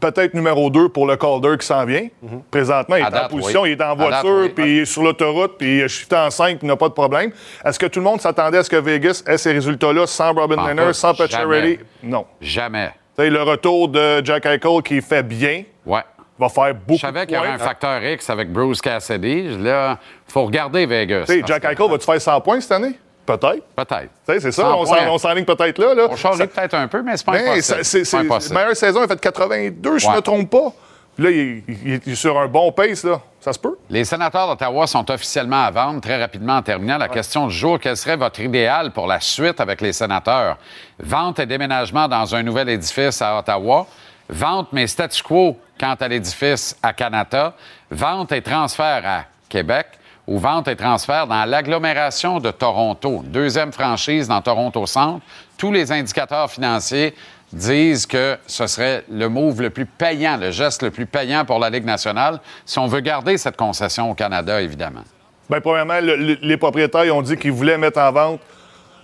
peut-être 0.00 0.34
numéro 0.34 0.70
deux 0.70 0.88
pour 0.88 1.06
le 1.06 1.16
Calder 1.16 1.56
qui 1.58 1.66
s'en 1.66 1.84
vient. 1.84 2.08
Présentement, 2.50 2.96
il 2.96 3.02
est 3.02 3.18
en 3.18 3.28
position, 3.28 3.62
oui. 3.62 3.70
il 3.70 3.80
est 3.80 3.84
en 3.84 3.94
voiture, 3.94 4.40
oui. 4.42 4.48
puis 4.50 4.64
il 4.76 4.78
est 4.80 4.84
sur 4.84 5.02
l'autoroute, 5.02 5.58
puis 5.58 5.78
il 5.78 5.80
est 5.82 5.88
shifté 5.88 6.16
en 6.16 6.30
5, 6.30 6.58
puis 6.58 6.66
il 6.66 6.68
n'a 6.68 6.76
pas 6.76 6.88
de 6.88 6.94
problème. 6.94 7.32
Est-ce 7.64 7.78
que 7.78 7.86
tout 7.86 7.98
le 7.98 8.04
monde 8.04 8.20
s'attendait 8.20 8.58
à 8.58 8.62
ce 8.64 8.70
que 8.70 8.76
Vegas 8.76 9.22
ait 9.26 9.38
ces 9.38 9.52
résultats-là 9.52 10.06
sans 10.06 10.32
Robin 10.32 10.56
Leonard, 10.56 10.88
tout, 10.88 10.92
sans. 10.92 11.14
Pacioretty? 11.14 11.78
Non. 12.02 12.26
Jamais. 12.40 12.90
Tu 13.16 13.24
sais, 13.24 13.30
le 13.30 13.42
retour 13.42 13.88
de 13.88 14.24
Jack 14.24 14.46
Eichel 14.46 14.82
qui 14.82 15.00
fait 15.02 15.22
bien, 15.22 15.64
Ouais. 15.84 16.00
va 16.38 16.48
faire 16.48 16.74
beaucoup 16.74 16.94
Je 16.94 17.00
savais 17.00 17.26
qu'il 17.26 17.34
y 17.34 17.38
avait 17.38 17.48
un 17.48 17.58
facteur 17.58 18.02
X 18.04 18.30
avec 18.30 18.50
Bruce 18.52 18.80
Cassidy. 18.80 19.58
Là, 19.58 19.98
il 20.28 20.32
faut 20.32 20.44
regarder 20.44 20.86
Vegas. 20.86 21.24
Jack 21.44 21.64
Eichel, 21.64 21.90
va-tu 21.90 22.06
faire 22.06 22.20
100 22.20 22.40
points 22.40 22.60
cette 22.60 22.72
année? 22.72 22.92
Peut-être. 23.24 23.62
Peut-être. 23.76 24.10
C'est 24.26 24.40
ça, 24.52 24.62
100 24.62 24.80
on 25.10 25.18
s'enligne 25.18 25.44
peut-être 25.44 25.78
là. 25.78 25.94
là. 25.94 26.06
On 26.10 26.16
Ça- 26.16 26.30
peut-être 26.46 26.74
un 26.74 26.88
peu, 26.88 27.02
mais 27.02 27.16
c'est 27.16 27.24
pas 27.26 27.32
Ben, 27.32 27.48
impossible. 27.52 27.84
c'est- 27.84 28.14
impossible. 28.16 28.54
meilleure 28.54 28.76
saison, 28.76 29.00
il 29.00 29.04
a 29.04 29.08
fait 29.08 29.20
82, 29.20 29.98
je 29.98 30.06
ne 30.06 30.10
Ouais. 30.10 30.16
me 30.16 30.22
trompe 30.22 30.50
pas. 30.50 30.72
Puis 31.14 31.24
là, 31.24 31.30
il, 31.30 31.62
il- 31.68 32.00
il 32.06 32.12
est 32.12 32.16
sur 32.16 32.38
un 32.38 32.46
bon 32.48 32.72
pace, 32.72 33.04
là. 33.04 33.20
Ça 33.40 33.52
se 33.52 33.58
peut? 33.58 33.76
Les 33.90 34.04
sénateurs 34.04 34.48
d'Ottawa 34.48 34.86
sont 34.86 35.08
officiellement 35.10 35.64
à 35.64 35.70
vendre. 35.70 36.00
Très 36.00 36.18
rapidement, 36.18 36.56
en 36.56 36.62
terminant, 36.62 36.96
la 36.96 37.08
question 37.08 37.46
du 37.48 37.54
jour, 37.54 37.78
quel 37.78 37.96
serait 37.96 38.16
votre 38.16 38.40
idéal 38.40 38.92
pour 38.92 39.06
la 39.06 39.20
suite 39.20 39.60
avec 39.60 39.80
les 39.82 39.92
sénateurs? 39.92 40.56
Vente 40.98 41.38
et 41.38 41.46
déménagement 41.46 42.08
dans 42.08 42.34
un 42.34 42.42
nouvel 42.42 42.70
édifice 42.70 43.20
à 43.20 43.38
Ottawa. 43.38 43.86
Vente, 44.30 44.68
mais 44.72 44.86
statu 44.86 45.22
quo 45.22 45.58
quant 45.78 45.94
à 46.00 46.08
l'édifice 46.08 46.76
à 46.82 46.92
Canada. 46.92 47.52
Vente 47.90 48.32
et 48.32 48.40
transfert 48.40 49.02
à 49.04 49.24
Québec. 49.48 49.86
Ou 50.32 50.38
vente 50.38 50.66
et 50.66 50.76
transfert 50.76 51.26
dans 51.26 51.44
l'agglomération 51.44 52.38
de 52.40 52.50
Toronto. 52.50 53.20
Deuxième 53.26 53.70
franchise 53.70 54.28
dans 54.28 54.40
Toronto 54.40 54.86
Centre. 54.86 55.20
Tous 55.58 55.70
les 55.70 55.92
indicateurs 55.92 56.50
financiers 56.50 57.14
disent 57.52 58.06
que 58.06 58.38
ce 58.46 58.66
serait 58.66 59.04
le 59.10 59.28
move 59.28 59.60
le 59.60 59.68
plus 59.68 59.84
payant, 59.84 60.38
le 60.38 60.50
geste 60.50 60.82
le 60.84 60.90
plus 60.90 61.04
payant 61.04 61.44
pour 61.44 61.58
la 61.58 61.68
Ligue 61.68 61.84
nationale, 61.84 62.40
si 62.64 62.78
on 62.78 62.86
veut 62.86 63.00
garder 63.00 63.36
cette 63.36 63.58
concession 63.58 64.10
au 64.10 64.14
Canada, 64.14 64.62
évidemment. 64.62 65.02
Bien, 65.50 65.60
premièrement, 65.60 66.00
le- 66.00 66.16
le- 66.16 66.38
les 66.40 66.56
propriétaires 66.56 67.04
ils 67.04 67.10
ont 67.10 67.20
dit 67.20 67.36
qu'ils 67.36 67.52
voulaient 67.52 67.76
mettre 67.76 68.00
en 68.00 68.10
vente 68.10 68.40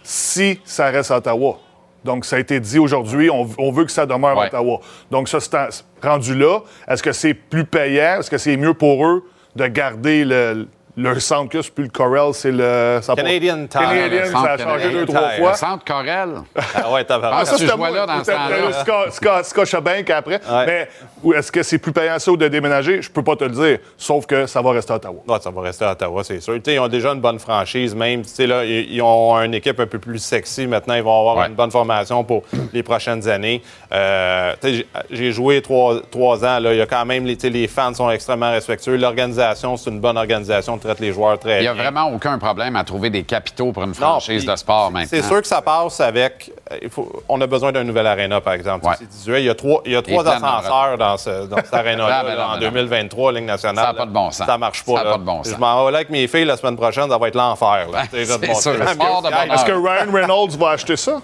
si 0.02 0.58
ça 0.64 0.86
reste 0.86 1.10
à 1.10 1.18
Ottawa. 1.18 1.58
Donc, 2.06 2.24
ça 2.24 2.36
a 2.36 2.38
été 2.38 2.58
dit 2.58 2.78
aujourd'hui, 2.78 3.28
on, 3.28 3.46
on 3.58 3.70
veut 3.70 3.84
que 3.84 3.92
ça 3.92 4.06
demeure 4.06 4.40
à 4.40 4.46
Ottawa. 4.46 4.80
Donc, 5.10 5.28
ça, 5.28 5.40
c'est 5.40 5.54
en- 5.54 5.68
rendu 6.02 6.34
là. 6.34 6.60
Est-ce 6.88 7.02
que 7.02 7.12
c'est 7.12 7.34
plus 7.34 7.66
payant? 7.66 8.20
Est-ce 8.20 8.30
que 8.30 8.38
c'est 8.38 8.56
mieux 8.56 8.72
pour 8.72 9.04
eux 9.04 9.28
de 9.56 9.66
garder 9.66 10.24
le, 10.24 10.68
leur 10.98 11.20
centre 11.20 11.50
que 11.50 11.62
c'est 11.62 11.72
plus 11.72 11.84
le 11.84 11.90
Corel, 11.90 12.34
c'est 12.34 12.50
le... 12.52 12.98
ça 13.02 13.14
Canadian 13.14 13.66
Tire. 13.66 13.80
Canadian, 13.80 14.20
Le 14.24 14.26
ça 14.30 14.38
a 14.38 14.58
changé 14.58 14.64
Canadian 14.64 14.90
deux, 15.00 15.06
trois 15.06 15.28
fois. 15.30 15.50
Le 15.52 15.56
centre 15.56 15.84
Corel. 15.84 16.28
Ah 16.74 16.90
ouais, 16.92 17.04
t'as 17.04 17.20
Ah, 17.22 17.44
ça, 17.44 17.52
tu 17.52 17.58
c'était 17.60 17.68
jouais 17.72 17.76
moi, 17.76 17.90
là 17.90 18.06
dans 18.06 18.24
ce 18.24 18.30
temps-là. 18.30 19.36
le 19.36 19.42
Scotiabank 19.44 20.10
après. 20.10 20.40
Mais 20.66 20.88
est-ce 21.36 21.52
que 21.52 21.62
c'est 21.62 21.78
plus 21.78 21.92
payant 21.92 22.18
ça 22.18 22.30
ou 22.30 22.36
de 22.36 22.48
déménager? 22.48 23.00
Je 23.02 23.10
peux 23.10 23.22
pas 23.22 23.36
te 23.36 23.44
le 23.44 23.50
dire. 23.50 23.78
Sauf 23.96 24.26
que 24.26 24.46
ça 24.46 24.60
va 24.60 24.72
rester 24.72 24.92
à 24.92 24.96
Ottawa. 24.96 25.20
Ouais, 25.26 25.38
ça 25.40 25.50
va 25.50 25.60
rester 25.62 25.84
à 25.84 25.92
Ottawa, 25.92 26.24
c'est 26.24 26.40
sûr. 26.40 26.54
Tu 26.54 26.62
sais, 26.64 26.74
ils 26.74 26.78
ont 26.80 26.88
déjà 26.88 27.10
une 27.12 27.20
bonne 27.20 27.38
franchise, 27.38 27.94
même. 27.94 28.22
Tu 28.22 28.28
sais, 28.30 28.46
là, 28.46 28.64
ils 28.64 28.92
ils 28.92 29.02
ont 29.02 29.36
une 29.40 29.54
équipe 29.54 29.78
un 29.80 29.86
peu 29.86 29.98
plus 29.98 30.18
sexy. 30.18 30.66
Maintenant, 30.66 30.94
ils 30.94 31.02
vont 31.02 31.18
avoir 31.30 31.46
une 31.46 31.54
bonne 31.54 31.70
formation 31.70 32.24
pour 32.24 32.42
les 32.72 32.82
prochaines 32.82 33.28
années. 33.28 33.62
Euh, 33.92 34.54
tu 34.60 34.78
sais, 34.78 34.86
j'ai- 35.10 35.28
joué 35.32 35.60
trois, 35.62 36.00
trois 36.10 36.44
ans. 36.44 36.58
Là. 36.58 36.72
Il 36.72 36.78
y 36.78 36.80
a 36.80 36.86
quand 36.86 37.04
même, 37.04 37.24
les, 37.26 37.36
tu 37.36 37.48
les 37.50 37.68
fans 37.68 37.92
sont 37.94 38.10
extrêmement 38.10 38.50
respectueux. 38.50 38.96
L'organisation, 38.96 39.76
c'est 39.76 39.90
une 39.90 40.00
bonne 40.00 40.16
organisation, 40.16 40.78
traite 40.88 41.00
les 41.00 41.12
joueurs 41.12 41.38
très 41.38 41.58
Il 41.58 41.62
n'y 41.62 41.66
a 41.68 41.74
bien. 41.74 41.82
vraiment 41.82 42.08
aucun 42.14 42.38
problème 42.38 42.74
à 42.76 42.84
trouver 42.84 43.10
des 43.10 43.22
capitaux 43.24 43.72
pour 43.72 43.82
une 43.84 43.94
franchise 43.94 44.44
de 44.44 44.56
sport 44.56 44.90
maintenant. 44.90 45.08
C'est 45.10 45.22
sûr 45.22 45.40
que 45.40 45.46
ça 45.46 45.60
passe 45.62 46.00
avec. 46.00 46.50
euh, 46.72 46.78
il 46.82 46.88
faut- 46.90 47.22
on 47.28 47.40
a 47.40 47.46
besoin 47.46 47.72
d'un 47.72 47.84
nouvel 47.84 48.06
aréna, 48.06 48.40
par 48.40 48.54
exemple. 48.54 48.86
Ouais. 48.86 48.94
C'est 48.98 49.08
18. 49.08 49.38
Il 49.40 49.44
y 49.44 49.50
a 49.50 49.54
trois, 49.54 49.82
il 49.84 49.92
y 49.92 49.96
a 49.96 50.02
trois 50.02 50.26
ascenseurs 50.28 50.96
dans, 50.98 51.16
ce, 51.16 51.46
dans 51.46 51.56
cet 51.56 51.74
aréna-là 51.74 52.18
Ah, 52.20 52.24
ben 52.24 52.32
en 52.40 52.48
ben 52.48 52.54
non. 52.54 52.58
2023, 52.60 53.32
Ligue 53.32 53.44
nationale. 53.44 53.84
Ça 53.84 53.92
n'a 53.92 53.98
pas 53.98 54.06
de 54.06 54.10
bon 54.12 54.30
sens. 54.30 54.46
Ça 54.46 54.58
marche 54.58 54.84
pas. 54.84 54.92
Ça 54.92 54.98
n'a 54.98 55.04
là. 55.04 55.10
pas 55.12 55.18
de 55.18 55.24
bon 55.24 55.42
sens. 55.44 55.52
Je 55.54 55.58
m'en 55.60 55.84
vais 55.84 55.92
là 55.92 55.98
avec 55.98 56.10
mes 56.10 56.26
filles 56.26 56.44
la 56.46 56.56
semaine 56.56 56.76
prochaine, 56.76 57.08
ça 57.10 57.18
va 57.18 57.28
être 57.28 57.34
l'enfer. 57.36 57.86
sais, 58.10 58.24
c'est 58.24 58.54
sûr. 58.54 58.72
Est-ce 58.82 59.64
que 59.64 59.72
Ryan 59.72 60.12
Reynolds 60.12 60.56
va 60.58 60.70
acheter 60.70 60.96
ça? 60.96 61.20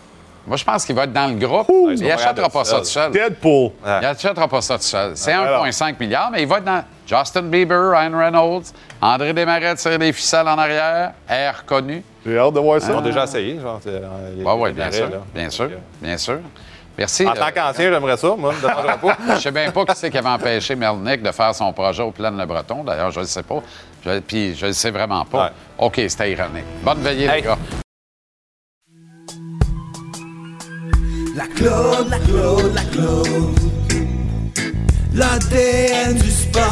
Moi, 0.46 0.56
je 0.56 0.64
pense 0.64 0.84
qu'il 0.84 0.94
va 0.94 1.04
être 1.04 1.12
dans 1.12 1.26
le 1.26 1.34
groupe. 1.36 1.68
il 1.96 2.06
n'achètera 2.06 2.48
pas 2.50 2.64
ça 2.64 2.78
tout 2.78 2.84
seul. 2.84 3.10
Deadpool. 3.12 3.70
Il 3.84 4.00
n'achètera 4.02 4.46
pas 4.48 4.60
ça 4.60 4.76
tout 4.76 4.84
seul. 4.84 5.12
C'est 5.16 5.32
alors. 5.32 5.64
1,5 5.66 5.94
milliard, 5.98 6.30
mais 6.30 6.42
il 6.42 6.48
va 6.48 6.58
être 6.58 6.64
dans 6.64 6.84
Justin 7.06 7.42
Bieber, 7.42 7.90
Ryan 7.90 8.16
Reynolds, 8.18 8.64
André 9.00 9.32
Desmarais 9.32 9.74
tire 9.76 9.98
les 9.98 10.12
ficelles 10.12 10.46
en 10.48 10.58
arrière, 10.58 11.12
air 11.28 11.64
connu. 11.66 12.02
J'ai 12.26 12.38
hâte 12.38 12.54
de 12.54 12.60
voir 12.60 12.80
ça. 12.80 12.92
Ils 12.92 12.96
ont 12.96 13.00
déjà 13.00 13.24
essayé. 13.24 13.60
Genre, 13.60 13.78
c'est, 13.82 13.90
euh, 13.90 14.00
les- 14.36 14.44
Oui, 14.44 14.52
oui, 14.56 14.72
bien 14.72 14.90
sûr. 14.90 15.10
là. 15.10 15.16
Bien 15.34 15.50
sûr. 15.50 15.70
Bien 16.00 16.16
sûr. 16.18 16.38
Merci. 16.96 17.26
En 17.26 17.30
euh, 17.32 17.34
tant 17.34 17.50
qu'ancien, 17.52 17.90
j'aimerais 17.90 18.16
ça, 18.16 18.34
moi, 18.38 18.52
me 18.52 18.60
dérangerait 18.60 18.98
pas. 18.98 19.16
Je 19.34 19.40
sais 19.40 19.50
bien 19.50 19.70
pas 19.70 19.84
qui 19.84 19.92
c'est 19.96 20.10
qui 20.10 20.18
avait 20.18 20.28
empêché 20.28 20.76
Melnick 20.76 21.22
de 21.22 21.32
faire 21.32 21.54
son 21.54 21.72
projet 21.72 22.02
au 22.02 22.12
plan 22.12 22.30
Le 22.30 22.46
Breton. 22.46 22.84
D'ailleurs, 22.84 23.10
je 23.10 23.18
ne 23.18 23.24
le 23.24 23.28
sais 23.28 23.42
pas. 23.42 23.60
Je- 24.06 24.20
puis 24.20 24.54
je 24.54 24.62
ne 24.66 24.70
le 24.70 24.74
sais 24.74 24.90
vraiment 24.92 25.24
pas. 25.24 25.44
Ouais. 25.46 25.50
OK, 25.78 26.00
c'était 26.08 26.30
ironique. 26.32 26.64
Bonne 26.82 27.00
veillée, 27.00 27.26
Hey. 27.26 27.36
les 27.36 27.42
gars. 27.42 27.58
La 31.36 31.48
Claude, 31.48 32.10
la 32.10 32.18
Claude, 32.20 32.74
la 32.74 32.84
Claude. 32.92 33.58
L'ADN 35.14 36.14
du 36.14 36.30
sport. 36.30 36.62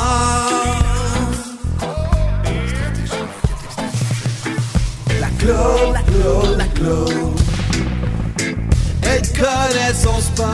La 5.20 5.28
Claude, 5.40 5.92
la 5.92 6.02
Claude, 6.02 6.58
la 6.58 6.66
Claude. 6.66 7.40
Elle 9.02 9.22
connaît 9.32 9.94
son 9.94 10.20
sport. 10.20 10.46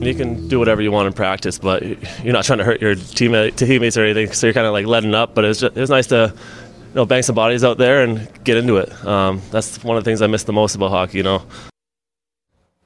You 0.00 0.14
can 0.14 0.48
do 0.48 0.58
whatever 0.58 0.82
you 0.82 0.90
want 0.90 1.06
in 1.06 1.12
practice, 1.12 1.56
but 1.56 1.84
you're 2.24 2.32
not 2.32 2.44
trying 2.44 2.58
to 2.58 2.64
hurt 2.64 2.80
your 2.80 2.96
teammate, 2.96 3.54
teammates 3.54 3.96
or 3.96 4.02
anything. 4.02 4.32
So 4.32 4.48
you're 4.48 4.54
kind 4.54 4.66
of 4.66 4.72
like 4.72 4.86
letting 4.86 5.14
up. 5.14 5.36
But 5.36 5.44
just, 5.44 5.62
it's 5.76 5.90
nice 5.90 6.08
to, 6.08 6.34
you 6.34 6.94
know, 6.96 7.06
bang 7.06 7.22
some 7.22 7.36
bodies 7.36 7.62
out 7.62 7.78
there 7.78 8.02
and 8.02 8.28
get 8.42 8.56
into 8.56 8.78
it. 8.78 8.90
Um, 9.04 9.40
that's 9.52 9.84
one 9.84 9.96
of 9.96 10.02
the 10.02 10.10
things 10.10 10.20
I 10.20 10.26
miss 10.26 10.42
the 10.42 10.52
most 10.52 10.74
about 10.74 10.90
hockey. 10.90 11.18
You 11.18 11.22
know. 11.22 11.42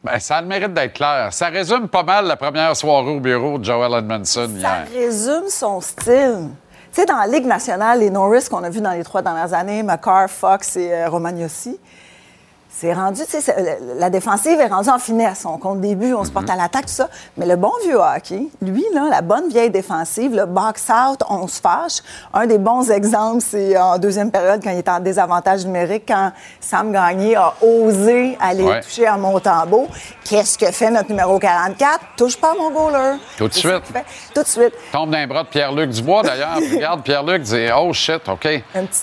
Ben, 0.05 0.19
ça 0.19 0.37
a 0.39 0.41
le 0.43 0.49
mérite 0.49 0.75
d'être 0.75 0.95
clair. 0.95 1.29
Ça 1.33 1.47
résume 1.49 1.89
pas 1.89 2.03
mal 2.03 2.27
la 2.27 2.37
première 2.37 2.75
soirée 2.77 3.11
au 3.11 3.21
bureau 3.21 3.59
de 3.59 3.65
Joel 3.65 3.93
Edmondson 3.95 4.51
Ça 4.61 4.85
hier. 4.85 4.87
résume 4.93 5.49
son 5.49 5.81
style. 5.81 6.49
Tu 6.93 7.01
sais, 7.01 7.07
dans 7.07 7.17
la 7.17 7.27
Ligue 7.29 7.47
nationale, 7.47 8.01
les 8.01 8.11
Norris 8.11 8.49
qu'on 8.51 8.63
a 8.65 8.69
vus 8.71 8.81
dans 8.81 8.91
les 8.91 9.05
trois 9.05 9.23
dernières 9.23 9.55
années, 9.55 9.83
McCarr, 9.83 10.29
Fox 10.29 10.77
et 10.77 10.93
euh, 10.93 11.09
Romagnosi, 11.09 11.79
c'est 12.75 12.93
rendu, 12.95 13.20
tu 13.25 13.31
sais, 13.31 13.41
c'est- 13.41 13.79
la- 13.97 14.11
défensive 14.11 14.59
est 14.59 14.66
rendue 14.66 14.89
en 14.89 14.99
finesse. 14.99 15.45
On 15.45 15.57
compte 15.59 15.81
des 15.81 15.95
buts, 15.95 16.14
on 16.14 16.25
se 16.25 16.31
porte 16.31 16.51
à 16.51 16.57
l'attaque, 16.57 16.87
tout 16.87 16.93
ça. 16.93 17.09
Mais 17.37 17.47
le 17.47 17.57
bon 17.57 17.70
vieux 17.85 17.97
hockey, 17.99 18.49
lui, 18.61 18.85
là, 18.93 19.09
la 19.11 19.20
bonne 19.23 19.49
vieille 19.49 19.70
défensive, 19.70 20.35
le 20.35 20.47
box-out, 20.47 21.23
on 21.29 21.47
se 21.47 21.61
fâche. 21.61 21.99
Un 22.35 22.47
des 22.47 22.59
bons 22.59 22.91
exemples, 22.91 23.43
c'est 23.47 23.77
en 23.79 23.99
deuxième 23.99 24.31
période, 24.31 24.61
quand 24.64 24.70
il 24.70 24.79
était 24.79 24.91
en 24.91 25.01
désavantage 25.01 25.64
numérique, 25.64 26.05
quand 26.09 26.33
Sam 26.61 26.93
Gagné 26.93 27.37
a 27.37 27.55
osé 27.62 28.37
aller 28.41 28.64
Ouais. 28.64 28.81
toucher 28.81 29.07
à 29.07 29.16
Montembeau. 29.16 29.87
Qu'est-ce 30.25 30.57
que 30.59 30.66
fait 30.73 30.91
notre 30.91 31.09
numéro 31.11 31.39
44? 31.39 32.01
Touche 32.16 32.37
pas 32.37 32.53
à 32.53 32.55
mon 32.55 32.70
goaler. 32.70 33.16
Tout 33.37 33.49
de 33.49 33.55
suite. 33.55 33.83
Tout 34.35 34.43
de 34.43 34.49
suite. 34.49 34.73
Tombe 34.93 35.11
d'un 35.11 35.27
bras 35.27 35.43
de 35.45 35.49
Pierre-Luc 35.49 35.91
Dubois, 35.91 36.23
d'ailleurs. 36.23 36.57
Regarde, 36.75 37.03
Pierre-Luc 37.03 37.43
dit 37.43 37.66
Oh 37.77 37.93
shit, 37.93 38.29
OK. 38.29 38.49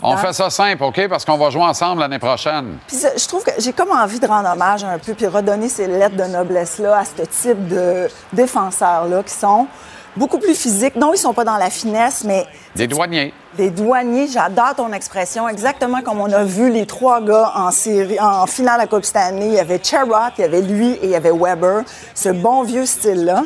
On 0.01 0.17
fait 0.17 0.34
ça 0.34 0.49
simple, 0.49 0.84
OK, 0.84 1.07
parce 1.07 1.24
qu'on 1.24 1.38
va 1.38 1.49
jouer 1.49 1.63
ensemble 1.63 2.01
l'année 2.01 2.20
prochaine. 2.20 2.78
Puis 2.88 2.97
je 3.15 3.28
trouve 3.28 3.43
que 3.43 3.51
j'ai 3.60 3.74
comme 3.74 3.91
envie 3.91 4.20
de 4.20 4.28
rendre 4.28 4.49
hommage 4.49 4.84
un 4.84 4.97
peu, 4.97 5.14
puis 5.14 5.28
redonner 5.28 5.70
ces 5.70 5.88
lettres 5.88 6.16
de 6.16 6.24
noblesse-là 6.24 6.99
à 6.99 7.05
ce 7.05 7.24
type 7.24 7.68
de 7.68 8.07
défenseurs-là 8.34 9.24
qui 9.24 9.34
sont 9.34 9.68
beaucoup 10.16 10.39
plus 10.39 10.55
physiques. 10.55 10.95
Non, 10.95 11.14
ils 11.14 11.18
sont 11.18 11.34
pas 11.34 11.43
dans 11.43 11.57
la 11.57 11.70
finesse, 11.70 12.24
mais 12.24 12.45
Des 12.76 12.88
douaniers. 12.88 13.34
Des 13.58 13.70
douaniers, 13.70 14.28
j'adore 14.28 14.76
ton 14.76 14.93
expression, 14.93 15.50
exactement 15.50 16.02
comme 16.02 16.22
on 16.22 16.32
a 16.32 16.43
vu 16.43 16.70
les 16.72 16.86
trois 16.86 17.22
gars 17.22 17.52
en 17.56 17.72
série, 17.72 18.20
en 18.20 18.45
finale 18.45 18.80
à 18.80 18.88
Coupe 18.88 19.06
Stanley. 19.06 19.47
Il 19.47 19.54
y 19.54 19.60
avait 19.60 19.80
Cherrott, 19.84 20.34
il 20.38 20.41
y 20.41 20.43
avait 20.43 20.62
lui 20.62 20.91
et 20.91 21.06
il 21.06 21.10
y 21.10 21.16
avait 21.16 21.32
Weber, 21.32 21.84
ce 22.14 22.30
bon 22.30 22.64
vieux 22.64 22.86
style-là. 22.86 23.43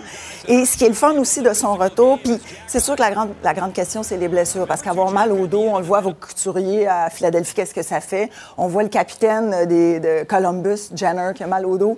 Et 0.48 0.66
ce 0.66 0.76
qui 0.78 0.84
est 0.84 0.90
le 0.90 0.94
fun 0.94 1.14
aussi 1.14 1.42
de 1.42 1.54
son 1.54 1.76
retour, 1.76 2.20
puis 2.20 2.38
c'est 2.68 2.82
sûr 2.82 2.96
que 2.96 3.02
la 3.02 3.12
grande, 3.12 3.30
la 3.44 3.54
grande 3.54 3.72
question, 3.72 4.04
c'est 4.04 4.18
les 4.18 4.28
blessures, 4.28 4.68
parce 4.68 4.82
qu'avoir 4.82 5.12
mal 5.12 5.32
au 5.32 5.48
dos, 5.48 5.64
on 5.64 5.78
le 5.78 5.86
voit 5.86 6.02
vos 6.02 6.14
couturiers 6.14 6.86
à 6.86 7.10
Philadelphie, 7.10 7.54
qu'est-ce 7.54 7.74
que 7.74 7.84
ça 7.84 8.02
fait? 8.02 8.30
On 8.58 8.68
voit 8.68 8.84
le 8.84 8.90
capitaine 8.90 9.66
des, 9.66 10.02
de 10.02 10.24
Columbus, 10.24 10.90
Jenner, 10.94 11.32
qui 11.34 11.44
a 11.44 11.48
mal 11.48 11.66
au 11.66 11.78
dos. 11.78 11.98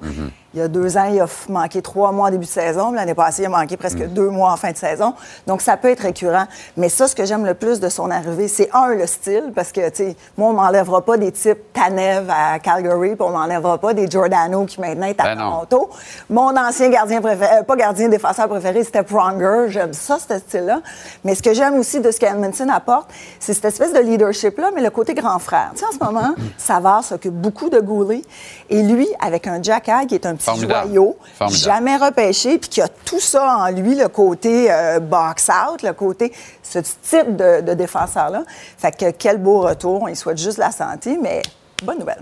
Il 0.56 0.60
y 0.60 0.62
a 0.62 0.70
deux 0.70 0.98
ans, 0.98 1.10
il 1.12 1.20
a 1.20 1.28
manqué 1.50 1.82
trois 1.82 2.14
mois 2.14 2.30
en 2.30 2.32
début 2.32 2.46
de 2.46 2.50
saison. 2.50 2.94
L'année 2.94 3.14
passée, 3.14 3.42
il 3.42 3.48
a 3.48 3.50
manqué 3.50 3.76
presque 3.76 4.08
deux 4.08 4.30
mois 4.30 4.54
en 4.54 4.56
fin 4.56 4.72
de 4.72 4.78
saison. 4.78 5.14
Donc, 5.48 5.62
ça 5.62 5.76
peut 5.76 5.90
être 5.90 6.00
récurrent. 6.00 6.46
Mais 6.78 6.88
ça, 6.88 7.10
ce 7.10 7.16
que 7.16 7.26
j'aime 7.26 7.46
le 7.46 7.56
plus 7.56 7.82
de 7.82 7.90
son 7.90 8.10
arrivée, 8.10 8.48
c'est 8.48 8.70
un, 8.74 8.88
le 8.88 9.06
style, 9.06 9.52
parce 9.54 9.74
que, 9.74 9.90
tu 9.90 9.96
sais, 9.96 10.16
moi, 10.38 10.52
on 10.52 10.54
m'enlèvera 10.54 11.02
pas 11.02 11.18
des 11.18 11.34
types 11.34 11.74
Tanev 11.74 12.30
à 12.30 12.60
Calgary, 12.60 13.18
puis 13.18 13.28
on 13.28 13.32
m'enlèvera 13.32 13.78
pas 13.80 13.94
des 13.94 14.08
Giordano 14.10 14.64
qui 14.64 14.80
maintenant 14.80 15.08
est 15.08 15.20
à 15.20 15.24
Ben 15.24 15.36
non. 15.36 15.66
Toronto. 15.66 15.90
Mon 16.30 16.56
ancien 16.56 16.88
gardien 16.88 17.20
préféré, 17.20 17.58
euh, 17.58 17.64
pas 17.64 17.76
gardien 17.76 18.08
défenseur 18.08 18.48
préféré, 18.48 18.86
c'était 18.86 19.04
Pronger. 19.04 19.66
J'aime 19.68 19.92
ça, 19.92 20.20
ce 20.20 20.40
style-là. 20.40 20.80
Mais 21.26 21.36
ce 21.36 21.44
que 21.44 21.54
j'aime 21.54 21.78
aussi 21.78 22.00
de 22.00 22.12
ce 22.12 22.20
qu'Edmondson 22.22 22.70
apporte, 22.70 23.10
c'est 23.42 23.54
cette 23.54 23.66
espèce 23.66 23.92
de 23.92 24.00
leadership-là, 24.00 24.72
mais 24.74 24.82
le 24.82 24.90
côté 24.90 25.16
grand 25.16 25.40
frère. 25.40 25.72
Tu 25.74 25.80
sais, 25.80 25.86
en 25.86 25.92
ce 25.92 26.02
moment, 26.02 26.34
Savard 26.58 27.04
s'occupe 27.04 27.34
beaucoup 27.34 27.70
de 27.70 27.82
Goulet. 27.82 28.22
Et 28.70 28.84
lui, 28.84 29.10
avec 29.20 29.48
un 29.48 29.62
Jack 29.62 29.90
High 29.90 30.08
qui 30.08 30.16
est 30.16 30.26
un 30.26 30.36
petit 30.36 30.45
Formidable. 30.46 30.88
joyau, 30.88 31.18
Formidable. 31.38 31.64
jamais 31.64 31.98
repêché, 31.98 32.58
puis 32.58 32.70
qui 32.70 32.82
a 32.82 32.88
tout 32.88 33.20
ça 33.20 33.58
en 33.58 33.70
lui, 33.72 33.96
le 33.96 34.08
côté 34.08 34.72
euh, 34.72 35.00
box-out, 35.00 35.82
le 35.84 35.94
côté, 35.94 36.32
ce 36.64 36.80
type 36.80 37.36
de, 37.36 37.62
de 37.62 37.74
défenseur-là. 37.74 38.44
Fait 38.78 38.92
que 38.96 39.12
quel 39.12 39.38
beau 39.38 39.62
retour. 39.62 40.04
On 40.04 40.08
lui 40.08 40.16
souhaite 40.16 40.38
juste 40.38 40.58
la 40.58 40.72
santé, 40.72 41.18
mais 41.22 41.42
bonne 41.84 42.00
nouvelle. 42.00 42.22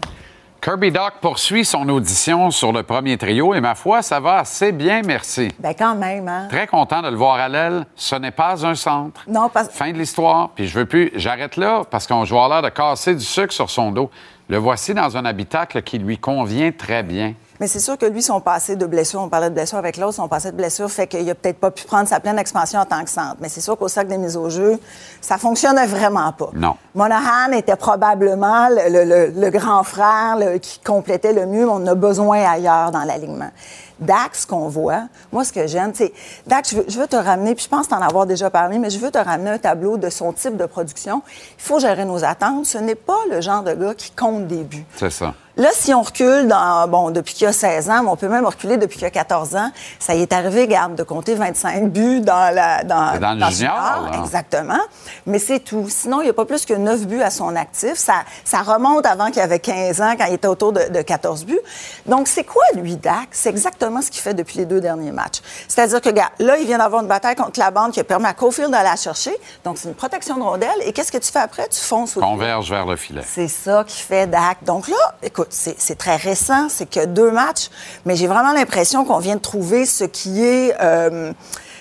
Kirby 0.61 0.93
Doc 0.93 1.15
poursuit 1.19 1.65
son 1.65 1.89
audition 1.89 2.49
sur 2.49 2.71
le 2.71 2.83
premier 2.83 3.17
trio 3.17 3.53
et 3.53 3.59
ma 3.59 3.75
foi, 3.75 4.01
ça 4.01 4.21
va 4.21 4.37
assez 4.37 4.71
bien, 4.71 5.01
merci. 5.05 5.49
Ben 5.59 5.73
quand 5.77 5.93
même, 5.93 6.25
hein? 6.29 6.47
Très 6.49 6.67
content 6.67 7.01
de 7.01 7.09
le 7.09 7.17
voir 7.17 7.35
à 7.35 7.49
l'aile. 7.49 7.85
Ce 7.97 8.15
n'est 8.15 8.31
pas 8.31 8.65
un 8.65 8.73
centre. 8.73 9.25
Non, 9.27 9.49
parce 9.49 9.67
Fin 9.67 9.91
de 9.91 9.97
l'histoire. 9.97 10.51
Puis 10.55 10.69
je 10.69 10.79
veux 10.79 10.85
plus. 10.85 11.11
J'arrête 11.15 11.57
là 11.57 11.81
parce 11.91 12.07
qu'on 12.07 12.23
joue 12.23 12.39
à 12.39 12.47
l'air 12.47 12.61
de 12.61 12.69
casser 12.69 13.13
du 13.13 13.25
sucre 13.25 13.51
sur 13.51 13.69
son 13.69 13.91
dos. 13.91 14.09
Le 14.47 14.55
voici 14.57 14.93
dans 14.93 15.17
un 15.17 15.25
habitacle 15.25 15.81
qui 15.81 15.97
lui 15.99 16.17
convient 16.17 16.71
très 16.71 17.03
bien. 17.03 17.33
Mais 17.59 17.67
c'est 17.67 17.79
sûr 17.79 17.97
que 17.97 18.05
lui, 18.05 18.21
son 18.23 18.39
passé 18.41 18.75
de 18.75 18.85
blessure, 18.85 19.21
on 19.21 19.29
parlait 19.29 19.49
de 19.49 19.53
blessure 19.55 19.77
avec 19.77 19.97
l'autre, 19.97 20.15
son 20.15 20.27
passé 20.27 20.51
de 20.51 20.57
blessure 20.57 20.89
fait 20.89 21.07
qu'il 21.07 21.29
a 21.29 21.35
peut-être 21.35 21.59
pas 21.59 21.69
pu 21.71 21.85
prendre 21.85 22.07
sa 22.07 22.19
pleine 22.19 22.39
expansion 22.39 22.79
en 22.79 22.85
tant 22.85 23.03
que 23.03 23.09
centre. 23.09 23.35
Mais 23.39 23.47
c'est 23.49 23.61
sûr 23.61 23.77
qu'au 23.77 23.87
sac 23.87 24.07
des 24.07 24.17
mises 24.17 24.35
au 24.37 24.49
jeu, 24.49 24.79
ça 25.21 25.37
fonctionnait 25.37 25.85
vraiment 25.85 26.31
pas. 26.33 26.49
Non. 26.53 26.75
Monahan 26.95 27.51
était 27.53 27.75
probablement 27.75 28.69
le, 28.69 28.89
le- 28.89 29.03
le- 29.05 29.39
le 29.39 29.49
grand 29.51 29.83
frère 29.83 30.35
le- 30.39 30.57
qui 30.57 30.79
complétait 30.79 31.31
le 31.33 31.45
mieux, 31.45 31.65
mais 31.65 31.71
on 31.71 31.87
a 31.87 31.95
besoin 31.95 32.43
ailleurs 32.43 32.91
dans 32.91 33.03
l'alignement. 33.03 33.51
Dax, 33.99 34.41
ce 34.41 34.47
qu'on 34.47 34.67
voit, 34.67 35.03
moi, 35.31 35.45
ce 35.45 35.53
que 35.53 35.67
j'aime, 35.67 35.91
c'est. 35.93 36.11
Dax, 36.47 36.71
je 36.71 36.75
veux, 36.77 36.85
je 36.87 36.99
veux 36.99 37.07
te 37.07 37.15
ramener, 37.15 37.53
puis 37.55 37.63
je 37.65 37.69
pense 37.69 37.87
t'en 37.87 38.01
avoir 38.01 38.25
déjà 38.25 38.49
parlé, 38.49 38.79
mais 38.79 38.89
je 38.89 38.97
veux 38.99 39.11
te 39.11 39.19
ramener 39.19 39.51
un 39.51 39.57
tableau 39.59 39.97
de 39.97 40.09
son 40.09 40.33
type 40.33 40.57
de 40.57 40.65
production. 40.65 41.21
Il 41.57 41.63
faut 41.63 41.79
gérer 41.79 42.03
nos 42.03 42.23
attentes. 42.25 42.65
Ce 42.65 42.79
n'est 42.79 42.95
pas 42.95 43.19
le 43.31 43.39
genre 43.39 43.61
de 43.63 43.73
gars 43.73 43.93
qui 43.93 44.11
compte 44.11 44.47
des 44.47 44.63
buts. 44.63 44.83
C'est 44.97 45.11
ça. 45.11 45.33
Là, 45.55 45.69
si 45.71 45.93
on 45.93 46.01
recule 46.01 46.47
dans, 46.47 46.87
bon, 46.87 47.11
depuis 47.11 47.35
qu'il 47.35 47.45
a 47.45 47.53
16 47.53 47.89
ans, 47.91 48.01
mais 48.03 48.09
on 48.09 48.15
peut 48.15 48.27
même 48.27 48.45
reculer 48.45 48.77
depuis 48.77 48.97
qu'il 48.97 49.05
a 49.05 49.11
14 49.11 49.55
ans, 49.55 49.69
ça 49.99 50.15
y 50.15 50.21
est 50.23 50.33
arrivé, 50.33 50.67
garde, 50.67 50.95
de 50.95 51.03
compter 51.03 51.35
25 51.35 51.91
buts 51.91 52.21
dans 52.21 52.53
la, 52.53 52.83
dans, 52.83 53.13
le 53.13 53.51
junior. 53.51 54.09
Exactement. 54.23 54.79
Mais 55.27 55.37
c'est 55.37 55.59
tout. 55.59 55.87
Sinon, 55.89 56.21
il 56.21 56.23
n'y 56.23 56.29
a 56.31 56.33
pas 56.33 56.45
plus 56.45 56.65
que 56.65 56.73
9 56.73 57.05
buts 57.05 57.21
à 57.21 57.29
son 57.29 57.55
actif. 57.55 57.93
Ça, 57.95 58.23
ça 58.43 58.63
remonte 58.63 59.05
avant 59.05 59.29
qu'il 59.29 59.41
avait 59.43 59.59
15 59.59 60.01
ans, 60.01 60.15
quand 60.17 60.25
il 60.25 60.33
était 60.33 60.47
autour 60.47 60.73
de, 60.73 60.89
de 60.89 61.01
14 61.03 61.45
buts. 61.45 61.59
Donc, 62.07 62.27
c'est 62.27 62.45
quoi, 62.45 62.63
lui, 62.75 62.95
Dak? 62.95 63.27
C'est 63.29 63.49
exactement 63.49 64.01
ce 64.01 64.09
qu'il 64.09 64.21
fait 64.21 64.33
depuis 64.33 64.57
les 64.57 64.65
deux 64.65 64.81
derniers 64.81 65.11
matchs. 65.11 65.41
C'est-à-dire 65.67 66.01
que, 66.01 66.09
gars, 66.09 66.31
là, 66.39 66.57
il 66.57 66.65
vient 66.65 66.79
d'avoir 66.79 67.03
une 67.03 67.07
bataille 67.07 67.35
contre 67.35 67.59
la 67.59 67.69
bande 67.69 67.91
qui 67.91 67.99
a 67.99 68.03
permis 68.03 68.25
à 68.25 68.33
Cofield 68.33 68.71
d'aller 68.71 68.89
la 68.89 68.95
chercher. 68.95 69.35
Donc, 69.63 69.77
c'est 69.77 69.87
une 69.87 69.95
protection 69.95 70.35
de 70.37 70.41
rondelle. 70.41 70.69
Et 70.83 70.93
qu'est-ce 70.93 71.11
que 71.11 71.19
tu 71.19 71.31
fais 71.31 71.39
après? 71.39 71.67
Tu 71.69 71.79
fonces 71.79 72.17
au 72.17 72.21
Converge 72.21 72.71
vers 72.71 72.87
le 72.87 72.95
filet. 72.95 73.21
c'est 73.27 73.47
ça 73.47 73.83
qui 73.85 74.01
fait 74.01 74.25
Dak. 74.25 74.63
Donc 74.63 74.87
là, 74.87 74.95
écoute, 75.21 75.42
c'est 75.49 75.97
très 75.97 76.15
récent, 76.15 76.67
c'est 76.69 76.89
que 76.89 77.05
deux 77.05 77.31
matchs, 77.31 77.69
mais 78.05 78.15
j'ai 78.15 78.27
vraiment 78.27 78.53
l'impression 78.53 79.05
qu'on 79.05 79.19
vient 79.19 79.35
de 79.35 79.41
trouver 79.41 79.85
ce 79.85 80.03
qui 80.03 80.43
est... 80.43 80.75
euh, 80.81 81.31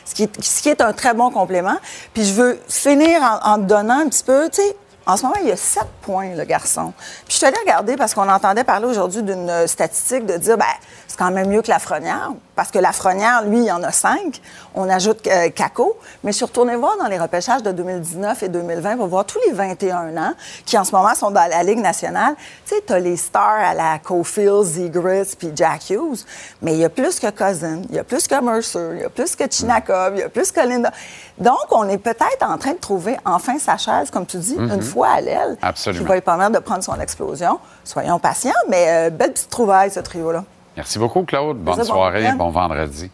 ce 0.05 0.15
qui, 0.15 0.69
est, 0.69 0.81
un 0.81 0.93
très 0.93 1.15
bon 1.15 1.31
complément. 1.31 1.77
Puis 2.13 2.25
je 2.25 2.35
veux 2.35 2.61
finir 2.69 3.23
en, 3.45 3.57
te 3.57 3.63
donnant 3.63 4.01
un 4.01 4.09
petit 4.09 4.25
peu, 4.25 4.51
tu 4.51 4.61
en 5.07 5.17
ce 5.17 5.23
moment, 5.23 5.35
il 5.43 5.49
y 5.49 5.53
a 5.53 5.57
sept 5.57 5.87
points, 6.03 6.35
le 6.37 6.45
garçon. 6.45 6.93
Puis 7.25 7.33
je 7.33 7.37
suis 7.37 7.47
allée 7.47 7.59
regarder 7.59 7.97
parce 7.97 8.15
qu'on 8.15 8.29
entendait 8.29 8.63
parler 8.63 8.87
aujourd'hui 8.87 9.23
d'une 9.23 9.67
statistique 9.67 10.27
de 10.27 10.37
dire, 10.37 10.57
ben 10.57 10.65
c'est 11.13 11.19
quand 11.19 11.31
même 11.31 11.49
mieux 11.49 11.61
que 11.61 11.69
la 11.69 11.79
Frenière. 11.79 12.31
Parce 12.57 12.71
que 12.71 12.79
la 12.79 12.93
Frenière, 12.93 13.43
lui, 13.45 13.59
il 13.59 13.65
y 13.65 13.71
en 13.73 13.83
a 13.83 13.93
cinq. 13.93 14.41
On 14.75 14.89
ajoute 14.89 15.27
euh, 15.27 15.51
Caco. 15.51 15.99
Mais 16.25 16.33
je 16.33 16.37
suis 16.39 16.45
retournée 16.47 16.75
voir 16.75 16.97
dans 16.99 17.07
les 17.07 17.19
repêchages 17.19 17.63
de 17.63 17.71
2019 17.71 18.43
et 18.43 18.49
2020 18.49 18.97
pour 18.97 19.09
voir 19.09 19.27
tous 19.27 19.39
les 19.47 19.53
21 19.53 20.17
ans 20.17 20.33
qui, 20.65 20.79
en 20.79 20.85
ce 20.85 20.93
moment, 20.93 21.15
sont 21.15 21.31
dans 21.31 21.49
la 21.51 21.63
Ligue 21.63 21.81
nationale. 21.81 22.35
Tu 22.67 22.75
sais, 22.77 22.83
tu 22.87 22.93
as 22.95 22.99
les 22.99 23.19
stars 23.19 23.43
à 23.63 23.75
la 23.75 23.99
Cofield, 23.99 24.63
Zegras 24.65 25.35
puis 25.39 25.51
Jack 25.55 25.91
Hughes. 25.91 26.25
Mais 26.63 26.73
il 26.73 26.79
y 26.79 26.85
a 26.85 26.89
plus 26.89 27.21
que 27.21 27.29
Cousin, 27.31 27.83
il 27.91 27.97
y 27.97 27.99
a 27.99 28.05
plus 28.05 28.27
que 28.27 28.41
Mercer, 28.43 28.89
il 28.95 29.01
y 29.03 29.05
a 29.05 29.11
plus 29.11 29.37
que 29.37 29.45
Chinakov, 29.51 30.15
il 30.15 30.21
y 30.21 30.23
a 30.23 30.29
plus 30.31 30.51
que 30.51 30.61
Linda. 30.61 30.93
Donc, 31.37 31.59
on 31.73 31.87
est 31.91 31.99
peut-être 31.99 32.43
en 32.43 32.57
train 32.57 32.73
de 32.73 32.79
trouver 32.79 33.19
enfin 33.27 33.59
sa 33.59 33.77
chaise, 33.77 34.11
comme 34.11 34.25
tu 34.25 34.39
dis, 34.39 34.57
Mhm. 34.57 34.73
une 34.77 34.83
fois 34.83 35.09
à 35.09 35.21
l'aile. 35.21 35.59
Absolument. 35.61 36.03
Qui 36.05 36.09
va 36.09 36.15
lui 36.15 36.23
permettre 36.23 36.53
de 36.53 36.59
prendre 36.59 36.83
son 36.85 36.99
explosion. 37.01 37.59
Soyons 37.85 38.19
patients, 38.19 38.53
mais 38.69 38.87
euh, 38.89 39.11
belle 39.11 39.33
petite 39.33 39.51
trouvaille, 39.51 39.91
ce 39.91 40.01
trio-là. 40.01 40.45
Merci 40.77 40.99
beaucoup, 40.99 41.25
Claude. 41.25 41.59
Bonne 41.59 41.85
soirée, 41.85 42.21
week-end. 42.21 42.37
bon 42.37 42.51
vendredi. 42.51 43.11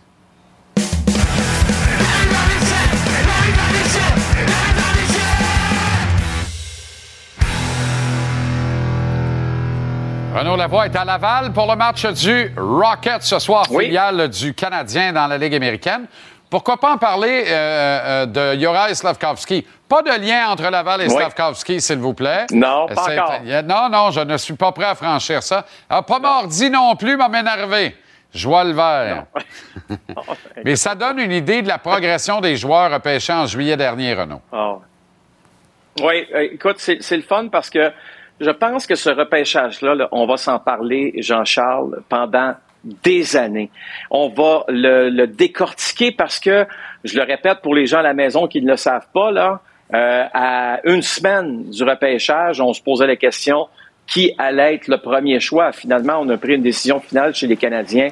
Renaud 10.35 10.57
Lavoie 10.57 10.87
est 10.87 10.95
à 10.95 11.05
Laval 11.05 11.53
pour 11.53 11.67
le 11.67 11.75
match 11.75 12.07
du 12.07 12.53
Rocket 12.57 13.23
ce 13.23 13.41
soir, 13.41 13.67
filiale 13.67 14.29
du 14.29 14.55
Canadien 14.55 15.13
dans 15.13 15.27
la 15.27 15.37
Ligue 15.37 15.55
américaine. 15.57 16.07
Pourquoi 16.51 16.79
pas 16.79 16.93
en 16.93 16.99
parler 16.99 17.45
euh, 17.47 18.25
euh, 18.25 18.27
de 18.27 18.59
Juraj 18.59 18.95
Slavkovski? 18.95 19.67
Pas 19.89 20.03
de 20.03 20.21
lien 20.21 20.49
entre 20.49 20.71
Laval 20.71 21.03
et 21.03 21.05
Oui. 21.05 21.11
Slavkovski, 21.11 21.81
s'il 21.81 21.99
vous 21.99 22.15
plaît. 22.15 22.47
Non, 22.53 22.87
pas 22.87 23.03
encore. 23.03 23.41
Non, 23.65 23.89
non, 23.91 24.11
je 24.11 24.21
ne 24.21 24.37
suis 24.37 24.55
pas 24.55 24.73
prêt 24.73 24.87
à 24.87 24.95
franchir 24.95 25.43
ça. 25.43 25.65
Ah, 25.89 26.03
pas 26.03 26.19
mordi 26.19 26.71
non 26.71 26.97
plus, 26.97 27.17
m'a 27.17 27.29
m'énervé. 27.29 27.95
Je 28.33 28.47
vois 28.47 28.65
le 28.65 28.73
vert. 28.73 29.25
Mais 30.65 30.77
ça 30.77 30.95
donne 30.95 31.19
une 31.19 31.33
idée 31.33 31.63
de 31.63 31.69
la 31.69 31.79
progression 31.79 32.41
des 32.41 32.57
joueurs 32.57 32.91
repêchés 32.91 33.33
en 33.33 33.47
juillet 33.47 33.77
dernier, 33.77 34.15
Renaud. 34.15 34.41
Ah. 34.53 34.77
Oui, 36.03 36.27
euh, 36.35 36.49
écoute, 36.53 36.77
c'est 36.79 37.03
c'est 37.03 37.17
le 37.17 37.23
fun 37.23 37.49
parce 37.49 37.71
que 37.71 37.91
je 38.41 38.51
pense 38.51 38.87
que 38.87 38.95
ce 38.95 39.11
repêchage-là, 39.11 39.95
là, 39.95 40.09
on 40.13 40.27
va 40.27 40.37
s'en 40.37 40.59
parler, 40.59 41.13
Jean-Charles, 41.19 42.03
pendant 42.09 42.55
des 42.85 43.37
années. 43.37 43.71
On 44.11 44.29
va 44.29 44.65
le, 44.69 45.11
le 45.11 45.27
décortiquer 45.27 46.13
parce 46.13 46.39
que, 46.39 46.67
je 47.05 47.17
le 47.17 47.25
répète 47.25 47.61
pour 47.63 47.75
les 47.75 47.87
gens 47.87 47.99
à 47.99 48.03
la 48.03 48.15
maison 48.15 48.47
qui 48.47 48.61
ne 48.63 48.71
le 48.71 48.77
savent 48.77 49.09
pas, 49.13 49.31
là, 49.31 49.61
euh, 49.95 50.25
à 50.35 50.81
une 50.85 51.03
semaine 51.03 51.71
du 51.71 51.83
repêchage, 51.83 52.61
on 52.61 52.73
se 52.73 52.83
posait 52.83 53.07
la 53.07 53.17
question 53.17 53.69
qui 54.07 54.35
allait 54.39 54.75
être 54.77 54.89
le 54.89 54.99
premier 54.99 55.39
choix? 55.39 55.73
Finalement, 55.73 56.19
on 56.21 56.29
a 56.31 56.37
pris 56.37 56.55
une 56.55 56.63
décision 56.63 56.99
finale 56.99 57.35
chez 57.35 57.47
les 57.47 57.57
Canadiens. 57.57 58.09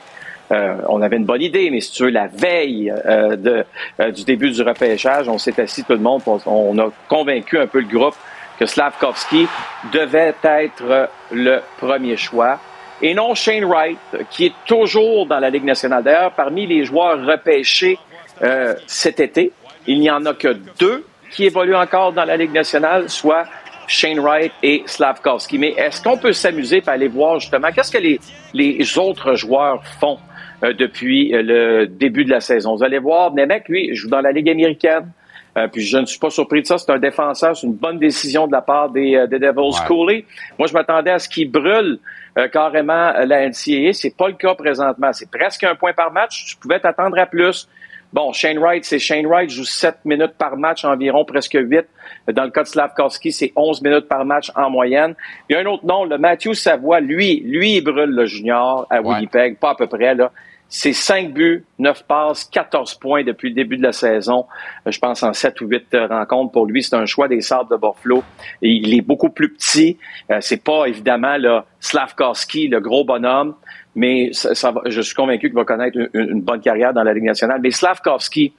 Euh, 0.53 0.77
on 0.89 1.03
avait 1.03 1.17
une 1.17 1.25
bonne 1.25 1.43
idée, 1.43 1.71
mais 1.71 1.81
si 1.81 1.93
tu 1.93 2.05
veux, 2.05 2.11
la 2.11 2.29
veille 2.29 2.93
euh, 3.07 3.35
de, 3.35 3.65
euh, 4.01 4.13
du 4.13 4.25
début 4.25 4.51
du 4.51 4.63
repêchage, 4.63 5.29
on 5.29 5.39
s'est 5.39 5.61
assis 5.61 5.83
tout 5.83 5.95
le 5.95 5.99
monde, 5.99 6.23
on, 6.27 6.39
on 6.47 6.79
a 6.79 6.91
convaincu 7.09 7.59
un 7.59 7.67
peu 7.67 7.81
le 7.81 7.89
groupe 7.89 8.15
que 8.59 8.65
Slavkovski 8.65 9.49
devait 9.93 10.35
être 10.45 11.11
le 11.33 11.61
premier 11.79 12.17
choix. 12.17 12.61
Et 13.03 13.15
non 13.15 13.35
Shane 13.35 13.65
Wright, 13.65 13.99
qui 14.31 14.47
est 14.47 14.53
toujours 14.67 15.27
dans 15.27 15.39
la 15.39 15.51
Ligue 15.51 15.65
nationale. 15.65 16.03
D'ailleurs, 16.03 16.33
parmi 16.33 16.67
les 16.67 16.85
joueurs 16.85 17.25
repêchés 17.25 17.99
euh, 18.43 18.75
cet 18.87 19.21
été, 19.21 19.53
il 19.87 20.01
n'y 20.01 20.11
en 20.11 20.25
a 20.25 20.35
que 20.35 20.57
deux 20.79 21.05
qui 21.31 21.45
évoluent 21.45 21.77
encore 21.77 22.13
dans 22.13 22.25
la 22.25 22.37
Ligue 22.37 22.53
nationale, 22.53 23.09
soit 23.09 23.45
Shane 23.87 24.19
Wright 24.19 24.53
et 24.63 24.83
Slavkovski. 24.87 25.59
Mais 25.59 25.75
est-ce 25.77 26.03
qu'on 26.03 26.17
peut 26.17 26.33
s'amuser 26.33 26.81
pour 26.81 26.91
aller 26.91 27.09
voir 27.09 27.39
justement 27.39 27.69
qu'est-ce 27.73 27.93
que 27.93 27.99
les, 27.99 28.19
les 28.55 28.99
autres 28.99 29.35
joueurs 29.35 29.85
font 30.01 30.19
euh, 30.63 30.73
depuis 30.73 31.35
euh, 31.35 31.43
le 31.43 31.87
début 31.87 32.25
de 32.25 32.31
la 32.31 32.41
saison? 32.41 32.77
Vous 32.77 32.85
allez 32.85 32.99
voir, 32.99 33.33
Nemec, 33.35 33.69
lui, 33.69 33.95
joue 33.95 34.09
dans 34.09 34.21
la 34.21 34.33
Ligue 34.33 34.49
américaine. 34.49 35.13
Euh, 35.57 35.69
puis 35.69 35.83
je 35.83 35.97
ne 35.97 36.05
suis 36.05 36.19
pas 36.19 36.31
surpris 36.31 36.63
de 36.63 36.67
ça. 36.67 36.79
C'est 36.79 36.91
un 36.91 36.99
défenseur. 36.99 37.57
C'est 37.57 37.67
une 37.67 37.75
bonne 37.75 37.99
décision 37.99 38.47
de 38.47 38.53
la 38.53 38.61
part 38.61 38.91
des, 38.91 39.17
euh, 39.17 39.27
des 39.27 39.39
Devils 39.39 39.79
Cooley. 39.87 40.25
Moi, 40.59 40.69
je 40.69 40.75
m'attendais 40.75 41.11
à 41.11 41.19
ce 41.19 41.29
qu'il 41.29 41.51
brûle 41.51 41.99
euh, 42.39 42.49
carrément 42.49 43.13
euh, 43.15 43.25
la 43.25 43.49
NCAA. 43.49 43.93
C'est 43.93 44.17
pas 44.17 44.29
le 44.29 44.35
cas 44.35 44.55
présentement. 44.55 45.13
C'est 45.13 45.31
presque 45.31 45.65
un 45.65 45.75
point 45.75 45.93
par 45.93 46.13
match. 46.13 46.47
Tu 46.47 46.57
pouvais 46.57 46.81
t'attendre 46.81 47.19
à 47.19 47.27
plus. 47.27 47.69
Bon, 48.13 48.33
Shane 48.33 48.59
Wright, 48.59 48.85
c'est 48.85 48.99
Shane 48.99 49.27
Wright, 49.27 49.51
joue 49.51 49.65
7 49.65 50.05
minutes 50.05 50.35
par 50.39 50.57
match 50.57 50.85
environ, 50.85 51.25
presque 51.25 51.59
8. 51.61 51.87
Dans 52.33 52.45
le 52.45 52.51
cas 52.51 52.63
de 52.63 52.69
Slavkovski, 52.69 53.33
c'est 53.33 53.53
11 53.57 53.83
minutes 53.83 54.09
par 54.09 54.25
match 54.25 54.51
en 54.55 54.71
moyenne. 54.71 55.15
Il 55.49 55.55
y 55.55 55.57
a 55.57 55.61
un 55.61 55.67
autre 55.67 55.85
nom, 55.85 56.05
le 56.05 56.17
Matthew 56.17 56.53
Savoie, 56.53 57.01
lui, 57.01 57.41
lui, 57.45 57.77
il 57.77 57.81
brûle 57.83 58.11
le 58.11 58.25
junior 58.27 58.87
à 58.91 59.03
Winnipeg, 59.03 59.59
pas 59.59 59.71
à 59.71 59.75
peu 59.75 59.87
près, 59.87 60.15
là. 60.15 60.31
C'est 60.69 60.93
5 60.93 61.33
buts, 61.33 61.65
9 61.79 62.05
passes, 62.07 62.45
14 62.45 62.97
points 62.97 63.23
depuis 63.23 63.51
le 63.51 63.55
début 63.55 63.77
de 63.77 63.83
la 63.83 63.93
saison. 63.93 64.47
Euh, 64.87 64.91
Je 64.91 64.99
pense 64.99 65.23
en 65.23 65.33
7 65.33 65.61
ou 65.61 65.67
8 65.67 65.95
euh, 65.95 66.07
rencontres. 66.09 66.53
Pour 66.53 66.67
lui, 66.67 66.83
c'est 66.83 66.97
un 66.97 67.07
choix 67.07 67.29
des 67.29 67.41
Sables 67.41 67.71
de 67.71 67.77
Buffalo. 67.77 68.25
Il 68.61 68.93
est 68.95 69.01
beaucoup 69.01 69.31
plus 69.31 69.53
petit. 69.53 69.97
Euh, 70.31 70.39
c'est 70.41 70.63
pas 70.63 70.87
évidemment 70.87 71.37
là, 71.37 71.67
Slavkovski, 71.79 72.67
le 72.67 72.81
gros 72.81 73.05
bonhomme, 73.05 73.55
mais 73.95 74.33
je 74.33 75.01
suis 75.01 75.15
convaincu 75.15 75.47
qu'il 75.49 75.55
va 75.55 75.65
connaître 75.65 75.97
une, 76.15 76.41
bonne 76.41 76.61
carrière 76.61 76.93
dans 76.93 77.05
la 77.05 77.15
Ligue 77.15 77.25
nationale. 77.25 77.61
Mais 77.63 77.71
Slavkovski, 77.71 78.53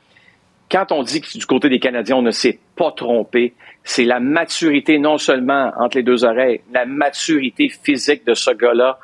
quand 0.71 0.91
on 0.93 1.03
dit 1.03 1.19
que 1.19 1.37
du 1.37 1.45
côté 1.45 1.67
des 1.67 1.79
Canadiens, 1.79 2.15
on 2.15 2.21
ne 2.21 2.31
s'est 2.31 2.59
pas 2.77 2.91
trompé, 2.91 3.53
c'est 3.83 4.05
la 4.05 4.21
maturité 4.21 4.97
non 4.97 5.17
seulement 5.17 5.73
entre 5.77 5.97
les 5.97 6.03
deux 6.03 6.23
oreilles, 6.23 6.61
la 6.73 6.85
maturité 6.85 7.69
physique 7.69 8.25
de 8.25 8.33
ce 8.33 8.51
gars-là. 8.51 8.97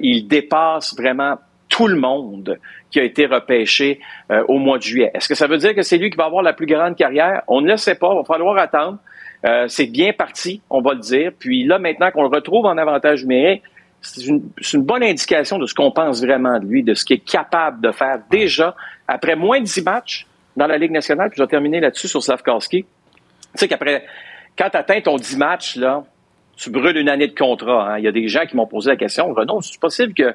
Il 0.00 0.26
dépasse 0.28 0.94
vraiment 0.96 1.38
tout 1.72 1.88
le 1.88 1.96
monde 1.96 2.58
qui 2.90 3.00
a 3.00 3.02
été 3.02 3.24
repêché 3.24 3.98
euh, 4.30 4.44
au 4.46 4.58
mois 4.58 4.76
de 4.76 4.82
juillet. 4.82 5.10
Est-ce 5.14 5.26
que 5.26 5.34
ça 5.34 5.46
veut 5.46 5.56
dire 5.56 5.74
que 5.74 5.80
c'est 5.80 5.96
lui 5.96 6.10
qui 6.10 6.18
va 6.18 6.26
avoir 6.26 6.42
la 6.42 6.52
plus 6.52 6.66
grande 6.66 6.96
carrière? 6.96 7.42
On 7.48 7.62
ne 7.62 7.70
le 7.70 7.78
sait 7.78 7.94
pas, 7.94 8.12
il 8.12 8.18
va 8.18 8.24
falloir 8.24 8.58
attendre. 8.58 8.98
Euh, 9.46 9.66
c'est 9.68 9.86
bien 9.86 10.12
parti, 10.12 10.60
on 10.68 10.82
va 10.82 10.92
le 10.92 11.00
dire. 11.00 11.32
Puis 11.36 11.64
là, 11.64 11.78
maintenant 11.78 12.10
qu'on 12.10 12.24
le 12.24 12.28
retrouve 12.28 12.66
en 12.66 12.76
avantage 12.76 13.22
numérique, 13.22 13.62
c'est 14.02 14.26
une, 14.26 14.42
bonne 14.82 15.02
indication 15.02 15.58
de 15.58 15.64
ce 15.64 15.74
qu'on 15.74 15.90
pense 15.90 16.22
vraiment 16.22 16.58
de 16.58 16.66
lui, 16.66 16.82
de 16.82 16.92
ce 16.92 17.06
qu'il 17.06 17.16
est 17.16 17.24
capable 17.24 17.80
de 17.80 17.90
faire 17.90 18.18
déjà 18.30 18.76
après 19.08 19.34
moins 19.34 19.58
de 19.58 19.64
10 19.64 19.82
matchs 19.82 20.26
dans 20.56 20.66
la 20.66 20.76
Ligue 20.76 20.90
nationale. 20.90 21.30
Puis 21.30 21.38
je 21.38 21.42
vais 21.42 21.48
terminer 21.48 21.80
là-dessus 21.80 22.08
sur 22.08 22.22
Slavkowski. 22.22 22.82
Tu 22.82 22.88
sais 23.54 23.66
qu'après, 23.68 24.04
quand 24.58 24.68
tu 24.68 24.76
atteins 24.76 25.00
ton 25.00 25.16
10 25.16 25.38
matchs, 25.38 25.76
là, 25.76 26.04
tu 26.54 26.68
brûles 26.68 26.98
une 26.98 27.08
année 27.08 27.28
de 27.28 27.34
contrat. 27.34 27.92
hein. 27.92 27.98
Il 27.98 28.04
y 28.04 28.08
a 28.08 28.12
des 28.12 28.28
gens 28.28 28.44
qui 28.44 28.56
m'ont 28.56 28.66
posé 28.66 28.90
la 28.90 28.96
question, 28.96 29.32
Renaud, 29.32 29.62
c'est 29.62 29.80
possible 29.80 30.12
que 30.12 30.34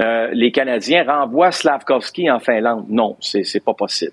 euh, 0.00 0.28
les 0.32 0.50
Canadiens 0.52 1.04
renvoient 1.06 1.52
Slavkovski 1.52 2.30
en 2.30 2.40
Finlande? 2.40 2.86
Non, 2.88 3.16
c'est 3.20 3.44
c'est 3.44 3.60
pas 3.60 3.74
possible. 3.74 4.12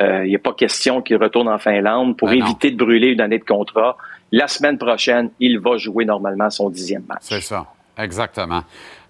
Euh, 0.00 0.24
Il 0.24 0.30
n'y 0.30 0.36
a 0.36 0.38
pas 0.40 0.52
question 0.52 1.02
qu'il 1.02 1.16
retourne 1.16 1.48
en 1.48 1.58
Finlande 1.58 2.16
pour 2.16 2.28
Ben 2.28 2.38
non. 2.40 2.46
éviter 2.46 2.70
de 2.72 2.76
brûler 2.76 3.08
une 3.08 3.20
année 3.20 3.38
de 3.38 3.44
contrat. 3.44 3.96
La 4.32 4.48
semaine 4.48 4.78
prochaine, 4.78 5.30
il 5.38 5.60
va 5.60 5.76
jouer 5.76 6.04
normalement 6.04 6.50
son 6.50 6.68
dixième 6.68 7.04
match. 7.08 7.18
C'est 7.22 7.40
ça, 7.40 7.66
exactement. 7.96 8.62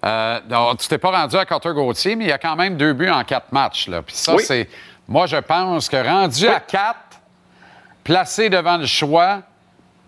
Euh, 0.05 0.39
donc, 0.47 0.77
tu 0.77 0.87
t'es 0.87 0.99
pas 0.99 1.09
rendu 1.09 1.35
à 1.35 1.45
Carter 1.45 1.71
Gauthier, 1.73 2.15
mais 2.15 2.25
il 2.25 2.29
y 2.29 2.33
a 2.33 2.37
quand 2.37 2.55
même 2.55 2.77
deux 2.77 2.93
buts 2.93 3.09
en 3.09 3.23
quatre 3.23 3.51
matchs. 3.51 3.87
Là. 3.87 4.03
Puis 4.03 4.15
ça, 4.15 4.35
Oui. 4.35 4.43
c'est. 4.43 4.69
Moi, 5.07 5.25
je 5.25 5.37
pense 5.37 5.89
que 5.89 5.97
rendu 5.97 6.47
à 6.47 6.59
quatre, 6.59 7.19
placé 8.03 8.49
devant 8.49 8.77
le 8.77 8.85
choix, 8.85 9.41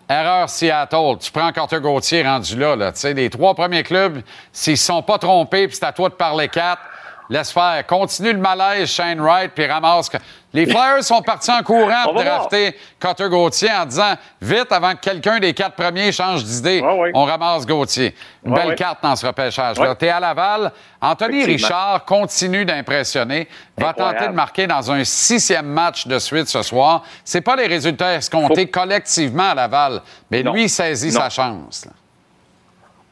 erreur 0.10 0.50
Seattle. 0.50 1.18
Tu 1.20 1.32
prends 1.32 1.52
Carter 1.52 1.80
Gauthier 1.80 2.24
rendu 2.24 2.58
là. 2.58 2.76
là. 2.76 2.92
Tu 2.92 3.00
sais, 3.00 3.14
les 3.14 3.30
trois 3.30 3.54
premiers 3.54 3.84
clubs, 3.84 4.22
s'ils 4.52 4.74
ne 4.74 4.78
sont 4.78 5.04
pas 5.04 5.18
trompés, 5.18 5.68
puis 5.68 5.76
c'est 5.76 5.86
à 5.86 5.92
toi 5.92 6.10
de 6.10 6.14
parler 6.16 6.48
quatre, 6.48 6.82
laisse 7.30 7.52
faire. 7.52 7.86
Continue 7.86 8.34
le 8.34 8.40
malaise, 8.40 8.90
Shane 8.90 9.20
Wright, 9.20 9.52
puis 9.54 9.66
ramasse. 9.66 10.10
Les 10.54 10.66
Flyers 10.66 11.04
sont 11.04 11.22
partis 11.22 11.52
en 11.52 11.62
courant 11.62 12.04
pour 12.06 12.14
drafter 12.16 12.76
Carter 13.00 13.28
Gauthier 13.30 13.70
en 13.72 13.86
disant 13.86 14.14
vite 14.42 14.72
avant 14.72 14.94
que 14.96 15.02
quelqu'un 15.02 15.40
des 15.40 15.54
quatre 15.54 15.76
premiers 15.76 16.12
change 16.12 16.44
d'idée, 16.44 16.82
on 17.14 17.26
ramasse 17.26 17.66
Gauthier. 17.66 18.16
Une 18.46 18.54
Ouais, 18.54 18.66
belle 18.66 18.76
carte 18.76 19.00
dans 19.04 19.16
ce 19.16 19.26
repêchage-là. 19.28 19.94
T'es 19.96 20.10
à 20.10 20.20
Laval. 20.20 20.72
Anthony. 21.02 21.44
Richard 21.44 22.06
continue 22.06 22.64
d'impressionner. 22.66 23.48
Va 23.78 23.94
tenter 23.94 24.28
de 24.28 24.34
marquer 24.34 24.66
dans 24.68 24.90
un 24.92 25.04
sixième 25.04 25.68
match 25.68 26.08
de 26.08 26.18
suite 26.18 26.48
ce 26.48 26.62
soir. 26.62 27.04
C'est 27.26 27.42
pas 27.42 27.56
les 27.58 27.68
résultats 27.68 28.14
escomptés 28.14 28.70
collectivement 28.70 29.50
à 29.52 29.56
Laval, 29.56 30.02
mais 30.32 30.44
Non. 30.44 30.54
lui 30.54 30.70
saisit 30.70 31.12
Non. 31.14 31.20
sa 31.22 31.30
chance. 31.30 31.86
là. 31.86 31.92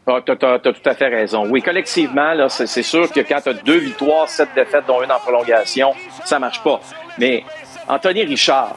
Ah, 0.07 0.21
tout 0.23 0.37
à 0.85 0.93
fait 0.93 1.07
raison. 1.07 1.47
Oui, 1.49 1.63
collectivement, 1.63 2.33
là, 2.33 2.47
c'est, 2.47 2.83
sûr 2.83 3.11
que 3.11 3.21
quand 3.21 3.41
tu 3.41 3.49
as 3.49 3.53
deux 3.53 3.79
victoires, 3.79 4.29
sept 4.29 4.49
défaites, 4.55 4.85
dont 4.85 5.01
une 5.01 5.11
en 5.11 5.19
prolongation, 5.19 5.95
ça 6.25 6.37
marche 6.37 6.61
pas. 6.61 6.79
Mais 7.17 7.43
Anthony 7.87 8.23
Richard, 8.23 8.75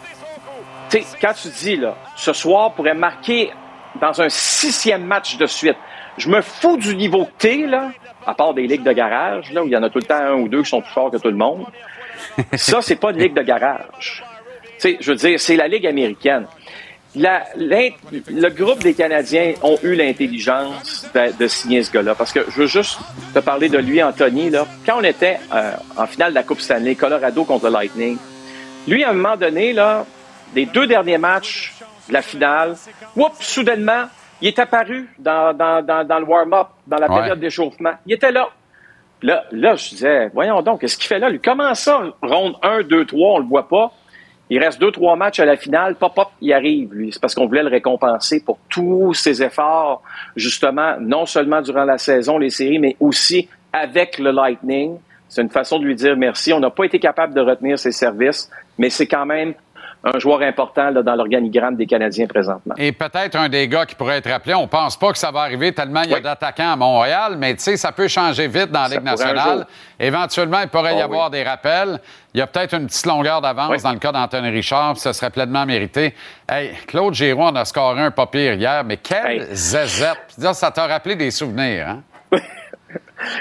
quand 1.20 1.32
tu 1.34 1.48
dis, 1.48 1.76
là, 1.76 1.96
ce 2.16 2.32
soir 2.32 2.72
pourrait 2.72 2.94
marquer 2.94 3.50
dans 4.00 4.22
un 4.22 4.30
sixième 4.30 5.05
match 5.05 5.36
de 5.36 5.44
suite, 5.44 5.76
je 6.16 6.30
me 6.30 6.40
fous 6.40 6.78
du 6.78 6.96
niveau 6.96 7.28
t'es, 7.36 7.66
là, 7.66 7.90
à 8.26 8.34
part 8.34 8.55
des 8.55 8.66
ligues 8.66 8.82
de 8.82 8.92
garage, 8.92 9.52
là, 9.52 9.62
où 9.62 9.66
il 9.66 9.72
y 9.72 9.76
en 9.76 9.82
a 9.82 9.90
tout 9.90 9.98
le 9.98 10.05
temps 10.05 10.16
un 10.16 10.34
ou 10.34 10.48
deux 10.48 10.62
qui 10.62 10.70
sont 10.70 10.80
plus 10.80 10.92
forts 10.92 11.10
que 11.10 11.18
tout 11.18 11.28
le 11.28 11.36
monde. 11.36 11.66
Ça, 12.55 12.80
c'est 12.80 12.96
pas 12.96 13.10
une 13.10 13.18
ligue 13.18 13.34
de 13.34 13.42
garage. 13.42 14.24
Tu 14.78 14.92
sais, 14.92 14.96
je 15.00 15.10
veux 15.10 15.16
dire, 15.16 15.38
c'est 15.38 15.56
la 15.56 15.68
ligue 15.68 15.86
américaine. 15.86 16.46
La- 17.19 17.45
le 17.57 18.49
groupe 18.51 18.78
des 18.81 18.95
Canadiens 18.95 19.55
ont 19.62 19.77
eu 19.82 19.95
l'intelligence 19.95 21.07
de, 21.15 21.36
de 21.39 21.47
signer 21.49 21.82
ce 21.82 21.90
gars-là. 21.93 22.15
Parce 22.15 22.32
que 22.32 22.40
je 22.49 22.61
veux 22.61 22.66
juste 22.66 22.99
te 23.35 23.40
parler 23.40 23.69
de 23.69 23.78
lui, 23.78 24.03
Anthony. 24.03 24.51
Là. 24.51 24.66
Quand 24.86 24.99
on 24.99 25.05
était 25.05 25.39
euh, 25.55 25.73
en 25.97 26.07
finale 26.07 26.31
de 26.31 26.35
la 26.36 26.43
Coupe 26.45 26.61
Stanley, 26.61 26.95
Colorado 26.95 27.45
contre 27.45 27.66
le 27.66 27.73
Lightning, 27.73 28.16
lui, 28.86 29.05
à 29.05 29.11
un 29.11 29.15
moment 29.15 29.36
donné, 29.36 29.73
là, 29.73 30.05
des 30.55 30.66
deux 30.66 30.86
derniers 30.86 31.19
matchs 31.19 31.74
de 32.09 32.12
la 32.15 32.23
finale, 32.23 32.77
soudainement, 33.40 34.05
il 34.40 34.49
est 34.49 34.59
apparu 34.59 35.09
dans, 35.19 35.53
dans, 35.53 35.85
dans, 35.85 36.07
dans 36.07 36.19
le 36.19 36.24
warm-up, 36.24 36.69
dans 36.86 36.99
la 36.99 37.09
Ouais. 37.11 37.16
période 37.16 37.40
d'échauffement. 37.40 37.93
Il 38.07 38.15
était 38.15 38.32
là. 38.32 38.49
Là, 39.20 39.45
là, 39.51 39.74
je 39.74 39.89
disais, 39.90 40.28
voyons 40.32 40.62
donc, 40.62 40.81
qu'est-ce 40.81 40.97
qu'il 40.97 41.09
fait 41.09 41.19
là? 41.19 41.28
Lui, 41.28 41.40
comment 41.40 41.74
ça, 41.74 42.03
ronde 42.23 42.55
1, 42.62 42.82
2, 42.82 43.05
3, 43.05 43.31
on 43.35 43.39
le 43.40 43.47
voit 43.47 43.66
pas? 43.69 43.93
Il 44.51 44.59
reste 44.59 44.81
deux, 44.81 44.91
trois 44.91 45.16
matchs 45.16 45.41
à 45.41 45.45
la 45.45 45.57
finale, 45.57 45.97
pop, 45.97 46.15
pop, 46.15 46.29
il 46.41 46.53
arrive, 46.53 46.93
lui. 46.95 47.12
C'est 47.12 47.20
parce 47.20 47.35
qu'on 47.35 47.47
voulait 47.47 47.62
le 47.62 47.69
récompenser 47.69 48.43
pour 48.43 48.59
tous 48.69 49.12
ses 49.15 49.43
efforts, 49.43 50.03
justement, 50.37 50.97
non 51.01 51.27
seulement 51.27 51.61
durant 51.61 51.85
la 51.85 51.99
saison, 51.99 52.39
les 52.39 52.51
séries, 52.51 52.79
mais 52.79 52.97
aussi 53.01 53.49
avec 53.73 54.19
le 54.19 54.31
Lightning. 54.31 54.97
C'est 55.29 55.43
une 55.43 55.51
façon 55.51 55.79
de 55.79 55.85
lui 55.85 55.95
dire 55.95 56.16
merci. 56.16 56.53
On 56.55 56.61
n'a 56.61 56.70
pas 56.70 56.85
été 56.85 56.99
capable 56.99 57.35
de 57.35 57.41
retenir 57.41 57.79
ses 57.79 57.93
services, 57.93 58.51
mais 58.79 58.89
c'est 58.89 59.07
quand 59.07 59.27
même 59.27 59.53
un 60.05 60.19
joueur 60.19 60.43
important 60.43 60.91
là, 60.91 61.03
dans 61.03 61.15
l'organigramme 61.16 61.75
des 61.77 61.87
Canadiens 61.87 62.27
présentement. 62.27 62.75
Et 62.79 62.93
peut-être 62.93 63.35
un 63.37 63.49
des 63.49 63.66
gars 63.66 63.85
qui 63.85 63.95
pourrait 63.97 64.19
être 64.19 64.31
appelé. 64.31 64.55
On 64.55 64.69
pense 64.69 64.97
pas 64.97 65.11
que 65.12 65.19
ça 65.19 65.31
va 65.33 65.41
arriver 65.41 65.73
tellement 65.73 66.03
il 66.03 66.11
y 66.11 66.15
a 66.15 66.20
d'attaquants 66.20 66.73
à 66.73 66.77
Montréal, 66.77 67.35
mais 67.37 67.55
tu 67.55 67.62
sais, 67.65 67.77
ça 67.77 67.91
peut 67.93 68.07
changer 68.09 68.47
vite 68.47 68.70
dans 68.70 68.83
la 68.83 68.89
Ligue 68.89 69.03
nationale. 69.03 69.66
Éventuellement, 69.99 70.61
il 70.62 70.69
pourrait 70.69 70.97
y 70.97 71.01
Ah 71.01 71.05
avoir 71.05 71.31
des 71.31 71.43
rappels. 71.43 71.99
Il 72.33 72.39
y 72.39 72.41
a 72.41 72.47
peut-être 72.47 72.75
une 72.75 72.87
petite 72.87 73.07
longueur 73.07 73.41
d'avance 73.41 73.70
Oui. 73.70 73.83
dans 73.83 73.93
le 73.93 73.99
cas 73.99 74.12
d'Anthony 74.12 74.51
Richard, 74.51 74.93
puis 74.93 75.01
ce 75.01 75.12
serait 75.12 75.31
pleinement 75.31 75.66
mérité. 75.66 76.15
Hey, 76.49 76.70
Claude 76.87 77.15
Giroux 77.15 77.43
en 77.43 77.57
a 77.57 77.65
scoré 77.65 78.01
un 78.01 78.11
pas 78.12 78.27
pire 78.27 78.55
hier, 78.55 78.85
mais 78.85 78.99
quel 78.99 79.27
Hey. 79.27 79.43
zézette! 79.51 80.19
Ça 80.53 80.70
t'a 80.70 80.87
rappelé 80.87 81.16
des 81.16 81.31
souvenirs, 81.33 81.89
hein? 81.89 82.03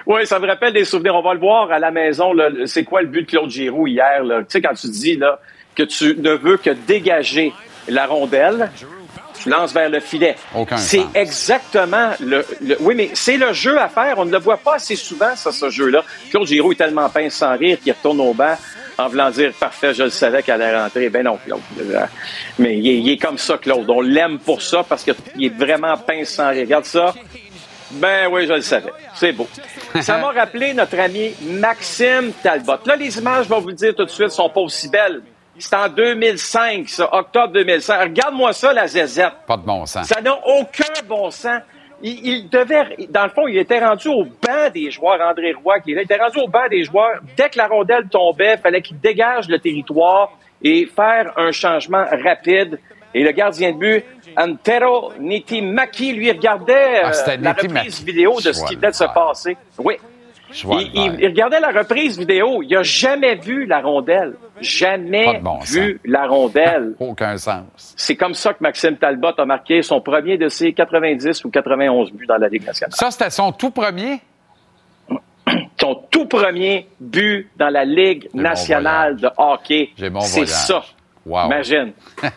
Oui, 0.07 0.25
ça 0.25 0.39
me 0.39 0.47
rappelle 0.47 0.73
des 0.73 0.85
souvenirs. 0.85 1.15
On 1.15 1.21
va 1.21 1.33
le 1.35 1.39
voir 1.39 1.71
à 1.71 1.77
la 1.79 1.91
maison. 1.91 2.31
C'est 2.65 2.83
quoi 2.83 3.01
le 3.01 3.07
but 3.07 3.21
de 3.21 3.27
Claude 3.29 3.49
Giroux 3.49 3.85
hier? 3.87 4.23
là? 4.23 4.39
Tu 4.39 4.45
sais, 4.49 4.61
quand 4.61 4.73
tu 4.73 4.87
dis 4.89 5.15
là, 5.17 5.39
que 5.77 5.83
tu 5.83 6.15
ne 6.17 6.31
veux 6.33 6.57
que 6.57 6.71
dégager 6.71 7.53
la 7.87 8.05
rondelle, 8.07 8.71
tu 9.41 9.49
lances 9.49 9.73
vers 9.73 9.89
le 9.89 9.99
filet. 9.99 10.35
C'est 10.77 11.03
exactement 11.13 12.11
le, 12.19 12.43
le- 12.61 12.77
Oui, 12.81 12.95
mais 12.95 13.11
c'est 13.13 13.37
le 13.37 13.53
jeu 13.53 13.79
à 13.79 13.87
faire. 13.87 14.15
On 14.17 14.25
ne 14.25 14.31
le 14.31 14.39
voit 14.39 14.57
pas 14.57 14.75
assez 14.75 14.95
souvent, 14.95 15.35
ça, 15.35 15.51
ce 15.51 15.69
jeu-là. 15.69 16.03
Claude 16.31 16.47
Giroux 16.47 16.71
est 16.71 16.75
tellement 16.75 17.07
pince 17.09 17.35
sans 17.35 17.55
rire 17.55 17.77
qu'il 17.81 17.93
retourne 17.93 18.19
au 18.19 18.33
banc 18.33 18.55
en 18.97 19.07
voulant 19.09 19.29
dire 19.29 19.53
Parfait, 19.59 19.93
je 19.93 20.03
le 20.03 20.09
savais 20.09 20.41
qu'elle 20.41 20.61
allait 20.61 20.77
rentrer. 20.77 21.09
Ben 21.09 21.23
non, 21.23 21.37
Claude. 21.45 21.61
Euh, 21.79 22.05
Mais 22.57 22.75
il 22.77 22.87
est, 22.87 22.97
il 22.97 23.09
est 23.11 23.17
comme 23.17 23.37
ça, 23.37 23.57
Claude. 23.59 23.87
On 23.89 24.01
l'aime 24.01 24.39
pour 24.39 24.61
ça 24.61 24.83
parce 24.83 25.03
qu'il 25.03 25.45
est 25.45 25.55
vraiment 25.55 25.95
pince 25.97 26.29
sans 26.29 26.49
rire. 26.49 26.63
Regarde 26.65 26.85
ça. 26.85 27.13
Ben 27.91 28.27
oui, 28.31 28.47
je 28.47 28.53
le 28.53 28.61
savais. 28.61 28.91
C'est 29.15 29.31
beau. 29.31 29.47
Ça 30.01 30.17
m'a 30.17 30.31
rappelé 30.31 30.73
notre 30.73 30.99
ami 30.99 31.31
Maxime 31.41 32.33
Talbot. 32.43 32.73
Là, 32.85 32.95
les 32.97 33.17
images, 33.17 33.45
je 33.45 33.49
vais 33.53 33.61
vous 33.61 33.69
le 33.69 33.73
dire 33.75 33.95
tout 33.95 34.03
de 34.03 34.09
suite, 34.09 34.29
sont 34.31 34.49
pas 34.49 34.59
aussi 34.59 34.89
belles. 34.89 35.21
C'est 35.59 35.75
en 35.75 35.89
2005, 35.89 36.87
ça, 36.89 37.09
octobre 37.13 37.53
2005. 37.53 38.01
Regarde-moi 38.01 38.53
ça, 38.53 38.73
la 38.73 38.87
zézette. 38.87 39.33
Pas 39.47 39.57
de 39.57 39.63
bon 39.63 39.85
sens. 39.85 40.07
Ça 40.07 40.21
n'a 40.21 40.33
aucun 40.47 40.85
bon 41.07 41.31
sens. 41.31 41.61
Il, 42.03 42.27
il 42.27 42.49
devait, 42.49 43.07
dans 43.09 43.23
le 43.23 43.29
fond, 43.31 43.47
il 43.47 43.57
était 43.57 43.79
rendu 43.83 44.07
au 44.07 44.23
banc 44.23 44.69
des 44.73 44.91
joueurs, 44.91 45.19
André 45.19 45.53
Roy, 45.63 45.79
qui 45.79 45.91
est 45.91 45.95
là. 45.95 46.01
Il 46.01 46.05
était 46.05 46.17
rendu 46.21 46.37
au 46.39 46.47
banc 46.47 46.67
des 46.69 46.83
joueurs. 46.83 47.19
Dès 47.35 47.49
que 47.49 47.57
la 47.57 47.67
rondelle 47.67 48.07
tombait, 48.07 48.53
il 48.53 48.59
fallait 48.59 48.81
qu'il 48.81 48.99
dégage 48.99 49.47
le 49.49 49.57
territoire 49.59 50.31
et 50.61 50.85
faire 50.85 51.33
un 51.37 51.51
changement 51.51 52.05
rapide. 52.23 52.79
Et 53.15 53.23
le 53.23 53.31
gardien 53.31 53.71
de 53.71 53.77
but, 53.77 54.05
Antero 54.37 55.11
Nitimaki, 55.19 56.13
lui 56.13 56.29
regardait 56.31 57.01
Ah, 57.03 57.11
euh, 57.11 57.37
la 57.41 57.53
Nitimaki. 57.53 57.67
reprise 57.67 58.03
vidéo 58.03 58.35
de 58.41 58.51
ce 58.51 58.63
qui 58.65 58.75
venait 58.75 58.89
de 58.91 58.95
se 58.95 59.05
passer. 59.05 59.57
Oui. 59.79 59.95
Il, 60.53 60.89
il- 60.93 61.15
il 61.19 61.27
regardait 61.27 61.59
la 61.59 61.69
reprise 61.71 62.17
vidéo. 62.17 62.61
Il 62.63 62.75
a 62.75 62.83
jamais 62.83 63.35
vu 63.35 63.65
la 63.65 63.81
rondelle. 63.81 64.33
Jamais 64.61 65.37
de 65.37 65.43
bon 65.43 65.59
vu 65.59 65.99
la 66.05 66.25
rondelle. 66.27 66.93
Aucun 66.99 67.37
sens. 67.37 67.93
C'est 67.95 68.15
comme 68.15 68.33
ça 68.33 68.53
que 68.53 68.59
Maxime 68.61 68.97
Talbot 68.97 69.33
a 69.37 69.45
marqué 69.45 69.81
son 69.81 70.01
premier 70.01 70.37
de 70.37 70.49
ses 70.49 70.73
90 70.73 71.43
ou 71.45 71.49
91 71.51 72.11
buts 72.11 72.25
dans 72.27 72.37
la 72.37 72.47
Ligue 72.47 72.65
nationale. 72.65 72.93
Ça, 72.95 73.11
c'était 73.11 73.29
son 73.29 73.51
tout 73.51 73.71
premier? 73.71 74.19
Son 75.79 75.95
tout 76.11 76.25
premier 76.25 76.89
but 76.99 77.49
dans 77.55 77.69
la 77.69 77.85
Ligue 77.85 78.27
bon 78.33 78.41
nationale 78.41 79.15
de 79.15 79.29
hockey. 79.37 79.91
J'ai 79.95 80.09
bon 80.09 80.19
C'est 80.21 80.45
ça. 80.47 80.83
Wow. 81.25 81.45
Imagine. 81.45 81.93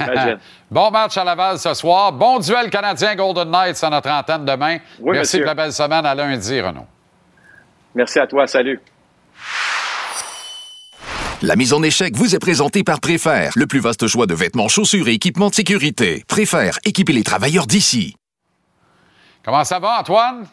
Imagine. 0.00 0.38
bon 0.70 0.90
match 0.90 1.16
à 1.16 1.24
Laval 1.24 1.58
ce 1.58 1.74
soir. 1.74 2.12
Bon 2.12 2.38
duel 2.38 2.70
canadien 2.70 3.16
Golden 3.16 3.50
Knights 3.50 3.82
à 3.82 3.90
notre 3.90 4.10
antenne 4.10 4.44
demain. 4.44 4.76
Oui, 5.00 5.12
Merci 5.16 5.36
monsieur. 5.38 5.38
pour 5.40 5.46
la 5.48 5.54
belle 5.54 5.72
semaine. 5.72 6.06
À 6.06 6.14
lundi, 6.14 6.60
Renaud. 6.60 6.86
Merci 7.94 8.18
à 8.18 8.26
toi. 8.26 8.46
Salut. 8.46 8.80
La 11.42 11.56
mise 11.56 11.72
en 11.72 11.82
échec 11.82 12.14
vous 12.14 12.34
est 12.34 12.38
présentée 12.38 12.84
par 12.84 13.00
Préfère, 13.00 13.52
le 13.56 13.66
plus 13.66 13.80
vaste 13.80 14.06
choix 14.06 14.26
de 14.26 14.34
vêtements, 14.34 14.68
chaussures 14.68 15.08
et 15.08 15.12
équipements 15.12 15.48
de 15.48 15.54
sécurité. 15.54 16.22
Préfère, 16.28 16.78
équiper 16.84 17.14
les 17.14 17.22
travailleurs 17.22 17.66
d'ici. 17.66 18.14
Comment 19.42 19.64
ça 19.64 19.78
va, 19.78 20.00
Antoine? 20.00 20.46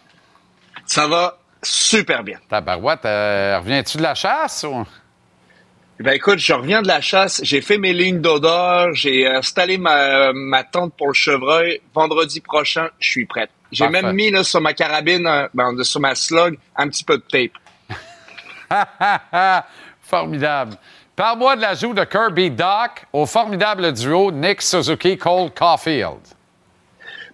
Ça 0.85 1.07
va 1.07 1.39
super 1.61 2.23
bien. 2.23 2.39
Ta 2.49 2.61
barouette, 2.61 3.03
euh, 3.03 3.59
reviens-tu 3.59 3.97
de 3.97 4.03
la 4.03 4.15
chasse 4.15 4.63
ou? 4.63 4.85
Ben 5.99 6.13
écoute, 6.13 6.39
je 6.39 6.53
reviens 6.53 6.81
de 6.81 6.87
la 6.87 7.01
chasse, 7.01 7.41
j'ai 7.43 7.59
fait 7.59 7.79
mes 7.79 7.91
lignes 7.91 8.21
d'odeur, 8.21 8.93
j'ai 8.93 9.27
installé 9.27 9.77
ma, 9.77 10.31
ma 10.31 10.63
tente 10.63 10.93
pour 10.95 11.07
le 11.07 11.13
chevreuil. 11.13 11.81
Vendredi 11.93 12.39
prochain, 12.39 12.89
je 12.99 13.09
suis 13.09 13.25
prête. 13.25 13.49
J'ai 13.71 13.87
même 13.89 14.13
mis 14.13 14.31
là, 14.31 14.43
sur 14.43 14.61
ma 14.61 14.73
carabine, 14.73 15.27
euh, 15.27 15.47
ben, 15.53 15.83
sur 15.83 15.99
ma 15.99 16.15
slug, 16.15 16.57
un 16.75 16.87
petit 16.87 17.03
peu 17.03 17.17
de 17.17 17.23
tape. 17.29 17.51
Formidable. 20.01 20.75
Parle-moi 21.15 21.55
de 21.55 21.61
l'ajout 21.61 21.93
de 21.93 22.03
Kirby 22.03 22.51
Doc 22.51 23.05
au 23.11 23.25
formidable 23.25 23.91
duo 23.91 24.31
Nick 24.31 24.61
Suzuki-Cole 24.61 25.51
Caulfield. 25.57 26.19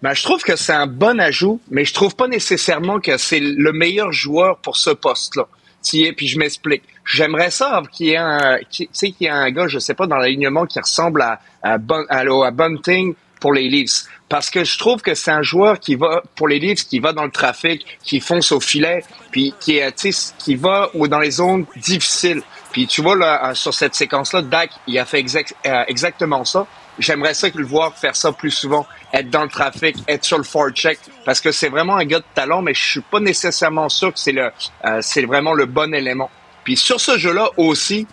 Ben, 0.02 0.14
je 0.14 0.24
trouve 0.24 0.42
que 0.44 0.56
c'est 0.56 0.74
un 0.74 0.88
bon 0.88 1.20
ajout, 1.20 1.62
mais 1.70 1.86
je 1.86 1.94
trouve 1.94 2.16
pas 2.16 2.28
nécessairement 2.28 3.00
que 3.00 3.18
c'est 3.18 3.40
le 3.40 3.72
meilleur 3.74 4.12
joueur 4.12 4.58
pour 4.58 4.78
ce 4.78 4.90
poste-là. 4.90 5.48
Puis 5.82 6.28
je 6.28 6.40
m'explique. 6.40 6.84
J'aimerais 7.06 7.52
ça 7.52 7.82
qu'il 7.92 8.08
y 8.08 8.12
ait 8.12 8.18
un, 8.18 8.58
qu'il 8.72 8.88
y 9.20 9.26
ait 9.26 9.30
un 9.30 9.52
gars, 9.52 9.68
je 9.68 9.80
sais 9.80 9.94
pas, 9.94 10.08
dans 10.08 10.16
l'alignement 10.16 10.66
qui 10.66 10.80
ressemble 10.80 11.22
à, 11.22 11.40
à, 11.62 11.78
Bun- 11.78 12.06
à, 12.10 12.20
à 12.22 12.52
Bunting 12.52 13.14
pour 13.42 13.52
les 13.54 13.68
Leafs. 13.68 14.06
Parce 14.34 14.50
que 14.50 14.64
je 14.64 14.80
trouve 14.80 15.04
que 15.04 15.14
c'est 15.14 15.30
un 15.30 15.44
joueur 15.44 15.80
qui 15.80 15.94
va, 15.94 16.24
pour 16.34 16.48
les 16.48 16.58
Leafs, 16.58 16.88
qui 16.88 16.98
va 16.98 17.14
dans 17.14 17.24
le 17.24 17.30
trafic, 17.30 17.86
qui 18.02 18.20
fonce 18.20 18.52
au 18.52 18.60
filet, 18.60 19.04
puis 19.30 19.54
qui, 19.60 19.78
est, 19.78 20.34
qui 20.40 20.56
va 20.56 20.90
ou 20.96 21.08
dans 21.08 21.20
les 21.20 21.30
zones 21.30 21.68
difficiles. 21.76 22.42
Puis 22.72 22.88
tu 22.88 23.04
vois, 23.04 23.16
là, 23.16 23.52
euh, 23.52 23.54
sur 23.54 23.76
cette 23.76 23.94
séquence-là, 23.94 24.42
Dak, 24.42 24.72
il 24.88 24.98
a 24.98 25.06
fait 25.06 25.20
exact- 25.20 25.54
euh, 25.68 25.84
exactement 25.88 26.44
ça. 26.46 26.66
J'aimerais 26.98 27.36
ça 27.36 27.52
que 27.52 27.60
le 27.60 27.66
voir 27.66 27.96
faire 27.96 28.16
ça 28.16 28.32
plus 28.32 28.50
souvent, 28.50 28.88
être 29.14 29.30
dans 29.30 29.44
le 29.44 29.50
trafic, 29.50 29.98
être 30.08 30.26
sur 30.26 30.40
le 30.40 30.44
forecheck, 30.44 30.98
parce 31.26 31.40
que 31.40 31.52
c'est 31.52 31.70
vraiment 31.70 31.98
un 31.98 32.06
gars 32.06 32.18
de 32.18 32.26
talent, 32.34 32.64
mais 32.64 32.74
je 32.74 32.84
suis 32.84 33.02
pas 33.02 33.20
nécessairement 33.20 33.88
sûr 33.88 34.12
que 34.12 34.20
c'est 34.20 34.32
le, 34.32 34.50
euh, 34.86 34.98
c'est 35.02 35.26
vraiment 35.28 35.54
le 35.54 35.68
bon 35.68 35.94
élément. 35.94 36.32
Puis 36.64 36.76
sur 36.76 37.00
ce 37.00 37.20
jeu-là 37.20 37.52
aussi, 37.58 38.08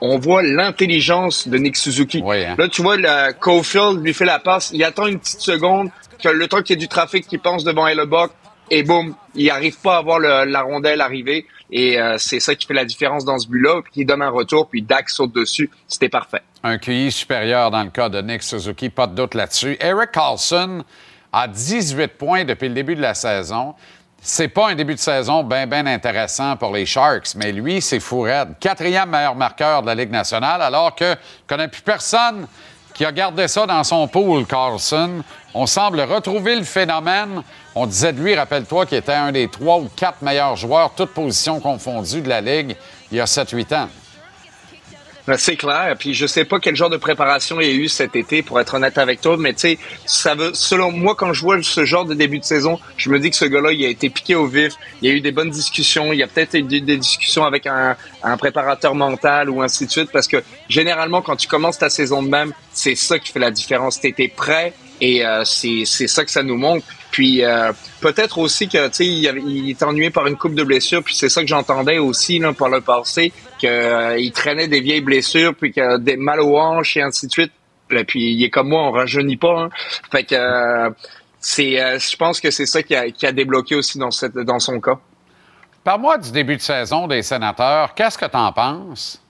on 0.00 0.18
voit 0.18 0.42
l'intelligence 0.42 1.46
de 1.48 1.58
Nick 1.58 1.76
Suzuki. 1.76 2.22
Là, 2.56 2.68
tu 2.68 2.82
vois, 2.82 2.96
le 2.96 3.32
Caulfield 3.32 4.02
lui 4.04 4.14
fait 4.14 4.24
la 4.24 4.38
passe, 4.38 4.70
il 4.72 4.82
attend 4.84 5.06
une 5.06 5.18
petite 5.18 5.40
seconde, 5.40 5.90
que 6.22 6.28
le 6.28 6.48
temps 6.48 6.62
qu'il 6.62 6.74
y 6.74 6.78
ait 6.78 6.80
du 6.80 6.88
trafic 6.88 7.26
qui 7.26 7.38
pense 7.38 7.64
devant 7.64 7.86
Hellebuck, 7.86 8.30
et 8.72 8.82
boum, 8.84 9.14
il 9.34 9.50
arrive 9.50 9.78
pas 9.80 9.96
à 9.96 10.02
voir 10.02 10.18
le- 10.20 10.44
la 10.44 10.62
rondelle 10.62 11.00
arriver. 11.00 11.44
Et 11.72 12.00
euh, 12.00 12.16
c'est 12.18 12.38
ça 12.40 12.54
qui 12.54 12.66
fait 12.66 12.74
la 12.74 12.84
différence 12.84 13.24
dans 13.24 13.38
ce 13.38 13.48
but-là, 13.48 13.80
puis 13.82 13.92
qui 13.92 14.04
donne 14.04 14.22
un 14.22 14.30
retour, 14.30 14.68
puis 14.68 14.80
Dak 14.82 15.10
saute 15.10 15.32
dessus. 15.32 15.70
C'était 15.88 16.08
parfait. 16.08 16.42
Un 16.62 16.78
QI 16.78 17.10
supérieur 17.10 17.70
dans 17.70 17.82
le 17.82 17.90
cas 17.90 18.08
de 18.08 18.20
Nick 18.22 18.42
Suzuki, 18.42 18.88
pas 18.90 19.06
de 19.08 19.14
doute 19.14 19.34
là-dessus. 19.34 19.76
Eric 19.80 20.12
Carlson 20.12 20.84
a 21.32 21.48
18 21.48 22.08
points 22.16 22.44
depuis 22.44 22.68
le 22.68 22.74
début 22.74 22.94
de 22.94 23.00
la 23.00 23.14
saison. 23.14 23.74
C'est 24.22 24.48
pas 24.48 24.68
un 24.68 24.74
début 24.74 24.94
de 24.94 25.00
saison 25.00 25.42
bien, 25.42 25.66
bien 25.66 25.86
intéressant 25.86 26.54
pour 26.56 26.74
les 26.74 26.84
Sharks, 26.84 27.34
mais 27.36 27.52
lui, 27.52 27.80
c'est 27.80 28.00
fou 28.00 28.20
raide. 28.20 28.50
Quatrième 28.60 29.08
meilleur 29.08 29.34
marqueur 29.34 29.80
de 29.80 29.86
la 29.86 29.94
Ligue 29.94 30.10
nationale, 30.10 30.60
alors 30.60 30.94
que 30.94 31.12
je 31.12 31.46
connais 31.46 31.68
plus 31.68 31.80
personne 31.80 32.46
qui 32.92 33.06
a 33.06 33.12
gardé 33.12 33.48
ça 33.48 33.64
dans 33.64 33.82
son 33.82 34.06
pool, 34.08 34.44
Carlson. 34.44 35.22
On 35.54 35.64
semble 35.64 36.02
retrouver 36.02 36.54
le 36.54 36.64
phénomène. 36.64 37.42
On 37.74 37.86
disait 37.86 38.12
de 38.12 38.20
lui, 38.20 38.34
rappelle-toi, 38.34 38.84
qu'il 38.84 38.98
était 38.98 39.14
un 39.14 39.32
des 39.32 39.48
trois 39.48 39.78
ou 39.78 39.88
quatre 39.96 40.20
meilleurs 40.20 40.56
joueurs, 40.56 40.90
toutes 40.94 41.14
positions 41.14 41.58
confondues 41.58 42.20
de 42.20 42.28
la 42.28 42.42
Ligue, 42.42 42.76
il 43.10 43.16
y 43.16 43.20
a 43.20 43.24
7-8 43.24 43.74
ans. 43.74 43.88
Ben, 45.26 45.36
C'est 45.36 45.56
clair. 45.56 45.96
Puis 45.98 46.14
je 46.14 46.26
sais 46.26 46.44
pas 46.44 46.58
quel 46.60 46.76
genre 46.76 46.90
de 46.90 46.96
préparation 46.96 47.60
il 47.60 47.68
y 47.68 47.70
a 47.70 47.74
eu 47.74 47.88
cet 47.88 48.16
été, 48.16 48.42
pour 48.42 48.60
être 48.60 48.74
honnête 48.74 48.98
avec 48.98 49.20
toi, 49.20 49.36
mais 49.38 49.52
tu 49.52 49.60
sais, 49.60 49.78
ça 50.06 50.34
veut, 50.34 50.52
selon 50.54 50.90
moi, 50.90 51.14
quand 51.14 51.32
je 51.32 51.42
vois 51.42 51.62
ce 51.62 51.84
genre 51.84 52.04
de 52.04 52.14
début 52.14 52.38
de 52.38 52.44
saison, 52.44 52.78
je 52.96 53.10
me 53.10 53.18
dis 53.18 53.30
que 53.30 53.36
ce 53.36 53.44
gars-là, 53.44 53.72
il 53.72 53.84
a 53.84 53.88
été 53.88 54.10
piqué 54.10 54.34
au 54.34 54.46
vif. 54.46 54.74
Il 55.02 55.08
y 55.08 55.12
a 55.12 55.14
eu 55.14 55.20
des 55.20 55.32
bonnes 55.32 55.50
discussions. 55.50 56.12
Il 56.12 56.18
y 56.18 56.22
a 56.22 56.26
peut-être 56.26 56.54
eu 56.54 56.62
des, 56.62 56.96
discussions 56.96 57.44
avec 57.44 57.66
un, 57.66 57.96
un 58.22 58.36
préparateur 58.36 58.94
mental 58.94 59.50
ou 59.50 59.62
ainsi 59.62 59.86
de 59.86 59.90
suite, 59.90 60.10
parce 60.12 60.28
que 60.28 60.42
généralement, 60.68 61.22
quand 61.22 61.36
tu 61.36 61.48
commences 61.48 61.78
ta 61.78 61.90
saison 61.90 62.22
de 62.22 62.28
même, 62.28 62.52
c'est 62.72 62.94
ça 62.94 63.18
qui 63.18 63.32
fait 63.32 63.38
la 63.38 63.50
différence. 63.50 64.00
T'étais 64.00 64.28
prêt 64.28 64.74
et 65.00 65.24
euh, 65.24 65.44
c'est 65.44 65.84
ça 65.84 66.24
que 66.24 66.30
ça 66.30 66.42
nous 66.42 66.56
montre. 66.56 66.84
Puis 67.10 67.44
euh, 67.44 67.72
peut-être 68.00 68.38
aussi 68.38 68.68
que 68.68 68.88
tu 68.88 69.04
il, 69.04 69.70
est 69.70 69.82
ennuyé 69.82 70.10
par 70.10 70.26
une 70.26 70.36
coupe 70.36 70.54
de 70.54 70.62
blessures, 70.62 71.02
puis 71.02 71.14
c'est 71.14 71.28
ça 71.28 71.40
que 71.40 71.48
j'entendais 71.48 71.98
aussi 71.98 72.38
là, 72.38 72.52
par 72.52 72.68
le 72.68 72.80
passé 72.80 73.32
que 73.60 73.66
euh, 73.66 74.30
traînait 74.32 74.68
des 74.68 74.80
vieilles 74.80 75.00
blessures, 75.00 75.54
puis 75.54 75.72
que 75.72 75.98
des 75.98 76.16
mal 76.16 76.40
aux 76.40 76.56
hanches 76.58 76.96
et 76.96 77.02
ainsi 77.02 77.26
de 77.26 77.32
suite. 77.32 77.52
Et 77.90 78.04
puis 78.04 78.32
il 78.32 78.44
est 78.44 78.50
comme 78.50 78.68
moi, 78.68 78.82
on 78.82 78.92
rajeunit 78.92 79.36
pas. 79.36 79.62
Hein. 79.62 79.70
Fait 80.12 80.24
que 80.24 80.34
euh, 80.34 80.90
c'est 81.40 81.80
euh, 81.80 81.98
je 81.98 82.16
pense 82.16 82.40
que 82.40 82.50
c'est 82.50 82.66
ça 82.66 82.82
qui 82.82 82.94
a, 82.94 83.10
qui 83.10 83.26
a 83.26 83.32
débloqué 83.32 83.74
aussi 83.74 83.98
dans 83.98 84.10
cette 84.10 84.38
dans 84.38 84.60
son 84.60 84.80
cas. 84.80 84.98
Parle-moi 85.82 86.18
du 86.18 86.30
début 86.30 86.56
de 86.56 86.62
saison 86.62 87.08
des 87.08 87.22
sénateurs. 87.22 87.94
Qu'est-ce 87.94 88.18
que 88.18 88.26
tu 88.26 88.36
en 88.36 88.52
penses? 88.52 89.20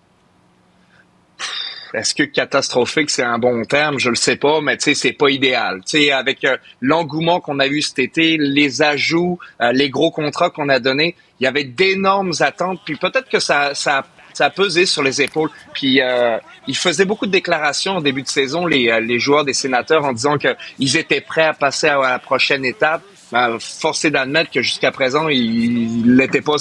Est-ce 1.95 2.15
que 2.15 2.23
catastrophique 2.23 3.11
c'est 3.11 3.23
un 3.23 3.39
bon 3.39 3.65
terme? 3.65 3.99
Je 3.99 4.11
le 4.11 4.17
sais 4.17 4.37
pas, 4.37 4.61
mais 4.61 4.77
tu 4.77 4.85
sais 4.85 4.95
c'est 4.95 5.13
pas 5.13 5.31
idéal. 5.31 5.81
Tu 5.81 5.99
sais 5.99 6.13
avec 6.13 6.45
euh, 6.45 6.57
l'engouement 6.81 7.41
qu'on 7.41 7.59
a 7.59 7.67
eu 7.67 7.83
cet 7.83 7.99
été, 7.99 8.37
les 8.39 8.83
ajouts, 8.83 9.39
euh, 9.61 9.73
les 9.73 9.91
gros 9.91 10.11
contrats 10.11 10.51
qu'on 10.51 10.69
a 10.69 10.79
donnés, 10.79 11.17
il 11.41 11.45
y 11.45 11.47
avait 11.47 11.65
d'énormes 11.65 12.33
attentes. 12.41 12.81
Puis 12.85 12.97
peut-être 12.97 13.29
que 13.29 13.41
ça 13.41 13.75
ça 13.75 14.05
ça 14.33 14.47
a 14.47 14.51
pesé 14.51 14.87
sur 14.87 15.03
les 15.03 15.23
épaules. 15.23 15.51
Puis 15.73 16.01
euh, 16.01 16.39
ils 16.67 16.77
faisaient 16.77 17.05
beaucoup 17.05 17.27
de 17.27 17.31
déclarations 17.31 17.99
au 17.99 18.01
début 18.01 18.23
de 18.23 18.29
saison, 18.29 18.67
les, 18.67 18.89
euh, 18.89 19.01
les 19.01 19.19
joueurs 19.19 19.45
des 19.45 19.53
sénateurs, 19.53 20.05
en 20.05 20.13
disant 20.13 20.37
qu'ils 20.39 20.97
étaient 20.97 21.21
prêts 21.21 21.45
à 21.45 21.55
passer 21.55 21.89
à 21.89 21.99
la 21.99 22.19
prochaine 22.19 22.65
étape. 22.65 23.03
Ben, 23.33 23.59
force 23.61 24.05
est 24.05 24.11
d'admettre 24.11 24.51
que 24.51 24.61
jusqu'à 24.61 24.91
présent, 24.91 25.29
il 25.29 26.17
l'était 26.17 26.41
pas 26.41 26.57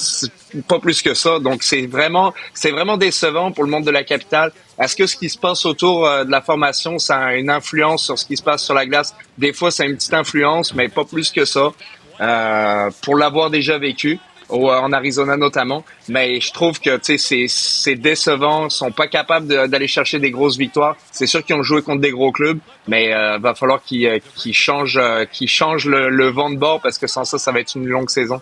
pas 0.67 0.79
plus 0.79 1.01
que 1.01 1.13
ça. 1.13 1.39
Donc 1.39 1.63
c'est 1.63 1.87
vraiment 1.87 2.33
c'est 2.53 2.71
vraiment 2.71 2.97
décevant 2.97 3.51
pour 3.51 3.63
le 3.63 3.71
monde 3.71 3.85
de 3.85 3.91
la 3.91 4.03
capitale. 4.03 4.51
Est-ce 4.79 4.95
que 4.95 5.07
ce 5.07 5.15
qui 5.15 5.29
se 5.29 5.37
passe 5.37 5.65
autour 5.65 6.05
euh, 6.05 6.23
de 6.25 6.31
la 6.31 6.41
formation, 6.41 6.99
ça 6.99 7.17
a 7.17 7.35
une 7.35 7.49
influence 7.49 8.05
sur 8.05 8.17
ce 8.19 8.25
qui 8.25 8.37
se 8.37 8.43
passe 8.43 8.63
sur 8.63 8.73
la 8.73 8.85
glace? 8.85 9.15
Des 9.37 9.51
fois, 9.51 9.71
ça 9.71 9.83
a 9.83 9.85
une 9.87 9.95
petite 9.95 10.13
influence, 10.13 10.73
mais 10.73 10.89
pas 10.89 11.05
plus 11.05 11.31
que 11.31 11.45
ça. 11.45 11.71
Euh, 12.21 12.89
pour 13.01 13.15
l'avoir 13.15 13.49
déjà 13.49 13.77
vécu 13.77 14.19
au- 14.49 14.69
en 14.69 14.91
Arizona 14.91 15.37
notamment, 15.37 15.83
mais 16.07 16.39
je 16.41 16.51
trouve 16.51 16.79
que 16.79 16.99
c'est 17.03 17.95
décevant, 17.95 18.65
ils 18.67 18.71
sont 18.71 18.91
pas 18.91 19.07
capables 19.07 19.47
d'aller 19.69 19.87
chercher 19.87 20.19
des 20.19 20.31
grosses 20.31 20.57
victoires. 20.57 20.95
C'est 21.11 21.27
sûr 21.27 21.43
qu'ils 21.43 21.55
ont 21.55 21.63
joué 21.63 21.81
contre 21.81 22.01
des 22.01 22.11
gros 22.11 22.31
clubs, 22.31 22.59
mais 22.87 23.13
euh, 23.13 23.37
va 23.39 23.55
falloir 23.55 23.81
qu'ils 23.83 24.05
euh, 24.07 24.19
qu'ils 24.35 24.53
changent 24.53 24.97
euh, 25.01 25.25
qu'ils 25.25 25.47
changent 25.49 25.85
le, 25.85 26.09
le 26.09 26.27
vent 26.29 26.49
de 26.49 26.57
bord 26.57 26.81
parce 26.81 26.97
que 26.97 27.07
sans 27.07 27.23
ça 27.25 27.37
ça 27.37 27.51
va 27.51 27.59
être 27.59 27.75
une 27.75 27.87
longue 27.87 28.09
saison. 28.09 28.41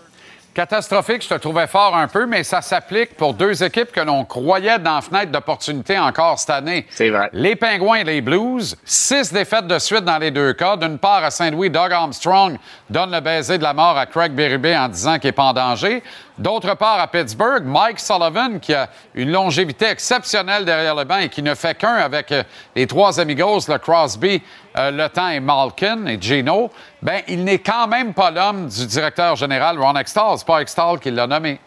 Catastrophique, 0.58 1.22
je 1.22 1.30
te 1.30 1.36
trouvais 1.36 1.68
fort 1.68 1.96
un 1.96 2.08
peu, 2.08 2.26
mais 2.26 2.42
ça 2.42 2.64
s'applique 2.64 3.16
pour 3.16 3.36
deux 3.36 3.64
équipes 3.64 3.92
que 3.92 4.00
l'on 4.00 4.26
croyait 4.26 4.80
dans 4.80 4.96
la 4.96 5.02
fenêtre 5.02 5.32
d'opportunité 5.32 6.00
encore 6.00 6.40
cette 6.40 6.50
année. 6.50 6.88
C'est 6.90 7.12
vrai. 7.12 7.30
Les 7.32 7.56
Pingouins 7.56 7.98
et 7.98 8.04
les 8.04 8.22
Blues, 8.22 8.76
six 8.84 9.32
défaites 9.32 9.68
de 9.68 9.78
suite 9.78 10.04
dans 10.04 10.18
les 10.18 10.32
deux 10.32 10.54
cas. 10.54 10.76
D'une 10.76 10.98
part, 10.98 11.24
à 11.24 11.30
Saint-Louis, 11.30 11.70
Doug 11.70 11.94
Armstrong 11.94 12.58
donne 12.90 13.12
le 13.12 13.20
baiser 13.20 13.60
de 13.60 13.64
la 13.64 13.76
mort 13.76 14.00
à 14.00 14.08
Craig 14.08 14.32
Berube 14.32 14.66
en 14.66 14.88
disant 14.88 15.20
qu'il 15.20 15.28
n'est 15.28 15.34
pas 15.34 15.44
en 15.44 15.54
danger. 15.54 16.02
D'autre 16.40 16.76
part, 16.76 17.00
à 17.00 17.08
Pittsburgh, 17.08 17.64
Mike 17.64 18.00
Sullivan, 18.00 18.60
qui 18.60 18.74
a 18.74 18.90
une 19.14 19.32
longévité 19.32 19.86
exceptionnelle 19.86 20.66
derrière 20.66 20.96
le 20.96 21.04
banc 21.04 21.18
et 21.18 21.30
qui 21.30 21.44
ne 21.44 21.54
fait 21.54 21.76
qu'un 21.76 21.96
avec 21.96 22.32
euh, 22.32 22.44
les 22.76 22.88
trois 22.88 23.20
amigos, 23.20 23.68
le 23.68 23.78
Crosby, 23.78 24.42
euh, 24.78 24.92
Le 24.92 25.10
Temps 25.10 25.30
et 25.30 25.40
Malkin 25.40 26.06
et 26.06 26.22
Gino, 26.22 26.70
ben, 27.02 27.22
il 27.28 27.44
n'est 27.44 27.60
quand 27.60 27.88
même 27.88 28.14
pas 28.14 28.32
l'homme 28.32 28.68
du 28.68 28.86
directeur 28.86 29.36
général 29.36 29.80
Ron 29.80 29.96
Extall. 29.96 30.38
C'est 30.38 30.48
pas 30.48 30.62
Extall 30.62 31.00
qui 31.00 31.12
l'a 31.12 31.28
nommé. 31.28 31.60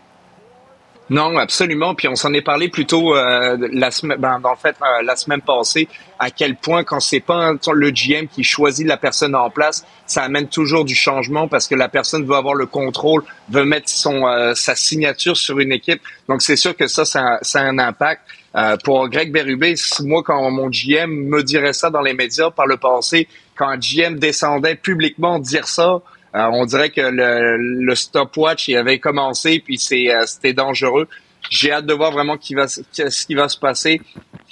Non, 1.11 1.37
absolument. 1.39 1.97
Puis 1.97 2.07
on 2.07 2.15
s'en 2.15 2.33
est 2.33 2.41
parlé 2.41 2.69
plutôt 2.69 3.17
euh, 3.17 3.57
la 3.73 3.91
semaine, 3.91 4.19
ben, 4.21 4.39
le 4.39 4.57
fait 4.57 4.77
euh, 4.81 5.03
la 5.03 5.17
semaine 5.17 5.41
passée, 5.41 5.89
à 6.21 6.31
quel 6.31 6.55
point 6.55 6.85
quand 6.85 7.01
c'est 7.01 7.19
pas 7.19 7.53
le 7.73 7.91
GM 7.91 8.29
qui 8.29 8.45
choisit 8.45 8.87
la 8.87 8.97
personne 8.97 9.35
en 9.35 9.51
place, 9.51 9.85
ça 10.07 10.23
amène 10.23 10.47
toujours 10.47 10.85
du 10.85 10.95
changement 10.95 11.49
parce 11.49 11.67
que 11.67 11.75
la 11.75 11.89
personne 11.89 12.25
veut 12.25 12.37
avoir 12.37 12.55
le 12.55 12.67
contrôle, 12.67 13.25
veut 13.49 13.65
mettre 13.65 13.89
son 13.89 14.25
euh, 14.29 14.55
sa 14.55 14.77
signature 14.77 15.37
sur 15.37 15.59
une 15.59 15.73
équipe. 15.73 16.01
Donc 16.29 16.43
c'est 16.43 16.57
sûr 16.57 16.77
que 16.77 16.87
ça, 16.87 17.05
ça, 17.05 17.39
ça 17.43 17.61
a 17.61 17.65
un 17.65 17.79
impact. 17.81 18.23
Euh, 18.57 18.77
pour 18.83 19.09
Greg 19.09 19.33
Berube, 19.33 19.77
moi 20.01 20.23
quand 20.25 20.49
mon 20.51 20.69
GM 20.71 21.09
me 21.09 21.43
dirait 21.43 21.73
ça 21.73 21.91
dans 21.91 22.03
les 22.03 22.15
médias 22.15 22.51
par 22.51 22.67
le 22.67 22.77
passé, 22.77 23.27
quand 23.57 23.69
un 23.69 23.79
GM 23.79 24.17
descendait 24.17 24.77
publiquement 24.77 25.39
dire 25.41 25.67
ça, 25.67 26.01
euh, 26.35 26.47
on 26.53 26.65
dirait 26.65 26.91
que 26.91 27.01
le, 27.01 27.57
le 27.57 27.95
stopwatch 27.95 28.69
il 28.69 28.77
avait 28.77 28.99
commencé 28.99 29.63
puis 29.65 29.79
c'est 29.79 30.15
euh, 30.15 30.27
c'était 30.27 30.53
dangereux. 30.53 31.09
J'ai 31.51 31.73
hâte 31.73 31.87
de 31.87 31.95
voir 31.95 32.13
vraiment 32.13 32.37
qui 32.37 32.55
va 32.55 32.69
ce 32.69 33.27
qui 33.27 33.35
va 33.35 33.49
se 33.49 33.59
passer. 33.59 34.01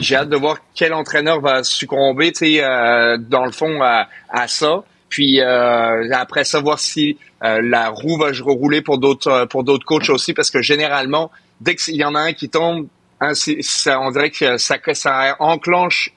J'ai 0.00 0.16
hâte 0.16 0.28
de 0.28 0.36
voir 0.36 0.58
quel 0.74 0.92
entraîneur 0.94 1.40
va 1.40 1.62
succomber, 1.62 2.32
tu 2.32 2.38
sais, 2.38 2.64
euh, 2.64 3.18
dans 3.18 3.44
le 3.44 3.52
fond 3.52 3.80
à, 3.82 4.08
à 4.30 4.48
ça. 4.48 4.82
Puis 5.08 5.40
euh, 5.40 6.10
après 6.12 6.44
ça, 6.44 6.60
voir 6.60 6.78
si 6.78 7.18
euh, 7.44 7.60
la 7.62 7.88
roue 7.90 8.18
va 8.18 8.30
rouler 8.40 8.82
pour 8.82 8.98
d'autres 8.98 9.28
euh, 9.28 9.46
pour 9.46 9.64
d'autres 9.64 9.84
coachs 9.84 10.10
aussi, 10.10 10.34
parce 10.34 10.50
que 10.50 10.60
généralement, 10.60 11.30
dès 11.60 11.76
qu'il 11.76 11.96
y 11.96 12.04
en 12.04 12.14
a 12.14 12.20
un 12.20 12.32
qui 12.32 12.48
tombe, 12.48 12.88
hein, 13.20 13.32
ça, 13.34 14.00
on 14.00 14.10
dirait 14.10 14.30
que 14.30 14.58
ça, 14.58 14.76
ça 14.92 15.36
enclenche 15.38 16.12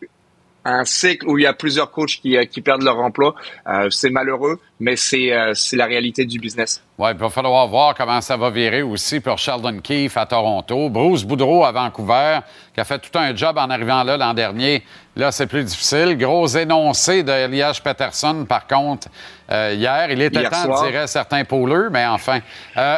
un 0.64 0.86
cycle 0.86 1.28
où 1.28 1.38
il 1.40 1.44
y 1.44 1.48
a 1.48 1.54
plusieurs 1.54 1.90
coachs 1.92 2.20
qui, 2.22 2.38
euh, 2.38 2.46
qui 2.46 2.62
perdent 2.62 2.84
leur 2.84 3.00
emploi. 3.00 3.34
Euh, 3.68 3.90
c'est 3.90 4.10
malheureux, 4.12 4.60
mais 4.80 4.96
c'est 4.96 5.34
euh, 5.34 5.54
c'est 5.56 5.76
la 5.76 5.86
réalité 5.86 6.26
du 6.26 6.40
business. 6.40 6.84
Oui, 7.00 7.10
il 7.12 7.18
va 7.18 7.30
falloir 7.30 7.68
voir 7.68 7.96
comment 7.96 8.22
ça 8.22 8.38
va 8.38 8.50
virer 8.52 8.84
aussi 8.84 9.20
pour 9.20 9.38
Sheldon 9.40 9.80
Keefe 9.80 10.18
à 10.18 10.26
Toronto. 10.28 10.90
Bruce 10.90 11.24
Boudreau 11.24 11.64
à 11.66 11.72
Vancouver, 11.72 12.40
qui 12.76 12.80
a 12.80 12.84
fait 12.84 13.00
tout 13.00 13.18
un 13.18 13.36
job 13.36 13.58
en 13.58 13.70
arrivant 13.72 14.04
là 14.04 14.18
l'an 14.18 14.34
dernier. 14.36 14.84
Là, 15.16 15.32
c'est 15.32 15.48
plus 15.48 15.64
difficile. 15.64 16.18
Gros 16.18 16.48
énoncé 16.48 17.24
de 17.24 17.32
Elias 17.32 17.82
Peterson, 17.84 18.46
par 18.48 18.66
contre, 18.68 19.08
euh, 19.52 19.74
hier. 19.76 20.12
Il 20.12 20.22
était 20.22 20.42
Hier 20.42 20.50
temps, 20.50 20.64
soir. 20.64 20.86
diraient 20.86 21.08
certains 21.08 21.44
pôleux, 21.44 21.90
mais 21.92 22.06
enfin. 22.06 22.40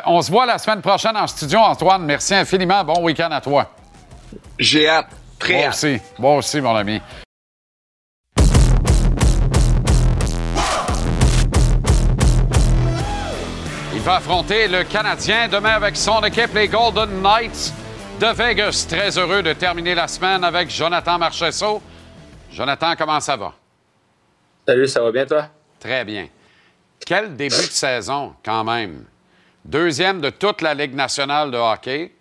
On 0.05 0.21
se 0.21 0.29
voit 0.29 0.45
la 0.45 0.57
semaine 0.57 0.81
prochaine 0.81 1.15
en 1.15 1.27
studio, 1.27 1.59
Antoine. 1.59 2.03
Merci 2.03 2.35
infiniment. 2.35 2.83
Bon 2.83 3.01
week-end 3.01 3.31
à 3.31 3.39
toi. 3.41 3.71
J'ai 4.59 4.87
hâte. 4.89 5.07
Très 5.39 5.53
Moi 5.53 5.63
hâte. 5.63 5.73
aussi. 5.73 5.97
Moi 6.19 6.35
aussi, 6.35 6.61
mon 6.61 6.75
ami. 6.75 7.01
Va 14.03 14.15
affronter 14.15 14.67
le 14.67 14.83
Canadien 14.83 15.47
demain 15.47 15.75
avec 15.75 15.95
son 15.95 16.21
équipe, 16.25 16.53
les 16.53 16.67
Golden 16.67 17.21
Knights 17.21 17.71
de 18.19 18.27
Vegas. 18.33 18.85
Très 18.89 19.17
heureux 19.17 19.41
de 19.41 19.53
terminer 19.53 19.95
la 19.95 20.09
semaine 20.09 20.43
avec 20.43 20.69
Jonathan 20.69 21.17
Marchesso. 21.17 21.81
Jonathan, 22.51 22.95
comment 22.97 23.21
ça 23.21 23.37
va? 23.37 23.53
Salut, 24.67 24.87
ça 24.89 25.01
va 25.01 25.09
bien, 25.09 25.25
toi? 25.25 25.47
Très 25.79 26.03
bien. 26.03 26.27
Quel 27.05 27.37
début 27.37 27.55
de 27.55 27.71
saison, 27.71 28.35
quand 28.43 28.65
même. 28.65 29.05
Deuxième 29.63 30.19
de 30.19 30.31
toute 30.31 30.61
la 30.61 30.73
Ligue 30.73 30.95
nationale 30.95 31.49
de 31.49 31.57
hockey. 31.57 32.11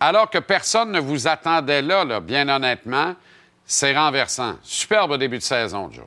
Alors 0.00 0.30
que 0.30 0.38
personne 0.38 0.90
ne 0.90 1.00
vous 1.00 1.28
attendait 1.28 1.82
là, 1.82 2.02
là 2.06 2.20
bien 2.20 2.48
honnêtement, 2.48 3.14
c'est 3.66 3.94
renversant. 3.94 4.54
Superbe 4.62 5.18
début 5.18 5.38
de 5.38 5.42
saison, 5.42 5.90
Joe. 5.92 6.06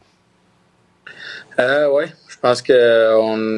Euh, 1.60 1.88
oui, 1.92 2.06
pense 2.42 2.62
qu'il 2.62 2.76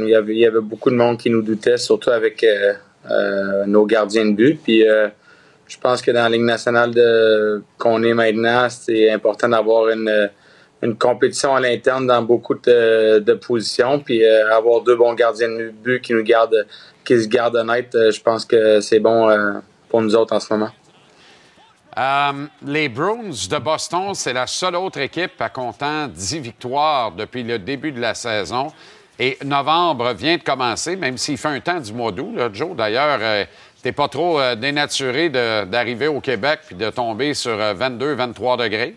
y 0.08 0.16
avait, 0.16 0.36
y 0.36 0.46
avait 0.46 0.62
beaucoup 0.62 0.90
de 0.90 0.96
monde 0.96 1.18
qui 1.18 1.30
nous 1.30 1.42
doutait, 1.42 1.78
surtout 1.78 2.10
avec 2.10 2.44
euh, 2.44 2.74
euh, 3.10 3.66
nos 3.66 3.86
gardiens 3.86 4.26
de 4.26 4.34
but. 4.34 4.60
Puis 4.62 4.88
euh, 4.88 5.08
je 5.68 5.78
pense 5.78 6.02
que 6.02 6.12
dans 6.12 6.24
la 6.24 6.30
Ligue 6.30 6.44
nationale 6.44 6.94
qu'on 7.78 8.04
est 8.04 8.14
maintenant, 8.14 8.68
c'est 8.70 9.10
important 9.10 9.50
d'avoir 9.50 9.90
une, 9.90 10.30
une 10.82 10.98
compétition 10.98 11.56
à 11.56 11.60
l'interne 11.60 12.08
dans 12.08 12.22
beaucoup 12.22 12.56
de, 12.56 13.20
de 13.20 13.34
positions. 13.34 14.00
Puis 14.00 14.24
euh, 14.24 14.54
avoir 14.54 14.82
deux 14.82 14.96
bons 14.96 15.14
gardiens 15.14 15.50
de 15.50 15.70
but 15.70 16.02
qui 16.02 16.14
nous 16.14 16.24
gardent, 16.24 16.66
qui 17.04 17.22
se 17.22 17.28
gardent 17.28 17.56
honnêtes, 17.56 17.96
euh, 17.96 18.12
je 18.12 18.22
pense 18.22 18.46
que 18.46 18.82
c'est 18.82 19.00
bon 19.00 19.30
euh, 19.30 19.54
pour 19.90 20.02
nous 20.02 20.16
autres 20.16 20.34
en 20.34 20.40
ce 20.40 20.54
moment. 20.54 20.70
Euh, 21.98 22.46
les 22.66 22.88
Bruins 22.88 23.32
de 23.50 23.58
Boston, 23.58 24.14
c'est 24.14 24.34
la 24.34 24.48
seule 24.48 24.76
autre 24.76 25.00
équipe 25.00 25.42
à 25.42 25.50
comptant 25.50 26.08
10 26.08 26.40
victoires 26.40 27.12
depuis 27.12 27.44
le 27.44 27.60
début 27.60 27.92
de 27.92 28.00
la 28.00 28.14
saison. 28.14 28.72
Et 29.20 29.38
novembre 29.44 30.14
vient 30.14 30.38
de 30.38 30.42
commencer, 30.42 30.96
même 30.96 31.18
s'il 31.18 31.38
fait 31.38 31.50
un 31.50 31.60
temps 31.60 31.80
du 31.80 31.92
mois 31.94 32.12
d'août. 32.12 32.34
Joe, 32.54 32.76
d'ailleurs, 32.76 33.20
euh, 33.22 33.44
t'es 33.84 33.92
pas 33.92 34.08
trop 34.08 34.40
euh, 34.40 34.56
dénaturé 34.56 35.30
d'arriver 35.30 36.08
au 36.08 36.22
Québec 36.22 36.62
puis 36.66 36.76
de 36.76 36.90
tomber 36.90 37.34
sur 37.34 37.58
22-23 37.58 38.58
degrés? 38.58 38.96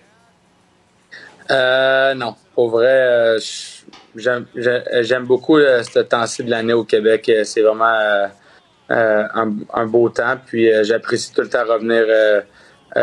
Euh, 1.50 2.14
non, 2.14 2.36
pour 2.54 2.70
vrai, 2.70 3.36
j'aime 4.16 4.46
j'ai- 4.54 4.82
j'aime 5.02 5.24
beaucoup 5.24 5.58
ce 5.58 5.98
temps-ci 5.98 6.44
de 6.44 6.50
l'année 6.50 6.72
au 6.72 6.84
Québec. 6.84 7.30
C'est 7.44 7.60
vraiment 7.60 8.28
un, 8.88 9.50
un 9.74 9.86
beau 9.86 10.08
temps. 10.08 10.36
Puis 10.46 10.70
j'apprécie 10.84 11.32
tout 11.34 11.42
le 11.42 11.50
temps 11.50 11.64
revenir 11.68 12.06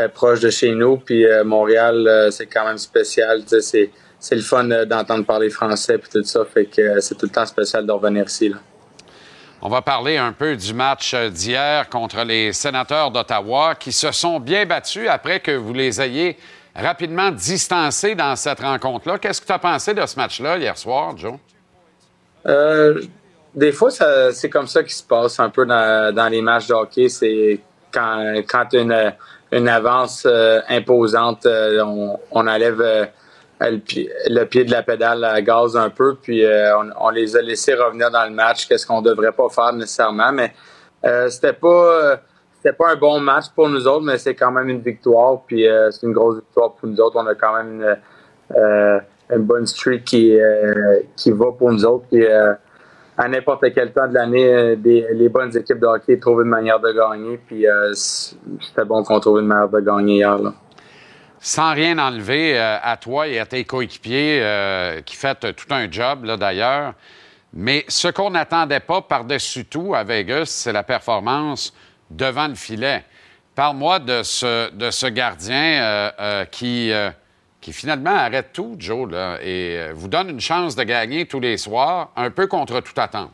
proche 0.07 0.39
de 0.39 0.49
chez 0.49 0.71
nous. 0.71 0.97
Puis 0.97 1.25
euh, 1.25 1.43
Montréal, 1.43 2.07
euh, 2.07 2.31
c'est 2.31 2.47
quand 2.47 2.65
même 2.65 2.77
spécial. 2.77 3.43
C'est 3.47 3.89
c'est 4.19 4.35
le 4.35 4.41
fun 4.41 4.69
euh, 4.69 4.85
d'entendre 4.85 5.25
parler 5.25 5.49
français 5.49 5.97
puis 5.97 6.09
tout 6.13 6.23
ça. 6.23 6.45
Fait 6.45 6.65
que 6.65 6.81
euh, 6.81 6.99
c'est 7.01 7.15
tout 7.15 7.25
le 7.25 7.31
temps 7.31 7.45
spécial 7.45 7.85
de 7.85 7.91
revenir 7.91 8.25
ici. 8.25 8.49
Là. 8.49 8.57
On 9.63 9.69
va 9.69 9.81
parler 9.81 10.17
un 10.17 10.31
peu 10.31 10.55
du 10.55 10.73
match 10.73 11.13
euh, 11.13 11.29
d'hier 11.29 11.89
contre 11.89 12.23
les 12.23 12.53
sénateurs 12.53 13.11
d'Ottawa 13.11 13.75
qui 13.75 13.91
se 13.91 14.11
sont 14.11 14.39
bien 14.39 14.65
battus 14.65 15.07
après 15.09 15.39
que 15.39 15.51
vous 15.51 15.73
les 15.73 15.99
ayez 16.01 16.37
rapidement 16.75 17.31
distancés 17.31 18.15
dans 18.15 18.35
cette 18.35 18.59
rencontre-là. 18.61 19.17
Qu'est-ce 19.19 19.41
que 19.41 19.45
tu 19.47 19.51
as 19.51 19.59
pensé 19.59 19.93
de 19.93 20.05
ce 20.05 20.15
match-là 20.15 20.57
hier 20.57 20.77
soir, 20.77 21.17
Joe? 21.17 21.33
Euh, 22.47 23.01
des 23.53 23.71
fois, 23.71 23.91
ça- 23.91 24.31
c'est 24.31 24.49
comme 24.49 24.67
ça 24.67 24.83
qui 24.83 24.93
se 24.93 25.03
passe 25.03 25.39
un 25.39 25.49
peu 25.49 25.65
dans, 25.65 26.13
dans 26.15 26.27
les 26.29 26.41
matchs 26.41 26.67
de 26.67 26.73
hockey. 26.73 27.09
C'est 27.09 27.59
quand, 27.91 28.33
quand 28.47 28.73
une, 28.73 29.13
une 29.51 29.67
avance 29.67 30.25
euh, 30.25 30.59
imposante, 30.69 31.45
euh, 31.45 31.83
on, 32.31 32.47
enlève 32.47 32.81
euh, 32.81 33.05
le, 33.59 33.77
pied, 34.45 34.63
de 34.63 34.71
la 34.71 34.81
pédale 34.81 35.23
à 35.23 35.41
gaz 35.41 35.75
un 35.75 35.89
peu, 35.89 36.15
puis 36.15 36.43
on, 36.99 37.09
les 37.09 37.35
a 37.35 37.41
laissés 37.41 37.75
revenir 37.75 38.09
dans 38.09 38.23
le 38.23 38.31
match, 38.31 38.67
qu'est-ce 38.67 38.87
qu'on 38.87 39.01
devrait 39.01 39.33
pas 39.33 39.49
faire 39.49 39.73
nécessairement. 39.73 40.31
Mais 40.31 40.51
c'était 41.29 41.53
pas 41.53 42.19
c'était 42.57 42.75
pas 42.75 42.91
un 42.91 42.95
bon 42.95 43.19
match 43.19 43.45
pour 43.55 43.69
nous 43.69 43.87
autres, 43.87 44.03
mais 44.03 44.17
c'est 44.17 44.33
quand 44.33 44.51
même 44.51 44.69
une 44.69 44.81
victoire, 44.81 45.41
puis 45.45 45.67
c'est 45.91 46.07
une 46.07 46.13
grosse 46.13 46.37
victoire 46.37 46.73
pour 46.73 46.89
nous 46.89 46.99
autres. 46.99 47.17
On 47.19 47.27
a 47.27 47.35
quand 47.35 47.55
même 47.55 47.83
une, 48.55 49.01
une 49.29 49.43
bonne 49.43 49.67
streak 49.67 50.05
qui, 50.05 50.35
qui 51.15 51.31
va 51.31 51.51
pour 51.51 51.71
nous 51.71 51.85
autres. 51.85 52.05
Puis, 52.11 52.25
à 53.17 53.27
n'importe 53.27 53.65
quel 53.73 53.91
temps 53.91 54.07
de 54.07 54.13
l'année, 54.13 54.45
euh, 54.45 54.75
les 55.13 55.29
bonnes 55.29 55.55
équipes 55.55 55.79
de 55.79 55.85
hockey 55.85 56.17
trouvent 56.19 56.41
une 56.41 56.49
manière 56.49 56.79
de 56.79 56.91
gagner. 56.91 57.37
Puis 57.45 57.67
euh, 57.67 57.93
c'était 57.93 58.85
bon 58.85 59.03
qu'on 59.03 59.19
trouve 59.19 59.39
une 59.39 59.47
manière 59.47 59.69
de 59.69 59.79
gagner 59.79 60.17
hier. 60.17 60.37
Sans 61.39 61.73
rien 61.73 61.97
enlever 61.97 62.57
euh, 62.57 62.77
à 62.81 62.97
toi 62.97 63.27
et 63.27 63.39
à 63.39 63.45
tes 63.45 63.63
coéquipiers 63.63 64.39
qui 65.05 65.15
fait 65.15 65.43
euh, 65.43 65.53
tout 65.53 65.73
un 65.73 65.91
job, 65.91 66.25
d'ailleurs. 66.37 66.93
Mais 67.53 67.83
ce 67.87 68.07
qu'on 68.07 68.29
n'attendait 68.29 68.79
pas 68.79 69.01
par-dessus 69.01 69.65
tout 69.65 69.93
à 69.93 70.03
Vegas, 70.03 70.45
c'est 70.45 70.71
la 70.71 70.83
performance 70.83 71.73
devant 72.09 72.47
le 72.47 72.55
filet. 72.55 73.03
Parle-moi 73.55 73.99
de 73.99 74.23
ce, 74.23 74.71
de 74.71 74.89
ce 74.89 75.07
gardien 75.07 76.11
qui, 76.49 76.93
qui 77.61 77.71
finalement 77.73 78.15
arrête 78.15 78.49
tout, 78.53 78.75
Joe, 78.79 79.07
et 79.41 79.77
euh, 79.77 79.91
vous 79.93 80.07
donne 80.07 80.29
une 80.29 80.41
chance 80.41 80.75
de 80.75 80.83
gagner 80.83 81.27
tous 81.27 81.39
les 81.39 81.57
soirs, 81.57 82.09
un 82.15 82.31
peu 82.31 82.47
contre 82.47 82.81
toute 82.81 82.97
attente. 82.97 83.29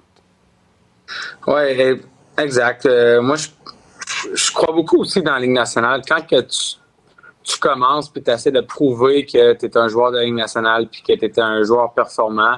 Oui, 1.47 2.01
exact. 2.37 2.85
Euh, 2.85 3.21
moi, 3.21 3.37
je, 3.37 4.51
crois 4.51 4.73
beaucoup 4.73 4.97
aussi 4.99 5.21
dans 5.21 5.31
la 5.31 5.39
Ligue 5.39 5.51
nationale. 5.51 6.01
Quand 6.05 6.19
tu, 6.27 7.59
commences 7.61 8.09
puis 8.09 8.21
tu 8.21 8.29
essaies 8.29 8.51
de 8.51 8.59
prouver 8.59 9.25
que 9.25 9.53
tu 9.53 9.65
es 9.65 9.77
un 9.77 9.87
joueur 9.87 10.11
de 10.11 10.17
la 10.17 10.23
Ligue 10.25 10.35
nationale 10.35 10.87
puis 10.91 11.01
que 11.01 11.13
tu 11.13 11.25
es 11.25 11.39
un 11.39 11.63
joueur 11.63 11.93
performant, 11.93 12.57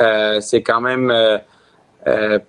euh, 0.00 0.40
c'est 0.40 0.62
quand 0.62 0.80
même 0.80 1.12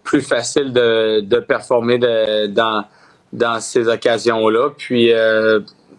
plus 0.03 0.21
facile 0.21 0.73
de, 0.73 1.39
performer 1.41 1.99
dans, 1.99 2.85
dans 3.31 3.59
ces 3.59 3.87
occasions-là. 3.87 4.71
Puis, 4.75 5.11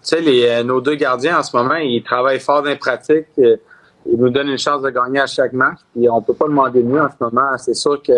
sais, 0.02 0.20
les- 0.20 0.62
nos 0.64 0.80
deux 0.80 0.94
gardiens 0.96 1.38
en 1.38 1.42
ce 1.42 1.56
moment, 1.56 1.74
ils 1.76 2.02
travaillent 2.02 2.40
fort 2.40 2.62
dans 2.62 2.70
les 2.70 2.76
pratiques. 2.76 3.26
Euh, 3.38 3.56
Ils 4.10 4.16
nous 4.18 4.30
donnent 4.30 4.48
une 4.48 4.56
chance 4.58 4.80
de 4.80 4.88
gagner 4.90 5.20
à 5.20 5.26
chaque 5.26 5.52
match. 5.52 5.80
Puis 5.94 6.08
on 6.08 6.22
peut 6.22 6.32
pas 6.32 6.46
demander 6.46 6.82
mieux 6.82 7.00
en 7.02 7.08
ce 7.10 7.16
moment. 7.20 7.58
C'est 7.58 7.74
sûr 7.74 8.00
que 8.02 8.12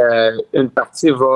euh, 0.00 0.32
une 0.52 0.68
partie 0.70 1.10
va 1.10 1.26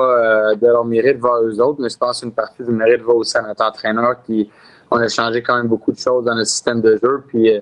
euh, 0.51 0.55
de 0.55 0.67
leur 0.67 0.83
mérite 0.83 1.21
vers 1.21 1.37
eux 1.43 1.61
autres, 1.61 1.79
mais 1.79 1.87
je 1.89 1.97
pense 1.97 2.19
qu'une 2.19 2.33
partie 2.33 2.63
du 2.63 2.71
mérite 2.71 3.01
va 3.03 3.13
aussi 3.13 3.37
à 3.37 3.43
notre 3.43 3.63
entraîneur 3.63 4.21
qui 4.25 4.49
on 4.91 4.97
a 4.97 5.07
changé 5.07 5.41
quand 5.43 5.55
même 5.55 5.67
beaucoup 5.67 5.91
de 5.93 5.99
choses 5.99 6.25
dans 6.25 6.33
notre 6.35 6.47
système 6.49 6.81
de 6.81 6.97
jeu, 7.01 7.23
puis 7.27 7.53
euh, 7.55 7.61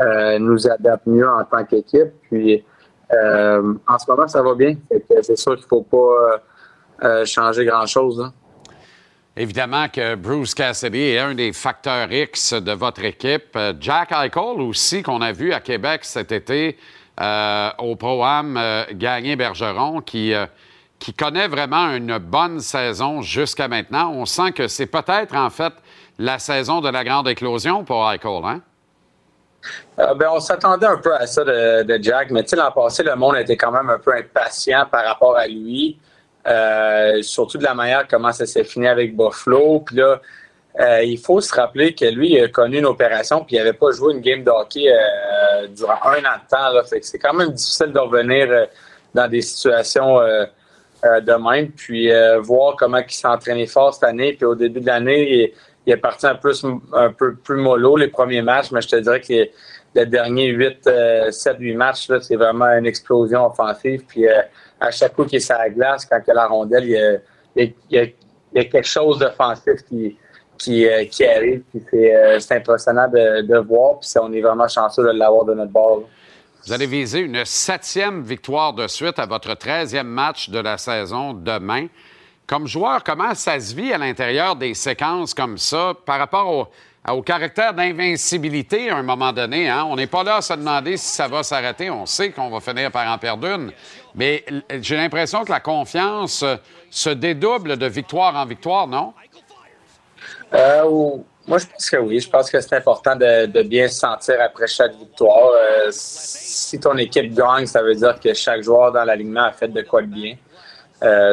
euh, 0.00 0.38
nous 0.40 0.66
adapte 0.66 1.06
mieux 1.06 1.28
en 1.28 1.44
tant 1.44 1.62
qu'équipe. 1.64 2.10
Puis 2.22 2.64
euh, 3.12 3.74
en 3.86 3.98
ce 3.98 4.10
moment, 4.10 4.26
ça 4.26 4.42
va 4.42 4.54
bien. 4.54 4.74
C'est 5.22 5.36
sûr 5.38 5.54
qu'il 5.56 5.66
faut 5.66 5.82
pas 5.82 5.96
euh, 5.98 6.38
euh, 7.04 7.24
changer 7.26 7.64
grand-chose. 7.64 8.18
là. 8.18 8.32
Évidemment 9.40 9.88
que 9.88 10.16
Bruce 10.16 10.54
Cassidy 10.54 11.00
est 11.00 11.18
un 11.18 11.34
des 11.34 11.54
facteurs 11.54 12.12
X 12.12 12.52
de 12.52 12.72
votre 12.72 13.02
équipe. 13.02 13.56
Euh, 13.56 13.72
Jack 13.80 14.12
Eichel 14.12 14.60
aussi, 14.60 15.02
qu'on 15.02 15.22
a 15.22 15.32
vu 15.32 15.54
à 15.54 15.60
Québec 15.60 16.04
cet 16.04 16.30
été 16.30 16.76
euh, 17.18 17.70
au 17.78 17.96
Pro-Am 17.96 18.58
euh, 18.58 18.84
gagner 18.92 19.36
Bergeron, 19.36 20.02
qui, 20.02 20.34
connaît 21.18 21.48
vraiment 21.48 21.90
une 21.94 22.18
bonne 22.18 22.60
saison 22.60 23.22
jusqu'à 23.22 23.66
maintenant. 23.66 24.12
On 24.12 24.26
sent 24.26 24.52
que 24.52 24.68
c'est 24.68 24.84
peut-être 24.84 25.34
en 25.34 25.48
fait 25.48 25.72
la 26.18 26.38
saison 26.38 26.82
de 26.82 26.90
la 26.90 27.02
grande 27.02 27.26
éclosion 27.26 27.82
pour 27.82 28.12
Eichel, 28.12 28.44
hein? 28.44 28.60
Ben, 29.96 30.28
on 30.32 30.40
s'attendait 30.40 30.86
un 30.86 30.98
peu 30.98 31.14
à 31.14 31.26
ça 31.26 31.44
de, 31.44 31.98
Jack, 32.02 32.30
mais 32.30 32.44
l'an 32.52 32.72
passé, 32.72 33.02
le 33.02 33.16
monde 33.16 33.36
était 33.36 33.56
quand 33.56 33.72
même 33.72 33.88
un 33.88 33.98
peu 33.98 34.14
impatient 34.14 34.84
par 34.90 35.02
rapport 35.02 35.38
à 35.38 35.46
lui. 35.46 35.98
Euh, 36.46 37.20
surtout 37.22 37.58
de 37.58 37.64
la 37.64 37.74
manière 37.74 38.06
comment 38.08 38.32
ça 38.32 38.46
s'est 38.46 38.64
fini 38.64 38.86
avec 38.88 39.14
Buffalo. 39.14 39.80
Puis 39.80 39.96
là, 39.96 40.20
euh, 40.80 41.02
il 41.02 41.18
faut 41.18 41.40
se 41.40 41.54
rappeler 41.54 41.94
que 41.94 42.06
lui, 42.06 42.32
il 42.32 42.44
a 42.44 42.48
connu 42.48 42.78
une 42.78 42.86
opération, 42.86 43.44
puis 43.44 43.56
il 43.56 43.58
n'avait 43.58 43.74
pas 43.74 43.90
joué 43.90 44.14
une 44.14 44.20
game 44.20 44.42
de 44.42 44.50
hockey 44.50 44.88
euh, 44.88 45.66
durant 45.68 45.98
un 46.04 46.20
an 46.20 46.38
de 46.42 46.48
temps. 46.48 46.98
C'est 47.02 47.18
quand 47.18 47.34
même 47.34 47.50
difficile 47.50 47.92
de 47.92 47.98
revenir 47.98 48.68
dans 49.14 49.28
des 49.28 49.42
situations 49.42 50.20
de 50.20 51.50
même. 51.50 51.72
Puis 51.72 52.10
voir 52.40 52.76
comment 52.76 52.98
il 52.98 53.10
s'est 53.10 53.26
entraîné 53.26 53.66
fort 53.66 53.92
cette 53.92 54.04
année. 54.04 54.32
Puis 54.32 54.46
au 54.46 54.54
début 54.54 54.80
de 54.80 54.86
l'année, 54.86 55.52
il, 55.86 55.92
est 55.92 55.96
parti 55.96 56.26
un 56.26 56.36
peu, 56.36 56.52
un 56.92 57.12
peu 57.12 57.34
plus 57.34 57.56
mollo 57.56 57.96
les 57.96 58.08
premiers 58.08 58.42
matchs, 58.42 58.70
mais 58.70 58.80
je 58.80 58.88
te 58.88 58.96
dirais 58.96 59.20
que 59.20 59.48
les 59.94 60.06
derniers 60.06 60.46
8, 60.46 60.88
7, 61.30 61.56
8 61.58 61.74
matchs, 61.74 62.08
là, 62.08 62.20
c'est 62.20 62.36
vraiment 62.36 62.66
une 62.66 62.86
explosion 62.86 63.44
offensive. 63.46 64.04
Puis 64.06 64.24
à 64.80 64.90
chaque 64.90 65.14
coup 65.14 65.24
qu'il 65.24 65.36
est 65.36 65.40
sur 65.40 65.58
la 65.58 65.68
glace, 65.68 66.06
quand 66.06 66.20
il 66.26 66.30
a 66.30 66.34
la 66.34 66.46
rondelle, 66.46 66.84
il 66.84 66.90
y 66.90 66.96
a, 66.96 67.62
y 67.64 67.74
y 67.90 68.14
y 68.54 68.68
quelque 68.68 68.86
chose 68.86 69.18
d'offensif 69.18 69.84
qui, 69.88 70.16
qui, 70.58 70.86
euh, 70.86 71.04
qui 71.04 71.24
arrive. 71.24 71.62
Euh, 71.94 72.38
c'est 72.38 72.56
impressionnant 72.56 73.08
de, 73.08 73.42
de 73.42 73.58
voir. 73.58 74.00
Puis 74.00 74.10
on 74.20 74.32
est 74.32 74.40
vraiment 74.40 74.68
chanceux 74.68 75.04
de 75.04 75.10
l'avoir 75.10 75.44
de 75.44 75.54
notre 75.54 75.72
bord. 75.72 76.02
Vous 76.66 76.72
allez 76.72 76.86
viser 76.86 77.20
une 77.20 77.44
septième 77.44 78.22
victoire 78.22 78.74
de 78.74 78.86
suite 78.86 79.18
à 79.18 79.26
votre 79.26 79.54
treizième 79.54 80.08
match 80.08 80.50
de 80.50 80.58
la 80.58 80.76
saison 80.76 81.32
demain. 81.32 81.86
Comme 82.46 82.66
joueur, 82.66 83.02
comment 83.02 83.34
ça 83.34 83.58
se 83.60 83.74
vit 83.74 83.92
à 83.92 83.98
l'intérieur 83.98 84.56
des 84.56 84.74
séquences 84.74 85.32
comme 85.32 85.56
ça 85.56 85.94
par 86.04 86.18
rapport 86.18 86.48
au, 86.48 86.66
au 87.08 87.22
caractère 87.22 87.72
d'invincibilité 87.72 88.90
à 88.90 88.96
un 88.96 89.02
moment 89.02 89.32
donné? 89.32 89.68
hein? 89.68 89.84
On 89.88 89.96
n'est 89.96 90.06
pas 90.06 90.22
là 90.22 90.36
à 90.36 90.42
se 90.42 90.52
demander 90.52 90.96
si 90.96 91.08
ça 91.08 91.28
va 91.28 91.42
s'arrêter. 91.42 91.90
On 91.90 92.06
sait 92.06 92.30
qu'on 92.30 92.50
va 92.50 92.60
finir 92.60 92.90
par 92.90 93.10
en 93.10 93.18
perdre 93.18 93.46
une. 93.46 93.72
Mais 94.14 94.44
j'ai 94.80 94.96
l'impression 94.96 95.44
que 95.44 95.50
la 95.50 95.60
confiance 95.60 96.42
euh, 96.42 96.56
se 96.90 97.10
dédouble 97.10 97.76
de 97.76 97.86
victoire 97.86 98.36
en 98.36 98.44
victoire, 98.44 98.86
non? 98.86 99.14
Euh, 100.52 101.16
Moi, 101.46 101.58
je 101.58 101.66
pense 101.66 101.90
que 101.90 101.96
oui. 101.96 102.20
Je 102.20 102.28
pense 102.28 102.50
que 102.50 102.60
c'est 102.60 102.76
important 102.76 103.16
de, 103.16 103.62
bien 103.62 103.88
se 103.88 104.00
sentir 104.00 104.36
après 104.40 104.66
chaque 104.66 104.94
victoire. 104.94 105.52
Euh, 105.54 105.88
si 105.90 106.78
ton 106.78 106.96
équipe 106.98 107.32
gagne, 107.32 107.66
ça 107.66 107.82
veut 107.82 107.94
dire 107.94 108.20
que 108.20 108.34
chaque 108.34 108.62
joueur 108.62 108.92
dans 108.92 109.04
l'alignement 109.04 109.44
a 109.44 109.52
fait 109.52 109.68
de 109.68 109.82
quoi 109.82 110.02
de 110.02 110.06
bien. 110.06 110.36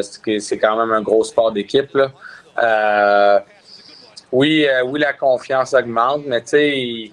C'est 0.01 0.57
quand 0.59 0.77
même 0.77 0.93
un 0.93 1.01
gros 1.01 1.25
sport 1.25 1.51
d'équipe. 1.51 1.97
Oui, 4.31 4.65
euh, 4.67 4.83
oui, 4.83 4.99
la 4.99 5.13
confiance 5.13 5.73
augmente, 5.73 6.23
mais 6.25 6.41
tu 6.41 6.49
sais, 6.49 7.11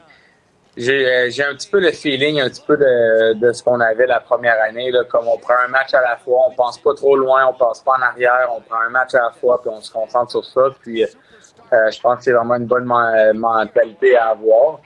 j'ai 0.76 1.06
euh, 1.06 1.30
j'ai 1.30 1.44
un 1.44 1.54
petit 1.54 1.70
peu 1.70 1.78
le 1.78 1.92
feeling, 1.92 2.40
un 2.40 2.48
petit 2.48 2.64
peu 2.66 2.76
de, 2.76 3.34
de 3.34 3.52
ce 3.52 3.62
qu'on 3.62 3.80
avait 3.80 4.06
la 4.06 4.18
première 4.20 4.60
année. 4.60 4.90
Là, 4.90 5.04
comme 5.04 5.28
on 5.28 5.38
prend 5.38 5.54
un 5.64 5.68
match 5.68 5.94
à 5.94 6.00
la 6.00 6.16
fois, 6.16 6.48
on 6.48 6.54
pense 6.54 6.78
pas 6.78 6.94
trop 6.94 7.16
loin, 7.16 7.46
on 7.46 7.52
passe 7.52 7.80
pas 7.80 7.92
en 7.98 8.02
arrière, 8.02 8.50
on 8.56 8.60
prend 8.60 8.80
un 8.86 8.90
match 8.90 9.14
à 9.14 9.22
la 9.22 9.30
fois, 9.30 9.60
puis 9.62 9.70
on 9.72 9.80
se 9.80 9.92
concentre 9.92 10.32
sur 10.32 10.44
ça. 10.44 10.62
Puis 10.82 11.04
euh, 11.04 11.90
je 11.90 12.00
pense 12.00 12.18
que 12.18 12.24
c'est 12.24 12.32
vraiment 12.32 12.56
une 12.56 12.66
bonne 12.66 12.84
men- 12.86 13.32
mentalité 13.34 14.16
à 14.16 14.30
avoir. 14.30 14.80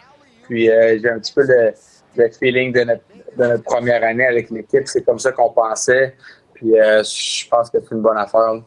Puis 0.45 0.71
euh, 0.71 0.99
j'ai 1.01 1.09
un 1.11 1.19
petit 1.19 1.33
peu 1.33 1.45
le, 1.47 1.73
le 2.17 2.31
feeling 2.31 2.73
de 2.73 2.81
notre, 2.85 3.03
de 3.37 3.45
notre 3.47 3.65
première 3.65 4.03
année 4.05 4.27
avec 4.27 4.51
l'équipe. 4.51 4.87
C'est 4.87 5.03
comme 5.05 5.19
ça 5.19 5.33
qu'on 5.33 5.51
pensait. 5.51 6.15
Puis 6.53 6.79
euh, 6.79 7.03
je 7.03 7.49
pense 7.49 7.71
que 7.71 7.79
c'est 7.81 7.95
une 7.95 8.03
bonne 8.03 8.19
affaire. 8.19 8.55
là. 8.55 8.61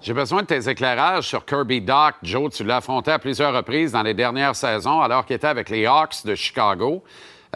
J'ai 0.00 0.12
besoin 0.12 0.42
de 0.42 0.46
tes 0.46 0.68
éclairages 0.68 1.26
sur 1.26 1.44
Kirby 1.44 1.80
Doc. 1.80 2.14
Joe, 2.22 2.52
tu 2.54 2.62
l'as 2.62 2.76
affronté 2.76 3.10
à 3.10 3.18
plusieurs 3.18 3.52
reprises 3.52 3.90
dans 3.90 4.04
les 4.04 4.14
dernières 4.14 4.54
saisons 4.54 5.00
alors 5.00 5.26
qu'il 5.26 5.34
était 5.34 5.48
avec 5.48 5.68
les 5.70 5.86
Hawks 5.86 6.24
de 6.24 6.36
Chicago. 6.36 7.02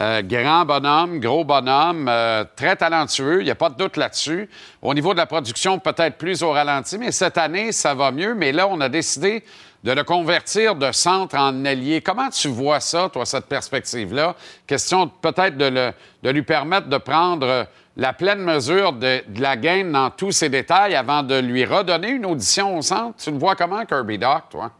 Euh, 0.01 0.21
grand 0.23 0.65
bonhomme, 0.65 1.21
gros 1.21 1.45
bonhomme, 1.45 2.07
euh, 2.09 2.43
très 2.57 2.75
talentueux, 2.75 3.41
il 3.41 3.45
n'y 3.45 3.51
a 3.51 3.55
pas 3.55 3.69
de 3.69 3.77
doute 3.77 3.95
là-dessus. 3.95 4.49
Au 4.81 4.93
niveau 4.93 5.13
de 5.13 5.19
la 5.19 5.25
production, 5.25 5.79
peut-être 5.79 6.17
plus 6.17 6.43
au 6.43 6.51
ralenti, 6.51 6.97
mais 6.97 7.11
cette 7.11 7.37
année, 7.37 7.71
ça 7.71 7.93
va 7.93 8.11
mieux. 8.11 8.33
Mais 8.35 8.51
là, 8.51 8.67
on 8.67 8.81
a 8.81 8.89
décidé 8.89 9.45
de 9.83 9.91
le 9.91 10.03
convertir 10.03 10.75
de 10.75 10.91
centre 10.91 11.35
en 11.35 11.65
ailier. 11.65 12.01
Comment 12.01 12.29
tu 12.29 12.47
vois 12.47 12.79
ça, 12.79 13.09
toi, 13.11 13.25
cette 13.25 13.45
perspective-là? 13.45 14.35
Question 14.65 15.09
peut-être 15.09 15.57
de, 15.57 16.29
lui 16.29 16.43
permettre 16.43 16.87
de 16.87 16.97
prendre 16.97 17.47
euh, 17.47 17.63
la 17.97 18.13
pleine 18.13 18.39
mesure 18.39 18.93
de, 18.93 19.19
la 19.39 19.57
game 19.57 19.91
dans 19.91 20.09
tous 20.09 20.31
ses 20.31 20.49
détails 20.49 20.95
avant 20.95 21.21
de 21.21 21.37
lui 21.39 21.65
redonner 21.65 22.09
une 22.09 22.25
audition 22.25 22.77
au 22.77 22.81
centre. 22.81 23.17
Tu 23.21 23.31
le 23.31 23.37
vois 23.37 23.55
comment, 23.55 23.85
Kirby 23.85 24.17
Doc, 24.17 24.43
toi? 24.49 24.71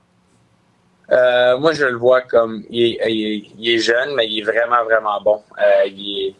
Euh, 1.11 1.57
moi, 1.57 1.73
je 1.73 1.83
le 1.83 1.97
vois 1.97 2.21
comme 2.21 2.63
il 2.69 2.97
est, 3.59 3.77
jeune, 3.77 4.15
mais 4.15 4.25
il 4.27 4.39
est 4.39 4.43
vraiment, 4.43 4.83
vraiment 4.85 5.21
bon. 5.21 5.41
Euh, 5.59 5.85
il, 5.87 6.33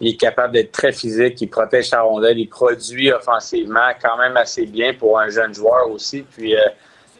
est, 0.00 0.16
capable 0.18 0.54
d'être 0.54 0.72
très 0.72 0.90
physique, 0.90 1.40
il 1.42 1.48
protège 1.48 1.90
sa 1.90 2.00
rondelle, 2.00 2.38
il 2.38 2.48
produit 2.48 3.12
offensivement 3.12 3.90
quand 4.02 4.16
même 4.16 4.38
assez 4.38 4.64
bien 4.64 4.94
pour 4.94 5.18
un 5.20 5.28
jeune 5.28 5.52
joueur 5.52 5.90
aussi. 5.90 6.22
Puis, 6.22 6.56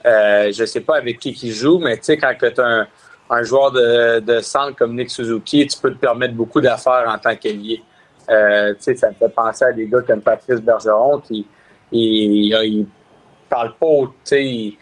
euh, 0.06 0.52
je 0.52 0.64
sais 0.64 0.80
pas 0.80 0.96
avec 0.96 1.18
qui 1.18 1.30
il 1.30 1.52
joue, 1.52 1.78
mais 1.78 1.96
tu 1.96 2.04
sais, 2.04 2.16
quand 2.16 2.32
tu 2.38 2.60
as 2.60 2.64
un, 2.64 2.86
un 3.30 3.42
joueur 3.42 3.72
de, 3.72 4.20
de 4.20 4.40
centre 4.40 4.76
comme 4.76 4.94
Nick 4.94 5.10
Suzuki, 5.10 5.66
tu 5.66 5.78
peux 5.78 5.92
te 5.92 5.98
permettre 5.98 6.34
beaucoup 6.34 6.60
d'affaires 6.60 7.06
en 7.08 7.18
tant 7.18 7.34
qu'ailier. 7.34 7.82
Euh, 8.30 8.74
tu 8.74 8.82
sais, 8.82 8.96
ça 8.96 9.08
me 9.08 9.14
fait 9.14 9.28
penser 9.28 9.64
à 9.64 9.72
des 9.72 9.86
gars 9.86 10.00
comme 10.02 10.20
Patrice 10.20 10.60
Bergeron 10.60 11.20
qui 11.20 11.46
il, 11.92 12.52
il 12.52 12.86
parle 13.48 13.74
pas, 13.76 14.02
tu 14.06 14.14
sais, 14.24 14.72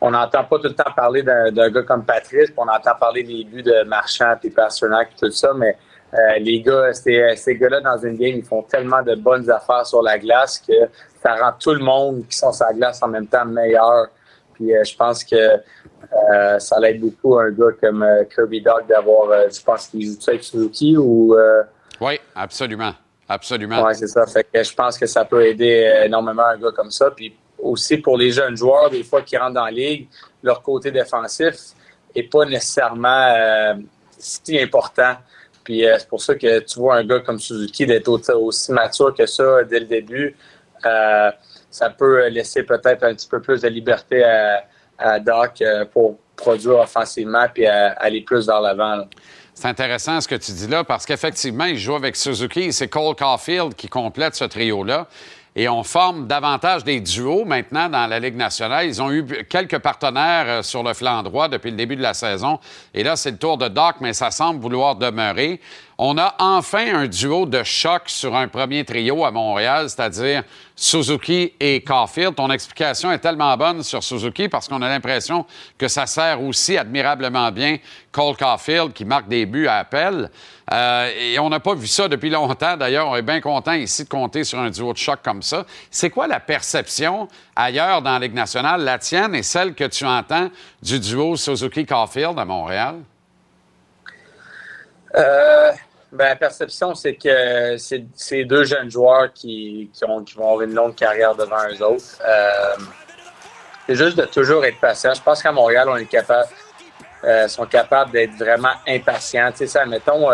on 0.00 0.10
n'entend 0.10 0.44
pas 0.44 0.58
tout 0.58 0.68
le 0.68 0.74
temps 0.74 0.90
parler 0.94 1.22
d'un 1.22 1.70
gars 1.70 1.82
comme 1.82 2.04
Patrice, 2.04 2.52
on 2.56 2.66
entend 2.68 2.94
parler 2.98 3.22
des 3.22 3.44
buts 3.44 3.62
de 3.62 3.84
Marchand, 3.84 4.34
puis 4.40 4.50
Pasternak, 4.50 5.10
tout 5.20 5.30
ça, 5.30 5.52
mais 5.54 5.76
euh, 6.14 6.38
les 6.40 6.60
gars, 6.60 6.92
ces, 6.92 7.34
ces 7.36 7.56
gars-là 7.56 7.80
dans 7.80 7.98
une 7.98 8.16
game, 8.16 8.36
ils 8.36 8.44
font 8.44 8.62
tellement 8.62 9.02
de 9.02 9.14
bonnes 9.14 9.48
affaires 9.50 9.86
sur 9.86 10.02
la 10.02 10.18
glace 10.18 10.58
que 10.58 10.74
ça 11.22 11.34
rend 11.36 11.52
tout 11.58 11.72
le 11.72 11.84
monde 11.84 12.24
qui 12.28 12.36
sont 12.36 12.52
sur 12.52 12.66
la 12.66 12.72
glace 12.72 13.02
en 13.02 13.08
même 13.08 13.26
temps 13.26 13.44
meilleur. 13.44 14.08
Puis 14.62 14.74
euh, 14.76 14.84
je 14.84 14.96
pense 14.96 15.24
que 15.24 15.34
euh, 15.36 16.58
ça 16.58 16.78
l'aide 16.80 17.00
beaucoup 17.00 17.38
un 17.38 17.50
gars 17.50 17.72
comme 17.80 18.02
euh, 18.02 18.24
Kirby 18.32 18.60
Dog 18.60 18.86
d'avoir, 18.88 19.28
je 19.50 19.62
pense 19.62 19.88
qu'il 19.88 20.04
joue 20.06 20.16
avec 20.28 20.44
Suzuki 20.44 20.96
ou 20.96 21.34
Oui, 22.00 22.18
absolument. 22.34 22.92
Absolument. 23.28 23.82
Ouais, 23.84 23.94
c'est 23.94 24.08
ça. 24.08 24.26
Fait 24.26 24.44
que 24.52 24.62
je 24.62 24.74
pense 24.74 24.98
que 24.98 25.06
ça 25.06 25.24
peut 25.24 25.44
aider 25.46 25.90
énormément 26.04 26.44
un 26.44 26.58
gars 26.58 26.70
comme 26.74 26.90
ça. 26.90 27.10
Puis 27.10 27.34
aussi 27.58 27.96
pour 27.96 28.18
les 28.18 28.30
jeunes 28.30 28.56
joueurs, 28.56 28.90
des 28.90 29.02
fois 29.04 29.22
qui 29.22 29.36
rentrent 29.36 29.54
dans 29.54 29.64
la 29.64 29.70
ligue, 29.70 30.08
leur 30.42 30.60
côté 30.62 30.90
défensif 30.90 31.54
est 32.14 32.24
pas 32.30 32.44
nécessairement 32.44 33.28
euh, 33.34 33.74
si 34.18 34.60
important. 34.60 35.14
Puis 35.64 35.86
euh, 35.86 35.96
c'est 35.98 36.08
pour 36.08 36.20
ça 36.20 36.34
que 36.34 36.58
tu 36.60 36.78
vois 36.78 36.96
un 36.96 37.04
gars 37.06 37.20
comme 37.20 37.38
Suzuki 37.38 37.86
d'être 37.86 38.08
au- 38.08 38.20
aussi 38.46 38.70
mature 38.72 39.14
que 39.14 39.24
ça 39.26 39.64
dès 39.64 39.80
le 39.80 39.86
début. 39.86 40.36
euh, 40.84 41.30
ça 41.72 41.90
peut 41.90 42.28
laisser 42.28 42.62
peut-être 42.62 43.02
un 43.02 43.14
petit 43.14 43.26
peu 43.26 43.40
plus 43.40 43.62
de 43.62 43.68
liberté 43.68 44.22
à, 44.24 45.18
Doc 45.18 45.60
euh, 45.62 45.84
pour 45.86 46.18
produire 46.36 46.78
offensivement 46.78 47.46
puis 47.52 47.66
aller 47.66 48.20
plus 48.20 48.46
vers 48.46 48.60
l'avant. 48.60 49.04
C'est 49.52 49.66
intéressant 49.66 50.20
ce 50.20 50.28
que 50.28 50.36
tu 50.36 50.52
dis 50.52 50.68
là 50.68 50.84
parce 50.84 51.04
qu'effectivement, 51.04 51.64
il 51.64 51.76
joue 51.76 51.96
avec 51.96 52.14
Suzuki 52.14 52.60
et 52.60 52.72
c'est 52.72 52.88
Cole 52.88 53.16
Caulfield 53.16 53.74
qui 53.74 53.88
complète 53.88 54.36
ce 54.36 54.44
trio-là. 54.44 55.08
Et 55.54 55.68
on 55.68 55.82
forme 55.82 56.26
davantage 56.26 56.82
des 56.82 57.00
duos 57.00 57.44
maintenant 57.44 57.90
dans 57.90 58.06
la 58.06 58.18
Ligue 58.18 58.36
nationale. 58.36 58.86
Ils 58.86 59.02
ont 59.02 59.10
eu 59.12 59.44
quelques 59.50 59.78
partenaires 59.80 60.44
euh, 60.48 60.62
sur 60.62 60.82
le 60.82 60.94
flanc 60.94 61.22
droit 61.22 61.48
depuis 61.48 61.70
le 61.70 61.76
début 61.76 61.96
de 61.96 62.02
la 62.02 62.14
saison. 62.14 62.58
Et 62.94 63.02
là, 63.02 63.16
c'est 63.16 63.32
le 63.32 63.36
tour 63.36 63.58
de 63.58 63.68
Doc, 63.68 63.96
mais 64.00 64.14
ça 64.14 64.30
semble 64.30 64.60
vouloir 64.60 64.96
demeurer. 64.96 65.60
On 65.98 66.16
a 66.16 66.34
enfin 66.38 66.94
un 66.94 67.06
duo 67.06 67.44
de 67.46 67.62
choc 67.62 68.02
sur 68.06 68.34
un 68.34 68.48
premier 68.48 68.84
trio 68.84 69.24
à 69.24 69.30
Montréal, 69.30 69.90
c'est-à-dire 69.90 70.42
Suzuki 70.74 71.52
et 71.60 71.82
Caulfield. 71.82 72.34
Ton 72.34 72.50
explication 72.50 73.12
est 73.12 73.18
tellement 73.18 73.54
bonne 73.56 73.82
sur 73.82 74.02
Suzuki 74.02 74.48
parce 74.48 74.68
qu'on 74.68 74.80
a 74.80 74.88
l'impression 74.88 75.44
que 75.76 75.88
ça 75.88 76.06
sert 76.06 76.42
aussi 76.42 76.78
admirablement 76.78 77.52
bien 77.52 77.76
Cole 78.10 78.36
Caulfield 78.36 78.92
qui 78.92 79.04
marque 79.04 79.28
des 79.28 79.44
buts 79.44 79.66
à 79.66 79.76
appel. 79.76 80.30
Euh, 80.72 81.10
et 81.18 81.38
on 81.38 81.50
n'a 81.50 81.60
pas 81.60 81.74
vu 81.74 81.86
ça 81.86 82.08
depuis 82.08 82.30
longtemps. 82.30 82.76
D'ailleurs, 82.76 83.08
on 83.08 83.16
est 83.16 83.22
bien 83.22 83.40
content 83.40 83.72
ici 83.72 84.04
de 84.04 84.08
compter 84.08 84.44
sur 84.44 84.58
un 84.58 84.70
duo 84.70 84.92
de 84.92 84.98
choc 84.98 85.20
comme 85.22 85.42
ça. 85.42 85.66
C'est 85.90 86.10
quoi 86.10 86.26
la 86.26 86.40
perception 86.40 87.28
ailleurs 87.54 88.00
dans 88.00 88.12
la 88.12 88.18
Ligue 88.20 88.34
nationale, 88.34 88.82
la 88.82 88.98
tienne 88.98 89.34
et 89.34 89.42
celle 89.42 89.74
que 89.74 89.84
tu 89.84 90.06
entends 90.06 90.48
du 90.82 90.98
duo 90.98 91.36
Suzuki-Caulfield 91.36 92.38
à 92.38 92.44
Montréal? 92.44 92.96
Euh, 95.16 95.72
ben, 96.10 96.24
la 96.26 96.36
perception, 96.36 96.94
c'est 96.94 97.14
que 97.14 97.76
c'est 97.78 98.44
deux 98.44 98.64
jeunes 98.64 98.90
joueurs 98.90 99.32
qui, 99.32 99.90
qui, 99.92 100.04
ont, 100.04 100.22
qui 100.22 100.34
vont 100.34 100.44
avoir 100.44 100.62
une 100.62 100.74
longue 100.74 100.94
carrière 100.94 101.34
devant 101.34 101.56
eux 101.70 101.82
autres. 101.82 102.20
Euh, 102.26 102.76
c'est 103.86 103.94
juste 103.94 104.16
de 104.18 104.24
toujours 104.26 104.64
être 104.64 104.78
patient. 104.78 105.14
Je 105.14 105.22
pense 105.22 105.42
qu'à 105.42 105.52
Montréal, 105.52 105.88
on 105.88 105.96
est 105.96 106.06
capable, 106.06 106.48
euh, 107.24 107.48
sont 107.48 107.66
capables 107.66 108.12
d'être 108.12 108.34
vraiment 108.34 108.72
impatients. 108.86 109.50
Tu 109.52 109.58
sais, 109.58 109.66
ça, 109.66 109.86
mettons, 109.86 110.28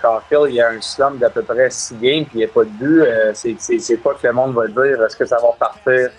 Caulfield, 0.00 0.46
il 0.48 0.54
y 0.56 0.60
a 0.60 0.70
un 0.70 0.80
slump 0.80 1.18
d'à 1.18 1.30
peu 1.30 1.42
près 1.42 1.70
six 1.70 1.94
games, 1.94 2.24
puis 2.24 2.34
il 2.34 2.38
n'y 2.38 2.44
a 2.44 2.48
pas 2.48 2.64
de 2.64 2.70
but. 2.70 3.04
C'est- 3.34 4.02
pas 4.02 4.14
que 4.14 4.26
le 4.26 4.32
monde 4.32 4.54
va 4.54 4.66
dire 4.66 5.02
est-ce 5.04 5.16
que 5.16 5.26
ça 5.26 5.36
va 5.36 5.52
partir 5.58 6.10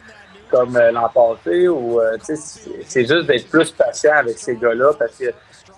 comme 0.50 0.78
l'an 0.78 1.10
passé 1.10 1.68
ou 1.68 2.00
tu 2.26 2.36
sais, 2.36 2.70
c'est 2.86 3.06
juste 3.06 3.26
d'être 3.26 3.50
plus 3.50 3.72
patient 3.72 4.14
avec 4.14 4.38
ces 4.38 4.56
gars-là 4.56 4.92
parce 4.98 5.16
que 5.16 5.34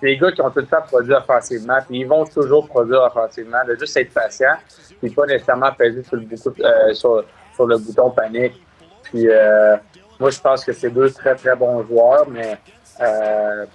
des 0.06 0.18
gars 0.18 0.32
qui 0.32 0.42
ont 0.42 0.52
tout 0.52 0.60
le 0.60 0.68
temps 0.68 0.82
produit 0.88 1.14
offensivement, 1.14 1.80
puis 1.88 2.02
ils 2.02 2.08
vont 2.08 2.26
toujours 2.26 2.68
produire 2.68 3.02
offensivement, 3.02 3.58
de 3.68 3.76
juste 3.76 3.98
être 3.98 4.14
patient, 4.14 4.56
puis 5.02 5.10
pas 5.10 5.26
nécessairement 5.26 5.72
peser 5.72 6.04
sur 6.04 6.18
le, 6.18 6.24
euh, 6.24 6.94
sur, 6.94 7.66
le 7.66 7.78
bouton 7.78 8.12
panique. 8.12 8.62
Puis 9.04 9.28
euh, 9.28 9.76
moi, 10.20 10.30
je 10.30 10.40
pense 10.40 10.64
que 10.64 10.74
c'est 10.74 10.92
deux 10.92 11.10
très, 11.10 11.36
très 11.36 11.56
bons 11.56 11.84
joueurs, 11.84 12.28
mais 12.30 12.58
euh, 13.02 13.66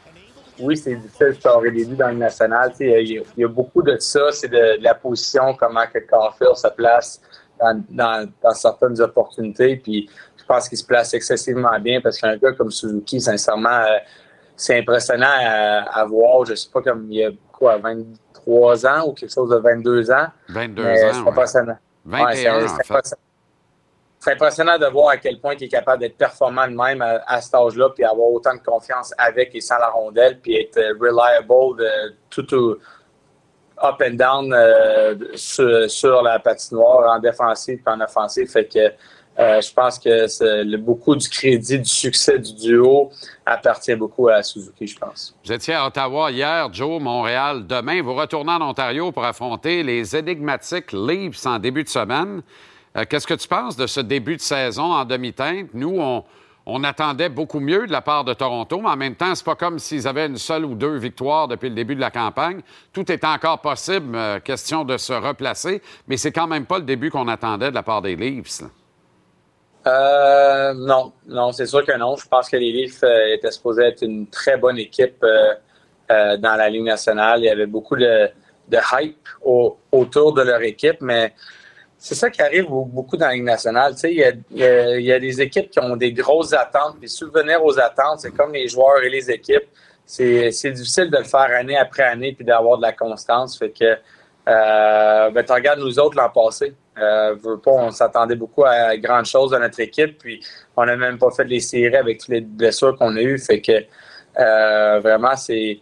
oui, 0.61 0.77
c'est 0.77 0.94
difficile 0.94 1.28
de 1.28 1.32
scorer 1.32 1.70
des 1.73 1.85
dans 1.86 2.09
le 2.09 2.15
national. 2.15 2.73
Il 2.78 2.86
y, 2.86 3.19
a- 3.19 3.23
y 3.36 3.44
a 3.44 3.48
beaucoup 3.48 3.82
de 3.82 3.97
ça, 3.98 4.31
c'est 4.31 4.48
de, 4.48 4.82
la 4.82 4.94
position, 4.94 5.55
comment 5.55 5.86
que 5.93 5.98
Carfield 5.98 6.55
se 6.55 6.69
place 6.69 7.20
dans, 7.59 7.82
dans, 8.43 8.55
certaines 8.55 9.01
opportunités. 9.01 9.77
Puis 9.77 10.09
je 10.36 10.44
pense 10.44 10.69
qu'il 10.69 10.78
se 10.78 10.85
place 10.86 11.12
excessivement 11.12 11.78
bien 11.81 12.01
parce 12.01 12.20
qu'un 12.20 12.36
gars 12.36 12.52
comme 12.52 12.70
Suzuki, 12.70 13.20
sincèrement, 13.20 13.85
c'est 14.61 14.78
impressionnant 14.78 15.27
à, 15.31 16.01
à 16.01 16.05
voir. 16.05 16.45
Je 16.45 16.55
sais 16.55 16.69
pas 16.70 16.82
comme 16.82 17.07
il 17.11 17.19
y 17.19 17.24
a 17.24 17.31
quoi, 17.53 17.78
23 17.78 18.87
ans 18.87 19.07
ou 19.09 19.12
quelque 19.15 19.32
chose 19.32 19.49
de 19.51 19.57
22 19.57 20.11
ans. 20.11 20.27
22 20.49 20.82
Mais 20.82 20.91
ans, 21.05 21.09
c'est 21.15 21.20
ouais. 21.23 21.28
impressionnant. 21.28 21.77
21 22.05 22.27
Ouais, 22.27 22.35
c'est- 22.37 22.51
en 22.51 22.61
c'est 22.61 22.69
fait. 22.85 22.93
impressionnant. 22.95 23.23
C'est 24.23 24.32
impressionnant 24.32 24.78
de 24.78 24.87
voir 24.87 25.09
à 25.11 25.16
quel 25.16 25.41
point 25.41 25.55
il 25.55 25.65
est 25.65 25.69
capable 25.69 26.01
d'être 26.03 26.19
performant 26.19 26.69
de 26.69 26.74
même 26.74 27.01
à, 27.01 27.23
à 27.27 27.41
cet 27.41 27.55
âge-là, 27.55 27.89
puis 27.95 28.05
avoir 28.05 28.28
autant 28.28 28.55
de 28.55 28.61
confiance 28.61 29.15
avec 29.16 29.55
et 29.55 29.62
sans 29.62 29.78
la 29.78 29.89
rondelle, 29.89 30.39
puis 30.41 30.61
être 30.61 30.77
euh, 30.77 30.93
reliable 31.01 31.51
de 31.78 32.15
tout 32.28 32.55
au 32.55 32.73
up 33.82 33.97
and 34.05 34.16
down 34.16 34.53
euh, 34.53 35.15
sur, 35.37 35.91
sur 35.91 36.20
la 36.23 36.39
patinoire 36.39 37.15
en 37.15 37.19
défensive 37.19 37.78
et 37.78 37.82
en. 37.82 38.47
Fait 38.47 38.66
que 38.66 38.93
euh, 39.39 39.61
je 39.61 39.73
pense 39.73 39.98
que 39.98 40.09
le- 40.65 40.77
beaucoup 40.77 41.16
du 41.16 41.28
crédit 41.28 41.78
du 41.78 41.89
succès 41.89 42.39
du 42.39 42.52
duo 42.55 43.11
appartient 43.47 43.94
beaucoup 43.94 44.28
à 44.28 44.43
Suzuki, 44.43 44.86
je 44.86 44.98
pense. 44.98 45.35
Vous 45.44 45.52
étiez 45.52 45.74
à 45.74 45.86
Ottawa 45.86 46.31
hier, 46.31 46.73
Joe, 46.73 47.01
Montréal. 47.01 47.66
Demain, 47.66 48.02
vous 48.02 48.15
retournez 48.15 48.52
en 48.52 48.62
Ontario 48.62 49.12
pour 49.12 49.24
affronter 49.24 49.82
les 49.82 50.15
énigmatiques 50.16 50.93
Leafs 50.93 51.47
en 51.47 51.59
début 51.59 51.85
de 51.85 51.89
semaine. 51.89 52.43
Euh, 52.97 53.05
Qu'est-ce 53.09 53.27
que 53.27 53.35
tu 53.35 53.48
penses 53.48 53.77
de 53.77 53.86
ce 53.86 54.01
début 54.01 54.36
de 54.36 54.40
saison 54.43 54.85
en 54.93 55.05
demi-teinte? 55.05 55.69
Nous, 55.74 55.97
on, 55.98 56.24
on 56.66 56.85
attendait 56.85 57.28
beaucoup 57.28 57.61
mieux 57.61 57.86
de 57.86 57.93
la 57.93 58.02
part 58.02 58.24
de 58.24 58.35
Toronto, 58.35 58.81
mais 58.81 58.89
en 58.90 58.97
même 58.97 59.15
temps, 59.15 59.35
c'est 59.35 59.44
pas 59.44 59.55
comme 59.55 59.78
s'ils 59.78 60.07
avaient 60.07 60.27
une 60.27 60.36
seule 60.36 60.65
ou 60.65 60.74
deux 60.74 60.97
victoires 60.97 61.48
depuis 61.48 61.69
le 61.70 61.74
début 61.74 61.94
de 61.94 62.01
la 62.01 62.11
campagne. 62.11 62.61
Tout 62.93 63.11
est 63.11 63.24
encore 63.24 63.61
possible, 63.61 64.15
euh, 64.15 64.39
question 64.40 64.85
de 64.85 64.97
se 64.98 65.12
replacer, 65.12 65.81
mais 66.09 66.16
c'est 66.16 66.32
quand 66.32 66.47
même 66.48 66.66
pas 66.66 66.78
le 66.78 66.85
début 66.85 67.11
qu'on 67.11 67.28
attendait 67.28 67.70
de 67.70 67.74
la 67.74 67.82
part 67.82 68.02
des 68.02 68.16
Leafs. 68.16 68.62
Euh, 69.86 70.74
non, 70.74 71.12
non, 71.27 71.52
c'est 71.52 71.66
sûr 71.66 71.85
que 71.85 71.97
non. 71.97 72.16
Je 72.16 72.28
pense 72.28 72.48
que 72.48 72.57
les 72.57 72.70
Leafs 72.73 73.02
euh, 73.02 73.35
étaient 73.35 73.51
supposés 73.51 73.85
être 73.85 74.02
une 74.02 74.27
très 74.28 74.57
bonne 74.59 74.78
équipe 74.78 75.24
euh, 75.24 76.36
dans 76.36 76.55
la 76.57 76.69
Ligue 76.69 76.85
nationale. 76.85 77.40
Il 77.40 77.47
y 77.47 77.48
avait 77.48 77.66
beaucoup 77.66 77.97
de, 77.97 78.28
hype 78.70 79.28
au- 79.43 79.78
autour 79.90 80.35
de 80.35 80.43
leur 80.43 80.61
équipe, 80.62 80.98
mais 81.01 81.32
c'est 81.97 82.15
ça 82.15 82.28
qui 82.31 82.43
arrive 82.43 82.70
au- 82.70 82.85
beaucoup 82.85 83.16
dans 83.16 83.27
la 83.28 83.32
Ligue 83.35 83.44
nationale. 83.44 83.94
Tu 83.94 84.01
sais, 84.01 84.12
il 84.12 84.19
y 85.01 85.12
a, 85.12 85.19
des 85.19 85.40
équipes 85.40 85.70
qui 85.70 85.81
ont 85.81 85.97
des 85.97 86.12
grosses 86.12 86.52
attentes, 86.52 86.97
puis 86.98 87.09
subvenir 87.09 87.65
aux 87.65 87.78
attentes, 87.78 88.20
c'est 88.20 88.32
comme 88.36 88.52
les 88.52 88.69
joueurs 88.69 89.02
et 89.02 89.09
les 89.09 89.31
équipes. 89.31 89.65
C'est 90.05 90.51
difficile 90.73 91.09
de 91.11 91.19
le 91.19 91.24
faire 91.24 91.40
année 91.57 91.77
après 91.77 92.02
année 92.02 92.32
puis 92.32 92.44
d'avoir 92.44 92.77
de 92.78 92.82
la 92.82 92.93
constance. 92.93 93.59
Euh, 94.49 95.31
ben, 95.31 95.45
tu 95.45 95.53
regardes 95.53 95.81
nous 95.81 95.99
autres 95.99 96.17
l'an 96.17 96.31
passé. 96.31 96.75
Euh, 96.99 97.37
on 97.67 97.91
s'attendait 97.91 98.37
beaucoup 98.37 98.65
à 98.65 98.97
grandes 98.97 99.27
choses 99.27 99.53
de 99.53 99.59
notre 99.59 99.81
équipe, 99.81 100.19
puis 100.19 100.45
on 100.77 100.85
n'a 100.85 100.97
même 100.97 101.19
pas 101.19 101.31
fait 101.31 101.45
les 101.45 101.61
séries 101.61 101.97
avec 101.97 102.19
toutes 102.19 102.29
les 102.29 102.41
blessures 102.41 102.97
qu'on 102.97 103.17
a 103.17 103.21
eues. 103.21 103.39
Fait 103.39 103.61
que 103.61 103.73
euh, 104.39 105.01
vraiment, 105.01 105.37
c'est 105.37 105.81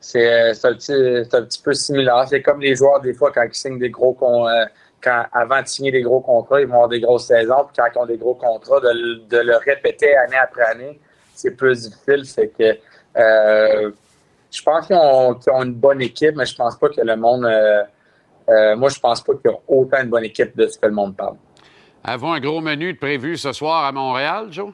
c'est 0.00 0.30
un, 0.64 0.74
petit- 0.74 0.92
un 1.36 1.42
petit 1.42 1.62
peu 1.62 1.74
similaire. 1.74 2.24
C'est 2.28 2.40
comme 2.42 2.60
les 2.60 2.74
joueurs, 2.74 3.00
des 3.00 3.12
fois, 3.12 3.30
quand 3.32 3.42
ils 3.42 3.54
signent 3.54 3.78
des 3.78 3.90
gros 3.90 4.16
euh, 4.22 4.64
quand, 5.02 5.24
avant 5.32 5.62
de 5.62 5.66
signer 5.66 5.90
des 5.92 6.02
gros 6.02 6.20
contrats, 6.20 6.60
ils 6.60 6.66
vont 6.66 6.74
avoir 6.74 6.88
des 6.88 7.00
grosses 7.00 7.26
saisons. 7.26 7.64
Puis 7.66 7.76
quand 7.76 7.88
ils 7.94 7.98
ont 7.98 8.06
des 8.06 8.16
gros 8.16 8.34
contrats, 8.34 8.80
de, 8.80 9.26
de 9.28 9.38
le 9.38 9.56
répéter 9.56 10.16
année 10.16 10.36
après 10.36 10.62
année, 10.64 11.00
c'est 11.34 11.52
plus 11.52 11.82
difficile. 11.88 12.24
Fait 12.26 12.48
que 12.48 12.78
euh, 13.20 13.90
je 14.50 14.62
pense 14.62 14.86
qu'ils 14.86 14.96
ont, 14.96 15.62
une 15.62 15.74
bonne 15.74 16.00
équipe, 16.00 16.36
mais 16.36 16.46
je 16.46 16.56
pense 16.56 16.76
pas 16.76 16.88
que 16.88 17.00
le 17.00 17.16
monde. 17.16 17.44
euh, 17.44 17.82
euh, 18.48 18.76
moi, 18.76 18.88
je 18.88 18.98
pense 18.98 19.22
pas 19.22 19.34
qu'ils 19.34 19.50
ont 19.50 19.60
autant 19.68 19.98
une 20.02 20.08
bonne 20.08 20.24
équipe 20.24 20.56
de 20.56 20.66
ce 20.66 20.78
que 20.78 20.86
le 20.86 20.92
monde 20.92 21.16
parle. 21.16 21.36
Avons 22.04 22.32
un 22.32 22.40
gros 22.40 22.60
menu 22.60 22.92
de 22.92 22.98
prévu 22.98 23.36
ce 23.36 23.52
soir 23.52 23.84
à 23.84 23.92
Montréal, 23.92 24.46
Joe? 24.50 24.72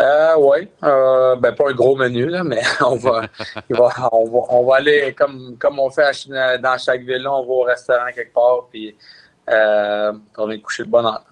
Euh, 0.00 0.34
oui. 0.38 0.68
Euh, 0.84 1.36
ben, 1.36 1.52
pas 1.54 1.70
un 1.70 1.74
gros 1.74 1.96
menu, 1.96 2.26
là, 2.26 2.44
mais 2.44 2.62
on 2.80 2.96
va, 2.96 3.26
on 3.70 4.24
va, 4.24 4.40
on 4.50 4.64
va 4.64 4.76
aller 4.76 5.14
comme, 5.14 5.56
comme 5.58 5.78
on 5.78 5.90
fait 5.90 6.10
à 6.34 6.58
dans 6.58 6.78
chaque 6.78 7.02
ville, 7.02 7.22
là, 7.22 7.32
on 7.32 7.44
va 7.44 7.52
au 7.52 7.62
restaurant 7.62 8.06
quelque 8.14 8.32
part, 8.32 8.68
puis 8.70 8.96
euh, 9.50 10.12
on 10.38 10.46
va 10.46 10.58
coucher 10.58 10.84
de 10.84 10.88
bonne 10.88 11.06
heure. 11.06 11.24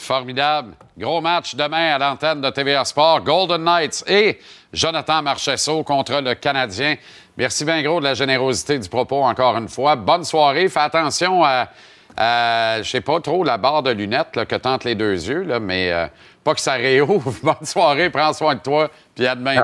Formidable. 0.00 0.74
Gros 0.96 1.20
match 1.20 1.54
demain 1.54 1.94
à 1.94 1.98
l'antenne 1.98 2.40
de 2.40 2.48
TVA 2.50 2.84
Sport. 2.84 3.20
Golden 3.20 3.62
Knights 3.62 4.02
et 4.06 4.40
Jonathan 4.72 5.22
Marchesso 5.22 5.82
contre 5.84 6.20
le 6.20 6.34
Canadien. 6.34 6.96
Merci 7.36 7.64
bien 7.66 7.82
gros 7.82 8.00
de 8.00 8.04
la 8.04 8.14
générosité 8.14 8.78
du 8.78 8.88
propos 8.88 9.22
encore 9.22 9.56
une 9.58 9.68
fois. 9.68 9.96
Bonne 9.96 10.24
soirée. 10.24 10.68
Fais 10.68 10.80
attention 10.80 11.44
à, 11.44 11.68
à, 12.16 12.82
je 12.82 12.88
sais 12.88 13.02
pas 13.02 13.20
trop, 13.20 13.44
la 13.44 13.58
barre 13.58 13.82
de 13.82 13.90
lunettes 13.90 14.36
là, 14.36 14.46
que 14.46 14.56
tentent 14.56 14.84
les 14.84 14.94
deux 14.94 15.28
yeux, 15.28 15.42
là, 15.42 15.60
mais 15.60 15.92
euh, 15.92 16.06
pas 16.42 16.54
que 16.54 16.60
ça 16.60 16.72
réouvre. 16.72 17.32
Bonne 17.42 17.66
soirée. 17.66 18.08
Prends 18.08 18.32
soin 18.32 18.54
de 18.54 18.60
toi. 18.60 18.90
Puis 19.14 19.26
à 19.26 19.34
demain. 19.34 19.62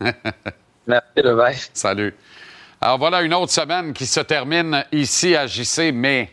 Ouais. 0.00 0.12
Merci, 0.86 1.06
le 1.16 1.42
Salut. 1.72 2.14
Alors 2.82 2.98
voilà 2.98 3.22
une 3.22 3.34
autre 3.34 3.52
semaine 3.52 3.94
qui 3.94 4.06
se 4.06 4.20
termine 4.20 4.84
ici 4.92 5.34
à 5.34 5.46
JC, 5.46 5.90
mais 5.92 6.30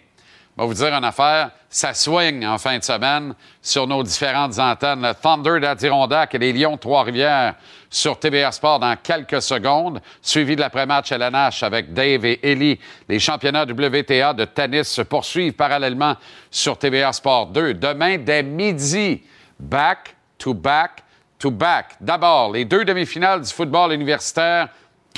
vais 0.58 0.66
vous 0.66 0.74
dire 0.74 0.94
une 0.94 1.04
affaire, 1.04 1.52
ça 1.70 1.94
swing 1.94 2.46
en 2.46 2.58
fin 2.58 2.80
de 2.80 2.84
semaine 2.84 3.36
sur 3.62 3.86
nos 3.86 4.02
différentes 4.02 4.58
antennes. 4.58 5.02
Le 5.02 5.14
Thunder 5.14 5.60
d'Adirondack 5.60 6.34
et 6.34 6.40
les 6.40 6.52
Lions 6.54 6.78
Trois-Rivières 6.78 7.56
sur 7.90 8.18
TBR 8.18 8.52
Sport 8.52 8.80
dans 8.80 8.96
quelques 8.96 9.42
secondes, 9.42 10.02
suivi 10.22 10.56
de 10.56 10.62
l'après-match 10.62 11.12
LNH 11.12 11.62
avec 11.62 11.94
Dave 11.94 12.26
et 12.26 12.40
Ellie. 12.52 12.80
Les 13.08 13.20
championnats 13.20 13.66
WTA 13.66 14.34
de 14.34 14.46
tennis 14.46 14.88
se 14.88 15.04
poursuivent 15.04 15.54
parallèlement 15.54 16.16
sur 16.50 16.78
TBR 16.78 17.14
Sport 17.14 17.48
2. 17.48 17.76
Demain, 17.76 18.18
dès 18.18 18.42
midi, 18.42 19.22
back 19.60 20.16
to 20.40 20.54
back 20.54 21.04
to 21.38 21.52
back. 21.52 21.96
D'abord, 22.02 22.52
les 22.52 22.66
deux 22.66 22.84
demi-finales 22.84 23.42
du 23.42 23.52
football 23.52 23.94
universitaire 23.94 24.70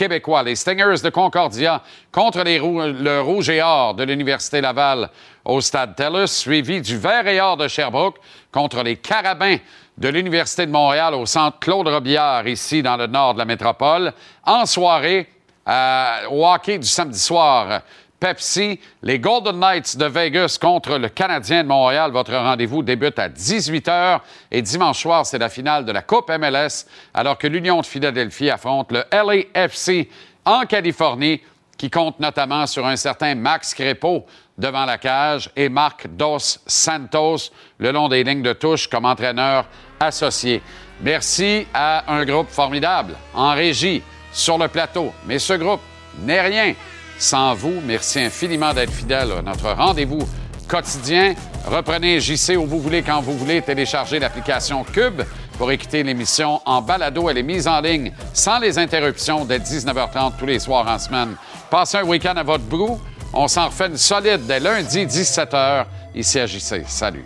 les 0.07 0.55
Stingers 0.55 1.01
de 1.03 1.09
Concordia 1.09 1.81
contre 2.11 2.43
le 2.43 3.21
Rouge 3.21 3.49
et 3.49 3.61
Or 3.61 3.93
de 3.95 4.03
l'Université 4.03 4.61
Laval 4.61 5.09
au 5.43 5.59
Stade 5.59 5.95
TELUS, 5.95 6.27
suivi 6.27 6.81
du 6.81 6.97
Vert 6.97 7.27
et 7.27 7.41
Or 7.41 7.57
de 7.57 7.67
Sherbrooke 7.67 8.17
contre 8.51 8.81
les 8.81 8.95
Carabins 8.95 9.57
de 9.97 10.07
l'Université 10.07 10.65
de 10.65 10.71
Montréal 10.71 11.13
au 11.15 11.25
Centre 11.25 11.59
Claude 11.59 11.87
Robillard, 11.87 12.47
ici 12.47 12.81
dans 12.81 12.95
le 12.95 13.07
nord 13.07 13.33
de 13.33 13.39
la 13.39 13.45
métropole. 13.45 14.13
En 14.45 14.65
soirée, 14.65 15.27
euh, 15.67 16.27
au 16.29 16.47
hockey 16.47 16.79
du 16.79 16.87
samedi 16.87 17.19
soir, 17.19 17.81
Pepsi, 18.19 18.79
les 19.01 19.19
Golden 19.19 19.59
Knights 19.59 19.97
de 19.97 20.05
Vegas 20.05 20.57
contre 20.59 20.97
le 20.97 21.09
Canadien 21.09 21.63
de 21.63 21.69
Montréal. 21.69 22.11
Votre 22.11 22.35
rendez-vous 22.35 22.83
débute 22.83 23.17
à 23.17 23.29
18h 23.29 24.19
et 24.51 24.61
dimanche 24.61 25.01
soir, 25.01 25.25
c'est 25.25 25.37
la 25.37 25.49
finale 25.49 25.85
de 25.85 25.91
la 25.91 26.01
Coupe 26.01 26.29
MLS 26.29 26.85
alors 27.13 27.37
que 27.37 27.47
l'Union 27.47 27.79
de 27.81 27.85
Philadelphie 27.85 28.49
affronte 28.49 28.91
le 28.91 29.03
LAFC 29.11 30.09
en 30.45 30.65
Californie 30.65 31.41
qui 31.77 31.89
compte 31.89 32.19
notamment 32.19 32.67
sur 32.67 32.85
un 32.85 32.97
certain 32.97 33.35
Max 33.35 33.73
Crépeau 33.73 34.25
devant 34.57 34.85
la 34.85 34.97
cage 34.97 35.49
et 35.55 35.69
Marc 35.69 36.07
Dos 36.07 36.59
Santos 36.67 37.51
le 37.77 37.91
long 37.91 38.09
des 38.09 38.23
lignes 38.23 38.43
de 38.43 38.53
touche 38.53 38.87
comme 38.87 39.05
entraîneur 39.05 39.65
associé. 39.99 40.61
Merci 41.01 41.65
à 41.73 42.11
un 42.13 42.25
groupe 42.25 42.49
formidable 42.49 43.15
en 43.33 43.53
régie, 43.53 44.03
sur 44.31 44.57
le 44.57 44.67
plateau. 44.67 45.13
Mais 45.25 45.39
ce 45.39 45.53
groupe 45.53 45.81
n'est 46.19 46.41
rien 46.41 46.73
sans 47.19 47.53
vous. 47.53 47.75
Merci 47.85 48.19
infiniment 48.19 48.73
d'être 48.73 48.91
fidèle 48.91 49.31
à 49.31 49.41
notre 49.41 49.71
rendez-vous 49.71 50.27
quotidien. 50.67 51.33
Reprenez 51.65 52.19
JC 52.21 52.55
où 52.57 52.65
vous 52.65 52.79
voulez, 52.79 53.03
quand 53.03 53.21
vous 53.21 53.37
voulez. 53.37 53.61
Téléchargez 53.61 54.19
l'application 54.19 54.83
Cube 54.83 55.21
pour 55.57 55.71
écouter 55.71 56.03
l'émission 56.03 56.61
en 56.65 56.81
balado. 56.81 57.29
Elle 57.29 57.39
est 57.39 57.43
mise 57.43 57.67
en 57.67 57.81
ligne 57.81 58.13
sans 58.33 58.59
les 58.59 58.77
interruptions 58.77 59.43
dès 59.45 59.59
19h30 59.59 60.33
tous 60.39 60.45
les 60.45 60.59
soirs 60.59 60.87
en 60.87 60.97
semaine. 60.97 61.35
Passez 61.69 61.97
un 61.97 62.03
week-end 62.03 62.35
à 62.37 62.43
votre 62.43 62.65
goût. 62.65 62.99
On 63.33 63.47
s'en 63.47 63.67
refait 63.67 63.87
une 63.87 63.97
solide 63.97 64.45
dès 64.47 64.59
lundi 64.59 65.05
17h 65.05 65.85
ici 66.15 66.39
à 66.39 66.45
JC. 66.45 66.83
Salut. 66.87 67.25